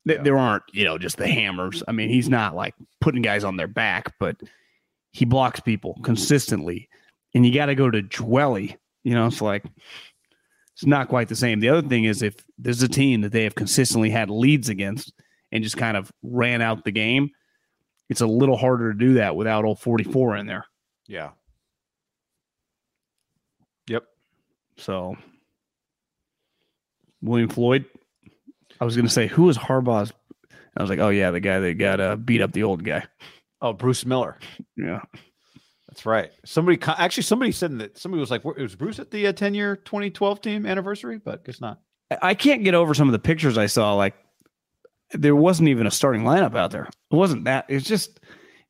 Th- 0.07 0.21
There 0.21 0.37
aren't, 0.37 0.63
you 0.71 0.85
know, 0.85 0.97
just 0.97 1.17
the 1.17 1.27
hammers. 1.27 1.83
I 1.87 1.91
mean, 1.91 2.09
he's 2.09 2.29
not 2.29 2.55
like 2.55 2.73
putting 3.01 3.21
guys 3.21 3.43
on 3.43 3.57
their 3.57 3.67
back, 3.67 4.13
but 4.19 4.37
he 5.11 5.25
blocks 5.25 5.59
people 5.59 5.99
consistently. 6.03 6.89
And 7.35 7.45
you 7.45 7.53
got 7.53 7.67
to 7.67 7.75
go 7.75 7.91
to 7.91 8.01
Dwelley. 8.01 8.77
You 9.03 9.13
know, 9.13 9.27
it's 9.27 9.41
like 9.41 9.63
it's 10.73 10.85
not 10.85 11.09
quite 11.09 11.27
the 11.27 11.35
same. 11.35 11.59
The 11.59 11.69
other 11.69 11.87
thing 11.87 12.05
is 12.05 12.21
if 12.23 12.35
there's 12.57 12.81
a 12.81 12.87
team 12.87 13.21
that 13.21 13.31
they 13.31 13.43
have 13.43 13.55
consistently 13.55 14.09
had 14.09 14.29
leads 14.29 14.69
against 14.69 15.13
and 15.51 15.63
just 15.63 15.77
kind 15.77 15.97
of 15.97 16.11
ran 16.23 16.61
out 16.61 16.83
the 16.85 16.91
game, 16.91 17.29
it's 18.09 18.21
a 18.21 18.27
little 18.27 18.57
harder 18.57 18.91
to 18.91 18.97
do 18.97 19.13
that 19.15 19.35
without 19.35 19.65
old 19.65 19.79
44 19.79 20.37
in 20.37 20.45
there. 20.47 20.65
Yeah. 21.07 21.31
Yep. 23.87 24.03
So 24.77 25.15
William 27.21 27.49
Floyd. 27.49 27.85
I 28.81 28.85
was 28.85 28.95
gonna 28.95 29.09
say 29.09 29.27
who 29.27 29.43
was 29.43 29.57
Harbaugh's. 29.57 30.13
I 30.77 30.81
was 30.81 30.89
like, 30.89 30.99
oh 30.99 31.09
yeah, 31.09 31.31
the 31.31 31.39
guy 31.39 31.59
that 31.59 31.73
got 31.73 31.99
uh, 31.99 32.15
beat 32.15 32.41
up 32.41 32.53
the 32.53 32.63
old 32.63 32.83
guy. 32.83 33.05
Oh, 33.61 33.73
Bruce 33.73 34.05
Miller. 34.05 34.37
Yeah, 34.77 35.01
That's 35.89 36.05
right. 36.05 36.31
Somebody 36.45 36.79
actually 36.87 37.23
somebody 37.23 37.51
said 37.51 37.77
that 37.79 37.97
somebody 37.97 38.21
was 38.21 38.31
like, 38.31 38.45
"It 38.45 38.61
was 38.61 38.75
Bruce 38.75 38.99
at 38.99 39.11
the 39.11 39.27
uh, 39.27 39.33
10 39.33 39.53
year 39.53 39.75
2012 39.75 40.39
team 40.39 40.65
anniversary?" 40.65 41.17
But 41.17 41.43
guess 41.43 41.59
not. 41.59 41.79
I 42.21 42.35
can't 42.35 42.63
get 42.63 42.73
over 42.73 42.93
some 42.93 43.09
of 43.09 43.11
the 43.11 43.19
pictures 43.19 43.57
I 43.57 43.65
saw. 43.65 43.95
Like 43.95 44.15
there 45.11 45.35
wasn't 45.35 45.69
even 45.69 45.87
a 45.87 45.91
starting 45.91 46.23
lineup 46.23 46.55
out 46.55 46.71
there. 46.71 46.85
It 46.85 47.15
wasn't 47.15 47.45
that. 47.45 47.65
It's 47.67 47.87
just 47.87 48.19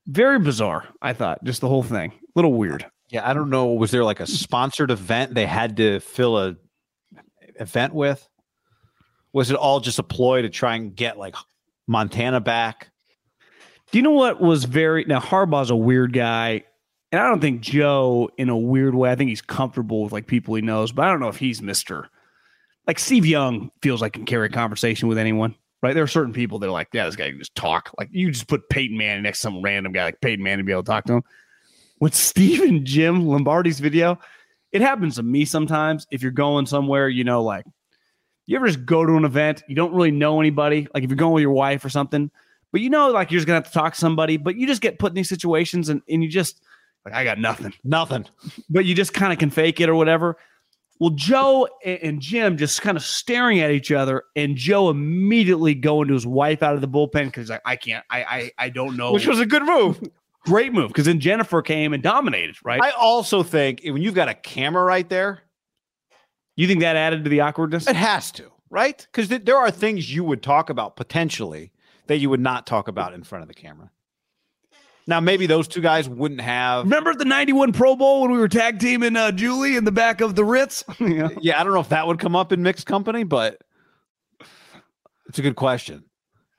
very 0.08 0.40
bizarre. 0.40 0.88
I 1.02 1.14
thought 1.14 1.44
just 1.44 1.62
the 1.62 1.68
whole 1.68 1.84
thing, 1.84 2.12
a 2.12 2.18
little 2.36 2.54
weird. 2.54 2.86
Yeah, 3.10 3.28
I 3.28 3.34
don't 3.34 3.50
know. 3.50 3.74
Was 3.74 3.92
there 3.92 4.04
like 4.04 4.20
a 4.20 4.28
sponsored 4.28 4.92
event 4.92 5.34
they 5.34 5.46
had 5.46 5.78
to 5.78 6.00
fill 6.00 6.38
a 6.38 6.56
event 7.60 7.94
with? 7.94 8.28
Was 9.34 9.52
it 9.52 9.58
all 9.58 9.80
just 9.80 10.00
a 10.00 10.04
ploy 10.04 10.44
to 10.44 10.50
try 10.50 10.76
and 10.76 10.96
get 10.96 11.18
like 11.18 11.36
Montana 11.88 12.40
back? 12.40 12.92
Do 13.92 13.98
you 13.98 14.04
know 14.04 14.12
what 14.12 14.40
was 14.40 14.66
very 14.66 15.06
now 15.06 15.20
Harbaugh's 15.20 15.72
a 15.72 15.76
weird 15.76 16.14
guy, 16.14 16.64
and 17.12 17.20
I 17.20 17.28
don't 17.28 17.42
think 17.42 17.62
Joe 17.62 18.30
in 18.38 18.50
a 18.50 18.58
weird 18.58 18.94
way. 18.94 19.12
I 19.12 19.16
think 19.16 19.30
he's 19.30 19.42
comfortable 19.42 20.04
with 20.04 20.14
like 20.14 20.28
people 20.28 20.54
he 20.54 20.62
knows, 20.62 20.92
but 20.92 21.06
I 21.06 21.10
don't 21.10 21.20
know 21.20 21.28
if 21.28 21.38
he's 21.38 21.62
Mister. 21.62 22.08
Like 22.86 23.00
Steve 23.00 23.26
Young 23.26 23.72
feels 23.82 24.02
like 24.02 24.14
can 24.14 24.26
carry 24.26 24.48
a 24.48 24.52
conversation 24.52 25.10
with 25.10 25.18
anyone, 25.18 25.56
right? 25.82 25.94
There 25.94 26.04
are 26.04 26.08
certain 26.08 26.34
people 26.34 26.60
that 26.60 26.68
are 26.68 26.72
like, 26.72 26.90
yeah, 26.94 27.06
this 27.06 27.16
guy 27.16 27.30
can 27.30 27.40
just 27.40 27.56
talk. 27.56 27.92
Like 27.98 28.10
you 28.12 28.32
just 28.32 28.48
put 28.48 28.70
Peyton 28.70 28.98
Manning 28.98 29.24
next 29.24 29.40
to 29.40 29.44
some 29.44 29.62
random 29.62 29.92
guy 29.92 30.06
like 30.06 30.22
Peyton 30.22 30.44
Manning 30.44 30.60
to 30.60 30.64
be 30.64 30.72
able 30.72 30.84
to 30.84 30.92
talk 30.92 31.06
to 31.06 31.14
him. 31.14 31.24
With 32.00 32.16
Steve 32.16 32.62
and 32.62 32.86
Jim 32.86 33.28
Lombardi's 33.28 33.80
video, 33.80 34.20
it 34.72 34.82
happens 34.82 35.16
to 35.16 35.24
me 35.24 35.46
sometimes. 35.46 36.06
If 36.12 36.22
you're 36.22 36.32
going 36.32 36.66
somewhere, 36.66 37.10
you 37.10 37.24
know, 37.24 37.44
like 37.44 37.66
you 38.46 38.56
ever 38.56 38.68
just 38.68 38.86
go 38.86 39.06
to 39.06 39.14
an 39.14 39.26
event, 39.26 39.64
you 39.68 39.76
don't 39.76 39.94
really 39.94 40.12
know 40.12 40.40
anybody. 40.40 40.88
Like 40.94 41.04
if 41.04 41.10
you're 41.10 41.18
going 41.18 41.34
with 41.34 41.42
your 41.42 41.52
wife 41.52 41.84
or 41.86 41.90
something, 41.90 42.32
but 42.72 42.82
you 42.82 42.90
know, 42.90 43.10
like 43.12 43.32
you're 43.32 43.40
just 43.40 43.48
gonna 43.48 43.58
have 43.58 43.68
to 43.68 43.72
talk 43.72 43.94
to 43.94 44.00
somebody, 44.00 44.38
but 44.38 44.56
you 44.56 44.68
just 44.68 44.82
get 44.82 45.00
put 45.00 45.12
in 45.12 45.16
these 45.16 45.30
situations 45.30 45.90
and, 45.90 46.02
and 46.10 46.24
you 46.24 46.30
just 46.30 46.62
like, 47.06 47.14
I 47.14 47.24
got 47.24 47.40
nothing. 47.40 47.74
Nothing. 47.84 48.26
But 48.70 48.86
you 48.86 48.94
just 48.94 49.14
kind 49.14 49.34
of 49.34 49.40
can 49.40 49.50
fake 49.50 49.80
it 49.80 49.90
or 49.90 49.96
whatever. 49.96 50.38
Well, 51.00 51.12
Joe 51.12 51.68
and, 51.86 52.20
Jim 52.20 52.58
just 52.58 52.82
kind 52.82 52.98
of 52.98 53.04
staring 53.04 53.62
at 53.62 53.72
each 53.72 53.90
other, 53.92 54.24
and 54.36 54.58
Joe 54.58 54.90
immediately 54.90 55.74
going 55.74 56.10
to 56.10 56.14
his 56.14 56.28
wife 56.28 56.62
out 56.62 56.76
of 56.76 56.82
the 56.82 56.90
bullpen 56.90 57.26
because 57.26 57.50
like, 57.50 57.62
I 57.66 57.78
can't, 57.78 58.04
I, 58.10 58.24
I, 58.24 58.52
I 58.58 58.70
don't 58.70 58.98
know. 58.98 59.14
Which 59.14 59.26
was 59.26 59.40
a 59.40 59.46
good 59.46 59.64
move. 59.64 60.02
great 60.46 60.74
move 60.74 60.90
because 60.90 61.06
then 61.06 61.20
Jennifer 61.20 61.62
came 61.62 61.94
and 61.94 62.04
dominated, 62.04 62.58
right? 62.64 62.82
I 62.82 62.92
also 62.92 63.44
think 63.44 63.82
when 63.84 64.02
you've 64.02 64.14
got 64.14 64.30
a 64.30 64.34
camera 64.34 64.84
right 64.84 65.08
there, 65.08 65.42
you 66.56 66.68
think 66.68 66.82
that 66.82 66.96
added 66.96 67.24
to 67.24 67.30
the 67.30 67.42
awkwardness? 67.42 67.88
it 67.88 67.96
has 67.96 68.32
to, 68.34 68.52
right? 68.70 69.08
Because 69.12 69.30
th- 69.30 69.46
there 69.46 69.58
are 69.58 69.72
things 69.72 70.14
you 70.14 70.24
would 70.26 70.44
talk 70.44 70.70
about 70.70 70.98
potentially 70.98 71.72
that 72.08 72.18
you 72.18 72.30
would 72.30 72.42
not 72.42 72.68
talk 72.68 72.88
about 72.88 73.14
in 73.14 73.24
front 73.24 73.44
of 73.44 73.48
the 73.48 73.54
camera. 73.54 73.92
Now, 75.10 75.20
maybe 75.20 75.48
those 75.48 75.68
two 75.68 75.82
guys 75.82 76.08
wouldn't 76.08 76.42
have. 76.42 76.84
Remember 76.84 77.16
the 77.16 77.26
91 77.26 77.74
Pro 77.74 77.96
Bowl 77.96 78.22
when 78.22 78.32
we 78.32 78.38
were 78.38 78.48
tag 78.48 78.78
teaming 78.78 79.16
uh, 79.16 79.32
Julie 79.32 79.76
in 79.76 79.84
the 79.84 79.92
back 79.92 80.22
of 80.22 80.36
the 80.36 80.46
Ritz? 80.46 80.84
yeah. 81.00 81.30
Yeah, 81.42 81.60
I 81.60 81.64
don't 81.64 81.74
know 81.74 81.80
if 81.80 81.90
that 81.90 82.06
would 82.06 82.20
come 82.20 82.36
up 82.36 82.52
in 82.52 82.62
mixed 82.62 82.86
company, 82.86 83.24
but 83.24 83.60
it's 85.28 85.40
a 85.40 85.42
good 85.42 85.56
question. 85.56 86.04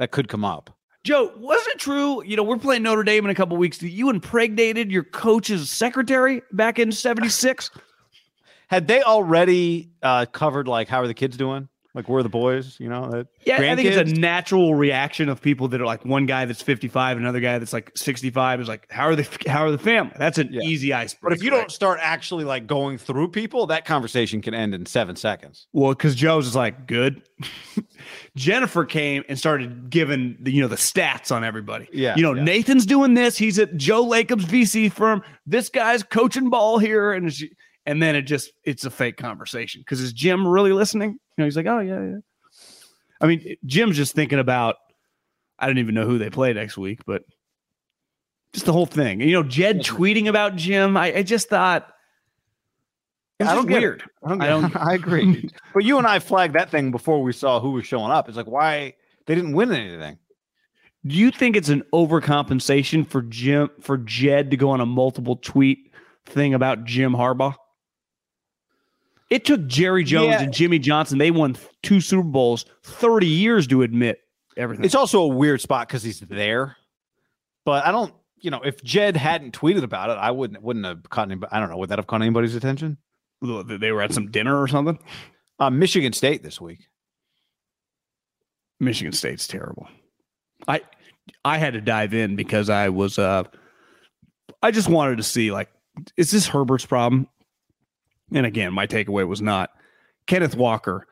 That 0.01 0.10
could 0.10 0.27
come 0.27 0.44
up. 0.44 0.77
Joe, 1.05 1.31
was 1.36 1.64
it 1.68 1.78
true? 1.78 2.24
You 2.24 2.36
know, 2.36 2.43
we're 2.43 2.56
playing 2.56 2.82
Notre 2.82 3.05
Dame 3.05 3.24
in 3.24 3.31
a 3.31 3.36
couple 3.36 3.56
weeks. 3.56 3.78
That 3.78 3.90
you 3.90 4.10
impregnated 4.10 4.90
your 4.90 5.05
coach's 5.05 5.70
secretary 5.70 6.43
back 6.51 6.81
in 6.81 6.90
'76? 6.90 7.70
Had 8.68 8.89
they 8.89 9.01
already 9.02 9.90
uh, 10.02 10.27
covered 10.27 10.66
like 10.66 10.89
how 10.89 11.02
are 11.02 11.06
the 11.06 11.14
kids 11.14 11.36
doing? 11.36 11.68
Like 11.95 12.09
where 12.09 12.21
are 12.21 12.23
the 12.23 12.29
boys? 12.29 12.79
You 12.79 12.89
know, 12.89 13.11
that 13.11 13.27
Yeah, 13.45 13.57
I 13.57 13.75
think 13.75 13.89
it's 13.89 14.11
a 14.11 14.15
natural 14.15 14.75
reaction 14.77 15.29
of 15.29 15.43
people 15.43 15.67
that 15.69 15.81
are 15.81 15.87
like 15.87 16.05
one 16.05 16.25
guy 16.27 16.45
that's 16.45 16.62
55, 16.62 17.17
another 17.17 17.41
guy 17.41 17.59
that's 17.59 17.73
like 17.73 17.91
65 17.97 18.61
is 18.61 18.69
like, 18.69 18.87
how 18.91 19.07
are 19.07 19.17
the 19.17 19.27
how 19.49 19.65
are 19.65 19.71
the 19.73 19.79
family? 19.79 20.12
That's 20.17 20.39
an 20.39 20.51
Yeah. 20.53 20.61
easy 20.62 20.93
iceberg. 20.93 21.21
But 21.23 21.33
if 21.33 21.43
you 21.43 21.51
right? 21.51 21.59
don't 21.59 21.71
start 21.73 21.99
actually 22.01 22.45
like 22.45 22.67
going 22.69 22.97
through 22.97 23.29
people, 23.29 23.67
that 23.67 23.85
conversation 23.85 24.41
can 24.41 24.55
end 24.55 24.75
in 24.75 24.87
seven 24.87 25.17
seconds. 25.17 25.67
Well, 25.73 25.91
because 25.91 26.15
Joe's 26.15 26.47
is 26.47 26.55
like 26.55 26.87
good. 26.87 27.23
Jennifer 28.37 28.85
came 28.85 29.25
and 29.29 29.39
started 29.39 29.91
giving 29.91 30.37
the 30.41 30.53
you 30.53 30.62
know 30.62 30.69
the 30.69 30.77
stats 30.77 31.35
on 31.35 31.45
everybody. 31.45 31.89
Yeah, 31.93 32.15
you 32.17 32.23
know 32.23 32.35
yeah. 32.35 32.43
Nathan's 32.45 32.87
doing 32.87 33.15
this. 33.15 33.37
He's 33.37 33.59
at 33.59 33.77
Joe 33.77 34.03
Lacob's 34.03 34.45
VC 34.45 34.93
firm. 34.93 35.23
This 35.47 35.69
guy's 35.69 36.03
coaching 36.03 36.51
ball 36.51 36.79
here, 36.79 37.12
and 37.12 37.33
she, 37.33 37.51
and 37.87 38.03
then 38.03 38.15
it 38.15 38.23
just 38.23 38.53
it's 38.65 38.85
a 38.85 38.91
fake 38.91 39.17
conversation 39.17 39.81
because 39.81 40.01
is 40.01 40.12
Jim 40.12 40.47
really 40.47 40.73
listening? 40.73 41.19
Know, 41.41 41.47
he's 41.47 41.57
like, 41.57 41.67
oh 41.67 41.81
yeah, 41.81 42.01
yeah. 42.03 42.19
I 43.21 43.27
mean, 43.27 43.57
Jim's 43.67 43.97
just 43.97 44.15
thinking 44.15 44.39
about. 44.39 44.77
I 45.59 45.67
don't 45.67 45.79
even 45.79 45.95
know 45.95 46.07
who 46.07 46.17
they 46.19 46.31
play 46.31 46.53
next 46.55 46.79
week, 46.79 47.01
but 47.07 47.23
just 48.55 48.65
the 48.67 48.73
whole 48.73 48.87
thing. 48.87 49.21
You 49.21 49.33
know, 49.33 49.43
Jed 49.43 49.81
tweeting 49.81 50.27
about 50.29 50.57
Jim. 50.57 50.97
I, 50.97 51.17
I 51.17 51.23
just 51.23 51.49
thought. 51.49 51.87
I 53.41 53.55
don't 53.55 53.67
get 53.67 53.83
it. 53.83 54.03
I 54.25 54.29
don't. 54.29 54.43
I 54.43 54.47
don't- 54.49 54.77
I 54.89 54.95
agree. 54.95 55.51
but 55.75 55.85
you 55.85 55.99
and 55.99 56.07
I 56.07 56.19
flagged 56.19 56.55
that 56.55 56.71
thing 56.71 56.91
before 56.91 57.23
we 57.23 57.33
saw 57.33 57.61
who 57.61 57.73
was 57.73 57.87
showing 57.87 58.11
up. 58.11 58.29
It's 58.29 58.37
like 58.37 58.47
why 58.47 58.95
they 59.27 59.35
didn't 59.35 59.53
win 59.53 59.73
anything. 59.73 60.19
Do 61.07 61.15
you 61.15 61.31
think 61.31 61.57
it's 61.57 61.71
an 61.71 61.83
overcompensation 61.95 63.07
for 63.07 63.23
Jim 63.23 63.71
for 63.81 63.97
Jed 63.97 64.51
to 64.51 64.57
go 64.59 64.71
on 64.71 64.81
a 64.81 64.87
multiple 64.87 65.37
tweet 65.37 65.91
thing 66.27 66.53
about 66.53 66.85
Jim 66.85 67.12
Harbaugh? 67.12 67.55
It 69.31 69.44
took 69.44 69.65
Jerry 69.66 70.02
Jones 70.05 70.27
Yeah. 70.31 70.43
and 70.43 70.52
Jimmy 70.52 70.78
Johnson. 70.81 71.19
They 71.19 71.31
won 71.31 71.57
two 71.82 72.01
Super 72.01 72.23
Bowls, 72.24 72.66
30 72.82 73.27
years 73.27 73.66
to 73.69 73.82
admit 73.82 74.20
everything. 74.57 74.85
It's 74.85 74.94
also 74.97 75.23
a 75.23 75.28
weird 75.28 75.61
spot 75.61 75.86
because 75.89 76.02
he's 76.02 76.20
there. 76.20 76.77
But 77.65 77.86
I 77.86 77.93
don't. 77.93 78.12
You 78.43 78.51
know, 78.51 78.62
if 78.62 78.82
Jed 78.82 79.16
hadn't 79.16 79.52
tweeted 79.59 79.82
about 79.82 80.09
it, 80.11 80.15
I 80.15 80.31
wouldn't 80.31 80.62
wouldn't 80.62 80.86
have 80.86 81.09
caught 81.11 81.28
anybody. 81.28 81.52
I 81.52 81.61
don't 81.61 81.69
know. 81.70 81.77
Would 81.77 81.90
that 81.90 81.98
have 81.98 82.07
caught 82.07 82.23
anybody's 82.23 82.55
attention? 82.57 82.97
they 83.43 83.93
were 83.93 84.02
at 84.02 84.12
some 84.12 84.31
dinner 84.31 84.61
or 84.61 84.66
something. 84.66 84.98
Uh, 85.59 85.70
Michigan 85.70 86.12
State 86.12 86.43
this 86.43 86.61
week. 86.61 86.81
Michigan 88.81 89.12
State's 89.12 89.47
terrible. 89.47 89.89
I 90.66 90.81
I 91.44 91.59
had 91.59 91.74
to 91.74 91.81
dive 91.81 92.15
in 92.15 92.35
because 92.36 92.70
I 92.70 92.89
was 92.89 93.19
uh 93.19 93.44
I 94.62 94.70
just 94.70 94.89
wanted 94.89 95.16
to 95.19 95.23
see 95.23 95.51
like 95.52 95.69
is 96.16 96.31
this 96.31 96.47
Herbert's 96.48 96.86
problem? 96.86 97.28
And 98.32 98.47
again, 98.47 98.73
my 98.73 98.86
takeaway 98.86 99.27
was 99.27 99.43
not 99.43 99.70
Kenneth 100.27 100.57
Walker 100.57 101.07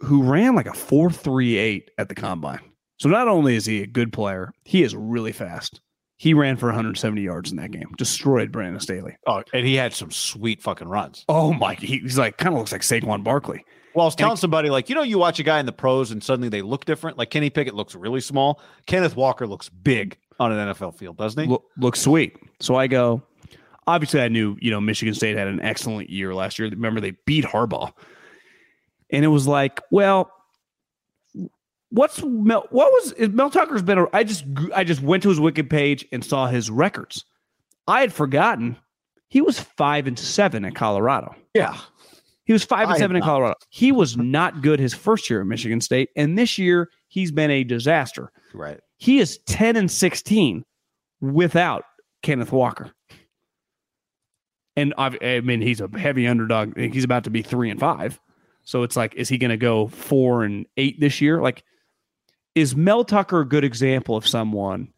who 0.00 0.22
ran 0.22 0.54
like 0.54 0.66
a 0.66 0.74
438 0.74 1.90
at 1.98 2.08
the 2.08 2.14
combine. 2.14 2.60
So 2.98 3.08
not 3.08 3.28
only 3.28 3.56
is 3.56 3.64
he 3.66 3.82
a 3.82 3.86
good 3.86 4.12
player, 4.12 4.52
he 4.64 4.82
is 4.82 4.94
really 4.94 5.32
fast. 5.32 5.80
He 6.18 6.32
ran 6.32 6.56
for 6.56 6.66
170 6.66 7.20
yards 7.20 7.50
in 7.50 7.56
that 7.58 7.70
game, 7.70 7.90
destroyed 7.98 8.50
Brandon 8.50 8.80
Staley. 8.80 9.16
Oh, 9.26 9.42
and 9.52 9.66
he 9.66 9.74
had 9.74 9.92
some 9.92 10.10
sweet 10.10 10.62
fucking 10.62 10.88
runs. 10.88 11.24
Oh 11.28 11.52
my, 11.52 11.74
he- 11.74 11.98
he's 11.98 12.18
like 12.18 12.38
kind 12.38 12.54
of 12.54 12.58
looks 12.58 12.72
like 12.72 12.80
Saquon 12.82 13.22
Barkley. 13.22 13.64
Well, 13.94 14.04
I 14.04 14.06
was 14.08 14.14
telling 14.14 14.36
somebody 14.36 14.68
like, 14.68 14.88
you 14.90 14.94
know, 14.94 15.02
you 15.02 15.18
watch 15.18 15.38
a 15.38 15.42
guy 15.42 15.58
in 15.60 15.64
the 15.66 15.72
pros 15.72 16.10
and 16.10 16.22
suddenly 16.22 16.50
they 16.50 16.60
look 16.62 16.84
different. 16.84 17.16
Like 17.16 17.30
Kenny 17.30 17.48
Pickett 17.48 17.74
looks 17.74 17.94
really 17.94 18.20
small. 18.20 18.60
Kenneth 18.86 19.16
Walker 19.16 19.46
looks 19.46 19.70
big 19.70 20.18
on 20.38 20.52
an 20.52 20.68
NFL 20.74 20.94
field, 20.96 21.16
doesn't 21.16 21.42
he? 21.42 21.48
look, 21.48 21.64
looks 21.78 22.00
sweet. 22.00 22.36
So 22.60 22.76
I 22.76 22.86
go. 22.88 23.22
Obviously, 23.86 24.20
I 24.20 24.28
knew 24.28 24.56
you 24.60 24.70
know 24.70 24.80
Michigan 24.80 25.14
State 25.14 25.36
had 25.36 25.46
an 25.48 25.60
excellent 25.60 26.10
year 26.10 26.34
last 26.34 26.58
year. 26.58 26.68
Remember 26.68 27.00
they 27.00 27.16
beat 27.26 27.44
Harbaugh, 27.44 27.92
and 29.10 29.24
it 29.24 29.28
was 29.28 29.46
like, 29.46 29.80
well, 29.90 30.30
what's 31.90 32.22
Mel? 32.22 32.66
What 32.70 32.90
was 32.92 33.14
Mel 33.30 33.50
Tucker's 33.50 33.82
been? 33.82 33.98
a- 33.98 34.06
I 34.12 34.24
just 34.24 34.44
I 34.74 34.84
just 34.84 35.02
went 35.02 35.22
to 35.24 35.28
his 35.28 35.40
Wiki 35.40 35.62
page 35.62 36.04
and 36.12 36.24
saw 36.24 36.46
his 36.48 36.70
records. 36.70 37.24
I 37.86 38.00
had 38.00 38.12
forgotten 38.12 38.76
he 39.28 39.40
was 39.40 39.60
five 39.60 40.06
and 40.06 40.18
seven 40.18 40.64
at 40.64 40.74
Colorado. 40.74 41.34
yeah. 41.54 41.76
He 42.44 42.52
was 42.52 42.62
five 42.64 42.82
and 42.82 42.90
had 42.90 42.98
seven 42.98 43.16
in. 43.16 43.22
Colorado. 43.24 43.54
He 43.70 43.90
was 43.90 44.16
not 44.16 44.62
good 44.62 44.78
his 44.78 44.94
first 44.94 45.28
year 45.28 45.40
at 45.40 45.48
Michigan 45.48 45.80
State, 45.80 46.10
and 46.14 46.38
this 46.38 46.58
year 46.58 46.88
he's 47.08 47.32
been 47.32 47.50
a 47.50 47.64
disaster. 47.64 48.30
Right. 48.54 48.78
He 48.98 49.18
is 49.18 49.38
10 49.48 49.74
and 49.74 49.90
16 49.90 50.64
without 51.20 51.82
Kenneth 52.22 52.52
Walker. 52.52 52.92
And 54.76 54.92
I've, 54.98 55.16
I 55.22 55.40
mean, 55.40 55.60
he's 55.62 55.80
a 55.80 55.88
heavy 55.98 56.26
underdog. 56.26 56.76
He's 56.76 57.04
about 57.04 57.24
to 57.24 57.30
be 57.30 57.42
three 57.42 57.70
and 57.70 57.80
five. 57.80 58.20
So 58.64 58.82
it's 58.82 58.96
like, 58.96 59.14
is 59.14 59.28
he 59.28 59.38
going 59.38 59.50
to 59.50 59.56
go 59.56 59.88
four 59.88 60.44
and 60.44 60.66
eight 60.76 61.00
this 61.00 61.20
year? 61.20 61.40
Like, 61.40 61.64
is 62.54 62.74
Mel 62.74 63.04
Tucker 63.04 63.40
a 63.40 63.48
good 63.48 63.64
example 63.64 64.16
of 64.16 64.26
someone 64.26 64.88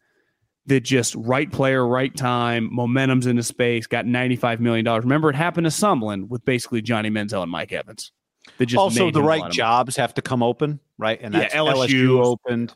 that 0.65 0.81
just 0.81 1.15
right 1.15 1.51
player, 1.51 1.85
right 1.85 2.15
time, 2.15 2.73
momentum's 2.73 3.27
into 3.27 3.43
space, 3.43 3.85
got 3.85 4.05
$95 4.05 4.59
million? 4.59 4.85
Remember, 4.85 5.29
it 5.29 5.35
happened 5.35 5.65
to 5.65 5.71
Sumlin 5.71 6.27
with 6.29 6.43
basically 6.45 6.81
Johnny 6.81 7.09
Manziel 7.09 7.43
and 7.43 7.51
Mike 7.51 7.71
Evans. 7.71 8.11
That 8.57 8.65
just 8.65 8.79
also, 8.79 9.11
the 9.11 9.19
him 9.19 9.25
a 9.25 9.27
lot 9.27 9.41
right 9.41 9.51
jobs 9.51 9.95
have 9.95 10.13
to 10.15 10.21
come 10.21 10.41
open, 10.41 10.79
right? 10.97 11.19
And 11.21 11.33
Yeah, 11.33 11.41
that's 11.41 11.53
LSU. 11.53 11.87
LSU 11.87 12.25
opened. 12.25 12.73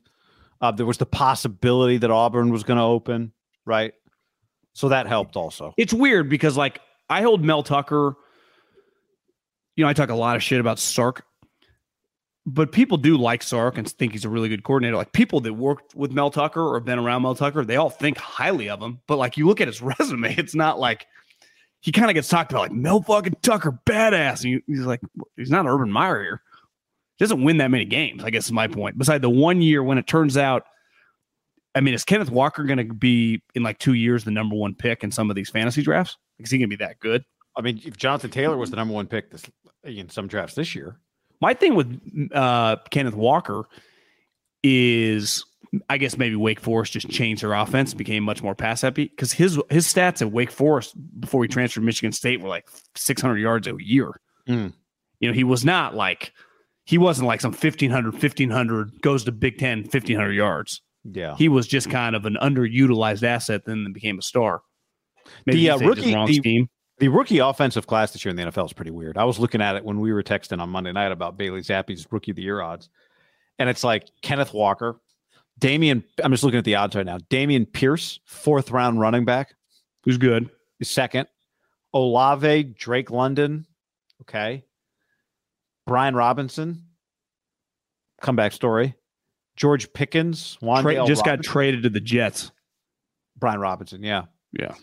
Uh, 0.62 0.72
there 0.72 0.86
was 0.86 0.98
the 0.98 1.06
possibility 1.06 1.98
that 1.98 2.12
Auburn 2.12 2.52
was 2.52 2.64
going 2.64 2.78
to 2.78 2.84
open, 2.84 3.34
right? 3.66 3.94
So 4.74 4.90
that 4.90 5.08
helped 5.08 5.36
also. 5.36 5.74
it's 5.78 5.94
weird 5.94 6.30
because 6.30 6.58
like 6.58 6.80
I 7.10 7.22
hold 7.22 7.44
Mel 7.44 7.64
Tucker. 7.64 8.16
You 9.76 9.84
know, 9.84 9.90
I 9.90 9.94
talk 9.94 10.10
a 10.10 10.16
lot 10.16 10.36
of 10.36 10.44
shit 10.44 10.60
about 10.60 10.80
Sark, 10.80 11.26
but 12.46 12.72
people 12.72 12.98
do 12.98 13.18
like 13.18 13.42
Sark 13.42 13.78
and 13.78 13.90
think 13.90 14.12
he's 14.12 14.26
a 14.26 14.30
really 14.30 14.50
good 14.50 14.64
coordinator. 14.64 14.98
Like 14.98 15.14
people 15.14 15.40
that 15.42 15.54
worked 15.54 15.96
with 15.96 16.12
Mel 16.12 16.30
Tucker 16.30 16.62
or 16.62 16.80
been 16.80 17.00
around 17.00 17.24
Mel 17.24 17.36
Tucker, 17.36 17.66
they 17.66 17.78
all 17.78 17.90
think 17.90 18.18
highly 18.18 18.70
of 18.70 18.82
him. 18.82 19.00
But 19.08 19.18
like 19.18 19.38
you 19.38 19.48
look 19.48 19.62
at 19.62 19.68
his 19.68 19.82
resume, 20.00 20.36
it's 20.38 20.56
not 20.56 20.80
like 20.80 21.08
he 21.80 21.92
kind 21.92 22.10
of 22.10 22.16
gets 22.16 22.30
talked 22.30 22.52
about 22.52 22.62
like 22.62 22.72
Mel 22.72 23.02
fucking 23.02 23.38
Tucker, 23.42 23.80
badass. 23.86 24.44
And 24.44 24.52
you, 24.52 24.62
he's 24.68 24.80
like, 24.80 25.02
he's 25.36 25.50
not 25.50 25.66
Urban 25.66 25.92
Meyer 25.92 26.22
here. 26.22 26.42
He 27.18 27.26
doesn't 27.26 27.44
win 27.44 27.58
that 27.58 27.72
many 27.72 27.86
games. 27.86 28.24
I 28.24 28.30
guess 28.30 28.46
is 28.46 28.52
my 28.52 28.68
point. 28.68 28.98
Beside 28.98 29.22
the 29.22 29.30
one 29.30 29.62
year 29.62 29.84
when 29.84 29.98
it 29.98 30.08
turns 30.08 30.38
out, 30.38 30.66
I 31.76 31.82
mean, 31.82 31.94
is 31.94 32.04
Kenneth 32.06 32.30
Walker 32.30 32.64
going 32.64 32.78
to 32.78 32.94
be 32.94 33.41
in 33.56 33.64
like 33.64 33.80
two 33.80 33.94
years 33.94 34.24
the 34.24 34.32
number 34.32 34.56
one 34.56 34.76
pick 34.76 35.04
in 35.04 35.12
some 35.12 35.30
of 35.30 35.36
these 35.36 35.50
fantasy 35.50 35.82
drafts? 35.82 36.18
Is 36.40 36.52
he 36.52 36.58
going 36.58 36.70
to 36.70 36.78
be 36.78 36.84
that 36.84 37.00
good? 37.00 37.24
I 37.56 37.62
mean, 37.62 37.82
if 37.86 37.98
Jonathan 37.98 38.32
Taylor 38.32 38.58
was 38.58 38.70
the 38.70 38.76
number 38.76 38.94
one 38.94 39.08
pick 39.08 39.32
this 39.32 39.44
in 39.84 40.10
some 40.10 40.28
drafts 40.28 40.56
this 40.56 40.76
year, 40.76 40.98
My 41.41 41.54
thing 41.54 41.76
with 41.76 42.00
uh, 42.34 42.78
Kenneth 42.90 43.16
Walker 43.16 43.66
is, 44.64 45.45
I 45.90 45.98
guess 45.98 46.18
maybe 46.18 46.36
Wake 46.36 46.60
Forest 46.60 46.94
just 46.94 47.10
changed 47.10 47.44
their 47.44 47.54
offense, 47.54 47.94
became 47.94 48.24
much 48.24 48.41
more 48.41 48.56
pass 48.56 48.82
happy 48.82 49.06
because 49.06 49.34
his 49.34 49.60
his 49.70 49.86
stats 49.86 50.22
at 50.22 50.32
Wake 50.32 50.52
Forest 50.52 50.95
before 51.20 51.44
he 51.44 51.48
transferred 51.48 51.82
to 51.82 51.86
Michigan 51.86 52.12
State 52.12 52.41
were 52.41 52.50
like 52.50 52.68
600 52.95 53.38
yards 53.38 53.68
a 53.68 53.76
year. 53.80 54.20
Mm. 54.48 54.74
You 55.20 55.30
know, 55.30 55.34
he 55.34 55.44
was 55.44 55.64
not 55.64 55.95
like 55.95 56.34
he 56.86 56.98
wasn't 56.98 57.28
like 57.28 57.41
some 57.41 57.52
1500, 57.52 58.14
1500 58.14 59.02
goes 59.02 59.24
to 59.26 59.32
Big 59.32 59.58
Ten, 59.58 59.80
1500 59.80 60.32
yards. 60.32 60.82
Yeah. 61.04 61.36
He 61.38 61.50
was 61.50 61.68
just 61.68 61.90
kind 61.90 62.16
of 62.16 62.26
an 62.26 62.38
underutilized 62.42 63.24
asset, 63.24 63.66
then 63.66 63.92
became 63.94 64.20
a 64.20 64.22
star. 64.22 64.62
Maybe 65.46 65.60
The, 65.62 65.70
uh, 65.72 65.78
rookie- 65.80 66.14
the- 66.14 66.34
scheme. 66.34 66.70
The 67.00 67.08
rookie 67.08 67.40
offensive 67.40 67.88
class 67.88 68.14
this 68.14 68.24
year 68.24 68.30
in 68.30 68.36
the 68.38 68.44
NFL 68.44 68.66
is 68.68 68.74
pretty 68.74 68.92
weird. 68.92 69.18
I 69.18 69.24
was 69.26 69.40
looking 69.40 69.62
at 69.62 69.76
it 69.76 69.84
when 69.84 70.00
we 70.00 70.14
were 70.14 70.22
texting 70.24 70.62
on 70.62 70.70
Monday 70.70 70.92
night 70.92 71.12
about 71.12 71.38
Bailey 71.38 71.62
Zappe's 71.62 72.06
rookie 72.12 72.32
of 72.32 72.36
the 72.38 72.44
year 72.44 72.62
odds. 72.62 72.88
And 73.60 73.68
it's 73.68 73.84
like 73.84 74.10
Kenneth 74.22 74.54
Walker, 74.54 75.02
Damian. 75.60 76.04
I'm 76.24 76.32
just 76.32 76.44
looking 76.44 76.60
at 76.60 76.66
the 76.66 76.76
odds 76.76 76.96
right 76.96 77.06
now. 77.06 77.18
Dameon 77.30 77.72
Pierce, 77.74 78.20
fourth 78.26 78.70
round 78.72 79.00
running 79.00 79.26
back, 79.26 79.56
Who's 80.04 80.18
good? 80.18 80.50
is 80.80 80.90
second. 80.90 81.28
Olave, 81.94 82.64
Drake 82.76 83.10
London, 83.12 83.66
okay. 84.22 84.64
Brian 85.88 86.16
Robinson, 86.16 86.84
comeback 88.22 88.54
story. 88.54 88.96
George 89.56 89.92
Pickens, 89.94 90.58
Tra- 90.60 91.06
just 91.06 91.24
got 91.26 91.44
traded 91.44 91.84
to 91.84 91.90
the 91.90 92.00
Jets. 92.00 92.52
Brian 93.38 93.60
Robinson, 93.60 94.04
yeah. 94.04 94.24
Yeah. 94.52 94.74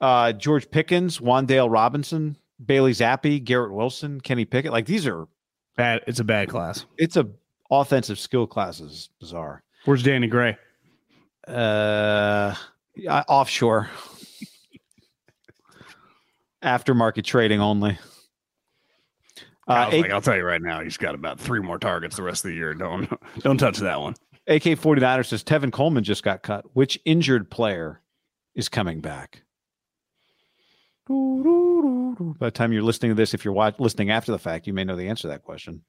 uh, 0.00 0.32
George 0.32 0.70
Pickens, 0.70 1.18
Wan'Dale 1.18 1.70
Robinson, 1.70 2.36
Bailey 2.64 2.92
Zappe, 2.92 3.42
Garrett 3.42 3.72
Wilson, 3.72 4.20
Kenny 4.20 4.44
Pickett. 4.44 4.72
Like 4.72 4.86
these 4.86 5.06
are, 5.06 5.26
Bad. 5.76 6.02
It's 6.06 6.20
a 6.20 6.24
bad 6.24 6.48
class. 6.48 6.86
it's 6.96 7.16
a 7.16 7.28
offensive 7.70 8.18
skill 8.18 8.46
classes 8.46 9.08
bizarre. 9.18 9.62
Where's 9.86 10.02
Danny 10.04 10.28
Gray? 10.28 10.56
Uh, 11.48 12.54
yeah, 12.94 13.24
offshore, 13.28 13.90
aftermarket 16.62 17.24
trading 17.24 17.60
only. 17.60 17.98
Uh, 19.66 19.74
Kyle's 19.74 19.94
like, 19.94 20.10
I'll 20.10 20.20
tell 20.20 20.36
you 20.36 20.44
right 20.44 20.60
now, 20.60 20.80
he's 20.80 20.96
got 20.96 21.14
about 21.14 21.40
three 21.40 21.60
more 21.60 21.78
targets 21.78 22.16
the 22.16 22.22
rest 22.22 22.44
of 22.44 22.50
the 22.50 22.56
year. 22.56 22.74
Don't 22.74 23.08
don't 23.40 23.58
touch 23.58 23.78
that 23.78 24.00
one. 24.00 24.14
AK 24.46 24.62
49er 24.62 25.24
says 25.24 25.42
Tevin 25.42 25.72
Coleman 25.72 26.04
just 26.04 26.22
got 26.22 26.42
cut. 26.42 26.64
Which 26.74 26.98
injured 27.04 27.50
player 27.50 28.02
is 28.54 28.68
coming 28.68 29.00
back? 29.00 29.42
By 31.08 32.46
the 32.46 32.50
time 32.50 32.72
you're 32.72 32.82
listening 32.82 33.10
to 33.10 33.14
this, 33.14 33.34
if 33.34 33.44
you're 33.44 33.54
watch, 33.54 33.76
listening 33.78 34.10
after 34.10 34.32
the 34.32 34.38
fact, 34.38 34.66
you 34.66 34.72
may 34.72 34.84
know 34.84 34.96
the 34.96 35.08
answer 35.08 35.22
to 35.22 35.28
that 35.28 35.42
question. 35.42 35.82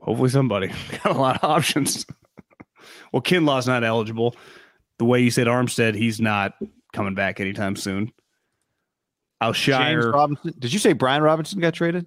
Hopefully 0.00 0.28
somebody 0.28 0.68
got 1.04 1.16
a 1.16 1.18
lot 1.18 1.36
of 1.36 1.50
options. 1.50 2.06
well, 3.12 3.22
Kinlaw's 3.22 3.66
not 3.66 3.84
eligible. 3.84 4.34
The 4.98 5.04
way 5.04 5.20
you 5.20 5.30
said 5.30 5.46
Armstead, 5.46 5.94
he's 5.94 6.20
not 6.20 6.54
coming 6.92 7.14
back 7.14 7.40
anytime 7.40 7.76
soon. 7.76 8.12
James 9.42 9.56
Alshire, 9.56 10.12
Robinson. 10.12 10.54
Did 10.58 10.72
you 10.72 10.78
say 10.78 10.92
Brian 10.92 11.22
Robinson 11.22 11.60
got 11.60 11.74
traded? 11.74 12.06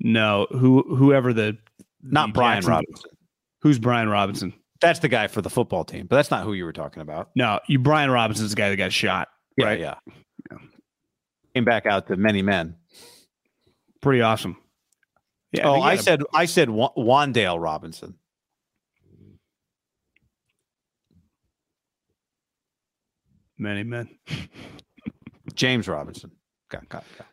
no, 0.00 0.46
who 0.50 0.82
whoever 0.96 1.32
the 1.32 1.56
Not 2.02 2.28
the 2.28 2.32
Brian 2.32 2.56
Jackson- 2.58 2.70
Robinson. 2.72 3.10
Who's 3.62 3.78
Brian 3.78 4.08
Robinson? 4.08 4.52
That's 4.80 4.98
the 4.98 5.08
guy 5.08 5.28
for 5.28 5.40
the 5.42 5.50
football 5.50 5.84
team, 5.84 6.06
but 6.08 6.16
that's 6.16 6.30
not 6.32 6.42
who 6.44 6.52
you 6.54 6.64
were 6.64 6.72
talking 6.72 7.02
about. 7.02 7.30
No, 7.36 7.60
you 7.68 7.78
Brian 7.78 8.10
Robinson's 8.10 8.50
the 8.50 8.56
guy 8.56 8.68
that 8.70 8.76
got 8.76 8.92
shot. 8.92 9.28
Yeah, 9.56 9.66
right? 9.66 9.78
yeah. 9.80 9.94
Came 11.54 11.64
back 11.64 11.86
out 11.86 12.08
to 12.08 12.16
many 12.16 12.42
men. 12.42 12.74
Pretty 14.00 14.22
awesome. 14.22 14.56
Yeah, 15.52 15.68
oh, 15.68 15.80
I 15.80 15.96
said 15.96 16.22
I 16.34 16.46
said 16.46 16.70
Wa- 16.70 16.92
Wan'Dale 16.96 17.62
Robinson. 17.62 18.14
many 23.58 23.82
men. 23.82 24.08
James 25.54 25.88
Robinson. 25.88 26.30
Got, 26.72 26.88
got, 26.88 27.04
got. 27.18 27.26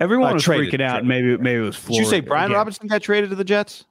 Everyone 0.00 0.30
Uh, 0.30 0.34
was 0.34 0.42
traded, 0.44 0.72
freaking 0.74 0.82
out. 0.82 1.02
traded. 1.04 1.08
Maybe 1.08 1.36
maybe 1.38 1.58
it 1.60 1.64
was 1.66 1.80
Did 1.82 1.96
you 1.96 2.04
say 2.04 2.20
Brian 2.20 2.46
again. 2.46 2.56
Robinson 2.58 2.86
got 2.88 3.02
traded 3.02 3.30
to 3.30 3.36
the 3.36 3.44
Jets? 3.44 3.84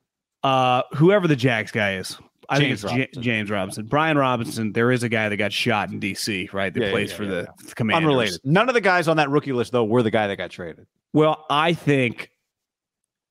Uh, 0.43 0.83
whoever 0.93 1.27
the 1.27 1.35
Jags 1.35 1.71
guy 1.71 1.95
is. 1.95 2.17
I 2.49 2.59
James 2.59 2.81
think 2.81 2.91
it's 2.91 2.99
Robinson. 3.15 3.23
James 3.23 3.49
Robinson. 3.49 3.85
Brian 3.85 4.17
Robinson. 4.17 4.73
There 4.73 4.91
is 4.91 5.01
a 5.03 5.09
guy 5.09 5.29
that 5.29 5.37
got 5.37 5.53
shot 5.53 5.89
in 5.89 5.99
D.C. 5.99 6.49
Right, 6.51 6.73
that 6.73 6.79
Yeah, 6.81 6.91
plays 6.91 7.11
yeah, 7.11 7.15
for 7.15 7.23
yeah, 7.23 7.29
the, 7.29 7.47
the 7.69 7.75
Commanders. 7.75 8.07
Unrelated. 8.09 8.39
None 8.43 8.67
of 8.67 8.75
the 8.75 8.81
guys 8.81 9.07
on 9.07 9.17
that 9.17 9.29
rookie 9.29 9.53
list 9.53 9.71
though 9.71 9.85
were 9.85 10.03
the 10.03 10.11
guy 10.11 10.27
that 10.27 10.35
got 10.35 10.51
traded. 10.51 10.85
Well, 11.13 11.45
I 11.49 11.73
think 11.73 12.29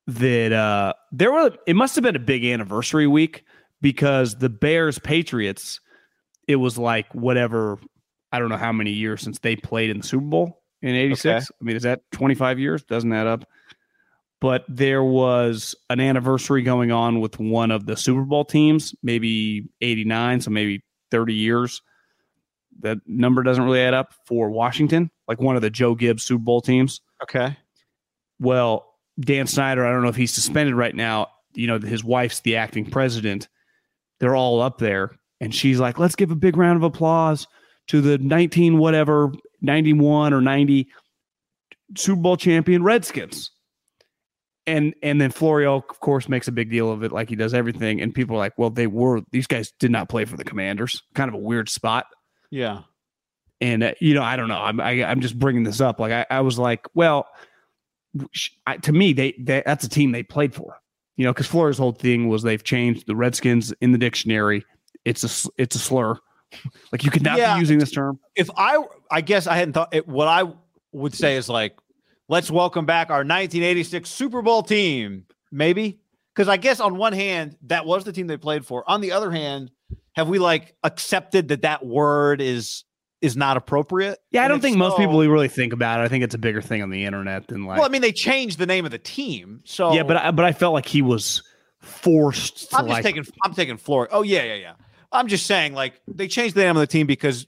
that 0.07 0.53
uh, 0.53 0.95
there 1.13 1.31
were. 1.33 1.51
It 1.67 1.77
must 1.77 1.95
have 1.97 2.03
been 2.03 2.17
a 2.17 2.21
big 2.21 2.45
anniversary 2.45 3.07
week 3.07 3.45
because 3.81 4.37
the 4.37 4.49
Bears 4.49 4.99
Patriots. 4.99 5.81
It 6.49 6.57
was 6.57 6.77
like 6.79 7.15
whatever. 7.15 7.79
I 8.33 8.39
don't 8.39 8.49
know 8.49 8.57
how 8.57 8.73
many 8.73 8.91
years 8.93 9.21
since 9.21 9.39
they 9.39 9.55
played 9.57 9.91
in 9.91 9.99
the 9.99 10.03
Super 10.07 10.25
Bowl 10.25 10.62
in 10.83 10.95
'86. 10.95 11.51
I 11.51 11.65
mean, 11.65 11.77
is 11.77 11.85
that 11.85 12.03
25 12.13 12.59
years? 12.59 12.83
Doesn't 12.85 13.13
add 13.13 13.27
up. 13.27 13.45
But 14.41 14.65
there 14.69 15.05
was 15.05 15.77
an 15.89 16.01
anniversary 16.01 16.63
going 16.63 16.91
on 16.91 17.21
with 17.21 17.39
one 17.39 17.71
of 17.71 17.87
the 17.87 17.97
Super 17.97 18.23
Bowl 18.23 18.45
teams, 18.45 18.93
maybe 19.01 19.69
89, 19.81 20.41
so 20.41 20.51
maybe 20.51 20.83
30 21.13 21.35
years. 21.35 21.81
That 22.81 22.99
number 23.07 23.45
doesn't 23.45 23.63
really 23.63 23.81
add 23.81 23.95
up 23.95 24.15
for 24.27 24.51
Washington, 24.51 25.13
like 25.29 25.41
one 25.41 25.55
of 25.55 25.63
the 25.63 25.71
Joe 25.71 25.95
Gibbs 25.95 26.25
Super 26.25 26.43
Bowl 26.43 26.61
teams. 26.61 27.01
Okay. 27.23 27.57
Well, 28.41 28.85
Dan 29.21 29.47
Snyder, 29.47 29.87
I 29.87 29.93
don't 29.93 30.03
know 30.03 30.09
if 30.09 30.17
he's 30.17 30.35
suspended 30.35 30.75
right 30.75 30.95
now. 30.95 31.29
You 31.55 31.69
know, 31.69 31.79
his 31.79 32.03
wife's 32.03 32.41
the 32.41 32.57
acting 32.57 32.91
president. 32.91 33.49
They're 34.19 34.35
all 34.35 34.61
up 34.61 34.79
there. 34.79 35.13
And 35.41 35.55
she's 35.55 35.79
like, 35.79 36.01
let's 36.01 36.17
give 36.17 36.33
a 36.33 36.37
big 36.37 36.57
round 36.57 36.79
of 36.79 36.83
applause 36.83 37.47
to 37.89 38.01
the 38.01 38.19
19, 38.19 38.79
whatever, 38.79 39.33
91 39.63 40.35
or 40.35 40.41
90 40.41 40.89
Super 41.97 42.21
Bowl 42.21 42.37
champion 42.37 42.83
Redskins. 42.83 43.51
And 44.67 44.95
and 45.03 45.21
then 45.21 45.33
Florio, 45.33 45.77
of 45.77 46.01
course, 46.01 46.29
makes 46.29 46.47
a 46.47 46.53
big 46.53 46.71
deal 46.71 46.93
of 46.93 47.03
it 47.03 47.11
like 47.11 47.29
he 47.29 47.35
does 47.35 47.53
everything. 47.53 48.01
And 48.01 48.15
people 48.15 48.37
are 48.37 48.39
like, 48.39 48.57
well, 48.57 48.71
they 48.71 48.87
were, 48.87 49.23
these 49.33 49.49
guys 49.49 49.73
did 49.81 49.91
not 49.91 50.09
play 50.09 50.25
for 50.25 50.37
the 50.37 50.45
commanders. 50.45 51.03
Kind 51.15 51.29
of 51.29 51.35
a 51.35 51.39
weird 51.39 51.69
spot. 51.69 52.07
Yeah. 52.51 52.83
And 53.61 53.83
uh, 53.83 53.95
you 54.01 54.15
know, 54.15 54.23
I 54.23 54.37
don't 54.37 54.49
know. 54.49 54.61
I'm 54.61 54.81
I, 54.81 55.05
I'm 55.05 55.21
just 55.21 55.37
bringing 55.37 55.65
this 55.65 55.81
up. 55.81 55.99
Like 55.99 56.13
I, 56.13 56.27
I 56.31 56.41
was 56.43 56.59
like, 56.61 56.87
well, 56.95 57.27
I, 58.67 58.77
to 58.79 58.93
me, 58.93 59.13
they, 59.13 59.35
they 59.39 59.63
that's 59.65 59.85
a 59.85 59.89
team 59.89 60.13
they 60.13 60.23
played 60.23 60.55
for. 60.55 60.79
You 61.17 61.25
know, 61.25 61.33
because 61.33 61.47
Florio's 61.47 61.79
whole 61.79 61.93
thing 61.93 62.29
was 62.29 62.43
they've 62.43 62.63
changed 62.63 63.07
the 63.07 63.17
Redskins 63.17 63.73
in 63.81 63.93
the 63.93 63.99
dictionary. 63.99 64.65
It's 65.05 65.25
a 65.25 65.51
it's 65.59 65.77
a 65.77 65.79
slur. 65.79 66.19
Like 66.91 67.05
you 67.05 67.11
could 67.11 67.23
not 67.23 67.39
Yeah. 67.39 67.55
be 67.55 67.61
using 67.61 67.79
this 67.79 67.91
term. 67.91 68.19
If 68.35 68.51
I, 68.57 68.83
I 69.11 69.21
guess 69.21 69.47
I 69.47 69.57
hadn't 69.57 69.75
thought 69.75 69.95
it, 69.95 70.07
what 70.07 70.29
I 70.29 70.45
would 70.93 71.15
say 71.15 71.37
is 71.37 71.49
like, 71.49 71.77
let's 72.29 72.51
welcome 72.51 72.87
back 72.87 73.11
our 73.11 73.19
1986 73.19 74.09
Super 74.11 74.43
Bowl 74.43 74.63
team, 74.63 75.27
maybe. 75.51 75.99
Because 76.35 76.49
I 76.49 76.57
guess 76.57 76.81
on 76.81 76.97
one 76.97 77.13
hand, 77.13 77.57
that 77.67 77.85
was 77.85 78.05
the 78.05 78.13
team 78.13 78.27
they 78.27 78.39
played 78.39 78.65
for. 78.65 78.89
On 78.89 79.01
the 79.03 79.13
other 79.13 79.31
hand, 79.31 79.71
have 80.15 80.29
we 80.29 80.39
like 80.39 80.75
accepted 80.83 81.49
that 81.49 81.63
that 81.63 81.85
word 81.85 82.41
is 82.41 82.85
is 83.21 83.37
not 83.37 83.57
appropriate? 83.57 84.19
Yeah, 84.31 84.45
I 84.45 84.49
don't 84.49 84.57
if 84.57 84.63
think 84.63 84.77
most 84.79 84.97
people 84.97 85.21
really 85.21 85.49
think 85.49 85.73
about 85.75 86.01
it. 86.01 86.05
I 86.05 86.09
think 86.09 86.25
it's 86.25 86.35
a 86.35 86.39
bigger 86.39 86.63
thing 86.63 86.83
on 86.83 86.89
the 86.91 87.05
internet 87.05 87.49
than 87.49 87.67
like. 87.67 87.77
Well, 87.79 87.87
I 87.87 87.91
mean, 87.91 88.01
they 88.03 88.13
changed 88.13 88.59
the 88.59 88.67
name 88.67 88.85
of 88.87 88.91
the 88.91 88.99
team, 88.99 89.61
so 89.65 89.93
yeah, 89.93 90.03
but 90.03 90.17
I, 90.17 90.31
but 90.31 90.45
I 90.45 90.53
felt 90.53 90.73
like 90.73 90.87
he 90.87 91.03
was 91.03 91.43
forced 91.81 92.71
to 92.71 92.77
I'm 92.77 92.85
just 92.87 92.93
like. 92.95 93.05
taking 93.05 93.25
I'm 93.43 93.55
taking 93.55 93.77
Florio. 93.77 94.09
Oh 94.13 94.23
yeah, 94.23 94.43
yeah, 94.43 94.55
yeah. 94.55 94.73
I'm 95.13 95.29
just 95.29 95.47
saying 95.47 95.75
like 95.75 96.01
they 96.09 96.29
changed 96.29 96.55
the 96.55 96.63
name 96.63 96.77
of 96.77 96.81
the 96.81 96.87
team 96.87 97.07
because 97.07 97.47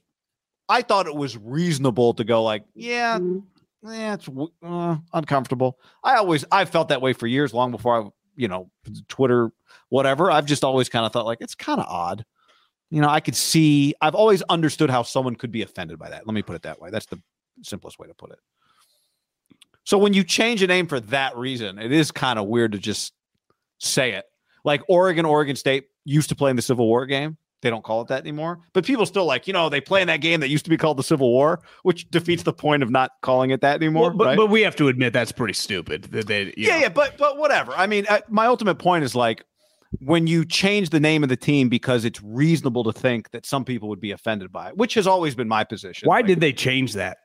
I 0.68 0.82
thought 0.82 1.06
it 1.06 1.14
was 1.14 1.36
reasonable 1.36 2.14
to 2.14 2.24
go 2.24 2.42
like, 2.42 2.64
yeah, 2.74 3.18
yeah, 3.82 4.14
it's 4.14 4.28
uh, 4.62 4.96
uncomfortable. 5.12 5.78
I 6.02 6.16
always 6.16 6.44
I 6.50 6.64
felt 6.64 6.88
that 6.88 7.02
way 7.02 7.12
for 7.12 7.26
years, 7.26 7.52
long 7.52 7.70
before 7.70 8.02
I, 8.02 8.08
you 8.36 8.48
know, 8.48 8.70
Twitter, 9.08 9.50
whatever. 9.88 10.30
I've 10.30 10.46
just 10.46 10.64
always 10.64 10.88
kind 10.88 11.04
of 11.04 11.12
thought 11.12 11.26
like 11.26 11.38
it's 11.40 11.54
kind 11.54 11.80
of 11.80 11.86
odd. 11.86 12.24
You 12.90 13.00
know, 13.00 13.08
I 13.08 13.20
could 13.20 13.36
see. 13.36 13.94
I've 14.00 14.14
always 14.14 14.42
understood 14.42 14.90
how 14.90 15.02
someone 15.02 15.36
could 15.36 15.50
be 15.50 15.62
offended 15.62 15.98
by 15.98 16.10
that. 16.10 16.26
Let 16.26 16.34
me 16.34 16.42
put 16.42 16.56
it 16.56 16.62
that 16.62 16.80
way. 16.80 16.90
That's 16.90 17.06
the 17.06 17.20
simplest 17.62 17.98
way 17.98 18.06
to 18.06 18.14
put 18.14 18.30
it. 18.30 18.38
So 19.84 19.98
when 19.98 20.14
you 20.14 20.24
change 20.24 20.62
a 20.62 20.66
name 20.66 20.86
for 20.86 21.00
that 21.00 21.36
reason, 21.36 21.78
it 21.78 21.92
is 21.92 22.10
kind 22.10 22.38
of 22.38 22.46
weird 22.46 22.72
to 22.72 22.78
just 22.78 23.12
say 23.78 24.12
it. 24.12 24.24
Like 24.64 24.82
Oregon, 24.88 25.26
Oregon 25.26 25.56
State 25.56 25.88
used 26.04 26.30
to 26.30 26.34
play 26.34 26.50
in 26.50 26.56
the 26.56 26.62
Civil 26.62 26.86
War 26.86 27.04
game. 27.04 27.36
They 27.64 27.70
don't 27.70 27.82
call 27.82 28.02
it 28.02 28.08
that 28.08 28.20
anymore. 28.20 28.60
But 28.74 28.84
people 28.84 29.06
still 29.06 29.24
like, 29.24 29.46
you 29.46 29.54
know, 29.54 29.70
they 29.70 29.80
play 29.80 30.02
in 30.02 30.06
that 30.08 30.20
game 30.20 30.40
that 30.40 30.50
used 30.50 30.64
to 30.66 30.70
be 30.70 30.76
called 30.76 30.98
the 30.98 31.02
Civil 31.02 31.30
War, 31.30 31.60
which 31.82 32.08
defeats 32.10 32.42
the 32.42 32.52
point 32.52 32.82
of 32.82 32.90
not 32.90 33.12
calling 33.22 33.50
it 33.50 33.62
that 33.62 33.76
anymore. 33.76 34.10
Well, 34.10 34.18
but, 34.18 34.26
right? 34.26 34.36
but 34.36 34.50
we 34.50 34.60
have 34.60 34.76
to 34.76 34.88
admit 34.88 35.14
that's 35.14 35.32
pretty 35.32 35.54
stupid. 35.54 36.04
That 36.12 36.26
they, 36.26 36.44
you 36.44 36.52
yeah, 36.58 36.74
know. 36.74 36.78
yeah, 36.82 36.88
but 36.90 37.16
but 37.16 37.38
whatever. 37.38 37.72
I 37.72 37.86
mean, 37.86 38.04
uh, 38.08 38.20
my 38.28 38.46
ultimate 38.46 38.76
point 38.76 39.02
is 39.02 39.14
like 39.14 39.44
when 40.00 40.26
you 40.26 40.44
change 40.44 40.90
the 40.90 41.00
name 41.00 41.22
of 41.22 41.30
the 41.30 41.36
team 41.36 41.70
because 41.70 42.04
it's 42.04 42.22
reasonable 42.22 42.84
to 42.84 42.92
think 42.92 43.30
that 43.30 43.46
some 43.46 43.64
people 43.64 43.88
would 43.88 44.00
be 44.00 44.10
offended 44.10 44.52
by 44.52 44.68
it, 44.68 44.76
which 44.76 44.92
has 44.94 45.06
always 45.06 45.34
been 45.34 45.48
my 45.48 45.64
position. 45.64 46.06
Why 46.06 46.16
Like, 46.16 46.26
did 46.26 46.40
they 46.40 46.52
change 46.52 46.92
that? 46.94 47.18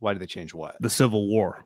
why 0.00 0.12
did 0.14 0.20
they 0.20 0.26
change 0.26 0.52
what? 0.54 0.76
The 0.80 0.90
Civil 0.90 1.28
War. 1.28 1.64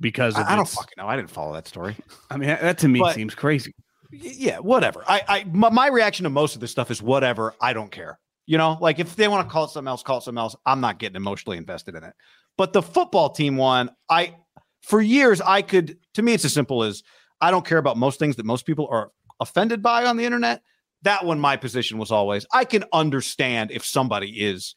Because 0.00 0.34
of 0.36 0.46
I, 0.46 0.52
I 0.52 0.56
don't 0.56 0.68
fucking 0.68 0.94
know. 0.98 1.06
I 1.06 1.14
didn't 1.16 1.30
follow 1.30 1.52
that 1.54 1.68
story. 1.68 1.96
I 2.28 2.36
mean, 2.36 2.48
that 2.48 2.78
to 2.78 2.88
me 2.88 2.98
But- 3.00 3.14
seems 3.14 3.34
crazy. 3.34 3.72
Yeah, 4.12 4.58
whatever. 4.58 5.02
I, 5.06 5.22
I 5.26 5.44
my, 5.44 5.70
my 5.70 5.88
reaction 5.88 6.24
to 6.24 6.30
most 6.30 6.54
of 6.54 6.60
this 6.60 6.70
stuff 6.70 6.90
is 6.90 7.02
whatever. 7.02 7.54
I 7.60 7.72
don't 7.72 7.90
care. 7.90 8.18
You 8.46 8.58
know, 8.58 8.76
like 8.80 8.98
if 8.98 9.16
they 9.16 9.28
want 9.28 9.48
to 9.48 9.52
call 9.52 9.64
it 9.64 9.70
something 9.70 9.88
else, 9.88 10.02
call 10.02 10.18
it 10.18 10.24
something 10.24 10.38
else. 10.38 10.54
I'm 10.66 10.80
not 10.80 10.98
getting 10.98 11.16
emotionally 11.16 11.56
invested 11.56 11.94
in 11.94 12.04
it. 12.04 12.12
But 12.58 12.72
the 12.72 12.82
football 12.82 13.30
team 13.30 13.56
one, 13.56 13.90
I 14.10 14.36
for 14.82 15.00
years 15.00 15.40
I 15.40 15.62
could. 15.62 15.98
To 16.14 16.22
me, 16.22 16.34
it's 16.34 16.44
as 16.44 16.52
simple 16.52 16.82
as 16.82 17.02
I 17.40 17.50
don't 17.50 17.64
care 17.64 17.78
about 17.78 17.96
most 17.96 18.18
things 18.18 18.36
that 18.36 18.46
most 18.46 18.66
people 18.66 18.88
are 18.90 19.10
offended 19.40 19.82
by 19.82 20.04
on 20.04 20.16
the 20.16 20.24
internet. 20.24 20.62
That 21.02 21.24
one, 21.24 21.40
my 21.40 21.56
position 21.56 21.98
was 21.98 22.10
always 22.10 22.44
I 22.52 22.64
can 22.64 22.84
understand 22.92 23.70
if 23.70 23.84
somebody 23.84 24.28
is 24.28 24.74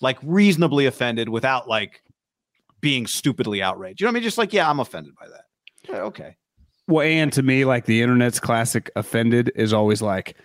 like 0.00 0.18
reasonably 0.22 0.86
offended 0.86 1.28
without 1.28 1.68
like 1.68 2.02
being 2.80 3.06
stupidly 3.06 3.62
outraged. 3.62 4.00
You 4.00 4.06
know 4.06 4.08
what 4.08 4.14
I 4.14 4.20
mean? 4.20 4.22
Just 4.24 4.38
like, 4.38 4.52
yeah, 4.52 4.68
I'm 4.68 4.80
offended 4.80 5.14
by 5.14 5.28
that. 5.28 5.44
Yeah, 5.88 6.02
okay. 6.02 6.36
Well, 6.88 7.06
and 7.06 7.32
to 7.34 7.42
me, 7.42 7.64
like 7.64 7.84
the 7.86 8.02
internet's 8.02 8.40
classic 8.40 8.90
offended 8.96 9.52
is 9.54 9.72
always 9.72 10.02
like, 10.02 10.36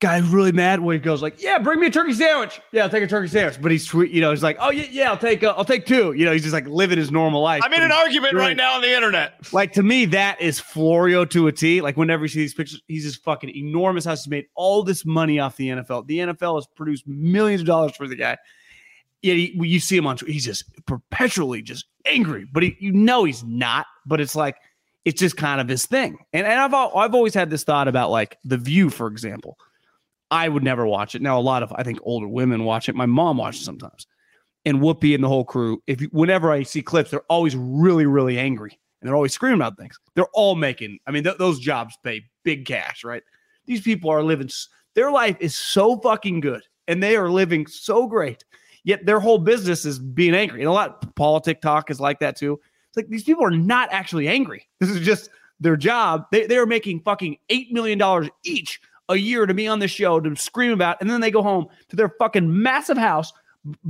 guy's 0.00 0.24
really 0.24 0.52
mad 0.52 0.80
when 0.80 0.94
he 0.94 0.98
goes 0.98 1.20
like, 1.20 1.42
yeah, 1.42 1.58
bring 1.58 1.78
me 1.78 1.86
a 1.86 1.90
turkey 1.90 2.14
sandwich. 2.14 2.58
Yeah, 2.72 2.84
I'll 2.84 2.88
take 2.88 3.02
a 3.02 3.06
turkey 3.06 3.28
sandwich. 3.28 3.60
But 3.60 3.70
he's 3.70 3.86
sweet, 3.86 4.10
you 4.10 4.22
know, 4.22 4.30
he's 4.30 4.42
like, 4.42 4.56
oh 4.58 4.70
yeah, 4.70 4.86
yeah, 4.90 5.10
I'll 5.10 5.18
take, 5.18 5.42
uh, 5.42 5.52
I'll 5.56 5.64
take 5.66 5.84
two. 5.84 6.12
You 6.14 6.24
know, 6.24 6.32
he's 6.32 6.40
just 6.42 6.54
like 6.54 6.66
living 6.66 6.96
his 6.96 7.10
normal 7.10 7.42
life. 7.42 7.60
I'm 7.62 7.72
in 7.74 7.82
an 7.82 7.92
argument 7.92 8.32
Right. 8.34 8.48
right 8.48 8.56
now 8.56 8.76
on 8.76 8.80
the 8.80 8.90
internet. 8.94 9.52
Like 9.52 9.72
to 9.74 9.82
me, 9.82 10.06
that 10.06 10.40
is 10.40 10.58
Florio 10.58 11.26
to 11.26 11.46
a 11.48 11.52
T. 11.52 11.82
Like 11.82 11.98
whenever 11.98 12.24
you 12.24 12.28
see 12.28 12.38
these 12.40 12.54
pictures, 12.54 12.80
he's 12.88 13.04
this 13.04 13.16
fucking 13.16 13.50
enormous 13.54 14.06
house. 14.06 14.24
He's 14.24 14.30
made 14.30 14.46
all 14.54 14.82
this 14.82 15.04
money 15.04 15.38
off 15.38 15.56
the 15.58 15.68
NFL. 15.68 16.06
The 16.06 16.18
NFL 16.20 16.54
has 16.56 16.66
produced 16.74 17.06
millions 17.06 17.60
of 17.60 17.66
dollars 17.66 17.94
for 17.94 18.08
the 18.08 18.16
guy. 18.16 18.38
Yet 19.20 19.36
he, 19.36 19.52
you 19.54 19.80
see 19.80 19.98
him 19.98 20.06
on, 20.06 20.16
he's 20.26 20.46
just 20.46 20.64
perpetually 20.86 21.60
just 21.60 21.84
angry. 22.06 22.46
But 22.50 22.62
he, 22.62 22.74
you 22.80 22.90
know 22.92 23.24
he's 23.24 23.44
not. 23.44 23.84
But 24.06 24.22
it's 24.22 24.34
like 24.34 24.56
it's 25.04 25.20
just 25.20 25.36
kind 25.36 25.60
of 25.60 25.68
his 25.68 25.86
thing. 25.86 26.18
And 26.32 26.46
and 26.46 26.60
I've 26.60 26.74
I've 26.74 27.14
always 27.14 27.34
had 27.34 27.50
this 27.50 27.64
thought 27.64 27.88
about 27.88 28.10
like 28.10 28.38
The 28.44 28.58
View, 28.58 28.90
for 28.90 29.06
example. 29.06 29.58
I 30.30 30.48
would 30.48 30.62
never 30.62 30.86
watch 30.86 31.14
it. 31.14 31.22
Now 31.22 31.38
a 31.38 31.40
lot 31.40 31.62
of 31.62 31.72
I 31.74 31.82
think 31.82 31.98
older 32.02 32.28
women 32.28 32.64
watch 32.64 32.88
it. 32.88 32.94
My 32.94 33.06
mom 33.06 33.38
watches 33.38 33.64
sometimes. 33.64 34.06
And 34.66 34.78
Whoopi 34.78 35.14
and 35.14 35.24
the 35.24 35.28
whole 35.28 35.44
crew. 35.44 35.82
If 35.86 36.02
you, 36.02 36.08
whenever 36.12 36.52
I 36.52 36.62
see 36.64 36.82
clips, 36.82 37.10
they're 37.10 37.22
always 37.30 37.56
really 37.56 38.06
really 38.06 38.38
angry 38.38 38.78
and 39.00 39.08
they're 39.08 39.16
always 39.16 39.32
screaming 39.32 39.60
about 39.60 39.78
things. 39.78 39.98
They're 40.14 40.28
all 40.34 40.54
making. 40.54 40.98
I 41.06 41.10
mean, 41.10 41.24
th- 41.24 41.38
those 41.38 41.58
jobs 41.58 41.96
pay 42.04 42.22
big 42.44 42.66
cash, 42.66 43.04
right? 43.04 43.22
These 43.66 43.80
people 43.80 44.10
are 44.10 44.22
living. 44.22 44.50
Their 44.94 45.10
life 45.10 45.36
is 45.40 45.56
so 45.56 45.98
fucking 46.00 46.40
good, 46.40 46.62
and 46.88 47.02
they 47.02 47.16
are 47.16 47.30
living 47.30 47.66
so 47.66 48.06
great. 48.06 48.44
Yet 48.84 49.06
their 49.06 49.20
whole 49.20 49.38
business 49.38 49.84
is 49.84 49.98
being 49.98 50.34
angry, 50.34 50.60
and 50.60 50.68
a 50.68 50.72
lot 50.72 51.02
of 51.02 51.14
politic 51.14 51.60
talk 51.60 51.90
is 51.90 52.00
like 52.00 52.20
that 52.20 52.36
too. 52.36 52.60
It's 52.90 52.96
like 52.96 53.08
these 53.08 53.24
people 53.24 53.44
are 53.44 53.50
not 53.50 53.88
actually 53.92 54.28
angry. 54.28 54.66
This 54.80 54.90
is 54.90 55.00
just 55.00 55.30
their 55.60 55.76
job. 55.76 56.26
They 56.32 56.46
they 56.46 56.58
are 56.58 56.66
making 56.66 57.00
fucking 57.00 57.36
eight 57.48 57.72
million 57.72 57.98
dollars 57.98 58.28
each 58.44 58.80
a 59.08 59.16
year 59.16 59.46
to 59.46 59.54
be 59.54 59.68
on 59.68 59.78
the 59.78 59.88
show 59.88 60.20
to 60.20 60.36
scream 60.36 60.72
about, 60.72 61.00
and 61.00 61.08
then 61.08 61.20
they 61.20 61.30
go 61.30 61.42
home 61.42 61.66
to 61.88 61.96
their 61.96 62.10
fucking 62.18 62.62
massive 62.62 62.98
house 62.98 63.32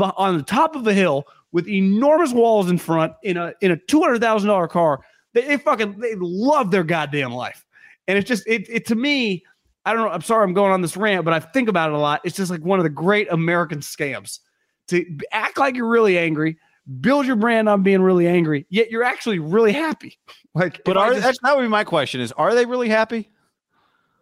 on 0.00 0.36
the 0.36 0.42
top 0.42 0.76
of 0.76 0.86
a 0.86 0.92
hill 0.92 1.24
with 1.52 1.68
enormous 1.68 2.32
walls 2.32 2.70
in 2.70 2.78
front 2.78 3.12
in 3.22 3.36
a 3.36 3.54
in 3.60 3.70
a 3.70 3.76
two 3.76 4.02
hundred 4.02 4.20
thousand 4.20 4.48
dollar 4.48 4.68
car. 4.68 5.00
They, 5.32 5.42
they 5.42 5.56
fucking 5.56 5.98
they 5.98 6.14
love 6.16 6.70
their 6.70 6.84
goddamn 6.84 7.32
life, 7.32 7.64
and 8.06 8.18
it's 8.18 8.28
just 8.28 8.46
it, 8.46 8.68
it 8.68 8.86
to 8.86 8.94
me. 8.94 9.44
I 9.86 9.94
don't 9.94 10.02
know. 10.02 10.10
I'm 10.10 10.20
sorry 10.20 10.44
I'm 10.44 10.52
going 10.52 10.72
on 10.72 10.82
this 10.82 10.94
rant, 10.94 11.24
but 11.24 11.32
I 11.32 11.40
think 11.40 11.68
about 11.68 11.88
it 11.88 11.94
a 11.94 11.98
lot. 11.98 12.20
It's 12.22 12.36
just 12.36 12.50
like 12.50 12.60
one 12.60 12.78
of 12.78 12.82
the 12.82 12.90
great 12.90 13.32
American 13.32 13.78
scams 13.78 14.40
to 14.88 15.06
act 15.32 15.56
like 15.56 15.74
you're 15.74 15.88
really 15.88 16.18
angry, 16.18 16.58
build 17.00 17.26
your 17.26 17.36
brand 17.36 17.68
on 17.68 17.82
being 17.82 18.02
really 18.02 18.26
angry, 18.26 18.66
yet 18.70 18.90
you're 18.90 19.04
actually 19.04 19.38
really 19.38 19.72
happy. 19.72 20.18
Like, 20.52 20.82
But 20.84 20.96
are 20.96 21.10
just- 21.12 21.22
that's 21.22 21.38
that 21.44 21.54
would 21.56 21.62
be 21.62 21.68
my 21.68 21.84
question 21.84 22.20
is 22.20 22.32
are 22.32 22.56
they 22.56 22.66
really 22.66 22.88
happy? 22.88 23.30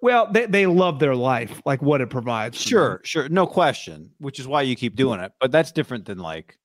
well, 0.03 0.31
they, 0.31 0.45
they 0.45 0.67
love 0.67 0.99
their 0.99 1.17
life, 1.17 1.63
like 1.65 1.81
what 1.81 2.01
it 2.03 2.11
provides. 2.11 2.61
Sure, 2.61 3.01
sure, 3.03 3.29
no 3.31 3.47
question. 3.47 4.11
Which 4.19 4.39
is 4.39 4.47
why 4.47 4.61
you 4.63 4.77
keep 4.77 4.95
doing 4.95 5.21
it. 5.21 5.33
But 5.41 5.51
that's 5.53 5.73
different 5.73 6.05
than 6.05 6.19
like 6.19 6.59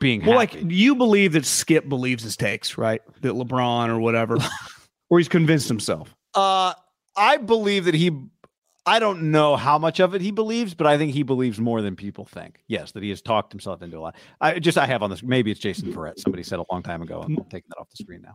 being 0.00 0.24
Well, 0.24 0.38
happy. 0.38 0.60
like 0.60 0.70
you 0.70 0.94
believe 0.94 1.32
that 1.32 1.44
Skip 1.46 1.88
believes 1.88 2.22
his 2.22 2.36
takes, 2.36 2.78
right? 2.78 3.02
That 3.22 3.32
LeBron 3.32 3.88
or 3.88 3.98
whatever, 3.98 4.36
or 5.10 5.18
he's 5.18 5.28
convinced 5.28 5.68
himself. 5.68 6.14
uh 6.34 6.74
I 7.18 7.38
believe 7.38 7.86
that 7.86 7.94
he 7.94 8.10
I 8.86 9.00
don't 9.00 9.32
know 9.32 9.56
how 9.56 9.78
much 9.78 9.98
of 9.98 10.14
it 10.14 10.20
he 10.20 10.30
believes, 10.30 10.72
but 10.72 10.86
I 10.86 10.96
think 10.96 11.12
he 11.12 11.24
believes 11.24 11.58
more 11.58 11.82
than 11.82 11.96
people 11.96 12.24
think. 12.24 12.62
Yes, 12.68 12.92
that 12.92 13.02
he 13.02 13.08
has 13.08 13.20
talked 13.20 13.52
himself 13.52 13.82
into 13.82 13.98
a 13.98 14.00
lot. 14.00 14.16
I 14.40 14.60
just 14.60 14.78
I 14.78 14.86
have 14.86 15.02
on 15.02 15.10
this. 15.10 15.24
Maybe 15.24 15.50
it's 15.50 15.58
Jason 15.58 15.92
Verrett. 15.92 16.20
Somebody 16.20 16.44
said 16.44 16.60
a 16.60 16.64
long 16.70 16.84
time 16.84 17.02
ago. 17.02 17.20
I'm 17.20 17.34
taking 17.50 17.68
that 17.70 17.78
off 17.80 17.90
the 17.90 17.96
screen 17.96 18.22
now 18.22 18.34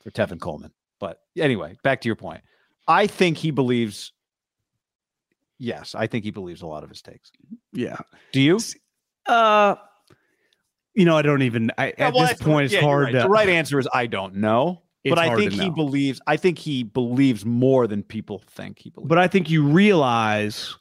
for 0.00 0.12
Tevin 0.12 0.40
Coleman. 0.40 0.70
But 1.00 1.18
anyway, 1.36 1.76
back 1.82 2.00
to 2.02 2.08
your 2.08 2.14
point. 2.14 2.42
I 2.86 3.08
think 3.08 3.36
he 3.36 3.50
believes. 3.50 4.12
Yes, 5.58 5.96
I 5.96 6.06
think 6.06 6.24
he 6.24 6.30
believes 6.30 6.62
a 6.62 6.66
lot 6.66 6.84
of 6.84 6.88
his 6.88 7.02
takes. 7.02 7.32
Yeah. 7.72 7.96
Do 8.32 8.40
you? 8.40 8.60
Uh, 9.26 9.74
you 10.94 11.04
know, 11.04 11.16
I 11.16 11.22
don't 11.22 11.42
even. 11.42 11.72
I, 11.76 11.94
Yeah, 11.98 12.08
at 12.08 12.14
well, 12.14 12.28
this 12.28 12.38
point, 12.38 12.66
it's 12.66 12.74
yeah, 12.74 12.80
hard 12.80 13.06
right. 13.06 13.12
to. 13.12 13.18
The 13.22 13.28
right 13.28 13.48
answer 13.48 13.80
is 13.80 13.88
I 13.92 14.06
don't 14.06 14.36
know, 14.36 14.82
but 15.10 15.18
I 15.18 15.36
think 15.36 15.52
he 15.52 15.68
know. 15.68 15.70
believes. 15.70 16.20
I 16.26 16.36
think 16.36 16.58
he 16.58 16.82
believes 16.82 17.44
more 17.44 17.86
than 17.86 18.02
people 18.02 18.42
think 18.46 18.78
he 18.78 18.90
believes. 18.90 19.08
But 19.08 19.18
I 19.18 19.28
think 19.28 19.50
you 19.50 19.64
realize, 19.64 20.74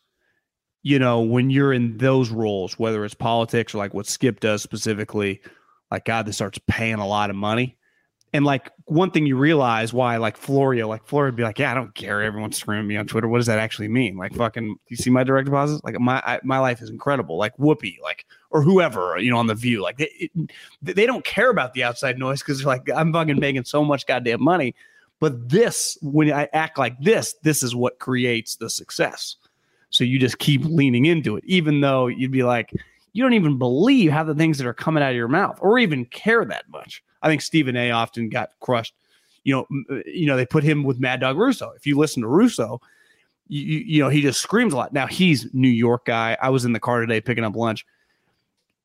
you 0.82 1.00
know, 1.00 1.22
when 1.22 1.50
you're 1.50 1.74
in 1.74 1.98
those 1.98 2.30
roles, 2.30 2.80
whether 2.80 3.04
it's 3.04 3.14
politics 3.14 3.74
or 3.74 3.80
like 3.80 3.94
what 3.94 4.06
Skip 4.06 4.40
does 4.40 4.62
specifically, 4.62 5.42
like 5.92 6.06
God, 6.06 6.26
this 6.26 6.36
starts 6.36 6.60
paying 6.68 6.96
a 6.96 7.08
lot 7.08 7.30
of 7.30 7.36
money. 7.36 7.78
And 8.34 8.46
like 8.46 8.72
one 8.86 9.12
thing 9.12 9.28
you 9.28 9.38
realize 9.38 9.94
why, 9.94 10.18
like 10.18 10.38
Florio, 10.38 10.88
like 10.88 11.06
Florio 11.06 11.28
would 11.28 11.36
be 11.36 11.44
like, 11.44 11.60
yeah, 11.60 11.72
I 11.72 11.76
don't 11.76 11.94
care. 11.94 12.24
Everyone's 12.24 12.58
screaming 12.58 12.88
me 12.88 12.98
on 12.98 13.06
Twitter. 13.06 13.28
What 13.28 13.38
does 13.38 13.46
that 13.46 13.60
actually 13.60 13.90
mean? 13.90 14.18
Like, 14.18 14.34
fucking, 14.34 14.76
you 14.88 14.96
see 14.96 15.12
my 15.12 15.24
direct 15.24 15.46
deposits? 15.46 15.84
Like, 15.84 16.00
my 16.00 16.20
I, 16.26 16.40
my 16.44 16.58
life 16.58 16.82
is 16.82 16.90
incredible. 16.90 17.38
Like 17.38 17.56
Whoopi, 17.58 18.02
like 18.02 18.26
or 18.50 18.64
whoever, 18.64 19.20
you 19.20 19.30
know, 19.30 19.38
on 19.38 19.46
the 19.46 19.54
View, 19.54 19.84
like 19.84 19.98
they, 19.98 20.10
it, 20.20 20.32
they 20.82 21.06
don't 21.06 21.24
care 21.24 21.52
about 21.52 21.74
the 21.74 21.84
outside 21.84 22.18
noise 22.18 22.42
because 22.42 22.58
they're 22.58 22.68
like, 22.68 22.90
I'm 22.90 23.14
fucking 23.14 23.40
making 23.40 23.66
so 23.66 23.86
much 23.86 24.08
goddamn 24.08 24.44
money. 24.44 24.74
But 25.20 25.50
this, 25.50 25.96
when 26.02 26.34
I 26.34 26.50
act 26.54 26.80
like 26.80 27.00
this, 27.00 27.36
this 27.44 27.62
is 27.62 27.76
what 27.76 28.00
creates 28.00 28.56
the 28.56 28.70
success. 28.70 29.36
So 29.92 30.04
you 30.04 30.18
just 30.18 30.40
keep 30.40 30.66
leaning 30.66 31.06
into 31.06 31.38
it, 31.38 31.44
even 31.46 31.82
though 31.82 32.08
you'd 32.08 32.32
be 32.32 32.42
like, 32.42 32.74
you 33.14 33.24
don't 33.24 33.34
even 33.34 33.60
believe 33.60 34.12
how 34.12 34.24
the 34.24 34.34
things 34.34 34.58
that 34.58 34.66
are 34.66 34.74
coming 34.74 35.04
out 35.04 35.12
of 35.12 35.16
your 35.16 35.28
mouth 35.28 35.60
or 35.62 35.78
even 35.78 36.06
care 36.06 36.44
that 36.46 36.68
much. 36.70 37.04
I 37.24 37.28
think 37.28 37.42
Stephen 37.42 37.76
A 37.76 37.92
often 37.92 38.30
got 38.30 38.52
crushed. 38.60 38.94
You 39.44 39.56
know, 39.56 39.68
uh, 39.90 40.02
you 40.06 40.28
know, 40.28 40.38
they 40.38 40.46
put 40.46 40.64
him 40.64 40.84
with 40.84 41.00
Mad 41.00 41.20
Dog 41.20 41.38
Russo. 41.38 41.72
If 41.76 41.88
you 41.88 41.98
listen 41.98 42.22
to 42.22 42.28
Russo, 42.28 42.80
you, 43.48 43.80
you, 43.80 44.04
know, 44.04 44.10
he 44.10 44.22
just 44.22 44.40
screams 44.40 44.74
a 44.74 44.78
lot. 44.78 44.94
Now 44.94 45.08
he's 45.08 45.52
New 45.54 45.70
York 45.70 46.06
guy. 46.06 46.38
I 46.42 46.50
was 46.50 46.66
in 46.66 46.74
the 46.74 46.80
car 46.80 47.02
today 47.02 47.20
picking 47.20 47.44
up 47.44 47.56
lunch. 47.56 47.86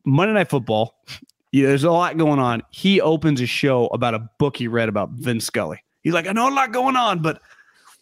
Monday 0.05 0.35
Night 0.35 0.48
Football. 0.48 0.94
Yeah, 1.51 1.69
there's 1.69 1.85
a 1.85 1.90
lot 1.90 2.19
going 2.19 2.39
on. 2.39 2.62
He 2.69 3.01
opens 3.01 3.40
a 3.40 3.47
show 3.47 3.86
about 3.86 4.12
a 4.12 4.28
book 4.39 4.59
he 4.59 4.69
read 4.69 4.90
about 4.90 5.12
Vin 5.12 5.40
Scully. 5.40 5.82
He's 6.02 6.12
like, 6.12 6.27
I 6.27 6.32
know 6.32 6.47
a 6.47 6.52
lot 6.52 6.73
going 6.73 6.94
on, 6.94 7.23
but 7.23 7.40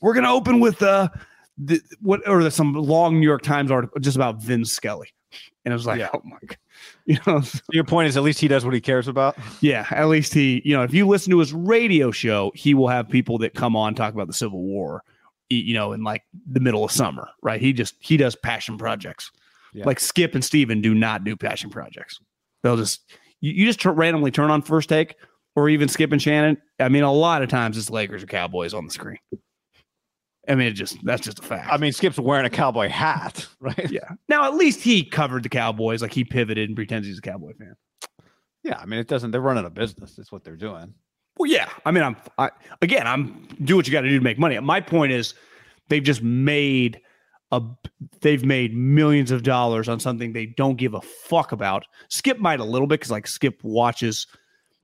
we're 0.00 0.14
gonna 0.14 0.34
open 0.34 0.58
with 0.58 0.82
uh 0.82 1.08
the, 1.56 1.80
what 2.00 2.28
or 2.28 2.50
some 2.50 2.72
long 2.72 3.20
New 3.20 3.24
York 3.24 3.42
Times 3.42 3.70
article 3.70 4.00
just 4.00 4.16
about 4.16 4.42
Vin 4.42 4.64
Scully. 4.64 5.12
And 5.64 5.70
it 5.70 5.76
was 5.76 5.86
like, 5.86 6.00
Yeah. 6.00 6.08
oh 6.12 6.22
my 6.24 6.38
god. 6.44 6.56
You 7.08 7.18
know, 7.24 7.40
your 7.70 7.84
point 7.84 8.08
is 8.08 8.16
at 8.16 8.24
least 8.24 8.40
he 8.40 8.48
does 8.48 8.64
what 8.64 8.74
he 8.74 8.80
cares 8.80 9.06
about. 9.06 9.36
yeah, 9.60 9.86
at 9.92 10.08
least 10.08 10.34
he, 10.34 10.60
you 10.64 10.76
know, 10.76 10.82
if 10.82 10.92
you 10.92 11.06
listen 11.06 11.30
to 11.30 11.38
his 11.38 11.52
radio 11.52 12.10
show, 12.10 12.50
he 12.56 12.74
will 12.74 12.88
have 12.88 13.08
people 13.08 13.38
that 13.38 13.54
come 13.54 13.76
on 13.76 13.94
talk 13.94 14.12
about 14.12 14.26
the 14.26 14.32
Civil 14.32 14.60
War, 14.60 15.04
you 15.48 15.74
know, 15.74 15.92
in 15.92 16.02
like 16.02 16.24
the 16.50 16.58
middle 16.58 16.84
of 16.84 16.90
summer, 16.90 17.28
right? 17.42 17.60
He 17.60 17.72
just 17.72 17.94
he 18.00 18.16
does 18.16 18.34
passion 18.34 18.76
projects. 18.76 19.30
Yeah. 19.72 19.84
Like 19.86 20.00
Skip 20.00 20.34
and 20.34 20.44
Steven 20.44 20.80
do 20.80 20.94
not 20.94 21.22
do 21.22 21.36
passion 21.36 21.70
projects. 21.70 22.18
They'll 22.64 22.76
just 22.76 23.02
you, 23.40 23.52
you 23.52 23.66
just 23.66 23.80
tur- 23.80 23.92
randomly 23.92 24.32
turn 24.32 24.50
on 24.50 24.62
first 24.62 24.88
take 24.88 25.14
or 25.54 25.68
even 25.68 25.88
Skip 25.88 26.10
and 26.10 26.20
Shannon. 26.20 26.60
I 26.80 26.88
mean, 26.88 27.04
a 27.04 27.12
lot 27.12 27.42
of 27.42 27.48
times 27.48 27.78
it's 27.78 27.88
Lakers 27.88 28.24
or 28.24 28.26
Cowboys 28.26 28.74
on 28.74 28.84
the 28.84 28.90
screen. 28.90 29.18
I 30.48 30.54
mean, 30.54 30.68
it 30.68 30.72
just 30.72 31.04
that's 31.04 31.22
just 31.22 31.40
a 31.40 31.42
fact. 31.42 31.68
I 31.70 31.76
mean, 31.76 31.92
Skip's 31.92 32.18
wearing 32.18 32.46
a 32.46 32.50
cowboy 32.50 32.88
hat, 32.88 33.46
right? 33.60 33.90
yeah. 33.90 34.08
Now 34.28 34.44
at 34.44 34.54
least 34.54 34.80
he 34.80 35.04
covered 35.04 35.42
the 35.42 35.48
Cowboys, 35.48 36.02
like 36.02 36.12
he 36.12 36.24
pivoted 36.24 36.68
and 36.68 36.76
pretends 36.76 37.06
he's 37.06 37.18
a 37.18 37.22
Cowboy 37.22 37.52
fan. 37.58 37.74
Yeah, 38.62 38.78
I 38.78 38.86
mean, 38.86 38.98
it 38.98 39.08
doesn't. 39.08 39.30
They're 39.30 39.40
running 39.40 39.64
a 39.64 39.70
business. 39.70 40.16
That's 40.16 40.32
what 40.32 40.44
they're 40.44 40.56
doing. 40.56 40.92
Well, 41.38 41.50
yeah. 41.50 41.68
I 41.84 41.90
mean, 41.90 42.02
I'm 42.02 42.16
I, 42.38 42.50
again, 42.82 43.06
I'm 43.06 43.46
do 43.64 43.76
what 43.76 43.86
you 43.86 43.92
got 43.92 44.02
to 44.02 44.08
do 44.08 44.18
to 44.18 44.24
make 44.24 44.38
money. 44.38 44.58
My 44.60 44.80
point 44.80 45.12
is, 45.12 45.34
they've 45.88 46.02
just 46.02 46.22
made 46.22 47.00
a 47.52 47.62
they've 48.20 48.44
made 48.44 48.74
millions 48.74 49.30
of 49.30 49.42
dollars 49.42 49.88
on 49.88 50.00
something 50.00 50.32
they 50.32 50.46
don't 50.46 50.76
give 50.76 50.94
a 50.94 51.00
fuck 51.00 51.52
about. 51.52 51.84
Skip 52.08 52.38
might 52.38 52.60
a 52.60 52.64
little 52.64 52.86
bit 52.86 53.00
because 53.00 53.10
like 53.10 53.26
Skip 53.26 53.62
watches 53.62 54.26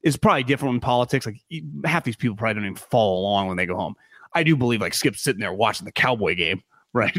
is 0.02 0.16
probably 0.16 0.44
different 0.44 0.74
in 0.74 0.80
politics. 0.80 1.26
Like 1.26 1.40
half 1.84 2.04
these 2.04 2.16
people 2.16 2.36
probably 2.36 2.54
don't 2.54 2.64
even 2.64 2.76
follow 2.76 3.18
along 3.18 3.48
when 3.48 3.56
they 3.56 3.66
go 3.66 3.76
home. 3.76 3.94
I 4.34 4.42
do 4.42 4.56
believe 4.56 4.80
like 4.80 4.94
Skip's 4.94 5.22
sitting 5.22 5.40
there 5.40 5.52
watching 5.52 5.84
the 5.84 5.92
Cowboy 5.92 6.34
game, 6.34 6.62
right? 6.92 7.16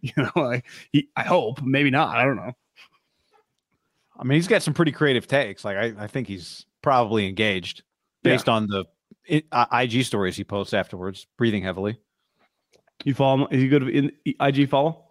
you 0.00 0.12
know, 0.16 0.30
like 0.36 0.66
he, 0.92 1.08
I 1.16 1.22
hope, 1.22 1.62
maybe 1.62 1.90
not. 1.90 2.14
I 2.14 2.24
don't 2.24 2.36
know. 2.36 2.52
I 4.18 4.24
mean, 4.24 4.36
he's 4.36 4.48
got 4.48 4.62
some 4.62 4.74
pretty 4.74 4.92
creative 4.92 5.28
takes. 5.28 5.64
Like 5.64 5.76
I, 5.76 5.94
I 5.98 6.06
think 6.08 6.26
he's 6.26 6.66
probably 6.82 7.28
engaged 7.28 7.82
based 8.22 8.48
on 8.48 8.66
the 8.66 8.84
it, 9.26 9.46
uh, 9.52 9.66
IG 9.72 10.04
stories 10.04 10.36
he 10.36 10.44
posts 10.44 10.74
afterwards, 10.74 11.26
breathing 11.36 11.62
heavily. 11.62 11.98
You 13.04 13.14
follow 13.14 13.44
him? 13.44 13.48
Is 13.50 13.62
he 13.62 13.68
good 13.68 13.88
in 13.88 14.12
IG 14.40 14.68
follow? 14.68 15.04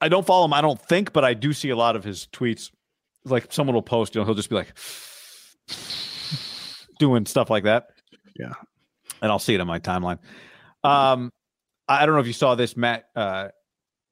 I 0.00 0.08
don't 0.08 0.26
follow 0.26 0.44
him, 0.44 0.52
I 0.52 0.60
don't 0.60 0.80
think, 0.80 1.12
but 1.12 1.24
I 1.24 1.34
do 1.34 1.52
see 1.52 1.70
a 1.70 1.76
lot 1.76 1.96
of 1.96 2.04
his 2.04 2.28
tweets. 2.32 2.70
Like 3.24 3.52
someone 3.52 3.74
will 3.74 3.82
post, 3.82 4.14
you 4.14 4.20
know, 4.20 4.24
he'll 4.24 4.34
just 4.34 4.48
be 4.48 4.54
like 4.56 4.72
doing 6.98 7.26
stuff 7.26 7.50
like 7.50 7.64
that. 7.64 7.88
Yeah. 8.38 8.52
And 9.22 9.30
I'll 9.30 9.38
see 9.38 9.54
it 9.54 9.60
on 9.60 9.66
my 9.66 9.78
timeline. 9.78 10.18
Um, 10.84 11.32
I 11.88 12.06
don't 12.06 12.14
know 12.14 12.20
if 12.20 12.26
you 12.26 12.32
saw 12.32 12.54
this, 12.54 12.76
Matt 12.76 13.08
uh, 13.16 13.48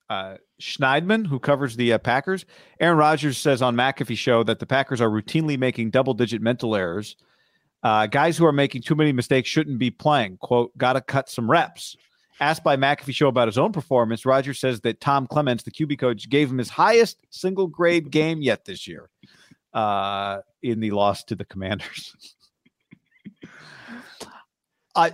uh, 0.09 0.37
Schneidman, 0.61 1.27
who 1.27 1.39
covers 1.39 1.77
the 1.77 1.93
uh, 1.93 1.99
Packers. 1.99 2.45
Aaron 2.81 2.99
Rodgers 2.99 3.39
says 3.39 3.63
on 3.63 3.77
McAfee 3.77 4.17
show 4.17 4.43
that 4.45 4.59
the 4.59 4.67
Packers 4.67 5.01
are 5.01 5.11
routinely 5.11 5.59
making 5.59 5.91
double-digit 5.91 6.41
mental 6.41 6.75
errors. 6.75 7.17
Uh, 7.83 8.07
guys 8.07 8.37
who 8.37 8.47
are 8.47 8.53
making 8.53 8.83
too 8.83 8.95
many 8.95 9.13
mistakes 9.13 9.49
shouldn't 9.49 9.79
be 9.79 9.91
playing. 9.91 10.39
"Quote: 10.39 10.77
Got 10.77 10.95
to 10.95 11.01
cut 11.01 11.29
some 11.29 11.51
reps." 11.51 11.97
Asked 12.41 12.65
by 12.65 12.77
McAfee 12.77 13.15
show 13.15 13.29
about 13.29 13.49
his 13.49 13.57
own 13.57 13.73
performance, 13.73 14.27
Rodgers 14.27 14.59
says 14.59 14.81
that 14.83 15.01
Tom 15.01 15.27
Clements, 15.27 15.63
the 15.63 15.71
QB 15.71 15.99
coach, 15.99 16.29
gave 16.29 16.51
him 16.51 16.59
his 16.59 16.69
highest 16.69 17.19
single 17.31 17.67
grade 17.67 18.11
game 18.11 18.43
yet 18.43 18.65
this 18.65 18.87
year 18.87 19.09
uh, 19.73 20.39
in 20.63 20.81
the 20.81 20.91
loss 20.91 21.25
to 21.25 21.35
the 21.35 21.45
Commanders. 21.45 22.15
I 24.97 25.13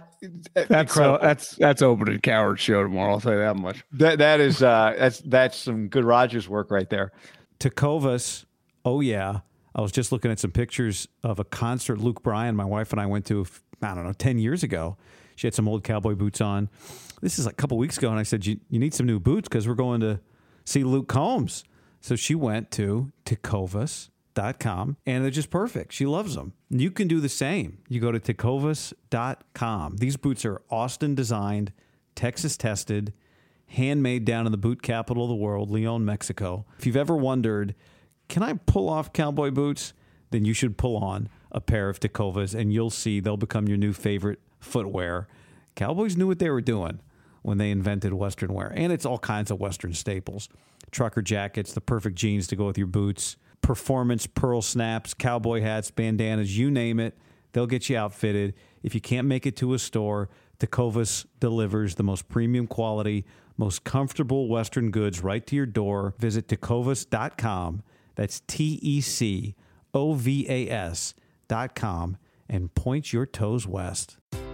That's 0.55 0.71
uh, 0.71 0.79
incredible. 0.79 1.19
that's 1.21 1.57
that's 1.57 1.83
opening 1.83 2.21
Cowherd 2.21 2.61
show 2.61 2.83
tomorrow. 2.83 3.15
I'll 3.15 3.21
say 3.21 3.37
that 3.37 3.57
much. 3.57 3.85
that 3.93 4.19
that 4.19 4.41
is 4.41 4.63
uh, 4.63 4.95
that's 4.97 5.19
that's 5.21 5.57
some 5.59 5.89
good 5.89 6.05
Rodgers 6.05 6.49
work 6.49 6.71
right 6.71 6.89
there. 6.89 7.13
Tecovas, 7.59 8.45
oh 8.85 9.01
yeah. 9.01 9.41
I 9.75 9.81
was 9.81 9.93
just 9.93 10.13
looking 10.13 10.31
at 10.31 10.39
some 10.39 10.51
pictures 10.51 11.09
of 11.25 11.39
a 11.39 11.45
concert 11.45 11.99
Luke 11.99 12.23
Bryan, 12.23 12.55
my 12.57 12.65
wife 12.65 12.93
and 12.93 13.01
I 13.01 13.07
went 13.07 13.25
to, 13.27 13.47
I 13.81 13.95
don't 13.95 14.05
know, 14.05 14.13
10 14.13 14.39
years 14.39 14.63
ago. 14.63 14.99
She 15.35 15.47
had 15.47 15.55
some 15.55 15.67
old 15.67 15.83
cowboy 15.83 16.15
boots 16.15 16.43
on. 16.43 16.69
This 17.23 17.39
is 17.39 17.47
like 17.47 17.55
a 17.55 17.57
couple 17.57 17.79
weeks 17.79 17.97
ago. 17.97 18.11
And 18.11 18.19
I 18.19 18.23
said, 18.23 18.45
You, 18.45 18.61
you 18.69 18.79
need 18.79 18.93
some 18.93 19.07
new 19.07 19.19
boots 19.19 19.49
because 19.49 19.67
we're 19.67 19.75
going 19.75 20.01
to 20.01 20.21
see 20.65 20.85
Luke 20.85 21.09
Combs. 21.09 21.65
So 22.01 22.17
she 22.17 22.35
went 22.35 22.71
to 22.73 23.13
Tecovas.com 24.35 24.97
and 25.07 25.25
they're 25.25 25.31
just 25.31 25.51
perfect. 25.51 25.93
She 25.93 26.07
loves 26.07 26.35
them. 26.35 26.53
You 26.71 26.91
can 26.91 27.09
do 27.09 27.21
the 27.21 27.29
same. 27.29 27.79
You 27.89 28.01
go 28.01 28.13
to 28.13 28.21
Tecovas.com. 28.21 29.97
These 29.97 30.17
boots 30.17 30.45
are 30.45 30.63
Austin 30.71 31.15
designed, 31.15 31.73
Texas 32.15 32.57
tested, 32.57 33.13
handmade 33.67 34.25
down 34.25 34.47
in 34.47 34.53
the 34.53 34.59
boot 34.59 34.83
capital 34.83 35.25
of 35.25 35.29
the 35.29 35.35
world, 35.35 35.71
Leon, 35.71 36.05
Mexico. 36.05 36.67
If 36.79 36.87
you've 36.87 36.97
ever 36.97 37.17
wondered, 37.17 37.75
can 38.29 38.43
I 38.43 38.55
pull 38.55 38.89
off 38.89 39.13
cowboy 39.13 39.51
boots? 39.51 39.93
Then 40.31 40.45
you 40.45 40.55
should 40.55 40.79
pull 40.79 40.97
on 40.97 41.29
a 41.51 41.61
pair 41.61 41.89
of 41.89 42.01
Tecovas 42.01 42.55
and 42.59 42.73
you'll 42.73 42.91
see 42.91 43.21
they'll 43.21 43.37
become 43.37 43.69
your 43.69 43.77
new 43.77 43.93
favorite 43.93 44.41
footwear. 44.61 45.29
Cowboys 45.75 46.17
knew 46.17 46.27
what 46.27 46.39
they 46.39 46.51
were 46.51 46.61
doing 46.61 47.01
when 47.43 47.59
they 47.59 47.71
invented 47.71 48.15
Western 48.15 48.55
wear. 48.55 48.73
And 48.75 48.93
it's 48.93 49.05
all 49.05 49.19
kinds 49.19 49.51
of 49.51 49.61
Western 49.61 49.93
staples 49.95 50.49
trucker 50.91 51.23
jackets, 51.23 51.73
the 51.73 51.81
perfect 51.81 52.17
jeans 52.17 52.47
to 52.47 52.55
go 52.55 52.67
with 52.67 52.77
your 52.77 52.87
boots, 52.87 53.37
performance 53.63 54.27
pearl 54.27 54.61
snaps, 54.61 55.15
cowboy 55.15 55.63
hats, 55.63 55.91
bandanas, 55.91 56.59
you 56.59 56.71
name 56.71 57.01
it. 57.01 57.17
They'll 57.53 57.67
get 57.67 57.89
you 57.89 57.97
outfitted. 57.97 58.55
If 58.83 58.95
you 58.95 59.01
can't 59.01 59.27
make 59.27 59.47
it 59.47 59.57
to 59.57 59.75
a 59.75 59.79
store, 59.79 60.29
Tecovas 60.59 61.27
delivers 61.41 61.95
the 61.95 62.03
most 62.03 62.29
premium 62.29 62.67
quality, 62.67 63.25
most 63.57 63.85
comfortable 63.85 64.49
Western 64.49 64.91
goods 64.91 65.23
right 65.23 65.47
to 65.47 65.57
your 65.57 65.67
door. 65.67 66.15
Visit 66.19 66.49
tecovas.com. 66.49 67.83
That's 68.15 68.41
T 68.41 68.79
E 68.83 69.01
C 69.01 69.55
O 69.95 70.15
V 70.15 70.47
A 70.49 70.69
S.com 70.69 72.17
and 72.49 72.75
point 72.75 73.13
your 73.13 73.27
toes 73.27 73.67
west. 73.67 74.19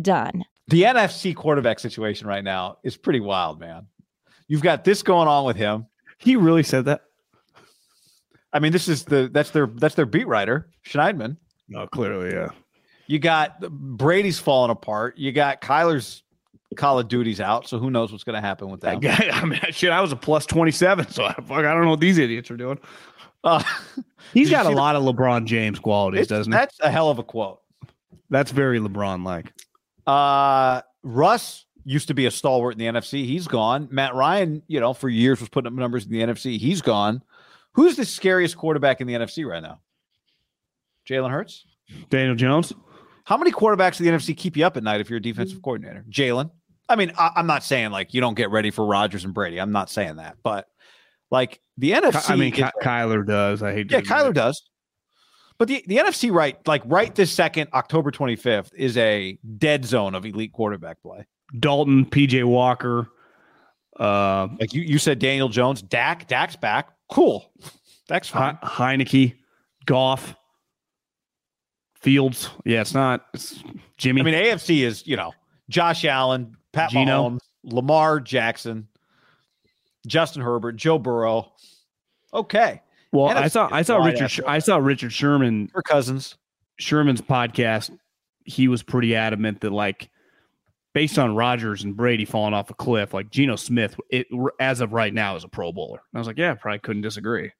done. 0.00 0.44
The 0.68 0.82
NFC 0.82 1.34
quarterback 1.34 1.78
situation 1.78 2.26
right 2.26 2.44
now 2.44 2.78
is 2.82 2.96
pretty 2.96 3.20
wild, 3.20 3.60
man. 3.60 3.86
You've 4.48 4.62
got 4.62 4.84
this 4.84 5.02
going 5.02 5.28
on 5.28 5.44
with 5.44 5.56
him. 5.56 5.86
He 6.18 6.36
really 6.36 6.62
said 6.62 6.84
that. 6.86 7.02
I 8.52 8.58
mean, 8.58 8.72
this 8.72 8.88
is 8.88 9.04
the 9.04 9.30
that's 9.32 9.50
their 9.50 9.66
that's 9.66 9.94
their 9.94 10.06
beat 10.06 10.26
writer, 10.26 10.68
Schneidman. 10.86 11.36
No, 11.68 11.86
clearly, 11.86 12.32
yeah. 12.32 12.50
You 13.06 13.18
got 13.18 13.60
Brady's 13.60 14.38
falling 14.38 14.70
apart. 14.70 15.18
You 15.18 15.32
got 15.32 15.60
Kyler's 15.60 16.22
Call 16.76 16.98
of 16.98 17.08
Duty's 17.08 17.40
out, 17.40 17.66
so 17.66 17.78
who 17.78 17.90
knows 17.90 18.12
what's 18.12 18.24
going 18.24 18.34
to 18.34 18.46
happen 18.46 18.70
with 18.70 18.80
that? 18.82 19.00
That 19.00 19.20
guy, 19.20 19.30
I 19.32 19.44
mean, 19.44 19.60
shit, 19.70 19.90
I 19.90 20.00
was 20.00 20.12
a 20.12 20.16
plus 20.16 20.46
27, 20.46 21.08
so 21.10 21.24
I, 21.24 21.34
fuck, 21.34 21.50
I 21.50 21.62
don't 21.62 21.82
know 21.82 21.90
what 21.90 22.00
these 22.00 22.18
idiots 22.18 22.50
are 22.50 22.56
doing. 22.56 22.78
Uh, 23.44 23.62
He's 24.32 24.48
Did 24.48 24.50
you 24.52 24.56
got 24.56 24.66
a 24.66 24.68
see 24.70 24.74
lot 24.74 24.96
of 24.96 25.02
LeBron 25.02 25.46
James 25.46 25.78
qualities, 25.78 26.28
doesn't 26.28 26.52
he? 26.52 26.56
that's 26.56 26.78
a 26.80 26.90
hell 26.90 27.10
of 27.10 27.18
a 27.18 27.22
quote. 27.22 27.60
That's 28.30 28.50
very 28.50 28.78
LeBron 28.78 29.24
like. 29.24 29.52
Uh, 30.06 30.82
Russ 31.02 31.66
used 31.84 32.08
to 32.08 32.14
be 32.14 32.26
a 32.26 32.30
stalwart 32.30 32.74
in 32.74 32.78
the 32.78 32.86
NFC. 33.00 33.24
He's 33.24 33.48
gone. 33.48 33.88
Matt 33.90 34.14
Ryan, 34.14 34.62
you 34.68 34.80
know, 34.80 34.94
for 34.94 35.08
years 35.08 35.40
was 35.40 35.48
putting 35.48 35.66
up 35.66 35.72
numbers 35.72 36.04
in 36.06 36.12
the 36.12 36.20
NFC. 36.22 36.58
He's 36.58 36.80
gone. 36.82 37.22
Who's 37.72 37.96
the 37.96 38.04
scariest 38.04 38.56
quarterback 38.56 39.00
in 39.00 39.06
the 39.06 39.14
NFC 39.14 39.46
right 39.48 39.62
now? 39.62 39.80
Jalen 41.08 41.30
Hurts. 41.30 41.64
Daniel 42.10 42.34
Jones. 42.34 42.72
How 43.24 43.36
many 43.36 43.50
quarterbacks 43.52 44.00
in 44.00 44.06
the 44.06 44.12
NFC 44.12 44.36
keep 44.36 44.56
you 44.56 44.64
up 44.64 44.76
at 44.76 44.82
night 44.82 45.00
if 45.00 45.08
you're 45.08 45.18
a 45.18 45.22
defensive 45.22 45.62
coordinator? 45.62 46.04
Jalen. 46.10 46.50
I 46.88 46.96
mean, 46.96 47.12
I, 47.16 47.30
I'm 47.36 47.46
not 47.46 47.62
saying 47.62 47.90
like 47.90 48.12
you 48.14 48.20
don't 48.20 48.34
get 48.34 48.50
ready 48.50 48.70
for 48.70 48.84
Rodgers 48.84 49.24
and 49.24 49.32
Brady. 49.32 49.60
I'm 49.60 49.72
not 49.72 49.88
saying 49.90 50.16
that, 50.16 50.36
but 50.42 50.68
like 51.30 51.60
the 51.78 51.92
NFC. 51.92 52.30
I 52.30 52.36
mean, 52.36 52.52
is- 52.52 52.58
Ky- 52.58 52.70
Kyler 52.82 53.26
does. 53.26 53.62
I 53.62 53.72
hate. 53.72 53.88
to 53.88 53.96
yeah. 53.96 54.00
Kyler 54.02 54.34
does. 54.34 54.62
But 55.62 55.68
the, 55.68 55.84
the 55.86 55.98
NFC 55.98 56.32
right, 56.32 56.58
like 56.66 56.82
right 56.86 57.14
this 57.14 57.30
second, 57.30 57.68
October 57.72 58.10
25th, 58.10 58.74
is 58.74 58.96
a 58.96 59.38
dead 59.58 59.84
zone 59.84 60.16
of 60.16 60.26
elite 60.26 60.52
quarterback 60.52 61.00
play. 61.00 61.24
Dalton, 61.56 62.04
PJ 62.04 62.42
Walker, 62.42 63.12
Uh, 63.96 64.48
Like 64.58 64.74
you, 64.74 64.82
you 64.82 64.98
said, 64.98 65.20
Daniel 65.20 65.48
Jones, 65.48 65.80
Dak, 65.80 66.26
Dak's 66.26 66.56
back. 66.56 66.88
Cool. 67.08 67.48
Dak's 68.08 68.28
fine. 68.28 68.58
He- 68.60 68.66
Heinicke, 68.66 69.34
Goff, 69.86 70.34
Fields. 72.00 72.50
Yeah, 72.64 72.80
it's 72.80 72.94
not. 72.94 73.26
It's 73.32 73.62
Jimmy. 73.98 74.22
I 74.22 74.24
mean, 74.24 74.34
AFC 74.34 74.80
is 74.80 75.06
you 75.06 75.16
know 75.16 75.32
Josh 75.68 76.04
Allen, 76.04 76.56
Pat 76.72 76.90
Geno. 76.90 77.30
Mahomes, 77.30 77.38
Lamar 77.62 78.18
Jackson, 78.18 78.88
Justin 80.08 80.42
Herbert, 80.42 80.72
Joe 80.72 80.98
Burrow. 80.98 81.52
Okay, 82.34 82.82
well, 83.12 83.28
I 83.28 83.48
saw 83.48 83.68
I 83.70 83.82
saw 83.82 84.04
Richard 84.04 84.30
Sh- 84.30 84.40
I 84.46 84.58
saw 84.58 84.78
Richard 84.78 85.12
Sherman 85.12 85.68
for 85.68 85.82
Cousins. 85.82 86.36
Sherman's 86.78 87.20
podcast. 87.20 87.96
He 88.44 88.68
was 88.68 88.82
pretty 88.82 89.14
adamant 89.14 89.60
that 89.60 89.70
like 89.72 90.10
based 90.94 91.18
on 91.18 91.36
Rodgers 91.36 91.84
and 91.84 91.96
Brady 91.96 92.24
falling 92.24 92.54
off 92.54 92.70
a 92.70 92.74
cliff, 92.74 93.14
like 93.14 93.30
Geno 93.30 93.56
Smith, 93.56 93.96
it 94.10 94.26
as 94.58 94.80
of 94.80 94.92
right 94.92 95.12
now 95.12 95.36
is 95.36 95.44
a 95.44 95.48
Pro 95.48 95.72
Bowler. 95.72 96.00
And 96.12 96.18
I 96.18 96.20
was 96.20 96.26
like, 96.26 96.38
yeah, 96.38 96.54
probably 96.54 96.80
couldn't 96.80 97.02
disagree. 97.02 97.52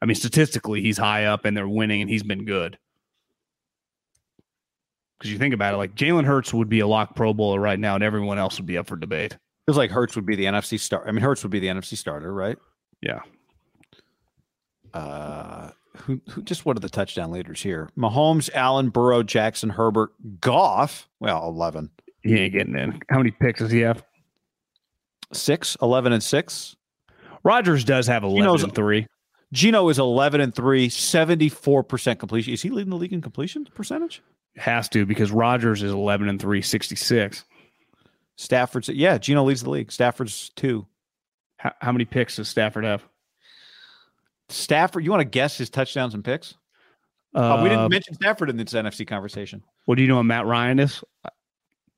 I 0.00 0.06
mean, 0.06 0.14
statistically, 0.14 0.82
he's 0.82 0.98
high 0.98 1.24
up 1.24 1.44
and 1.44 1.56
they're 1.56 1.68
winning, 1.68 2.02
and 2.02 2.10
he's 2.10 2.22
been 2.22 2.44
good. 2.44 2.78
Because 5.18 5.32
you 5.32 5.38
think 5.38 5.54
about 5.54 5.72
it, 5.72 5.78
like 5.78 5.94
Jalen 5.94 6.24
Hurts 6.24 6.52
would 6.52 6.68
be 6.68 6.80
a 6.80 6.86
lock 6.86 7.16
Pro 7.16 7.32
Bowler 7.32 7.60
right 7.60 7.78
now, 7.78 7.94
and 7.94 8.04
everyone 8.04 8.38
else 8.38 8.58
would 8.58 8.66
be 8.66 8.76
up 8.76 8.86
for 8.86 8.96
debate. 8.96 9.38
Feels 9.66 9.78
like 9.78 9.90
Hurts 9.90 10.14
would 10.16 10.26
be 10.26 10.36
the 10.36 10.44
NFC 10.44 10.78
star. 10.78 11.06
I 11.08 11.12
mean, 11.12 11.22
Hurts 11.22 11.42
would 11.42 11.52
be 11.52 11.60
the 11.60 11.68
NFC 11.68 11.96
starter, 11.96 12.32
right? 12.34 12.58
Yeah. 13.00 13.20
Uh, 14.94 15.70
who, 15.96 16.20
who 16.30 16.42
just 16.42 16.64
what 16.64 16.76
are 16.76 16.80
the 16.80 16.88
touchdown 16.88 17.30
leaders 17.30 17.62
here? 17.62 17.90
Mahomes, 17.98 18.48
Allen, 18.54 18.88
Burrow, 18.88 19.22
Jackson, 19.22 19.70
Herbert, 19.70 20.10
Goff. 20.40 21.08
Well, 21.20 21.46
11. 21.48 21.90
He 22.22 22.36
ain't 22.38 22.52
getting 22.52 22.76
in. 22.76 23.00
How 23.10 23.18
many 23.18 23.30
picks 23.30 23.60
does 23.60 23.70
he 23.70 23.80
have? 23.80 24.02
6, 25.32 25.76
11 25.82 26.12
and 26.12 26.22
6. 26.22 26.76
Rodgers 27.42 27.84
does 27.84 28.06
have 28.06 28.22
11 28.24 28.44
knows- 28.44 28.62
and 28.62 28.74
3. 28.74 29.06
Geno 29.52 29.88
is 29.88 30.00
11 30.00 30.40
and 30.40 30.52
3, 30.52 30.88
74% 30.88 32.18
completion. 32.18 32.52
Is 32.52 32.62
he 32.62 32.70
leading 32.70 32.90
the 32.90 32.96
league 32.96 33.12
in 33.12 33.20
completion 33.22 33.64
percentage? 33.74 34.20
Has 34.56 34.88
to 34.88 35.06
because 35.06 35.30
Rodgers 35.30 35.82
is 35.82 35.92
11 35.92 36.28
and 36.28 36.40
3, 36.40 36.60
66. 36.60 37.44
Stafford's, 38.36 38.88
yeah, 38.88 39.16
Geno 39.16 39.44
leads 39.44 39.62
the 39.62 39.70
league. 39.70 39.92
Stafford's 39.92 40.50
2. 40.56 40.84
How, 41.58 41.72
how 41.80 41.92
many 41.92 42.04
picks 42.04 42.34
does 42.36 42.48
Stafford 42.48 42.84
have? 42.84 43.04
Stafford, 44.54 45.04
you 45.04 45.10
want 45.10 45.20
to 45.20 45.24
guess 45.24 45.58
his 45.58 45.68
touchdowns 45.70 46.14
and 46.14 46.24
picks? 46.24 46.54
Uh, 47.34 47.54
Uh, 47.56 47.62
we 47.62 47.68
didn't 47.68 47.90
mention 47.90 48.14
Stafford 48.14 48.48
in 48.50 48.56
this 48.56 48.72
NFC 48.72 49.06
conversation. 49.06 49.62
What 49.86 49.96
do 49.96 50.02
you 50.02 50.08
know 50.08 50.16
what 50.16 50.24
Matt 50.24 50.46
Ryan 50.46 50.78
is? 50.78 51.02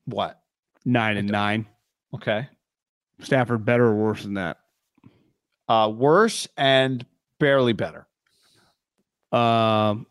What? 0.05 0.41
Nine 0.83 1.17
and 1.17 1.29
nine. 1.29 1.67
Okay. 2.13 2.47
Stafford 3.21 3.65
better 3.65 3.85
or 3.85 3.95
worse 3.95 4.23
than 4.23 4.35
that? 4.35 4.57
Uh, 5.67 5.91
worse 5.93 6.47
and 6.57 7.05
barely 7.39 7.73
better. 7.73 8.07
Um, 9.31 10.07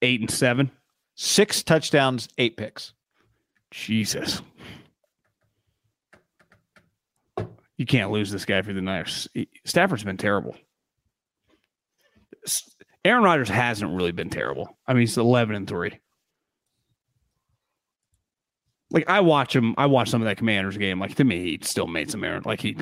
eight 0.00 0.20
and 0.20 0.30
seven. 0.30 0.70
Six 1.14 1.62
touchdowns, 1.62 2.28
eight 2.38 2.56
picks. 2.56 2.94
Jesus. 3.70 4.40
You 7.76 7.86
can't 7.86 8.10
lose 8.10 8.30
this 8.30 8.44
guy 8.44 8.62
for 8.62 8.72
the 8.72 8.80
Niners. 8.80 9.28
Stafford's 9.64 10.04
been 10.04 10.16
terrible. 10.16 10.56
Aaron 13.04 13.24
Rodgers 13.24 13.48
hasn't 13.48 13.94
really 13.94 14.12
been 14.12 14.30
terrible. 14.30 14.76
I 14.86 14.92
mean, 14.92 15.00
he's 15.00 15.18
11 15.18 15.54
and 15.56 15.68
3. 15.68 15.98
Like 18.90 19.08
I 19.08 19.20
watch 19.20 19.56
him, 19.56 19.74
I 19.78 19.86
watch 19.86 20.10
some 20.10 20.20
of 20.20 20.26
that 20.26 20.36
Commanders 20.36 20.76
game. 20.76 21.00
Like 21.00 21.14
to 21.16 21.24
me, 21.24 21.42
he 21.42 21.58
still 21.62 21.86
made 21.86 22.10
some 22.10 22.22
error. 22.22 22.42
Like 22.44 22.60
he, 22.60 22.76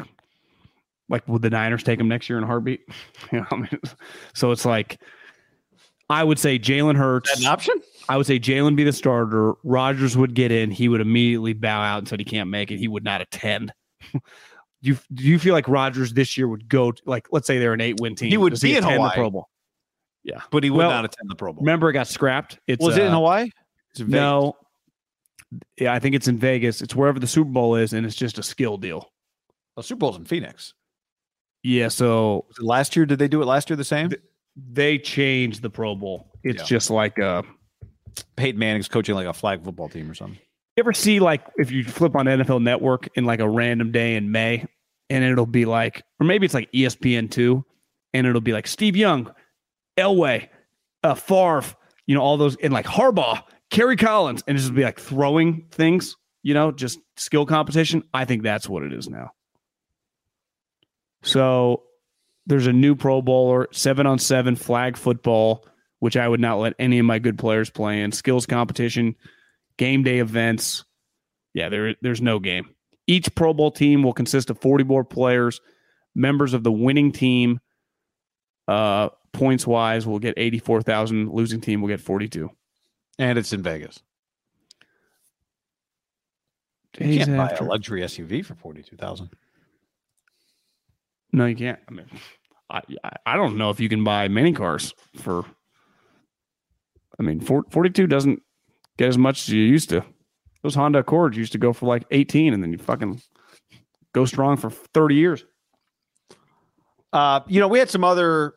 like 1.09 1.27
would 1.29 1.43
the 1.43 1.51
Niners 1.51 1.85
take 1.85 2.01
him 2.01 2.09
next 2.09 2.29
year 2.29 2.37
in 2.37 2.45
a 2.45 2.47
heartbeat? 2.49 2.81
You 3.33 3.41
know, 3.41 3.47
I 3.53 3.57
mean, 3.57 3.81
so 4.35 4.51
it's 4.51 4.65
like 4.65 4.99
I 6.11 6.25
would 6.25 6.41
say 6.41 6.59
Jalen 6.59 6.97
Hurts. 6.97 7.31
That 7.31 7.41
an 7.41 7.47
option? 7.47 7.81
I 8.09 8.17
would 8.17 8.27
say 8.27 8.41
Jalen 8.41 8.75
be 8.75 8.83
the 8.83 8.93
starter. 8.93 9.55
Rodgers 9.63 10.17
would 10.17 10.35
get 10.35 10.51
in. 10.51 10.73
He 10.73 10.89
would 10.89 11.01
immediately 11.01 11.53
bow 11.53 11.81
out 11.81 11.99
and 11.99 12.09
said 12.09 12.19
he 12.19 12.25
can't 12.25 12.51
make 12.51 12.73
it. 12.73 12.79
He 12.79 12.89
would 12.89 13.05
not 13.05 13.21
attend. 13.21 13.73
you 14.83 14.99
do 15.13 15.25
you 15.25 15.39
feel 15.39 15.53
like 15.55 15.69
Rodgers 15.69 16.13
this 16.13 16.37
year 16.39 16.49
would 16.49 16.69
go 16.69 16.93
to, 16.93 17.03
like 17.07 17.29
let's 17.33 17.47
say 17.47 17.59
they're 17.59 17.73
an 17.75 17.81
eight 17.81 18.01
win 18.01 18.15
team? 18.15 18.31
He 18.31 18.37
would 18.37 18.51
Does 18.51 18.61
be 18.63 18.77
in 18.77 18.83
Hawaii. 18.83 19.11
the 19.11 19.15
Pro 19.15 19.31
Bowl. 19.31 19.49
Yeah, 20.23 20.41
But 20.51 20.65
he 20.65 20.71
would 20.71 20.79
Well, 20.79 20.91
not 20.91 21.05
attend 21.07 21.31
the 21.31 21.35
Pro 21.35 21.53
Bowl. 21.53 21.63
remember 21.63 21.89
it 21.89 21.95
got 21.95 22.07
scrapped. 22.07 22.59
It's 22.67 22.85
Was 22.85 22.97
it 22.99 23.03
in 23.05 23.09
uh, 23.09 23.15
Hawaii? 23.15 23.51
It's 23.93 24.01
in 24.01 24.09
No. 24.09 24.55
Yeah, 25.79 25.93
I 25.95 25.99
think 25.99 26.15
it's 26.15 26.29
in 26.29 26.39
Vegas. 26.39 26.81
It's 26.83 26.95
wherever 26.95 27.19
the 27.19 27.27
Super 27.27 27.51
Bowl 27.51 27.75
is, 27.75 27.93
and 27.93 28.05
it's 28.07 28.15
just 28.15 28.39
a 28.39 28.43
skill 28.43 28.77
deal. 28.77 29.11
The 29.77 29.83
Super 29.83 29.99
Bowl's 30.01 30.17
in 30.17 30.25
Phoenix. 30.25 30.75
Yeah, 31.63 31.89
so 31.89 32.47
last 32.61 32.97
year? 32.97 33.05
Did 33.07 33.19
they 33.19 33.29
do 33.29 33.43
it 33.43 33.47
last 33.47 33.69
year 33.71 33.77
the 33.77 33.85
same? 33.85 34.11
they 34.57 34.99
changed 34.99 35.63
the 35.63 35.71
Pro 35.71 35.95
Bowl. 35.95 36.31
It's 36.45 36.61
Yeah. 36.63 36.67
just 36.67 36.91
like 36.91 37.19
uh 37.19 37.43
Peyton 38.37 38.59
Manning's 38.59 38.89
coaching 38.89 39.15
like 39.15 39.27
a 39.27 39.33
flag 39.33 39.65
football 39.65 39.89
team 39.89 40.11
or 40.11 40.15
something. 40.15 40.39
You 40.77 40.83
ever 40.83 40.93
see 40.93 41.21
like 41.21 41.43
if 41.57 41.71
you 41.71 41.85
flip 41.85 42.17
on 42.17 42.27
NFL 42.27 42.63
Network 42.63 43.09
in 43.15 43.25
like 43.25 43.41
a 43.41 43.49
random 43.49 43.93
day 43.93 44.17
in 44.17 44.31
May, 44.31 44.67
and 45.09 45.25
it'll 45.25 45.47
be 45.47 45.65
like, 45.65 46.03
or 46.21 46.27
maybe 46.27 46.45
it's 46.45 46.55
like 46.55 46.71
ESPN 46.73 47.31
two, 47.31 47.65
and 48.15 48.27
it'll 48.27 48.41
be 48.41 48.53
like 48.53 48.67
Steve 48.67 48.97
Young, 48.97 49.33
Elway, 49.99 50.49
uh, 51.03 51.15
Favre, 51.15 51.65
you 52.07 52.15
know, 52.15 52.23
all 52.23 52.37
those, 52.37 52.57
and 52.63 52.73
like 52.73 52.87
Harbaugh, 52.87 53.43
Kerry 53.71 53.97
Collins, 53.97 54.43
and 54.47 54.57
just 54.57 54.75
be 54.75 54.85
like 54.85 55.01
throwing 55.01 55.67
things, 55.71 56.17
you 56.43 56.55
know, 56.55 56.73
just 56.73 56.99
skill 57.17 57.47
competition. 57.47 58.03
I 58.15 58.25
think 58.25 58.43
that's 58.43 58.69
what 58.69 58.83
it 58.83 58.93
is 58.93 59.09
now. 59.09 59.33
So 61.23 61.83
there's 62.47 62.67
a 62.67 62.73
new 62.73 62.95
Pro 62.95 63.23
Bowler, 63.23 63.69
seven 63.73 64.07
on 64.07 64.19
seven 64.19 64.57
flag 64.57 64.97
football, 64.97 65.67
which 65.99 66.17
I 66.17 66.27
would 66.27 66.41
not 66.41 66.59
let 66.59 66.75
any 66.79 66.99
of 66.99 67.07
my 67.07 67.19
good 67.19 67.39
players 67.39 67.71
play 67.71 68.01
in. 68.01 68.13
Skills 68.13 68.47
competition, 68.47 69.17
game 69.81 70.03
day 70.03 70.19
events. 70.19 70.85
Yeah, 71.55 71.71
there, 71.71 71.97
there's 72.03 72.21
no 72.21 72.39
game. 72.39 72.69
Each 73.07 73.35
Pro 73.35 73.55
Bowl 73.55 73.71
team 73.71 74.03
will 74.03 74.13
consist 74.13 74.51
of 74.51 74.61
44 74.61 75.05
players. 75.05 75.61
Members 76.15 76.53
of 76.55 76.63
the 76.63 76.71
winning 76.71 77.13
team, 77.13 77.61
uh, 78.69 79.09
points 79.33 79.67
wise, 79.67 80.07
will 80.07 80.19
get 80.19 80.35
84,000. 80.37 81.31
Losing 81.33 81.61
team 81.61 81.81
will 81.81 81.89
get 81.89 82.01
42. 82.01 82.51
And 83.19 83.39
it's 83.39 83.53
in 83.55 83.63
Vegas. 83.63 84.01
You 86.99 87.25
can't 87.25 87.37
buy 87.37 87.51
a 87.59 87.65
luxury 87.65 88.03
SUV 88.03 88.45
for 88.45 88.55
forty 88.57 88.83
two 88.83 88.97
thousand. 88.97 89.31
No, 91.33 91.47
you 91.47 91.55
can't. 91.55 91.79
I 91.89 91.93
mean, 91.93 92.07
I 92.69 92.81
I- 93.25 93.37
don't 93.37 93.57
know 93.57 93.71
if 93.71 93.79
you 93.79 93.89
can 93.89 94.03
buy 94.03 94.27
mini 94.29 94.53
cars 94.53 94.93
for. 95.17 95.45
I 97.19 97.23
mean, 97.23 97.41
4- 97.41 97.71
42 97.71 98.07
doesn't 98.09 98.43
get 99.01 99.09
as 99.09 99.17
much 99.17 99.45
as 99.45 99.49
you 99.49 99.63
used 99.63 99.89
to. 99.89 100.05
Those 100.63 100.75
Honda 100.75 100.99
Accords 100.99 101.35
used 101.35 101.53
to 101.53 101.59
go 101.59 101.73
for 101.73 101.87
like 101.87 102.05
18 102.11 102.53
and 102.53 102.63
then 102.63 102.71
you 102.71 102.77
fucking 102.77 103.23
go 104.13 104.27
strong 104.27 104.59
for 104.59 104.69
30 104.69 105.15
years. 105.15 105.45
Uh, 107.11 107.41
you 107.47 107.61
know, 107.61 107.69
we 107.69 107.79
had 107.79 107.89
some 107.89 108.05
other 108.05 108.55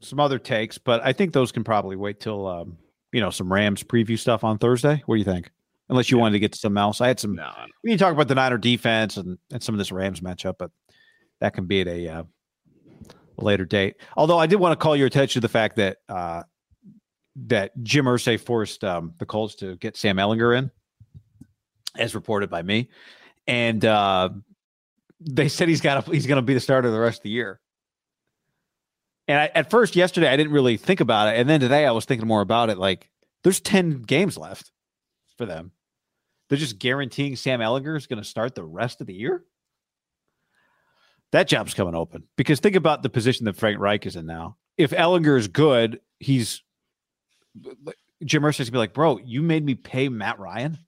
some 0.00 0.18
other 0.18 0.38
takes, 0.38 0.78
but 0.78 1.04
I 1.04 1.12
think 1.12 1.32
those 1.32 1.52
can 1.52 1.62
probably 1.62 1.94
wait 1.94 2.20
till 2.20 2.46
um, 2.46 2.78
you 3.12 3.20
know, 3.20 3.28
some 3.28 3.52
Rams 3.52 3.82
preview 3.82 4.18
stuff 4.18 4.44
on 4.44 4.56
Thursday. 4.56 5.02
What 5.04 5.16
do 5.16 5.18
you 5.18 5.24
think? 5.24 5.50
Unless 5.90 6.10
you 6.10 6.16
wanted 6.16 6.32
to 6.32 6.40
get 6.40 6.52
to 6.52 6.58
something 6.58 6.80
else. 6.80 7.02
I 7.02 7.08
had 7.08 7.20
some 7.20 7.38
we 7.82 7.90
need 7.90 7.98
to 7.98 8.02
talk 8.02 8.14
about 8.14 8.28
the 8.28 8.34
Niner 8.34 8.56
defense 8.56 9.18
and, 9.18 9.36
and 9.52 9.62
some 9.62 9.74
of 9.74 9.78
this 9.78 9.92
Rams 9.92 10.22
matchup, 10.22 10.54
but 10.58 10.70
that 11.40 11.52
can 11.52 11.66
be 11.66 11.82
at 11.82 11.88
a, 11.88 12.08
uh, 12.08 12.22
later 13.36 13.66
date. 13.66 13.96
Although 14.16 14.38
I 14.38 14.46
did 14.46 14.56
want 14.56 14.72
to 14.72 14.82
call 14.82 14.96
your 14.96 15.06
attention 15.06 15.40
to 15.42 15.46
the 15.46 15.52
fact 15.52 15.76
that 15.76 15.98
uh, 16.08 16.44
that 17.36 17.72
Jim 17.82 18.04
Irsay 18.04 18.38
forced 18.38 18.84
um, 18.84 19.14
the 19.18 19.26
Colts 19.26 19.56
to 19.56 19.76
get 19.76 19.96
Sam 19.96 20.16
Ehlinger 20.16 20.56
in, 20.56 20.70
as 21.96 22.14
reported 22.14 22.50
by 22.50 22.62
me, 22.62 22.90
and 23.46 23.84
uh, 23.84 24.30
they 25.20 25.48
said 25.48 25.68
he's 25.68 25.80
got 25.80 26.06
he's 26.06 26.26
going 26.26 26.36
to 26.36 26.42
be 26.42 26.54
the 26.54 26.60
starter 26.60 26.90
the 26.90 26.98
rest 26.98 27.20
of 27.20 27.22
the 27.24 27.30
year. 27.30 27.60
And 29.26 29.40
I, 29.40 29.50
at 29.54 29.70
first, 29.70 29.96
yesterday, 29.96 30.28
I 30.28 30.36
didn't 30.36 30.52
really 30.52 30.76
think 30.76 31.00
about 31.00 31.28
it, 31.28 31.40
and 31.40 31.48
then 31.48 31.60
today, 31.60 31.86
I 31.86 31.92
was 31.92 32.04
thinking 32.04 32.28
more 32.28 32.42
about 32.42 32.70
it. 32.70 32.78
Like, 32.78 33.10
there's 33.42 33.60
ten 33.60 34.02
games 34.02 34.36
left 34.36 34.70
for 35.36 35.46
them. 35.46 35.72
They're 36.48 36.58
just 36.58 36.78
guaranteeing 36.78 37.36
Sam 37.36 37.60
Ehlinger 37.60 37.96
is 37.96 38.06
going 38.06 38.22
to 38.22 38.28
start 38.28 38.54
the 38.54 38.64
rest 38.64 39.00
of 39.00 39.06
the 39.06 39.14
year. 39.14 39.44
That 41.32 41.48
job's 41.48 41.74
coming 41.74 41.96
open 41.96 42.24
because 42.36 42.60
think 42.60 42.76
about 42.76 43.02
the 43.02 43.08
position 43.08 43.46
that 43.46 43.56
Frank 43.56 43.80
Reich 43.80 44.06
is 44.06 44.14
in 44.14 44.26
now. 44.26 44.56
If 44.76 44.90
Ehlinger 44.90 45.36
is 45.36 45.48
good, 45.48 46.00
he's 46.20 46.62
Jim 48.24 48.42
Irsay's 48.42 48.70
gonna 48.70 48.72
be 48.72 48.78
like, 48.78 48.94
bro, 48.94 49.18
you 49.18 49.42
made 49.42 49.64
me 49.64 49.74
pay 49.74 50.08
Matt 50.08 50.38
Ryan. 50.38 50.78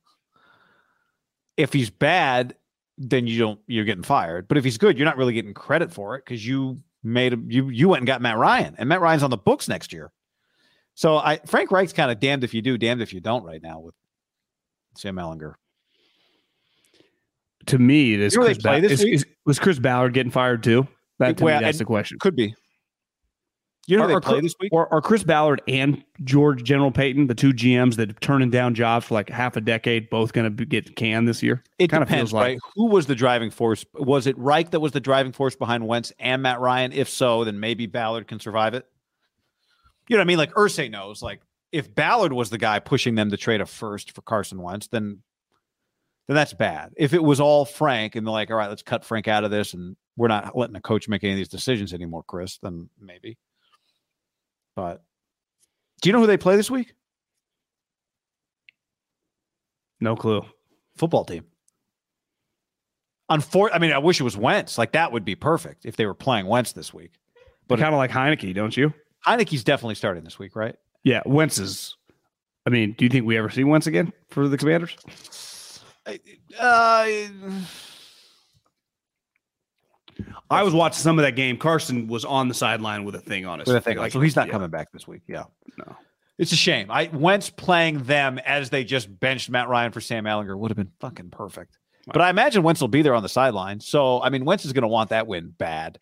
If 1.57 1.73
he's 1.73 1.91
bad, 1.91 2.55
then 2.99 3.27
you 3.27 3.39
don't 3.39 3.61
you're 3.67 3.85
getting 3.85 4.03
fired. 4.03 4.49
But 4.49 4.59
if 4.59 4.65
he's 4.65 4.79
good, 4.79 4.97
you're 4.99 5.05
not 5.07 5.17
really 5.17 5.33
getting 5.35 5.55
credit 5.55 5.93
for 5.93 6.17
it 6.17 6.25
because 6.25 6.47
you 6.47 6.81
made 7.03 7.33
him 7.33 7.51
you 7.51 7.69
you 7.69 7.89
went 7.89 8.01
and 8.01 8.07
got 8.07 8.21
Matt 8.21 8.37
Ryan, 8.39 8.75
and 8.79 8.89
Matt 8.89 9.01
Ryan's 9.01 9.23
on 9.23 9.31
the 9.31 9.37
books 9.37 9.69
next 9.69 9.93
year. 9.93 10.13
So 10.95 11.17
I 11.19 11.39
Frank 11.47 11.71
Reich's 11.71 11.93
kind 11.93 12.11
of 12.11 12.21
damned 12.21 12.43
if 12.45 12.55
you 12.55 12.63
do, 12.63 12.79
damned 12.79 13.03
if 13.03 13.13
you 13.13 13.21
don't 13.21 13.45
right 13.45 13.63
now 13.63 13.81
with 13.81 13.95
Sam 14.97 15.17
Ehlinger. 15.17 15.55
to 17.67 17.79
me, 17.79 18.15
it 18.15 18.21
is. 18.21 18.35
You 18.35 18.41
know 18.41 18.47
Chris 18.47 18.59
Ba- 18.59 18.81
this 18.81 18.93
is- 18.93 19.05
is- 19.05 19.27
was 19.45 19.59
Chris 19.59 19.79
Ballard 19.79 20.15
getting 20.15 20.33
fired 20.33 20.63
too? 20.63 20.87
That 21.19 21.37
to 21.39 21.45
Well, 21.45 21.59
me, 21.61 21.65
that's 21.65 21.79
the 21.79 21.85
question. 21.85 22.19
Could 22.21 22.37
be. 22.37 22.55
You 23.87 23.97
know 23.97 24.05
Are- 24.05 24.09
they 24.09 24.15
are 24.15 24.21
play 24.21 24.41
Chris- 24.41 24.53
this 24.53 24.55
week? 24.61 24.73
Or 24.73 24.93
are 24.93 25.01
Chris 25.01 25.23
Ballard 25.23 25.63
and 25.69 26.03
George 26.25 26.65
General 26.65 26.91
Paton, 26.91 27.29
the 27.29 27.35
two 27.35 27.53
GMs 27.53 27.97
that 27.97 28.11
are 28.11 28.15
turning 28.15 28.51
down 28.51 28.75
jobs 28.75 29.07
for 29.07 29.15
like 29.15 29.31
half 29.31 29.57
a 29.57 29.61
decade, 29.61 30.11
both 30.11 30.33
going 30.33 30.57
to 30.57 30.65
get 30.65 30.97
canned 30.97 31.29
this 31.29 31.43
year? 31.43 31.63
It 31.79 31.89
kind 31.89 32.03
of 32.03 32.09
depends, 32.09 32.31
feels 32.31 32.33
like 32.33 32.43
right? 32.43 32.59
Who 32.75 32.87
was 32.87 33.07
the 33.07 33.15
driving 33.15 33.51
force? 33.51 33.85
Was 33.95 34.27
it 34.27 34.37
Reich 34.39 34.73
that 34.73 34.81
was 34.81 34.93
the 34.93 35.01
driving 35.01 35.33
force 35.33 35.55
behind 35.55 35.87
Wentz 35.87 36.13
and 36.19 36.43
Matt 36.43 36.61
Ryan? 36.61 36.93
If 36.93 37.09
so, 37.09 37.45
then 37.45 37.61
maybe 37.61 37.87
Ballard 37.87 38.27
can 38.27 38.41
survive 38.41 38.75
it. 38.75 38.87
You 40.09 40.17
know 40.17 40.21
what 40.21 40.27
I 40.27 40.29
mean? 40.29 40.39
Like 40.39 40.53
Irsay 40.55 40.91
knows, 40.91 41.23
like 41.23 41.41
if 41.73 41.95
Ballard 41.95 42.33
was 42.33 42.51
the 42.51 42.59
guy 42.59 42.79
pushing 42.81 43.15
them 43.15 43.31
to 43.31 43.37
trade 43.37 43.61
a 43.61 43.67
first 43.67 44.13
for 44.13 44.23
Carson 44.23 44.63
Wentz, 44.63 44.89
then 44.89 45.23
then 46.27 46.35
that's 46.35 46.55
bad. 46.55 46.93
If 46.97 47.13
it 47.13 47.23
was 47.23 47.39
all 47.39 47.65
Frank 47.65 48.17
and 48.17 48.27
they're 48.27 48.33
like, 48.33 48.51
all 48.51 48.57
right, 48.57 48.69
let's 48.69 48.83
cut 48.83 49.05
Frank 49.05 49.29
out 49.29 49.45
of 49.45 49.53
this 49.53 49.75
and 49.75 49.97
we're 50.17 50.27
not 50.29 50.57
letting 50.57 50.75
a 50.75 50.81
coach 50.81 51.09
make 51.09 51.23
any 51.23 51.35
of 51.35 51.37
these 51.37 51.49
decisions 51.49 51.95
anymore, 51.95 52.25
Chris, 52.27 52.59
then 52.63 52.89
maybe. 53.01 53.39
But 54.77 55.03
do 56.03 56.09
you 56.09 56.12
know 56.12 56.20
who 56.20 56.27
they 56.27 56.36
play 56.36 56.57
this 56.57 56.70
week? 56.70 56.93
no 59.98 60.15
clue. 60.15 60.44
football 60.97 61.24
team. 61.24 61.44
Unfor- 63.31 63.70
I 63.73 63.78
mean, 63.78 63.93
I 63.93 63.98
wish 63.98 64.20
it 64.20 64.24
was 64.24 64.36
Wentz. 64.36 64.78
Like 64.78 64.93
that 64.93 65.11
would 65.11 65.24
be 65.24 65.35
perfect 65.35 65.85
if 65.86 65.97
they 65.97 66.07
were 66.07 66.15
playing 66.15 66.47
Wentz 66.47 66.73
this 66.73 66.93
week. 66.94 67.12
But 67.66 67.78
kind 67.81 67.94
of 67.94 67.98
like 67.98 68.11
Heinicke, 68.11 68.55
don't 68.55 68.77
you? 68.77 68.93
Heinicke's 69.27 69.65
definitely 69.65 69.97
starting 69.97 70.23
this 70.23 70.39
week, 70.39 70.55
right? 70.55 70.77
Yeah, 71.03 71.23
Wentz 71.27 71.59
is. 71.59 71.97
I 72.66 72.70
mean, 72.70 72.93
do 72.93 73.05
you 73.05 73.09
think 73.09 73.27
we 73.27 73.36
ever 73.39 73.48
see 73.51 73.65
Wentz 73.65 73.86
again 73.86 74.12
for 74.28 74.48
the 74.48 74.59
Commanders? 74.59 74.97
Uh, 76.59 77.09
I 80.51 80.63
was 80.63 80.75
watching 80.75 81.03
some 81.03 81.19
of 81.19 81.25
that 81.25 81.33
game. 81.33 81.57
Carson 81.57 82.07
was 82.07 82.25
on 82.25 82.49
the 82.49 82.55
sideline 82.55 83.05
with 83.05 83.15
a 83.15 83.21
thing 83.21 83.47
on 83.47 83.59
his. 83.59 83.69
with 83.69 83.77
a 83.77 83.81
thing, 83.81 83.99
like, 83.99 84.13
so 84.13 84.21
he's 84.21 84.37
not 84.37 84.47
yeah, 84.47 84.53
coming 84.53 84.71
back 84.71 84.93
this 84.93 85.07
week. 85.07 85.23
Yeah, 85.27 85.45
No. 85.79 85.97
it's 86.39 86.53
a 86.53 86.57
shame. 86.57 86.91
I 86.91 87.11
Wentz 87.13 87.51
playing 87.51 88.05
them 88.05 88.39
as 88.39 88.71
they 88.71 88.85
just 88.85 89.21
benched 89.21 89.51
Matt 89.51 89.69
Ryan 89.69 89.93
for 89.93 90.01
Sam 90.01 90.25
Ehlinger 90.25 90.57
would 90.57 90.71
have 90.71 90.77
been 90.77 90.93
fucking 91.01 91.31
perfect. 91.31 91.79
But 92.07 92.23
I 92.23 92.31
imagine 92.31 92.63
Wentz 92.63 92.81
will 92.81 92.89
be 92.89 93.03
there 93.03 93.15
on 93.15 93.23
the 93.23 93.29
sideline. 93.29 93.81
So 93.81 94.23
I 94.23 94.31
mean, 94.31 94.45
Wentz 94.45 94.65
is 94.65 94.73
going 94.73 94.83
to 94.83 94.89
want 94.89 95.11
that 95.11 95.27
win 95.27 95.55
bad. 95.59 95.99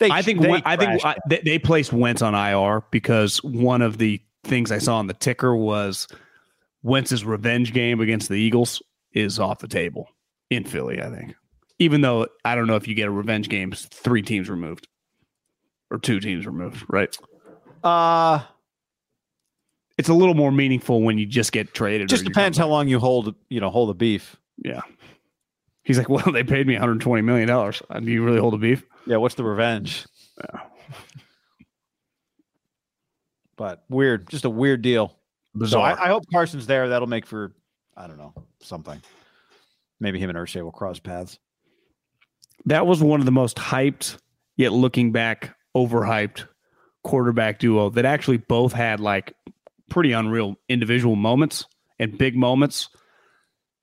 They, 0.00 0.10
I 0.10 0.22
think 0.22 0.40
they 0.40 0.62
I 0.64 0.76
think 0.76 1.04
I, 1.04 1.16
they, 1.28 1.40
they 1.44 1.58
placed 1.58 1.92
Wentz 1.92 2.22
on 2.22 2.34
IR 2.34 2.82
because 2.90 3.42
one 3.42 3.82
of 3.82 3.98
the 3.98 4.22
things 4.44 4.72
I 4.72 4.78
saw 4.78 4.98
on 4.98 5.06
the 5.06 5.14
ticker 5.14 5.54
was 5.54 6.08
Wentz's 6.82 7.24
revenge 7.24 7.72
game 7.72 8.00
against 8.00 8.28
the 8.28 8.36
Eagles 8.36 8.82
is 9.12 9.38
off 9.38 9.58
the 9.58 9.68
table 9.68 10.08
in 10.50 10.64
Philly. 10.64 11.02
I 11.02 11.10
think, 11.10 11.34
even 11.78 12.00
though 12.00 12.26
I 12.44 12.54
don't 12.54 12.66
know 12.66 12.76
if 12.76 12.88
you 12.88 12.94
get 12.94 13.08
a 13.08 13.10
revenge 13.10 13.48
game, 13.48 13.72
three 13.72 14.22
teams 14.22 14.48
removed 14.48 14.88
or 15.90 15.98
two 15.98 16.20
teams 16.20 16.46
removed, 16.46 16.84
right? 16.88 17.16
uh, 17.84 18.42
It's 19.98 20.08
a 20.08 20.14
little 20.14 20.34
more 20.34 20.50
meaningful 20.50 21.02
when 21.02 21.18
you 21.18 21.26
just 21.26 21.52
get 21.52 21.72
traded. 21.74 22.08
just 22.08 22.24
depends 22.24 22.58
how 22.58 22.68
long 22.68 22.88
you 22.88 22.98
hold 22.98 23.34
you 23.48 23.60
know 23.60 23.70
hold 23.70 23.88
the 23.90 23.94
beef. 23.94 24.36
Yeah. 24.58 24.80
He's 25.84 25.98
like, 25.98 26.08
well, 26.08 26.32
they 26.32 26.42
paid 26.42 26.66
me 26.66 26.72
120 26.74 27.22
million 27.22 27.46
dollars. 27.46 27.80
Do 27.92 28.10
you 28.10 28.24
really 28.24 28.40
hold 28.40 28.54
a 28.54 28.58
beef? 28.58 28.82
Yeah, 29.06 29.18
what's 29.18 29.36
the 29.36 29.44
revenge? 29.44 30.04
But 33.56 33.84
weird, 33.88 34.28
just 34.28 34.44
a 34.44 34.50
weird 34.50 34.82
deal. 34.82 35.16
So 35.66 35.80
I, 35.80 36.04
I 36.04 36.08
hope 36.08 36.24
Carson's 36.32 36.66
there. 36.66 36.88
That'll 36.90 37.08
make 37.08 37.24
for 37.24 37.54
I 37.96 38.06
don't 38.06 38.18
know 38.18 38.34
something. 38.60 39.00
Maybe 40.00 40.18
him 40.18 40.28
and 40.28 40.38
Irsay 40.38 40.62
will 40.62 40.72
cross 40.72 40.98
paths. 40.98 41.38
That 42.66 42.86
was 42.86 43.02
one 43.02 43.20
of 43.20 43.26
the 43.26 43.32
most 43.32 43.56
hyped, 43.56 44.18
yet 44.56 44.72
looking 44.72 45.12
back, 45.12 45.56
overhyped 45.76 46.46
quarterback 47.04 47.58
duo 47.58 47.90
that 47.90 48.04
actually 48.04 48.36
both 48.36 48.72
had 48.72 48.98
like 49.00 49.34
pretty 49.88 50.12
unreal 50.12 50.56
individual 50.68 51.14
moments 51.14 51.64
and 51.98 52.18
big 52.18 52.36
moments 52.36 52.88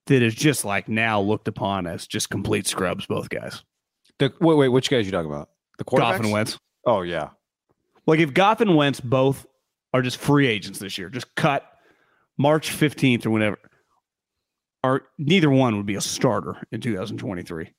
that 0.07 0.21
is 0.21 0.35
just 0.35 0.65
like 0.65 0.89
now 0.89 1.21
looked 1.21 1.47
upon 1.47 1.87
as 1.87 2.05
just 2.05 2.29
complete 2.29 2.67
scrubs, 2.67 3.05
both 3.05 3.29
guys. 3.29 3.63
The, 4.19 4.33
wait, 4.41 4.55
wait, 4.55 4.69
which 4.69 4.89
guys 4.89 5.05
you 5.05 5.11
talking 5.11 5.31
about? 5.31 5.49
The 5.77 5.85
Goff 5.85 5.99
quarterbacks? 5.99 6.19
and 6.19 6.31
Wentz. 6.31 6.59
Oh 6.85 7.01
yeah, 7.01 7.29
Like 8.05 8.19
if 8.19 8.33
Goff 8.33 8.59
and 8.59 8.75
Wentz 8.75 8.99
both 8.99 9.45
are 9.93 10.01
just 10.01 10.17
free 10.17 10.47
agents 10.47 10.79
this 10.79 10.97
year, 10.97 11.09
just 11.09 11.33
cut 11.35 11.65
March 12.37 12.69
15th 12.71 13.25
or 13.25 13.29
whenever, 13.29 13.57
are 14.83 15.03
neither 15.17 15.49
one 15.49 15.77
would 15.77 15.85
be 15.85 15.95
a 15.95 16.01
starter 16.01 16.57
in 16.71 16.81
2023. 16.81 17.71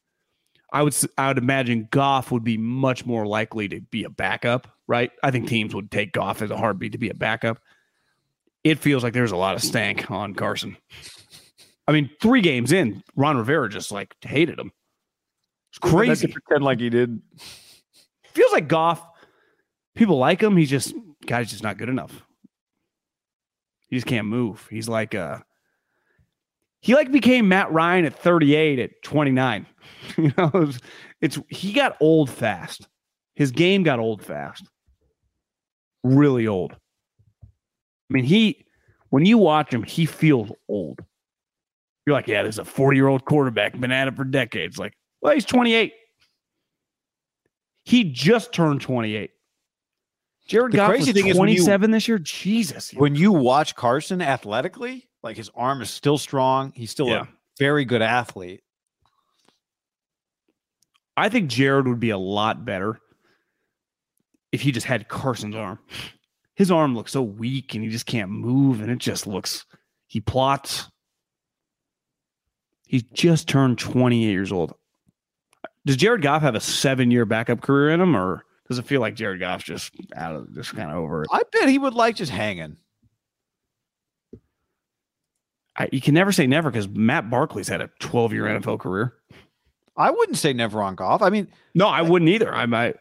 I 0.75 0.83
would 0.83 0.95
I 1.17 1.29
would 1.29 1.39
imagine 1.39 1.87
Goff 1.93 2.33
would 2.33 2.43
be 2.43 2.59
much 2.59 3.07
more 3.07 3.27
likely 3.27 3.69
to 3.69 3.81
be 3.81 4.03
a 4.03 4.11
backup, 4.11 4.67
right? 4.89 5.13
I 5.23 5.31
think 5.31 5.49
teams 5.49 5.73
would 5.73 5.89
take 5.93 6.13
Goff 6.13 6.43
as 6.43 6.51
a 6.51 6.57
heartbeat 6.57 6.93
to 6.93 6.99
be 6.99 7.11
a 7.11 7.15
backup. 7.15 7.61
It 8.65 8.81
feels 8.81 9.05
like 9.05 9.13
there's 9.13 9.31
a 9.31 9.37
lot 9.37 9.55
of 9.55 9.63
stank 9.63 10.11
on 10.11 10.35
Carson. 10.35 10.77
I 11.87 11.93
mean, 11.93 12.11
three 12.21 12.41
games 12.41 12.73
in, 12.73 13.05
Ron 13.15 13.37
Rivera 13.37 13.69
just 13.69 13.93
like 13.93 14.17
hated 14.21 14.59
him. 14.59 14.73
It's 15.71 15.79
crazy 15.79 16.27
Pretend 16.27 16.65
like 16.65 16.81
he 16.81 16.91
did. 16.91 17.23
feels 18.33 18.53
like 18.53 18.67
Goff. 18.67 19.01
People 19.95 20.19
like 20.19 20.43
him. 20.43 20.57
He's 20.57 20.71
just 20.71 20.93
guy's 21.25 21.51
just 21.51 21.63
not 21.63 21.79
good 21.79 21.89
enough. 21.89 22.25
He 23.89 23.97
just 23.97 24.09
can't 24.09 24.27
move. 24.27 24.67
He's 24.69 24.89
like 24.89 25.15
uh 25.15 25.39
he 26.85 26.95
like 26.95 27.11
became 27.11 27.49
Matt 27.49 27.73
Ryan 27.73 28.05
at 28.05 28.15
38 28.15 28.79
at 28.79 29.03
29. 29.03 29.65
you 30.19 30.33
know, 30.37 30.51
it's, 30.53 30.79
it's 31.23 31.39
he 31.49 31.73
got 31.73 31.97
old 31.99 32.29
fast. 32.29 32.87
His 33.37 33.53
game 33.53 33.85
got 33.85 34.01
old 34.01 34.23
fast. 34.23 34.69
Really 36.03 36.47
old. 36.47 36.73
I 37.43 37.47
mean, 38.11 38.25
he 38.25 38.67
when 39.09 39.25
you 39.25 39.39
watch 39.39 39.73
him, 39.73 39.83
he 39.83 40.05
feels 40.05 40.53
old. 40.69 41.03
You're 42.05 42.13
like, 42.13 42.29
yeah, 42.29 42.43
there's 42.43 42.59
a 42.59 42.67
40 42.67 42.99
year 42.99 43.09
old 43.09 43.25
quarterback, 43.25 43.81
been 43.81 43.91
at 43.91 44.07
it 44.07 44.15
for 44.15 44.25
decades. 44.25 44.77
Like, 44.77 44.93
well, 45.23 45.33
he's 45.33 45.47
28. 45.47 45.95
He 47.85 48.05
just 48.05 48.53
turned 48.53 48.83
28. 48.83 49.31
Jared 50.47 50.73
The 50.73 50.77
Goff 50.77 50.91
crazy 50.91 51.13
was 51.13 51.23
thing 51.23 51.31
is 51.31 51.39
when 51.39 51.49
you- 51.49 51.57
27 51.65 51.93
this 51.93 52.09
year. 52.09 52.19
Jesus. 52.19 52.93
When 52.93 53.15
you 53.15 53.33
watch 53.33 53.75
Carson 53.75 54.21
athletically, 54.21 55.09
like 55.25 55.37
his 55.37 55.51
arm 55.57 55.81
is 55.83 55.91
still 55.91 56.19
strong. 56.19 56.73
He's 56.77 56.91
still 56.91 57.09
Yeah. 57.09 57.23
a 57.23 57.27
very 57.59 57.85
good 57.85 58.03
athlete. 58.03 58.61
I 61.17 61.29
think 61.29 61.49
Jared 61.51 61.87
would 61.89 62.01
be 62.01 62.11
a 62.11 62.19
lot 62.19 62.65
better 62.65 63.01
if 64.53 64.61
he 64.61 64.73
just 64.73 64.87
had 64.87 65.09
Carson's 65.09 65.55
arm. 65.57 65.79
His 66.55 66.71
arm 66.71 66.95
looks 66.95 67.13
so 67.13 67.23
weak 67.23 67.75
and 67.75 67.83
he 67.85 67.91
just 67.91 68.07
can't 68.07 68.31
move, 68.31 68.81
and 68.81 68.91
it 68.91 68.99
just 68.99 69.27
looks 69.27 69.65
he 70.07 70.21
plots. 70.21 70.89
He's 72.87 73.03
just 73.15 73.49
turned 73.49 73.79
28 73.79 74.31
years 74.31 74.53
old. 74.53 74.75
Does 75.87 75.97
Jared 75.97 76.23
Goff 76.23 76.43
have 76.43 76.55
a 76.55 76.61
seven 76.61 77.11
year 77.11 77.25
backup 77.25 77.61
career 77.61 77.91
in 77.91 78.01
him, 78.01 78.17
or 78.17 78.45
does 78.69 78.79
it 78.79 78.85
feel 78.87 79.01
like 79.01 79.15
Jared 79.17 79.41
Goff's 79.41 79.65
just 79.65 79.93
out 80.15 80.35
of 80.37 80.55
just 80.55 80.75
kind 80.75 80.91
of 80.91 80.97
over 80.97 81.23
it? 81.23 81.29
I 81.33 81.43
bet 81.53 81.69
he 81.69 81.79
would 81.79 81.95
like 81.95 82.17
just 82.17 82.31
hanging. 82.33 82.77
I, 85.77 85.89
you 85.93 86.01
can 86.01 86.15
never 86.15 86.31
say 86.33 86.47
never 86.47 86.71
because 86.71 86.89
Matt 86.89 87.29
Barkley's 87.31 87.69
had 87.69 87.81
a 87.81 87.91
12 88.01 88.33
year 88.33 88.45
NFL 88.45 88.79
career. 88.81 89.15
I 89.97 90.11
wouldn't 90.11 90.39
say 90.39 90.53
never 90.53 90.83
on 90.83 90.95
Goff. 90.95 91.23
I 91.23 91.31
mean, 91.31 91.49
No, 91.75 91.87
I 91.89 92.03
wouldn't 92.03 92.29
either. 92.29 92.53
I 92.53 92.67
might. 92.67 92.97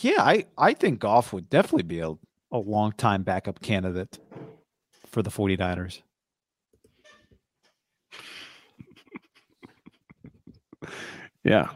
yeah, 0.00 0.22
I, 0.22 0.46
I 0.58 0.74
think 0.74 0.98
Goff 1.00 1.32
would 1.32 1.48
definitely 1.50 1.82
be 1.84 2.00
a, 2.00 2.12
a 2.52 2.58
long 2.58 2.92
time 2.92 3.22
backup 3.22 3.60
candidate 3.60 4.18
for 5.06 5.22
the 5.22 5.30
49ers. 5.30 6.00
Yeah. 11.44 11.68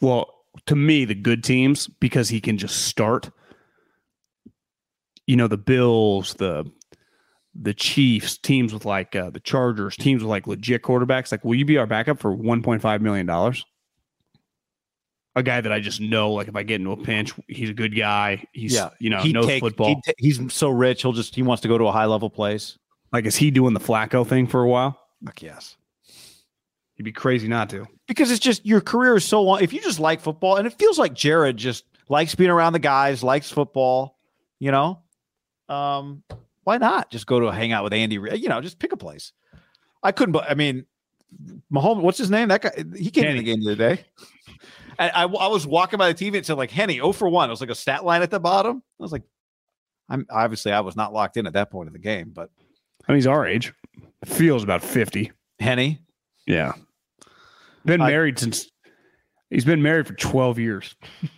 Well, 0.00 0.34
to 0.66 0.74
me, 0.76 1.04
the 1.04 1.14
good 1.14 1.44
teams 1.44 1.86
because 1.86 2.28
he 2.28 2.40
can 2.40 2.58
just 2.58 2.86
start. 2.86 3.30
You 5.26 5.36
know, 5.36 5.46
the 5.46 5.58
Bills, 5.58 6.34
the 6.34 6.70
the 7.54 7.74
Chiefs, 7.74 8.38
teams 8.38 8.72
with 8.72 8.84
like 8.84 9.16
uh, 9.16 9.30
the 9.30 9.40
Chargers, 9.40 9.96
teams 9.96 10.22
with 10.22 10.30
like 10.30 10.46
legit 10.46 10.82
quarterbacks. 10.82 11.32
Like, 11.32 11.44
will 11.44 11.54
you 11.56 11.64
be 11.64 11.78
our 11.78 11.86
backup 11.86 12.18
for 12.18 12.32
one 12.32 12.62
point 12.62 12.82
five 12.82 13.02
million 13.02 13.26
dollars? 13.26 13.64
A 15.36 15.42
guy 15.42 15.60
that 15.60 15.70
I 15.72 15.78
just 15.78 16.00
know, 16.00 16.32
like, 16.32 16.48
if 16.48 16.56
I 16.56 16.64
get 16.64 16.80
into 16.80 16.90
a 16.90 16.96
pinch, 16.96 17.32
he's 17.46 17.70
a 17.70 17.74
good 17.74 17.96
guy. 17.96 18.44
He's 18.52 18.80
you 18.98 19.10
know 19.10 19.20
he'd 19.20 19.32
knows 19.34 19.46
take- 19.46 19.60
football. 19.60 19.88
he'd 20.04 20.14
he's 20.18 20.52
so 20.52 20.68
rich. 20.70 21.02
He'll 21.02 21.12
just 21.12 21.34
he 21.34 21.42
wants 21.42 21.62
to 21.62 21.68
go 21.68 21.78
to 21.78 21.84
a 21.84 21.92
high 21.92 22.06
level 22.06 22.30
place. 22.30 22.76
like, 23.12 23.24
is 23.26 23.36
he 23.36 23.50
doing 23.50 23.74
the 23.74 23.80
Flacco 23.80 24.26
thing 24.26 24.46
for 24.46 24.62
a 24.62 24.68
while? 24.68 24.98
Fuck 25.24 25.42
yes. 25.42 25.76
He'd 26.96 27.04
be 27.04 27.12
crazy 27.12 27.48
not 27.48 27.70
to. 27.70 27.86
because 28.08 28.30
it's 28.30 28.40
just 28.40 28.66
your 28.66 28.80
career 28.80 29.16
is 29.16 29.24
so 29.24 29.42
long. 29.42 29.62
If 29.62 29.72
you 29.72 29.80
just 29.80 30.00
like 30.00 30.20
football, 30.20 30.56
and 30.56 30.66
it 30.66 30.74
feels 30.78 30.98
like 30.98 31.14
Jared 31.14 31.56
just 31.56 31.84
likes 32.08 32.34
being 32.34 32.50
around 32.50 32.72
the 32.74 32.78
guys, 32.78 33.22
likes 33.22 33.50
football, 33.50 34.18
you 34.58 34.70
know, 34.70 35.00
um, 35.68 36.22
why 36.70 36.78
not 36.78 37.10
just 37.10 37.26
go 37.26 37.40
to 37.40 37.46
hang 37.50 37.72
out 37.72 37.82
with 37.82 37.92
Andy? 37.92 38.14
You 38.14 38.48
know, 38.48 38.60
just 38.60 38.78
pick 38.78 38.92
a 38.92 38.96
place. 38.96 39.32
I 40.04 40.12
couldn't, 40.12 40.30
but 40.32 40.48
I 40.48 40.54
mean, 40.54 40.86
Mahomes, 41.72 42.00
what's 42.00 42.16
his 42.16 42.30
name? 42.30 42.46
That 42.46 42.62
guy, 42.62 42.84
he 42.96 43.10
came 43.10 43.24
in 43.26 43.38
the 43.38 43.42
game 43.42 43.60
the 43.64 43.72
other 43.72 43.96
day. 43.96 44.04
And 44.96 45.10
I, 45.12 45.22
I 45.22 45.48
was 45.48 45.66
walking 45.66 45.98
by 45.98 46.12
the 46.12 46.14
TV 46.14 46.36
and 46.36 46.46
said 46.46 46.56
like 46.56 46.70
Henne, 46.70 46.90
0 46.90 47.10
for 47.12 47.28
1. 47.28 47.48
It 47.48 47.52
was 47.52 47.60
like 47.60 47.70
a 47.70 47.74
stat 47.74 48.04
line 48.04 48.22
at 48.22 48.30
the 48.30 48.38
bottom. 48.38 48.84
I 49.00 49.02
was 49.02 49.10
like, 49.10 49.22
I'm 50.08 50.26
obviously 50.30 50.70
I 50.70 50.78
was 50.80 50.94
not 50.94 51.12
locked 51.12 51.36
in 51.36 51.48
at 51.48 51.54
that 51.54 51.72
point 51.72 51.88
of 51.88 51.92
the 51.92 51.98
game, 51.98 52.30
but 52.32 52.50
I 53.08 53.12
mean, 53.12 53.16
he's 53.16 53.26
our 53.26 53.44
age. 53.44 53.72
Feels 54.26 54.62
about 54.62 54.82
50. 54.82 55.32
Henne, 55.58 55.98
Yeah. 56.46 56.72
Been 57.84 58.00
I- 58.00 58.10
married 58.10 58.38
since 58.38 58.70
he's 59.50 59.64
been 59.64 59.82
married 59.82 60.06
for 60.06 60.14
12 60.14 60.60
years. 60.60 60.94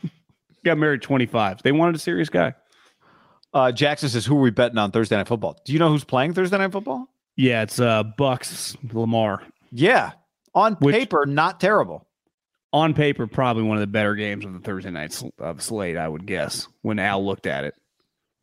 Got 0.65 0.77
married 0.77 1.01
25. 1.01 1.63
They 1.63 1.73
wanted 1.73 1.95
a 1.97 1.99
serious 1.99 2.29
guy. 2.29 2.53
Uh, 3.55 3.71
Jackson 3.73 4.09
says, 4.09 4.25
Who 4.27 4.37
are 4.39 4.41
we 4.41 4.51
betting 4.51 4.79
on 4.79 4.91
Thursday 4.91 5.17
Night 5.17 5.29
Football? 5.29 5.61
Do 5.65 5.73
you 5.73 5.79
know 5.79 5.89
who's 5.89 6.05
playing 6.05 6.35
Thursday 6.35 6.59
Night 6.59 6.73
Football? 6.73 7.07
Yeah, 7.37 7.63
it's 7.63 7.81
uh 7.81 8.05
Bucs 8.19 8.77
Lamar. 8.93 9.43
Yeah. 9.71 10.13
On 10.55 10.75
Which- 10.75 10.95
paper, 10.95 11.25
not 11.27 11.61
terrible. 11.61 12.07
On 12.75 12.95
paper, 12.95 13.27
probably 13.27 13.63
one 13.65 13.77
of 13.77 13.83
the 13.83 13.87
better 13.87 14.15
games 14.15 14.47
of 14.47 14.55
the 14.55 14.59
Thursday 14.59 14.91
night 14.91 15.13
sl- 15.13 15.29
of 15.39 15.61
slate, 15.63 15.99
I 15.99 16.09
would 16.09 16.25
guess, 16.27 16.69
when 16.81 16.99
Al 16.99 17.25
looked 17.25 17.47
at 17.47 17.65
it. 17.65 17.75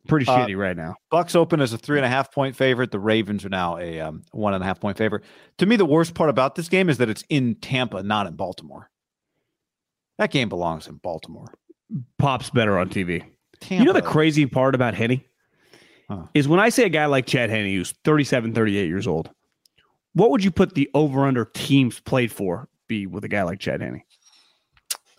Pretty 0.06 0.24
Uh, 0.28 0.38
shitty 0.46 0.56
right 0.56 0.76
now. 0.76 0.94
Bucs 1.12 1.34
open 1.34 1.60
as 1.60 1.72
a 1.72 1.78
three 1.78 1.98
and 1.98 2.06
a 2.06 2.08
half 2.08 2.32
point 2.32 2.54
favorite. 2.54 2.92
The 2.92 3.00
Ravens 3.00 3.44
are 3.44 3.48
now 3.48 3.76
a 3.78 3.98
um, 4.00 4.22
one 4.30 4.54
and 4.54 4.62
a 4.62 4.66
half 4.66 4.78
point 4.80 4.96
favorite. 4.96 5.24
To 5.58 5.66
me, 5.66 5.74
the 5.76 5.84
worst 5.84 6.14
part 6.14 6.30
about 6.30 6.54
this 6.54 6.68
game 6.68 6.88
is 6.88 6.98
that 6.98 7.10
it's 7.10 7.24
in 7.28 7.56
Tampa, 7.56 8.02
not 8.04 8.26
in 8.28 8.34
Baltimore. 8.34 8.88
That 10.18 10.30
game 10.30 10.48
belongs 10.48 10.86
in 10.86 10.96
Baltimore. 10.96 11.52
Pops 12.18 12.50
better 12.50 12.78
on 12.78 12.88
TV. 12.88 13.24
Tampa, 13.60 13.74
You 13.82 13.84
know 13.84 13.92
the 13.92 14.02
crazy 14.02 14.46
part 14.46 14.74
about 14.74 14.94
Henne 14.94 15.22
Huh. 16.08 16.26
is 16.34 16.48
when 16.48 16.58
I 16.60 16.70
say 16.70 16.84
a 16.84 16.88
guy 16.88 17.06
like 17.06 17.26
Chad 17.26 17.50
Henne, 17.50 17.66
who's 17.72 17.92
37, 18.04 18.52
38 18.54 18.86
years 18.88 19.06
old, 19.06 19.30
what 20.14 20.30
would 20.30 20.42
you 20.42 20.50
put 20.50 20.74
the 20.74 20.90
over 20.94 21.24
under 21.24 21.44
teams 21.44 22.00
played 22.00 22.32
for 22.32 22.68
be 22.88 23.06
with 23.06 23.24
a 23.24 23.28
guy 23.28 23.42
like 23.44 23.60
Chad 23.60 23.80
Henne? 23.80 24.02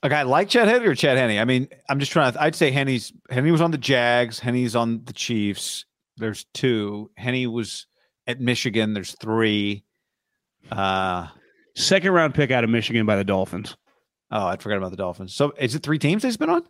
a 0.03 0.09
guy 0.09 0.23
like 0.23 0.49
Chad 0.49 0.68
Henney 0.68 0.85
or 0.88 0.95
Chad 0.95 1.18
Henney? 1.18 1.39
I 1.39 1.45
mean, 1.45 1.68
I'm 1.88 1.99
just 1.99 2.11
trying 2.11 2.34
to. 2.34 2.41
I'd 2.41 2.55
say 2.55 2.72
Henne's 2.72 3.13
Henne 3.30 3.51
was 3.51 3.61
on 3.61 3.69
the 3.72 3.77
Jags. 3.77 4.39
Henne's 4.39 4.76
on 4.76 5.03
the 5.05 5.13
Chiefs. 5.13 5.85
There's 6.18 6.45
two. 6.55 7.11
Henny 7.15 7.45
was 7.47 7.85
at 8.27 8.41
Michigan. 8.41 8.93
There's 8.93 9.15
three. 9.22 9.84
Uh 10.72 11.27
Second 11.76 12.11
round 12.11 12.34
pick 12.35 12.51
out 12.51 12.63
of 12.65 12.69
Michigan 12.69 13.05
by 13.05 13.15
the 13.15 13.23
Dolphins. 13.23 13.77
oh, 14.30 14.45
I 14.45 14.57
forgot 14.57 14.77
about 14.77 14.91
the 14.91 14.97
Dolphins. 14.97 15.34
So 15.34 15.53
is 15.57 15.73
it 15.76 15.84
three 15.84 15.99
teams 15.99 16.23
he's 16.23 16.35
been 16.35 16.49
on? 16.49 16.63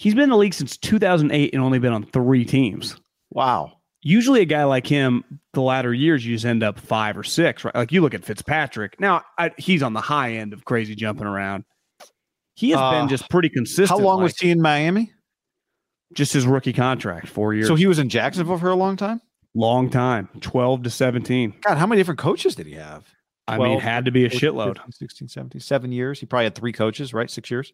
He's 0.00 0.14
been 0.14 0.24
in 0.24 0.30
the 0.30 0.36
league 0.38 0.54
since 0.54 0.78
2008 0.78 1.52
and 1.52 1.62
only 1.62 1.78
been 1.78 1.92
on 1.92 2.04
three 2.04 2.46
teams. 2.46 2.96
Wow. 3.30 3.72
Usually, 4.02 4.40
a 4.40 4.46
guy 4.46 4.64
like 4.64 4.86
him, 4.86 5.24
the 5.52 5.60
latter 5.60 5.92
years, 5.92 6.24
you 6.24 6.34
just 6.34 6.46
end 6.46 6.62
up 6.62 6.80
five 6.80 7.18
or 7.18 7.22
six, 7.22 7.66
right? 7.66 7.74
Like 7.74 7.92
you 7.92 8.00
look 8.00 8.14
at 8.14 8.24
Fitzpatrick. 8.24 8.98
Now, 8.98 9.20
I, 9.36 9.50
he's 9.58 9.82
on 9.82 9.92
the 9.92 10.00
high 10.00 10.36
end 10.36 10.54
of 10.54 10.64
crazy 10.64 10.94
jumping 10.94 11.26
around. 11.26 11.64
He 12.54 12.70
has 12.70 12.78
Uh, 12.80 12.92
been 12.92 13.08
just 13.08 13.28
pretty 13.28 13.50
consistent. 13.50 13.90
How 13.90 13.98
long 13.98 14.22
was 14.22 14.38
he 14.38 14.50
in 14.50 14.62
Miami? 14.62 15.12
just 16.14 16.32
his 16.32 16.46
rookie 16.46 16.72
contract? 16.72 17.28
Four 17.28 17.52
years. 17.54 17.66
So 17.68 17.74
he 17.74 17.86
was 17.86 17.98
in 17.98 18.08
Jacksonville 18.08 18.58
for 18.58 18.70
a 18.70 18.74
long 18.74 18.96
time. 18.96 19.20
long 19.54 19.90
time, 19.90 20.28
12 20.40 20.84
to 20.84 20.90
17. 20.90 21.54
God, 21.60 21.76
how 21.76 21.86
many 21.86 22.00
different 22.00 22.18
coaches 22.20 22.54
did 22.54 22.66
he 22.66 22.72
have? 22.74 23.04
I 23.46 23.58
mean, 23.58 23.66
12, 23.66 23.82
had 23.82 24.04
to 24.06 24.10
be 24.10 24.24
a 24.24 24.30
14, 24.30 24.40
shitload. 24.50 24.76
15, 24.76 24.92
16, 24.92 25.28
17, 25.28 25.60
seven 25.60 25.92
years. 25.92 26.20
He 26.20 26.26
probably 26.26 26.44
had 26.44 26.54
three 26.54 26.72
coaches, 26.72 27.12
right? 27.12 27.30
Six 27.30 27.50
years. 27.50 27.72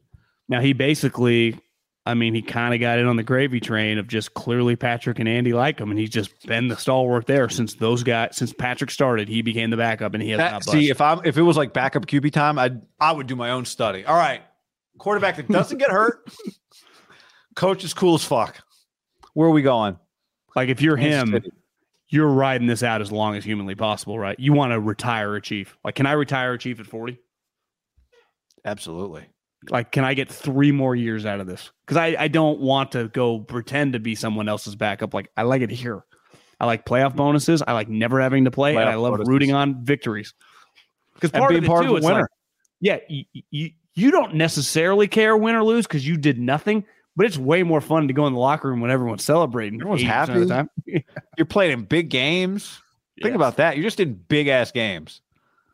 Now 0.49 0.61
he 0.61 0.73
basically, 0.73 1.59
I 2.07 2.15
mean, 2.15 2.35
he 2.35 2.41
kind 2.43 2.73
of 2.73 2.79
got 2.79 3.01
in 3.01 3.07
on 3.07 3.17
the 3.17 3.25
gravy 3.25 3.59
train 3.59 3.99
of 3.99 4.07
just 4.07 4.33
clearly 4.35 4.77
Patrick 4.77 5.19
and 5.19 5.29
Andy 5.29 5.53
like 5.53 5.81
him, 5.81 5.91
and 5.91 5.99
he's 5.99 6.09
just 6.11 6.47
been 6.47 6.69
the 6.69 6.77
stalwart 6.77 7.27
there 7.27 7.49
since 7.49 7.75
those 7.75 8.05
guys 8.05 8.37
since 8.37 8.53
Patrick 8.53 8.93
started. 8.93 9.29
He 9.29 9.43
became 9.43 9.71
the 9.71 9.77
backup, 9.77 10.15
and 10.15 10.23
he 10.23 10.31
has 10.31 10.39
That- 10.39 10.53
not 10.53 10.65
see, 10.65 10.89
if 10.89 11.01
I'm 11.01 11.21
if 11.25 11.37
it 11.37 11.43
was 11.43 11.57
like 11.57 11.73
backup 11.73 12.07
QB 12.07 12.33
time, 12.33 12.59
I'd 12.61 12.81
I 13.01 13.11
would 13.11 13.27
do 13.27 13.35
my 13.35 13.51
own 13.51 13.65
study. 13.65 14.05
All 14.05 14.17
right, 14.17 14.41
quarterback 14.99 15.37
that 15.37 15.49
doesn't 15.49 15.79
get 15.79 15.91
hurt, 15.91 16.31
coach 17.57 17.83
is 17.83 17.93
cool 17.93 18.15
as 18.15 18.25
fuck. 18.25 18.57
Where 19.35 19.49
are 19.49 19.53
we 19.53 19.63
going? 19.63 19.99
like 20.55 20.69
if 20.71 20.81
you're 20.81 20.97
him, 20.97 21.33
City. 21.33 21.51
you're 22.09 22.29
riding 22.29 22.67
this 22.69 22.83
out 22.83 23.03
as 23.03 23.11
long 23.13 23.35
as 23.37 23.45
humanly 23.45 23.75
possible, 23.75 24.19
right? 24.19 24.39
You 24.41 24.53
want 24.55 24.73
to 24.73 24.81
retire 24.81 25.35
a 25.37 25.43
chief. 25.43 25.77
Like, 25.85 25.97
can 25.97 26.07
I 26.07 26.13
retire 26.13 26.53
a 26.55 26.59
chief 26.59 26.79
at 26.81 26.87
40? 26.87 27.19
Absolutely. 28.65 29.27
Like, 29.71 29.93
can 29.93 30.05
I 30.05 30.15
get 30.15 30.29
three 30.29 30.73
more 30.73 30.95
years 30.95 31.27
out 31.27 31.41
of 31.41 31.47
this? 31.47 31.71
Because 31.85 31.97
I, 31.97 32.17
I 32.19 32.29
don't 32.29 32.61
want 32.61 32.93
to 32.93 33.09
go 33.09 33.41
pretend 33.41 33.93
to 33.95 33.99
be 33.99 34.15
someone 34.15 34.49
else's 34.49 34.77
backup. 34.77 35.15
Like, 35.15 35.31
I 35.37 35.43
like 35.43 35.63
it 35.63 35.71
here. 35.71 36.05
I 36.59 36.67
like 36.67 36.85
playoff 36.85 37.09
mm-hmm. 37.09 37.19
bonuses. 37.19 37.63
I 37.67 37.73
like 37.73 37.89
never 37.89 38.21
having 38.21 38.45
to 38.45 38.51
play, 38.51 38.77
and 38.77 38.89
I 38.89 38.95
love 38.95 39.13
bonuses. 39.13 39.29
rooting 39.29 39.53
on 39.53 39.85
victories. 39.85 40.35
Because 41.15 41.31
part 41.31 41.51
being 41.51 41.59
of 41.59 41.65
it 41.65 41.69
part 41.69 41.85
too, 41.85 41.91
of 41.91 41.95
a 41.95 41.97
it's 41.97 42.07
like, 42.07 42.25
yeah, 42.81 42.99
you, 43.09 43.25
you 43.51 43.71
you 43.95 44.11
don't 44.11 44.35
necessarily 44.35 45.09
care 45.09 45.37
win 45.37 45.55
or 45.55 45.65
lose 45.65 45.87
because 45.87 46.07
you 46.07 46.17
did 46.17 46.39
nothing, 46.39 46.85
but 47.17 47.27
it's 47.27 47.39
way 47.39 47.63
more 47.63 47.81
fun 47.81 48.09
to 48.09 48.15
go 48.15 48.27
in 48.27 48.35
the 48.35 48.39
locker 48.39 48.69
room 48.69 48.81
when 48.81 48.91
everyone's 48.91 49.25
celebrating. 49.25 49.81
Everyone's 49.81 50.03
80% 50.03 50.35
the 50.35 50.47
time. 50.47 50.71
You're 51.39 51.47
playing 51.47 51.73
in 51.73 51.85
big 51.85 52.11
games. 52.11 52.81
Think 53.23 53.35
about 53.35 53.57
that. 53.57 53.77
You're 53.77 53.85
just 53.85 54.01
in 54.01 54.13
big 54.15 54.49
ass 54.49 54.71
games. 54.71 55.23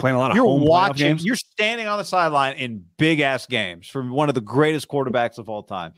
Playing 0.02 0.16
a 0.16 0.18
lot 0.18 0.32
of 0.32 0.36
You're 0.36 0.46
home 0.46 0.62
watching. 0.62 1.06
games. 1.06 1.24
You're 1.24 1.36
standing 1.36 1.86
on 1.86 1.96
the 1.96 2.04
sideline 2.04 2.56
in 2.56 2.84
big 2.98 3.20
ass 3.20 3.46
games 3.46 3.86
from 3.86 4.10
one 4.10 4.28
of 4.28 4.34
the 4.34 4.40
greatest 4.40 4.88
quarterbacks 4.88 5.38
of 5.38 5.48
all 5.48 5.62
time. 5.62 5.92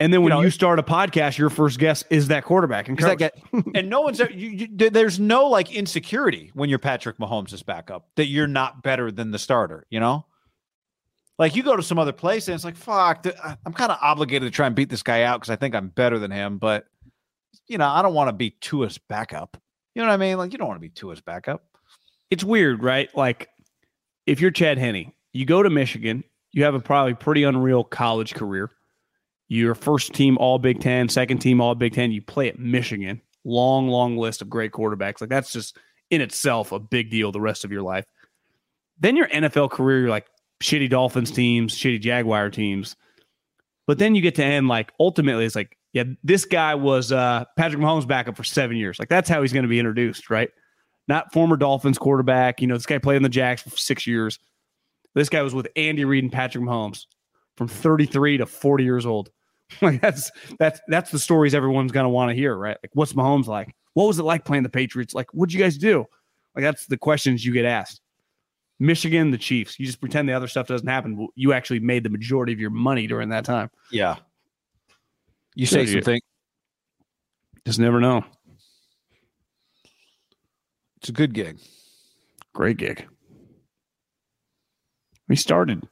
And 0.00 0.10
then 0.10 0.22
when 0.22 0.34
you 0.34 0.44
you, 0.44 0.50
start 0.50 0.78
a 0.78 0.82
podcast, 0.82 1.36
your 1.36 1.50
first 1.50 1.78
guess 1.78 2.02
is 2.08 2.28
that 2.28 2.44
quarterback. 2.44 2.88
And 2.88 2.96
that 3.00 3.18
guy- 3.18 3.30
and 3.74 3.90
no 3.90 4.00
one's 4.00 4.20
you, 4.20 4.28
you, 4.70 4.88
there's 4.88 5.20
no 5.20 5.48
like 5.48 5.70
insecurity 5.70 6.50
when 6.54 6.70
you're 6.70 6.78
Patrick 6.78 7.18
Mahomes' 7.18 7.52
is 7.52 7.62
backup 7.62 8.08
that 8.16 8.28
you're 8.28 8.46
not 8.46 8.82
better 8.82 9.12
than 9.12 9.32
the 9.32 9.38
starter, 9.38 9.84
you 9.90 10.00
know? 10.00 10.24
Like 11.38 11.56
you 11.56 11.62
go 11.62 11.76
to 11.76 11.82
some 11.82 11.98
other 11.98 12.12
place 12.12 12.48
and 12.48 12.54
it's 12.54 12.64
like, 12.64 12.76
fuck, 12.76 13.26
I'm 13.66 13.74
kind 13.74 13.92
of 13.92 13.98
obligated 14.00 14.50
to 14.50 14.56
try 14.56 14.66
and 14.66 14.74
beat 14.74 14.88
this 14.88 15.02
guy 15.02 15.24
out 15.24 15.40
because 15.40 15.50
I 15.50 15.56
think 15.56 15.74
I'm 15.74 15.88
better 15.88 16.18
than 16.18 16.30
him, 16.30 16.56
but 16.56 16.86
you 17.66 17.76
know, 17.76 17.86
I 17.86 18.00
don't 18.00 18.14
want 18.14 18.28
to 18.28 18.32
be 18.32 18.52
Tua's 18.62 18.96
backup. 18.96 19.60
You 19.94 20.00
know 20.00 20.08
what 20.08 20.14
I 20.14 20.16
mean? 20.16 20.38
Like 20.38 20.52
you 20.52 20.58
don't 20.58 20.68
want 20.68 20.78
to 20.78 20.88
be 20.88 20.88
Tua's 20.88 21.20
backup. 21.20 21.67
It's 22.30 22.44
weird, 22.44 22.82
right? 22.82 23.14
Like 23.16 23.48
if 24.26 24.40
you're 24.40 24.50
Chad 24.50 24.78
Henne, 24.78 25.12
you 25.32 25.46
go 25.46 25.62
to 25.62 25.70
Michigan, 25.70 26.24
you 26.52 26.64
have 26.64 26.74
a 26.74 26.80
probably 26.80 27.14
pretty 27.14 27.44
unreal 27.44 27.84
college 27.84 28.34
career. 28.34 28.70
You're 29.48 29.74
first 29.74 30.12
team 30.12 30.36
all 30.38 30.58
Big 30.58 30.80
Ten, 30.80 31.08
second 31.08 31.38
team 31.38 31.60
all 31.60 31.74
Big 31.74 31.94
Ten. 31.94 32.12
You 32.12 32.20
play 32.20 32.48
at 32.48 32.58
Michigan. 32.58 33.22
Long, 33.44 33.88
long 33.88 34.16
list 34.18 34.42
of 34.42 34.50
great 34.50 34.72
quarterbacks. 34.72 35.20
Like 35.20 35.30
that's 35.30 35.52
just 35.52 35.78
in 36.10 36.20
itself 36.20 36.72
a 36.72 36.78
big 36.78 37.10
deal 37.10 37.32
the 37.32 37.40
rest 37.40 37.64
of 37.64 37.72
your 37.72 37.82
life. 37.82 38.04
Then 39.00 39.16
your 39.16 39.28
NFL 39.28 39.70
career, 39.70 40.00
you're 40.00 40.10
like 40.10 40.26
shitty 40.62 40.90
Dolphins 40.90 41.30
teams, 41.30 41.74
shitty 41.74 42.00
Jaguar 42.00 42.50
teams. 42.50 42.96
But 43.86 43.98
then 43.98 44.14
you 44.14 44.20
get 44.20 44.34
to 44.34 44.44
end 44.44 44.68
like 44.68 44.92
ultimately 45.00 45.46
it's 45.46 45.56
like, 45.56 45.78
yeah, 45.94 46.04
this 46.22 46.44
guy 46.44 46.74
was 46.74 47.10
uh 47.10 47.44
Patrick 47.56 47.80
Mahomes 47.80 48.06
backup 48.06 48.36
for 48.36 48.44
seven 48.44 48.76
years. 48.76 48.98
Like 48.98 49.08
that's 49.08 49.28
how 49.28 49.40
he's 49.40 49.52
going 49.52 49.62
to 49.62 49.68
be 49.68 49.78
introduced, 49.78 50.28
right? 50.28 50.50
Not 51.08 51.32
former 51.32 51.56
Dolphins 51.56 51.98
quarterback. 51.98 52.60
You 52.60 52.66
know, 52.66 52.74
this 52.74 52.86
guy 52.86 52.98
played 52.98 53.16
in 53.16 53.22
the 53.22 53.28
Jacks 53.28 53.62
for 53.62 53.70
six 53.70 54.06
years. 54.06 54.38
This 55.14 55.28
guy 55.28 55.42
was 55.42 55.54
with 55.54 55.68
Andy 55.74 56.04
Reid 56.04 56.24
and 56.24 56.32
Patrick 56.32 56.62
Mahomes 56.62 57.06
from 57.56 57.66
33 57.66 58.38
to 58.38 58.46
40 58.46 58.84
years 58.84 59.06
old. 59.06 59.30
Like 59.82 60.00
that's 60.00 60.30
that's 60.58 60.80
that's 60.88 61.10
the 61.10 61.18
stories 61.18 61.54
everyone's 61.54 61.92
gonna 61.92 62.08
want 62.08 62.30
to 62.30 62.34
hear, 62.34 62.56
right? 62.56 62.78
Like, 62.82 62.90
what's 62.94 63.12
Mahomes 63.12 63.48
like? 63.48 63.76
What 63.92 64.06
was 64.06 64.18
it 64.18 64.22
like 64.22 64.46
playing 64.46 64.62
the 64.62 64.70
Patriots? 64.70 65.12
Like, 65.12 65.28
what'd 65.34 65.52
you 65.52 65.60
guys 65.60 65.76
do? 65.76 66.06
Like, 66.54 66.62
that's 66.62 66.86
the 66.86 66.96
questions 66.96 67.44
you 67.44 67.52
get 67.52 67.66
asked. 67.66 68.00
Michigan, 68.78 69.30
the 69.30 69.36
Chiefs. 69.36 69.78
You 69.78 69.84
just 69.84 70.00
pretend 70.00 70.26
the 70.26 70.32
other 70.32 70.48
stuff 70.48 70.68
doesn't 70.68 70.88
happen. 70.88 71.28
You 71.34 71.52
actually 71.52 71.80
made 71.80 72.02
the 72.02 72.08
majority 72.08 72.52
of 72.52 72.60
your 72.60 72.70
money 72.70 73.06
during 73.06 73.28
that 73.28 73.44
time. 73.44 73.70
Yeah. 73.90 74.16
You 75.54 75.66
say 75.66 75.84
say 75.84 75.92
something. 75.94 76.20
Just 77.66 77.78
never 77.78 78.00
know. 78.00 78.24
It's 80.98 81.08
a 81.08 81.12
good 81.12 81.32
gig. 81.32 81.58
Great 82.54 82.76
gig. 82.76 83.06
He 85.28 85.36
started. 85.36 85.86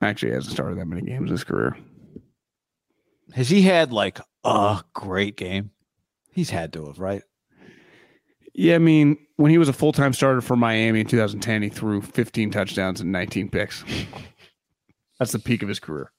Actually, 0.00 0.30
he 0.30 0.34
hasn't 0.34 0.52
started 0.52 0.78
that 0.78 0.86
many 0.86 1.02
games 1.02 1.30
in 1.30 1.32
his 1.32 1.44
career. 1.44 1.76
Has 3.32 3.48
he 3.48 3.62
had 3.62 3.92
like 3.92 4.20
a 4.44 4.82
great 4.94 5.36
game? 5.36 5.70
He's 6.30 6.50
had 6.50 6.72
to 6.74 6.86
have, 6.86 6.98
right? 6.98 7.22
Yeah, 8.54 8.76
I 8.76 8.78
mean, 8.78 9.18
when 9.36 9.50
he 9.50 9.58
was 9.58 9.68
a 9.68 9.72
full 9.72 9.92
time 9.92 10.12
starter 10.12 10.40
for 10.40 10.56
Miami 10.56 11.00
in 11.00 11.06
2010, 11.06 11.62
he 11.62 11.68
threw 11.68 12.00
15 12.00 12.50
touchdowns 12.50 13.00
and 13.00 13.10
19 13.10 13.50
picks. 13.50 13.84
That's 15.18 15.32
the 15.32 15.38
peak 15.38 15.62
of 15.62 15.68
his 15.68 15.80
career. 15.80 16.12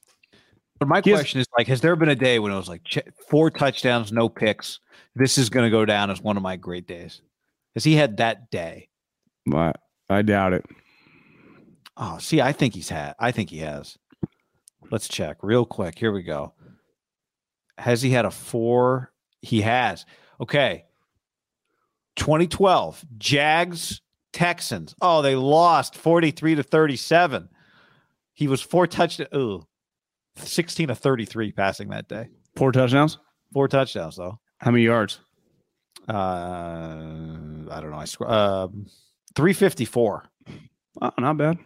But 0.79 0.87
my 0.87 1.01
He 1.03 1.11
question 1.11 1.39
is 1.39 1.47
like, 1.57 1.67
has 1.67 1.81
there 1.81 1.95
been 1.95 2.09
a 2.09 2.15
day 2.15 2.39
when 2.39 2.51
it 2.51 2.55
was 2.55 2.67
like 2.67 2.81
four 3.29 3.49
touchdowns, 3.49 4.11
no 4.11 4.29
picks? 4.29 4.79
This 5.15 5.37
is 5.37 5.49
going 5.49 5.65
to 5.65 5.71
go 5.71 5.85
down 5.85 6.11
as 6.11 6.21
one 6.21 6.37
of 6.37 6.43
my 6.43 6.55
great 6.55 6.87
days. 6.87 7.21
Has 7.77 7.83
he 7.83 7.93
had 7.93 8.17
that 8.17 8.49
day? 8.49 8.89
But 9.45 9.79
I 10.09 10.23
doubt 10.23 10.53
it. 10.53 10.65
Oh, 11.95 12.17
see, 12.17 12.41
I 12.41 12.51
think 12.51 12.73
he's 12.73 12.89
had. 12.89 13.13
I 13.19 13.29
think 13.29 13.51
he 13.51 13.59
has. 13.59 13.99
Let's 14.89 15.07
check 15.07 15.37
real 15.43 15.63
quick. 15.63 15.99
Here 15.99 16.11
we 16.11 16.23
go. 16.23 16.55
Has 17.77 18.01
he 18.01 18.09
had 18.09 18.25
a 18.25 18.31
four? 18.31 19.13
He 19.43 19.61
has. 19.61 20.07
Okay. 20.41 20.85
2012 22.15 23.05
Jags 23.19 24.01
Texans. 24.33 24.95
Oh, 24.99 25.21
they 25.21 25.35
lost 25.35 25.95
43 25.95 26.55
to 26.55 26.63
37. 26.63 27.47
He 28.33 28.47
was 28.47 28.59
four 28.59 28.87
touchdowns. 28.87 29.29
Ooh, 29.35 29.67
16 30.37 30.87
to 30.87 30.95
33 30.95 31.51
passing 31.51 31.89
that 31.89 32.07
day. 32.07 32.29
Four 32.55 32.71
touchdowns. 32.71 33.19
Four 33.53 33.67
touchdowns, 33.67 34.15
though. 34.15 34.39
How 34.57 34.71
many 34.71 34.83
yards? 34.83 35.19
Uh, 36.07 37.56
I 37.69 37.81
don't 37.81 37.91
know. 37.91 37.97
I 37.97 38.05
sc- 38.05 38.21
uh, 38.21 38.67
354. 39.35 40.23
Oh, 41.01 41.11
not 41.19 41.37
bad. 41.37 41.57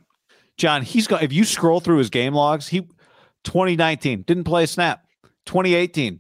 John, 0.57 0.81
he's 0.81 1.07
got, 1.07 1.23
if 1.23 1.31
you 1.31 1.43
scroll 1.45 1.79
through 1.79 1.97
his 1.97 2.09
game 2.09 2.33
logs, 2.33 2.67
he 2.67 2.81
2019 3.43 4.23
didn't 4.23 4.43
play 4.43 4.63
a 4.63 4.67
snap. 4.67 5.05
2018, 5.45 6.19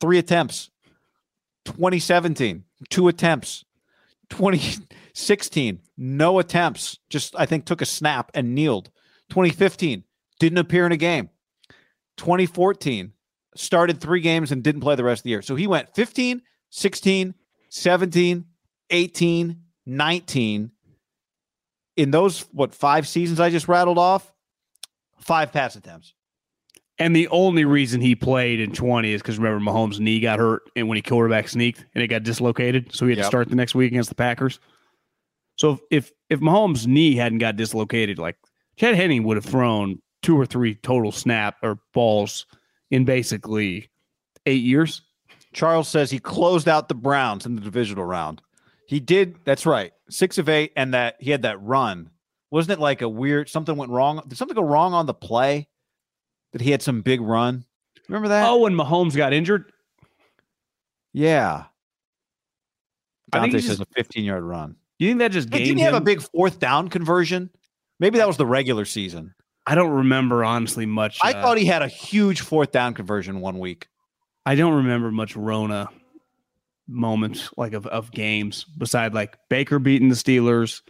three 0.00 0.18
attempts. 0.18 0.70
2017, 1.64 2.64
two 2.90 3.08
attempts. 3.08 3.64
2016, 4.30 5.80
no 5.96 6.38
attempts. 6.38 6.98
Just, 7.08 7.36
I 7.36 7.46
think, 7.46 7.64
took 7.64 7.80
a 7.80 7.86
snap 7.86 8.30
and 8.34 8.54
kneeled. 8.54 8.90
2015, 9.30 10.04
didn't 10.38 10.58
appear 10.58 10.86
in 10.86 10.92
a 10.92 10.96
game. 10.96 11.30
2014, 12.16 13.12
started 13.56 14.00
three 14.00 14.20
games 14.20 14.52
and 14.52 14.62
didn't 14.62 14.80
play 14.80 14.94
the 14.94 15.04
rest 15.04 15.20
of 15.20 15.24
the 15.24 15.30
year. 15.30 15.42
So 15.42 15.54
he 15.54 15.66
went 15.66 15.94
15, 15.94 16.42
16, 16.70 17.34
17, 17.68 18.44
18, 18.90 19.60
19. 19.86 20.70
In 21.96 22.10
those, 22.10 22.40
what, 22.52 22.74
five 22.74 23.06
seasons 23.06 23.40
I 23.40 23.50
just 23.50 23.68
rattled 23.68 23.98
off? 23.98 24.32
Five 25.18 25.52
pass 25.52 25.76
attempts. 25.76 26.14
And 26.98 27.14
the 27.14 27.28
only 27.28 27.64
reason 27.64 28.00
he 28.00 28.14
played 28.14 28.60
in 28.60 28.72
20 28.72 29.12
is 29.12 29.20
because 29.22 29.38
remember 29.38 29.70
Mahomes' 29.70 29.98
knee 29.98 30.20
got 30.20 30.38
hurt 30.38 30.62
and 30.76 30.88
when 30.88 30.96
he 30.96 31.02
quarterback 31.02 31.48
sneaked 31.48 31.84
and 31.94 32.04
it 32.04 32.08
got 32.08 32.22
dislocated. 32.22 32.94
So 32.94 33.06
he 33.06 33.10
had 33.12 33.18
Yep. 33.18 33.24
to 33.24 33.28
start 33.28 33.48
the 33.48 33.56
next 33.56 33.74
week 33.74 33.90
against 33.90 34.08
the 34.10 34.14
Packers. 34.14 34.60
So 35.56 35.72
if, 35.72 35.80
if 35.90 36.12
if 36.30 36.40
Mahomes' 36.40 36.86
knee 36.86 37.16
hadn't 37.16 37.38
got 37.38 37.56
dislocated, 37.56 38.18
like 38.18 38.36
Chad 38.76 38.94
Henning 38.94 39.24
would 39.24 39.36
have 39.36 39.44
thrown 39.44 40.00
two 40.22 40.38
or 40.38 40.46
three 40.46 40.74
total 40.76 41.10
snap 41.12 41.56
or 41.62 41.78
balls 41.92 42.46
in 42.90 43.04
basically 43.04 43.90
eight 44.46 44.62
years. 44.62 45.02
Charles 45.52 45.88
says 45.88 46.10
he 46.10 46.18
closed 46.18 46.68
out 46.68 46.88
the 46.88 46.94
Browns 46.94 47.44
in 47.46 47.54
the 47.56 47.60
divisional 47.60 48.04
round. 48.04 48.40
He 48.86 49.00
did. 49.00 49.36
That's 49.44 49.66
right. 49.66 49.92
Six 50.10 50.38
of 50.38 50.48
eight, 50.48 50.72
and 50.76 50.94
that 50.94 51.16
he 51.18 51.30
had 51.30 51.42
that 51.42 51.60
run. 51.62 52.10
Wasn't 52.50 52.78
it 52.78 52.80
like 52.80 53.02
a 53.02 53.08
weird 53.08 53.48
something 53.48 53.76
went 53.76 53.90
wrong? 53.90 54.22
Did 54.28 54.38
something 54.38 54.54
go 54.54 54.62
wrong 54.62 54.94
on 54.94 55.06
the 55.06 55.14
play? 55.14 55.68
That 56.52 56.60
he 56.60 56.70
had 56.70 56.82
some 56.82 57.00
big 57.00 57.20
run. 57.20 57.64
Remember 58.08 58.28
that? 58.28 58.48
Oh, 58.48 58.58
when 58.58 58.74
Mahomes 58.74 59.16
got 59.16 59.32
injured, 59.32 59.72
yeah. 61.12 61.64
I 63.32 63.40
think 63.40 63.52
Dante 63.52 63.66
says 63.66 63.78
just- 63.78 63.90
a 63.90 63.94
15 63.94 64.24
yard 64.24 64.44
run. 64.44 64.76
you 64.98 65.08
think 65.08 65.20
that 65.20 65.32
just 65.32 65.52
Hey, 65.52 65.64
didn't 65.64 65.78
he 65.78 65.84
have 65.84 65.94
a 65.94 66.00
big 66.00 66.22
fourth 66.22 66.58
down 66.60 66.88
conversion? 66.88 67.50
Maybe 67.98 68.18
that 68.18 68.26
was 68.26 68.36
the 68.36 68.46
regular 68.46 68.84
season. 68.84 69.34
I 69.66 69.74
don't 69.74 69.90
remember 69.90 70.44
honestly 70.44 70.84
much. 70.84 71.18
I 71.22 71.32
uh, 71.32 71.42
thought 71.42 71.58
he 71.58 71.64
had 71.64 71.82
a 71.82 71.88
huge 71.88 72.42
fourth 72.42 72.70
down 72.70 72.92
conversion 72.94 73.40
one 73.40 73.58
week. 73.58 73.88
I 74.44 74.56
don't 74.56 74.74
remember 74.74 75.10
much 75.10 75.36
Rona 75.36 75.88
moments 76.86 77.50
like 77.56 77.72
of, 77.72 77.86
of 77.86 78.10
games 78.10 78.64
beside 78.64 79.14
like 79.14 79.38
Baker 79.48 79.78
beating 79.78 80.08
the 80.08 80.14
Steelers. 80.14 80.82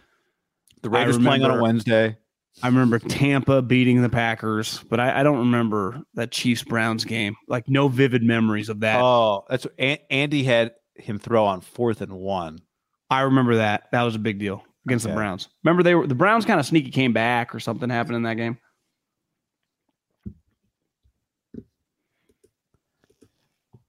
The 0.81 0.89
Raiders 0.89 1.17
playing 1.17 1.43
on 1.43 1.57
a 1.57 1.61
Wednesday. 1.61 2.17
I 2.63 2.67
remember 2.67 2.99
Tampa 2.99 3.61
beating 3.61 4.01
the 4.01 4.09
Packers, 4.09 4.81
but 4.89 4.99
I, 4.99 5.19
I 5.19 5.23
don't 5.23 5.39
remember 5.39 6.01
that 6.13 6.31
Chiefs 6.31 6.63
Browns 6.63 7.03
game. 7.03 7.35
Like 7.47 7.67
no 7.67 7.89
vivid 7.89 8.23
memories 8.23 8.69
of 8.69 8.79
that. 8.81 9.01
Oh, 9.01 9.43
that's 9.49 9.67
An- 9.77 9.97
Andy 10.09 10.43
had 10.43 10.71
him 10.95 11.19
throw 11.19 11.45
on 11.45 11.61
fourth 11.61 12.01
and 12.01 12.13
one. 12.13 12.59
I 13.09 13.21
remember 13.21 13.57
that. 13.57 13.89
That 13.91 14.03
was 14.03 14.15
a 14.15 14.19
big 14.19 14.39
deal 14.39 14.63
against 14.85 15.05
the 15.05 15.13
Browns. 15.13 15.49
Remember 15.63 15.83
they 15.83 15.95
were 15.95 16.07
the 16.07 16.15
Browns 16.15 16.45
kind 16.45 16.59
of 16.59 16.65
sneaky 16.65 16.91
came 16.91 17.11
back 17.13 17.53
or 17.53 17.59
something 17.59 17.89
happened 17.89 18.15
in 18.17 18.23
that 18.23 18.35
game. 18.35 18.57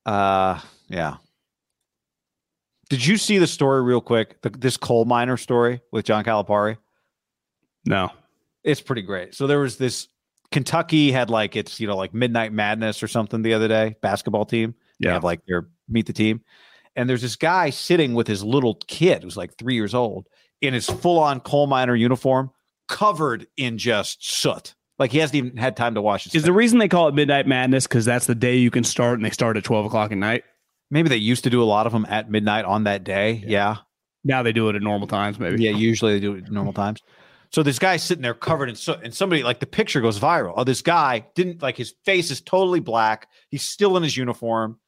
Uh, 0.04 0.60
yeah. 0.88 1.16
Did 2.88 3.04
you 3.04 3.16
see 3.16 3.38
the 3.38 3.46
story 3.46 3.82
real 3.82 4.00
quick? 4.00 4.40
The, 4.42 4.50
this 4.50 4.76
coal 4.76 5.04
miner 5.04 5.36
story 5.36 5.80
with 5.90 6.04
John 6.04 6.24
Calipari. 6.24 6.76
No. 7.84 8.10
It's 8.64 8.80
pretty 8.80 9.02
great. 9.02 9.34
So 9.34 9.46
there 9.46 9.58
was 9.60 9.76
this 9.76 10.08
Kentucky 10.52 11.10
had 11.12 11.30
like 11.30 11.56
it's 11.56 11.80
you 11.80 11.86
know 11.86 11.96
like 11.96 12.14
Midnight 12.14 12.52
Madness 12.52 13.02
or 13.02 13.08
something 13.08 13.42
the 13.42 13.54
other 13.54 13.68
day 13.68 13.96
basketball 14.02 14.44
team. 14.44 14.74
They 15.00 15.08
Yeah. 15.08 15.14
have 15.14 15.24
like 15.24 15.40
their 15.46 15.68
meet 15.88 16.06
the 16.06 16.12
team, 16.12 16.42
and 16.96 17.08
there's 17.08 17.22
this 17.22 17.36
guy 17.36 17.70
sitting 17.70 18.14
with 18.14 18.26
his 18.26 18.42
little 18.44 18.74
kid 18.86 19.22
who's 19.22 19.36
like 19.36 19.56
three 19.56 19.74
years 19.74 19.94
old 19.94 20.28
in 20.60 20.72
his 20.74 20.86
full 20.86 21.18
on 21.18 21.40
coal 21.40 21.66
miner 21.66 21.94
uniform, 21.94 22.50
covered 22.88 23.46
in 23.56 23.78
just 23.78 24.24
soot. 24.24 24.74
Like 24.98 25.12
he 25.12 25.18
hasn't 25.18 25.34
even 25.36 25.56
had 25.58 25.76
time 25.76 25.94
to 25.94 26.02
wash 26.02 26.24
his. 26.24 26.34
Is 26.34 26.42
the 26.44 26.52
reason 26.52 26.78
they 26.78 26.88
call 26.88 27.06
it 27.08 27.14
Midnight 27.14 27.46
Madness 27.46 27.86
because 27.86 28.04
that's 28.04 28.26
the 28.26 28.34
day 28.34 28.56
you 28.56 28.70
can 28.70 28.82
start 28.84 29.18
and 29.18 29.24
they 29.24 29.30
start 29.30 29.56
at 29.58 29.64
12 29.64 29.86
o'clock 29.86 30.10
at 30.10 30.16
night? 30.18 30.44
Maybe 30.90 31.08
they 31.08 31.16
used 31.16 31.44
to 31.44 31.50
do 31.50 31.62
a 31.62 31.64
lot 31.64 31.86
of 31.86 31.92
them 31.92 32.06
at 32.08 32.30
midnight 32.30 32.64
on 32.64 32.84
that 32.84 33.04
day. 33.04 33.42
yeah. 33.46 33.76
Now 34.24 34.42
they 34.42 34.52
do 34.52 34.68
it 34.68 34.74
at 34.74 34.82
normal 34.82 35.06
times, 35.06 35.38
maybe. 35.38 35.62
Yeah, 35.62 35.70
usually 35.70 36.14
they 36.14 36.20
do 36.20 36.34
it 36.34 36.46
at 36.46 36.50
normal 36.50 36.72
times. 36.72 37.00
So 37.52 37.62
this 37.62 37.78
guy's 37.78 38.02
sitting 38.02 38.22
there 38.22 38.34
covered 38.34 38.68
in 38.68 38.74
soot, 38.74 38.98
and 39.04 39.14
somebody 39.14 39.44
like 39.44 39.60
the 39.60 39.66
picture 39.66 40.00
goes 40.00 40.18
viral. 40.18 40.54
Oh, 40.56 40.64
this 40.64 40.82
guy 40.82 41.26
didn't 41.36 41.62
like 41.62 41.76
his 41.76 41.94
face 42.04 42.32
is 42.32 42.40
totally 42.40 42.80
black. 42.80 43.28
He's 43.50 43.62
still 43.62 43.96
in 43.96 44.02
his 44.02 44.16
uniform. 44.16 44.80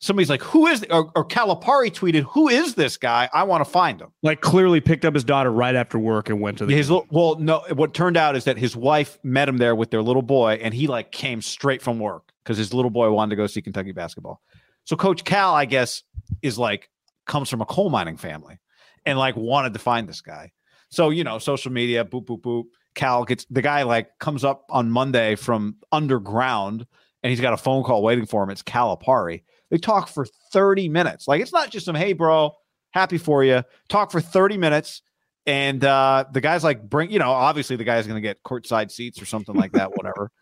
Somebody's 0.00 0.30
like, 0.30 0.42
"Who 0.42 0.68
is?" 0.68 0.86
Or, 0.90 1.10
or 1.16 1.26
Calipari 1.26 1.90
tweeted, 1.90 2.22
"Who 2.22 2.48
is 2.48 2.76
this 2.76 2.96
guy? 2.96 3.28
I 3.34 3.42
want 3.42 3.64
to 3.64 3.70
find 3.70 4.00
him." 4.00 4.12
Like 4.22 4.40
clearly 4.40 4.80
picked 4.80 5.04
up 5.04 5.12
his 5.12 5.24
daughter 5.24 5.50
right 5.50 5.74
after 5.74 5.98
work 5.98 6.28
and 6.30 6.40
went 6.40 6.58
to 6.58 6.66
the 6.66 6.72
His 6.72 6.88
little, 6.88 7.06
well, 7.10 7.36
no. 7.40 7.64
What 7.74 7.94
turned 7.94 8.16
out 8.16 8.36
is 8.36 8.44
that 8.44 8.58
his 8.58 8.76
wife 8.76 9.18
met 9.24 9.48
him 9.48 9.58
there 9.58 9.74
with 9.74 9.90
their 9.90 10.02
little 10.02 10.22
boy, 10.22 10.60
and 10.62 10.72
he 10.72 10.86
like 10.86 11.10
came 11.10 11.42
straight 11.42 11.82
from 11.82 11.98
work 11.98 12.32
because 12.44 12.56
his 12.56 12.72
little 12.72 12.92
boy 12.92 13.10
wanted 13.10 13.30
to 13.30 13.36
go 13.36 13.48
see 13.48 13.60
Kentucky 13.60 13.90
basketball. 13.90 14.40
So 14.88 14.96
Coach 14.96 15.22
Cal, 15.24 15.52
I 15.52 15.66
guess, 15.66 16.02
is 16.40 16.58
like 16.58 16.88
comes 17.26 17.50
from 17.50 17.60
a 17.60 17.66
coal 17.66 17.90
mining 17.90 18.16
family, 18.16 18.58
and 19.04 19.18
like 19.18 19.36
wanted 19.36 19.74
to 19.74 19.78
find 19.78 20.08
this 20.08 20.22
guy. 20.22 20.52
So 20.88 21.10
you 21.10 21.24
know, 21.24 21.38
social 21.38 21.70
media, 21.70 22.06
boop 22.06 22.24
boop 22.24 22.40
boop. 22.40 22.64
Cal 22.94 23.26
gets 23.26 23.44
the 23.50 23.60
guy 23.60 23.82
like 23.82 24.08
comes 24.18 24.44
up 24.44 24.64
on 24.70 24.90
Monday 24.90 25.34
from 25.34 25.76
underground, 25.92 26.86
and 27.22 27.30
he's 27.30 27.42
got 27.42 27.52
a 27.52 27.58
phone 27.58 27.84
call 27.84 28.02
waiting 28.02 28.24
for 28.24 28.42
him. 28.42 28.48
It's 28.48 28.62
Calipari. 28.62 29.42
They 29.70 29.76
talk 29.76 30.08
for 30.08 30.24
thirty 30.54 30.88
minutes. 30.88 31.28
Like 31.28 31.42
it's 31.42 31.52
not 31.52 31.68
just 31.68 31.84
some 31.84 31.94
hey 31.94 32.14
bro, 32.14 32.52
happy 32.92 33.18
for 33.18 33.44
you. 33.44 33.64
Talk 33.90 34.10
for 34.10 34.22
thirty 34.22 34.56
minutes. 34.56 35.02
And 35.44 35.84
uh, 35.84 36.24
the 36.32 36.40
guy's 36.40 36.64
like, 36.64 36.88
bring, 36.88 37.10
you 37.10 37.18
know, 37.18 37.30
obviously 37.30 37.76
the 37.76 37.84
guy's 37.84 38.06
going 38.06 38.16
to 38.16 38.26
get 38.26 38.42
courtside 38.42 38.90
seats 38.90 39.20
or 39.20 39.24
something 39.24 39.54
like 39.54 39.72
that, 39.72 39.96
whatever. 39.96 40.30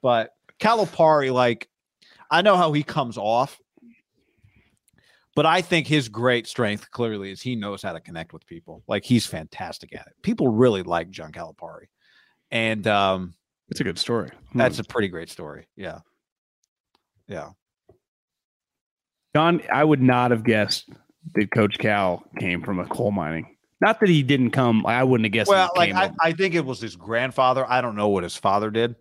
But 0.00 0.30
Calipari, 0.60 1.32
like, 1.32 1.68
I 2.30 2.42
know 2.42 2.56
how 2.56 2.72
he 2.72 2.82
comes 2.82 3.18
off, 3.18 3.58
but 5.38 5.46
I 5.46 5.62
think 5.62 5.86
his 5.86 6.08
great 6.08 6.48
strength 6.48 6.90
clearly 6.90 7.30
is 7.30 7.40
he 7.40 7.54
knows 7.54 7.80
how 7.80 7.92
to 7.92 8.00
connect 8.00 8.32
with 8.32 8.44
people. 8.44 8.82
Like, 8.88 9.04
he's 9.04 9.24
fantastic 9.24 9.94
at 9.94 10.08
it. 10.08 10.14
People 10.20 10.48
really 10.48 10.82
like 10.82 11.10
John 11.10 11.30
Calipari. 11.30 11.84
And 12.50 12.84
um, 12.88 13.34
It's 13.68 13.78
a 13.78 13.84
good 13.84 14.00
story. 14.00 14.30
that's 14.52 14.80
a 14.80 14.82
pretty 14.82 15.06
great 15.06 15.30
story. 15.30 15.68
Yeah. 15.76 16.00
Yeah. 17.28 17.50
John, 19.32 19.62
I 19.72 19.84
would 19.84 20.02
not 20.02 20.32
have 20.32 20.42
guessed 20.42 20.90
that 21.36 21.52
Coach 21.52 21.78
Cal 21.78 22.24
came 22.40 22.60
from 22.60 22.80
a 22.80 22.86
coal 22.86 23.12
mining. 23.12 23.58
Not 23.80 24.00
that 24.00 24.08
he 24.08 24.24
didn't 24.24 24.50
come. 24.50 24.84
I 24.86 25.04
wouldn't 25.04 25.26
have 25.26 25.32
guessed. 25.32 25.50
Well, 25.50 25.70
he 25.72 25.78
like 25.78 25.88
came 25.90 26.16
I, 26.20 26.30
I 26.30 26.32
think 26.32 26.56
it 26.56 26.64
was 26.64 26.80
his 26.80 26.96
grandfather. 26.96 27.64
I 27.64 27.80
don't 27.80 27.94
know 27.94 28.08
what 28.08 28.24
his 28.24 28.34
father 28.34 28.72
did. 28.72 28.96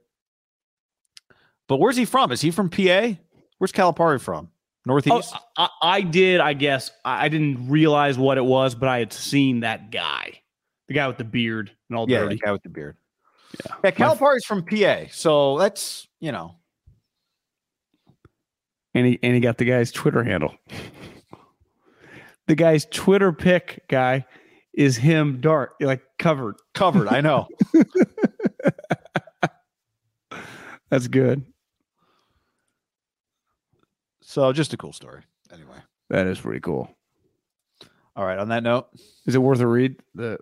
But 1.67 1.77
where's 1.77 1.97
he 1.97 2.05
from? 2.05 2.31
Is 2.31 2.41
he 2.41 2.51
from 2.51 2.69
PA? 2.69 3.13
Where's 3.57 3.71
Calipari 3.71 4.21
from? 4.21 4.51
Oh, 4.87 4.93
Northeast? 4.93 5.35
I, 5.57 5.69
I 5.81 6.01
did. 6.01 6.39
I 6.39 6.53
guess 6.53 6.91
I, 7.03 7.25
I 7.25 7.29
didn't 7.29 7.69
realize 7.69 8.17
what 8.17 8.37
it 8.37 8.45
was, 8.45 8.75
but 8.75 8.89
I 8.89 8.99
had 8.99 9.11
seen 9.11 9.61
that 9.61 9.91
guy, 9.91 10.41
the 10.87 10.93
guy 10.93 11.07
with 11.07 11.17
the 11.17 11.23
beard 11.23 11.71
and 11.89 11.97
all 11.97 12.09
yeah, 12.09 12.19
dirty. 12.19 12.35
the 12.35 12.41
guy 12.41 12.51
with 12.51 12.63
the 12.63 12.69
beard. 12.69 12.97
Yeah. 13.65 13.75
Yeah, 13.83 13.91
Calipari's 13.91 14.45
from 14.45 14.63
PA. 14.63 15.05
So 15.11 15.57
that's, 15.57 16.07
you 16.19 16.31
know, 16.31 16.55
and 18.93 19.05
he 19.05 19.19
and 19.21 19.33
he 19.35 19.39
got 19.39 19.57
the 19.57 19.65
guy's 19.65 19.91
Twitter 19.91 20.23
handle. 20.23 20.55
the 22.47 22.55
guy's 22.55 22.85
Twitter 22.85 23.31
pick 23.31 23.83
guy 23.87 24.25
is 24.73 24.97
him 24.97 25.39
dark, 25.41 25.75
like 25.79 26.01
covered. 26.19 26.55
covered. 26.73 27.07
I 27.07 27.21
know. 27.21 27.47
That's 30.89 31.07
good. 31.07 31.45
So 34.37 34.53
just 34.53 34.71
a 34.71 34.77
cool 34.77 34.93
story. 34.93 35.23
Anyway. 35.51 35.77
That 36.11 36.27
is 36.27 36.39
pretty 36.39 36.59
cool. 36.59 36.87
All 38.15 38.23
right. 38.23 38.37
On 38.37 38.49
that 38.49 38.61
note, 38.61 38.87
Is 39.25 39.33
it 39.33 39.39
worth 39.39 39.59
a 39.61 39.65
read? 39.65 39.95
The 40.13 40.37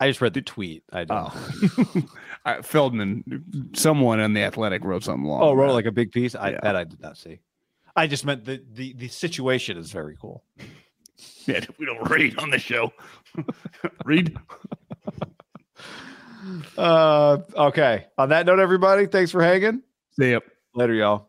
I 0.00 0.08
just 0.08 0.22
read 0.22 0.32
the 0.32 0.40
tweet. 0.40 0.82
I 0.90 1.04
don't. 1.04 1.30
oh, 1.34 2.02
I- 2.46 2.62
Feldman, 2.62 3.70
someone 3.74 4.20
in 4.20 4.32
the 4.32 4.40
Athletic 4.40 4.84
wrote 4.84 5.04
something 5.04 5.26
long. 5.28 5.42
Oh, 5.42 5.52
wrote 5.52 5.74
like 5.74 5.84
a 5.84 5.92
big 5.92 6.12
piece. 6.12 6.34
I 6.34 6.52
Yeah. 6.52 6.60
that 6.62 6.74
I 6.74 6.84
did 6.84 6.98
not 7.02 7.18
see. 7.18 7.40
I 7.94 8.06
just 8.06 8.24
meant 8.24 8.46
the 8.46 8.64
the 8.72 8.94
the 8.94 9.08
situation 9.08 9.76
is 9.76 9.92
very 9.92 10.16
cool. 10.18 10.42
Yeah, 11.44 11.60
we 11.78 11.84
don't 11.84 12.08
read 12.08 12.38
on 12.38 12.48
the 12.48 12.58
show. 12.58 12.90
read. 14.06 14.34
Uh, 16.78 17.36
okay. 17.54 18.06
On 18.16 18.30
that 18.30 18.46
note, 18.46 18.60
everybody, 18.60 19.04
thanks 19.08 19.30
for 19.30 19.42
hanging. 19.42 19.82
See 20.18 20.30
ya. 20.30 20.40
Later, 20.74 20.94
y'all. 20.94 21.28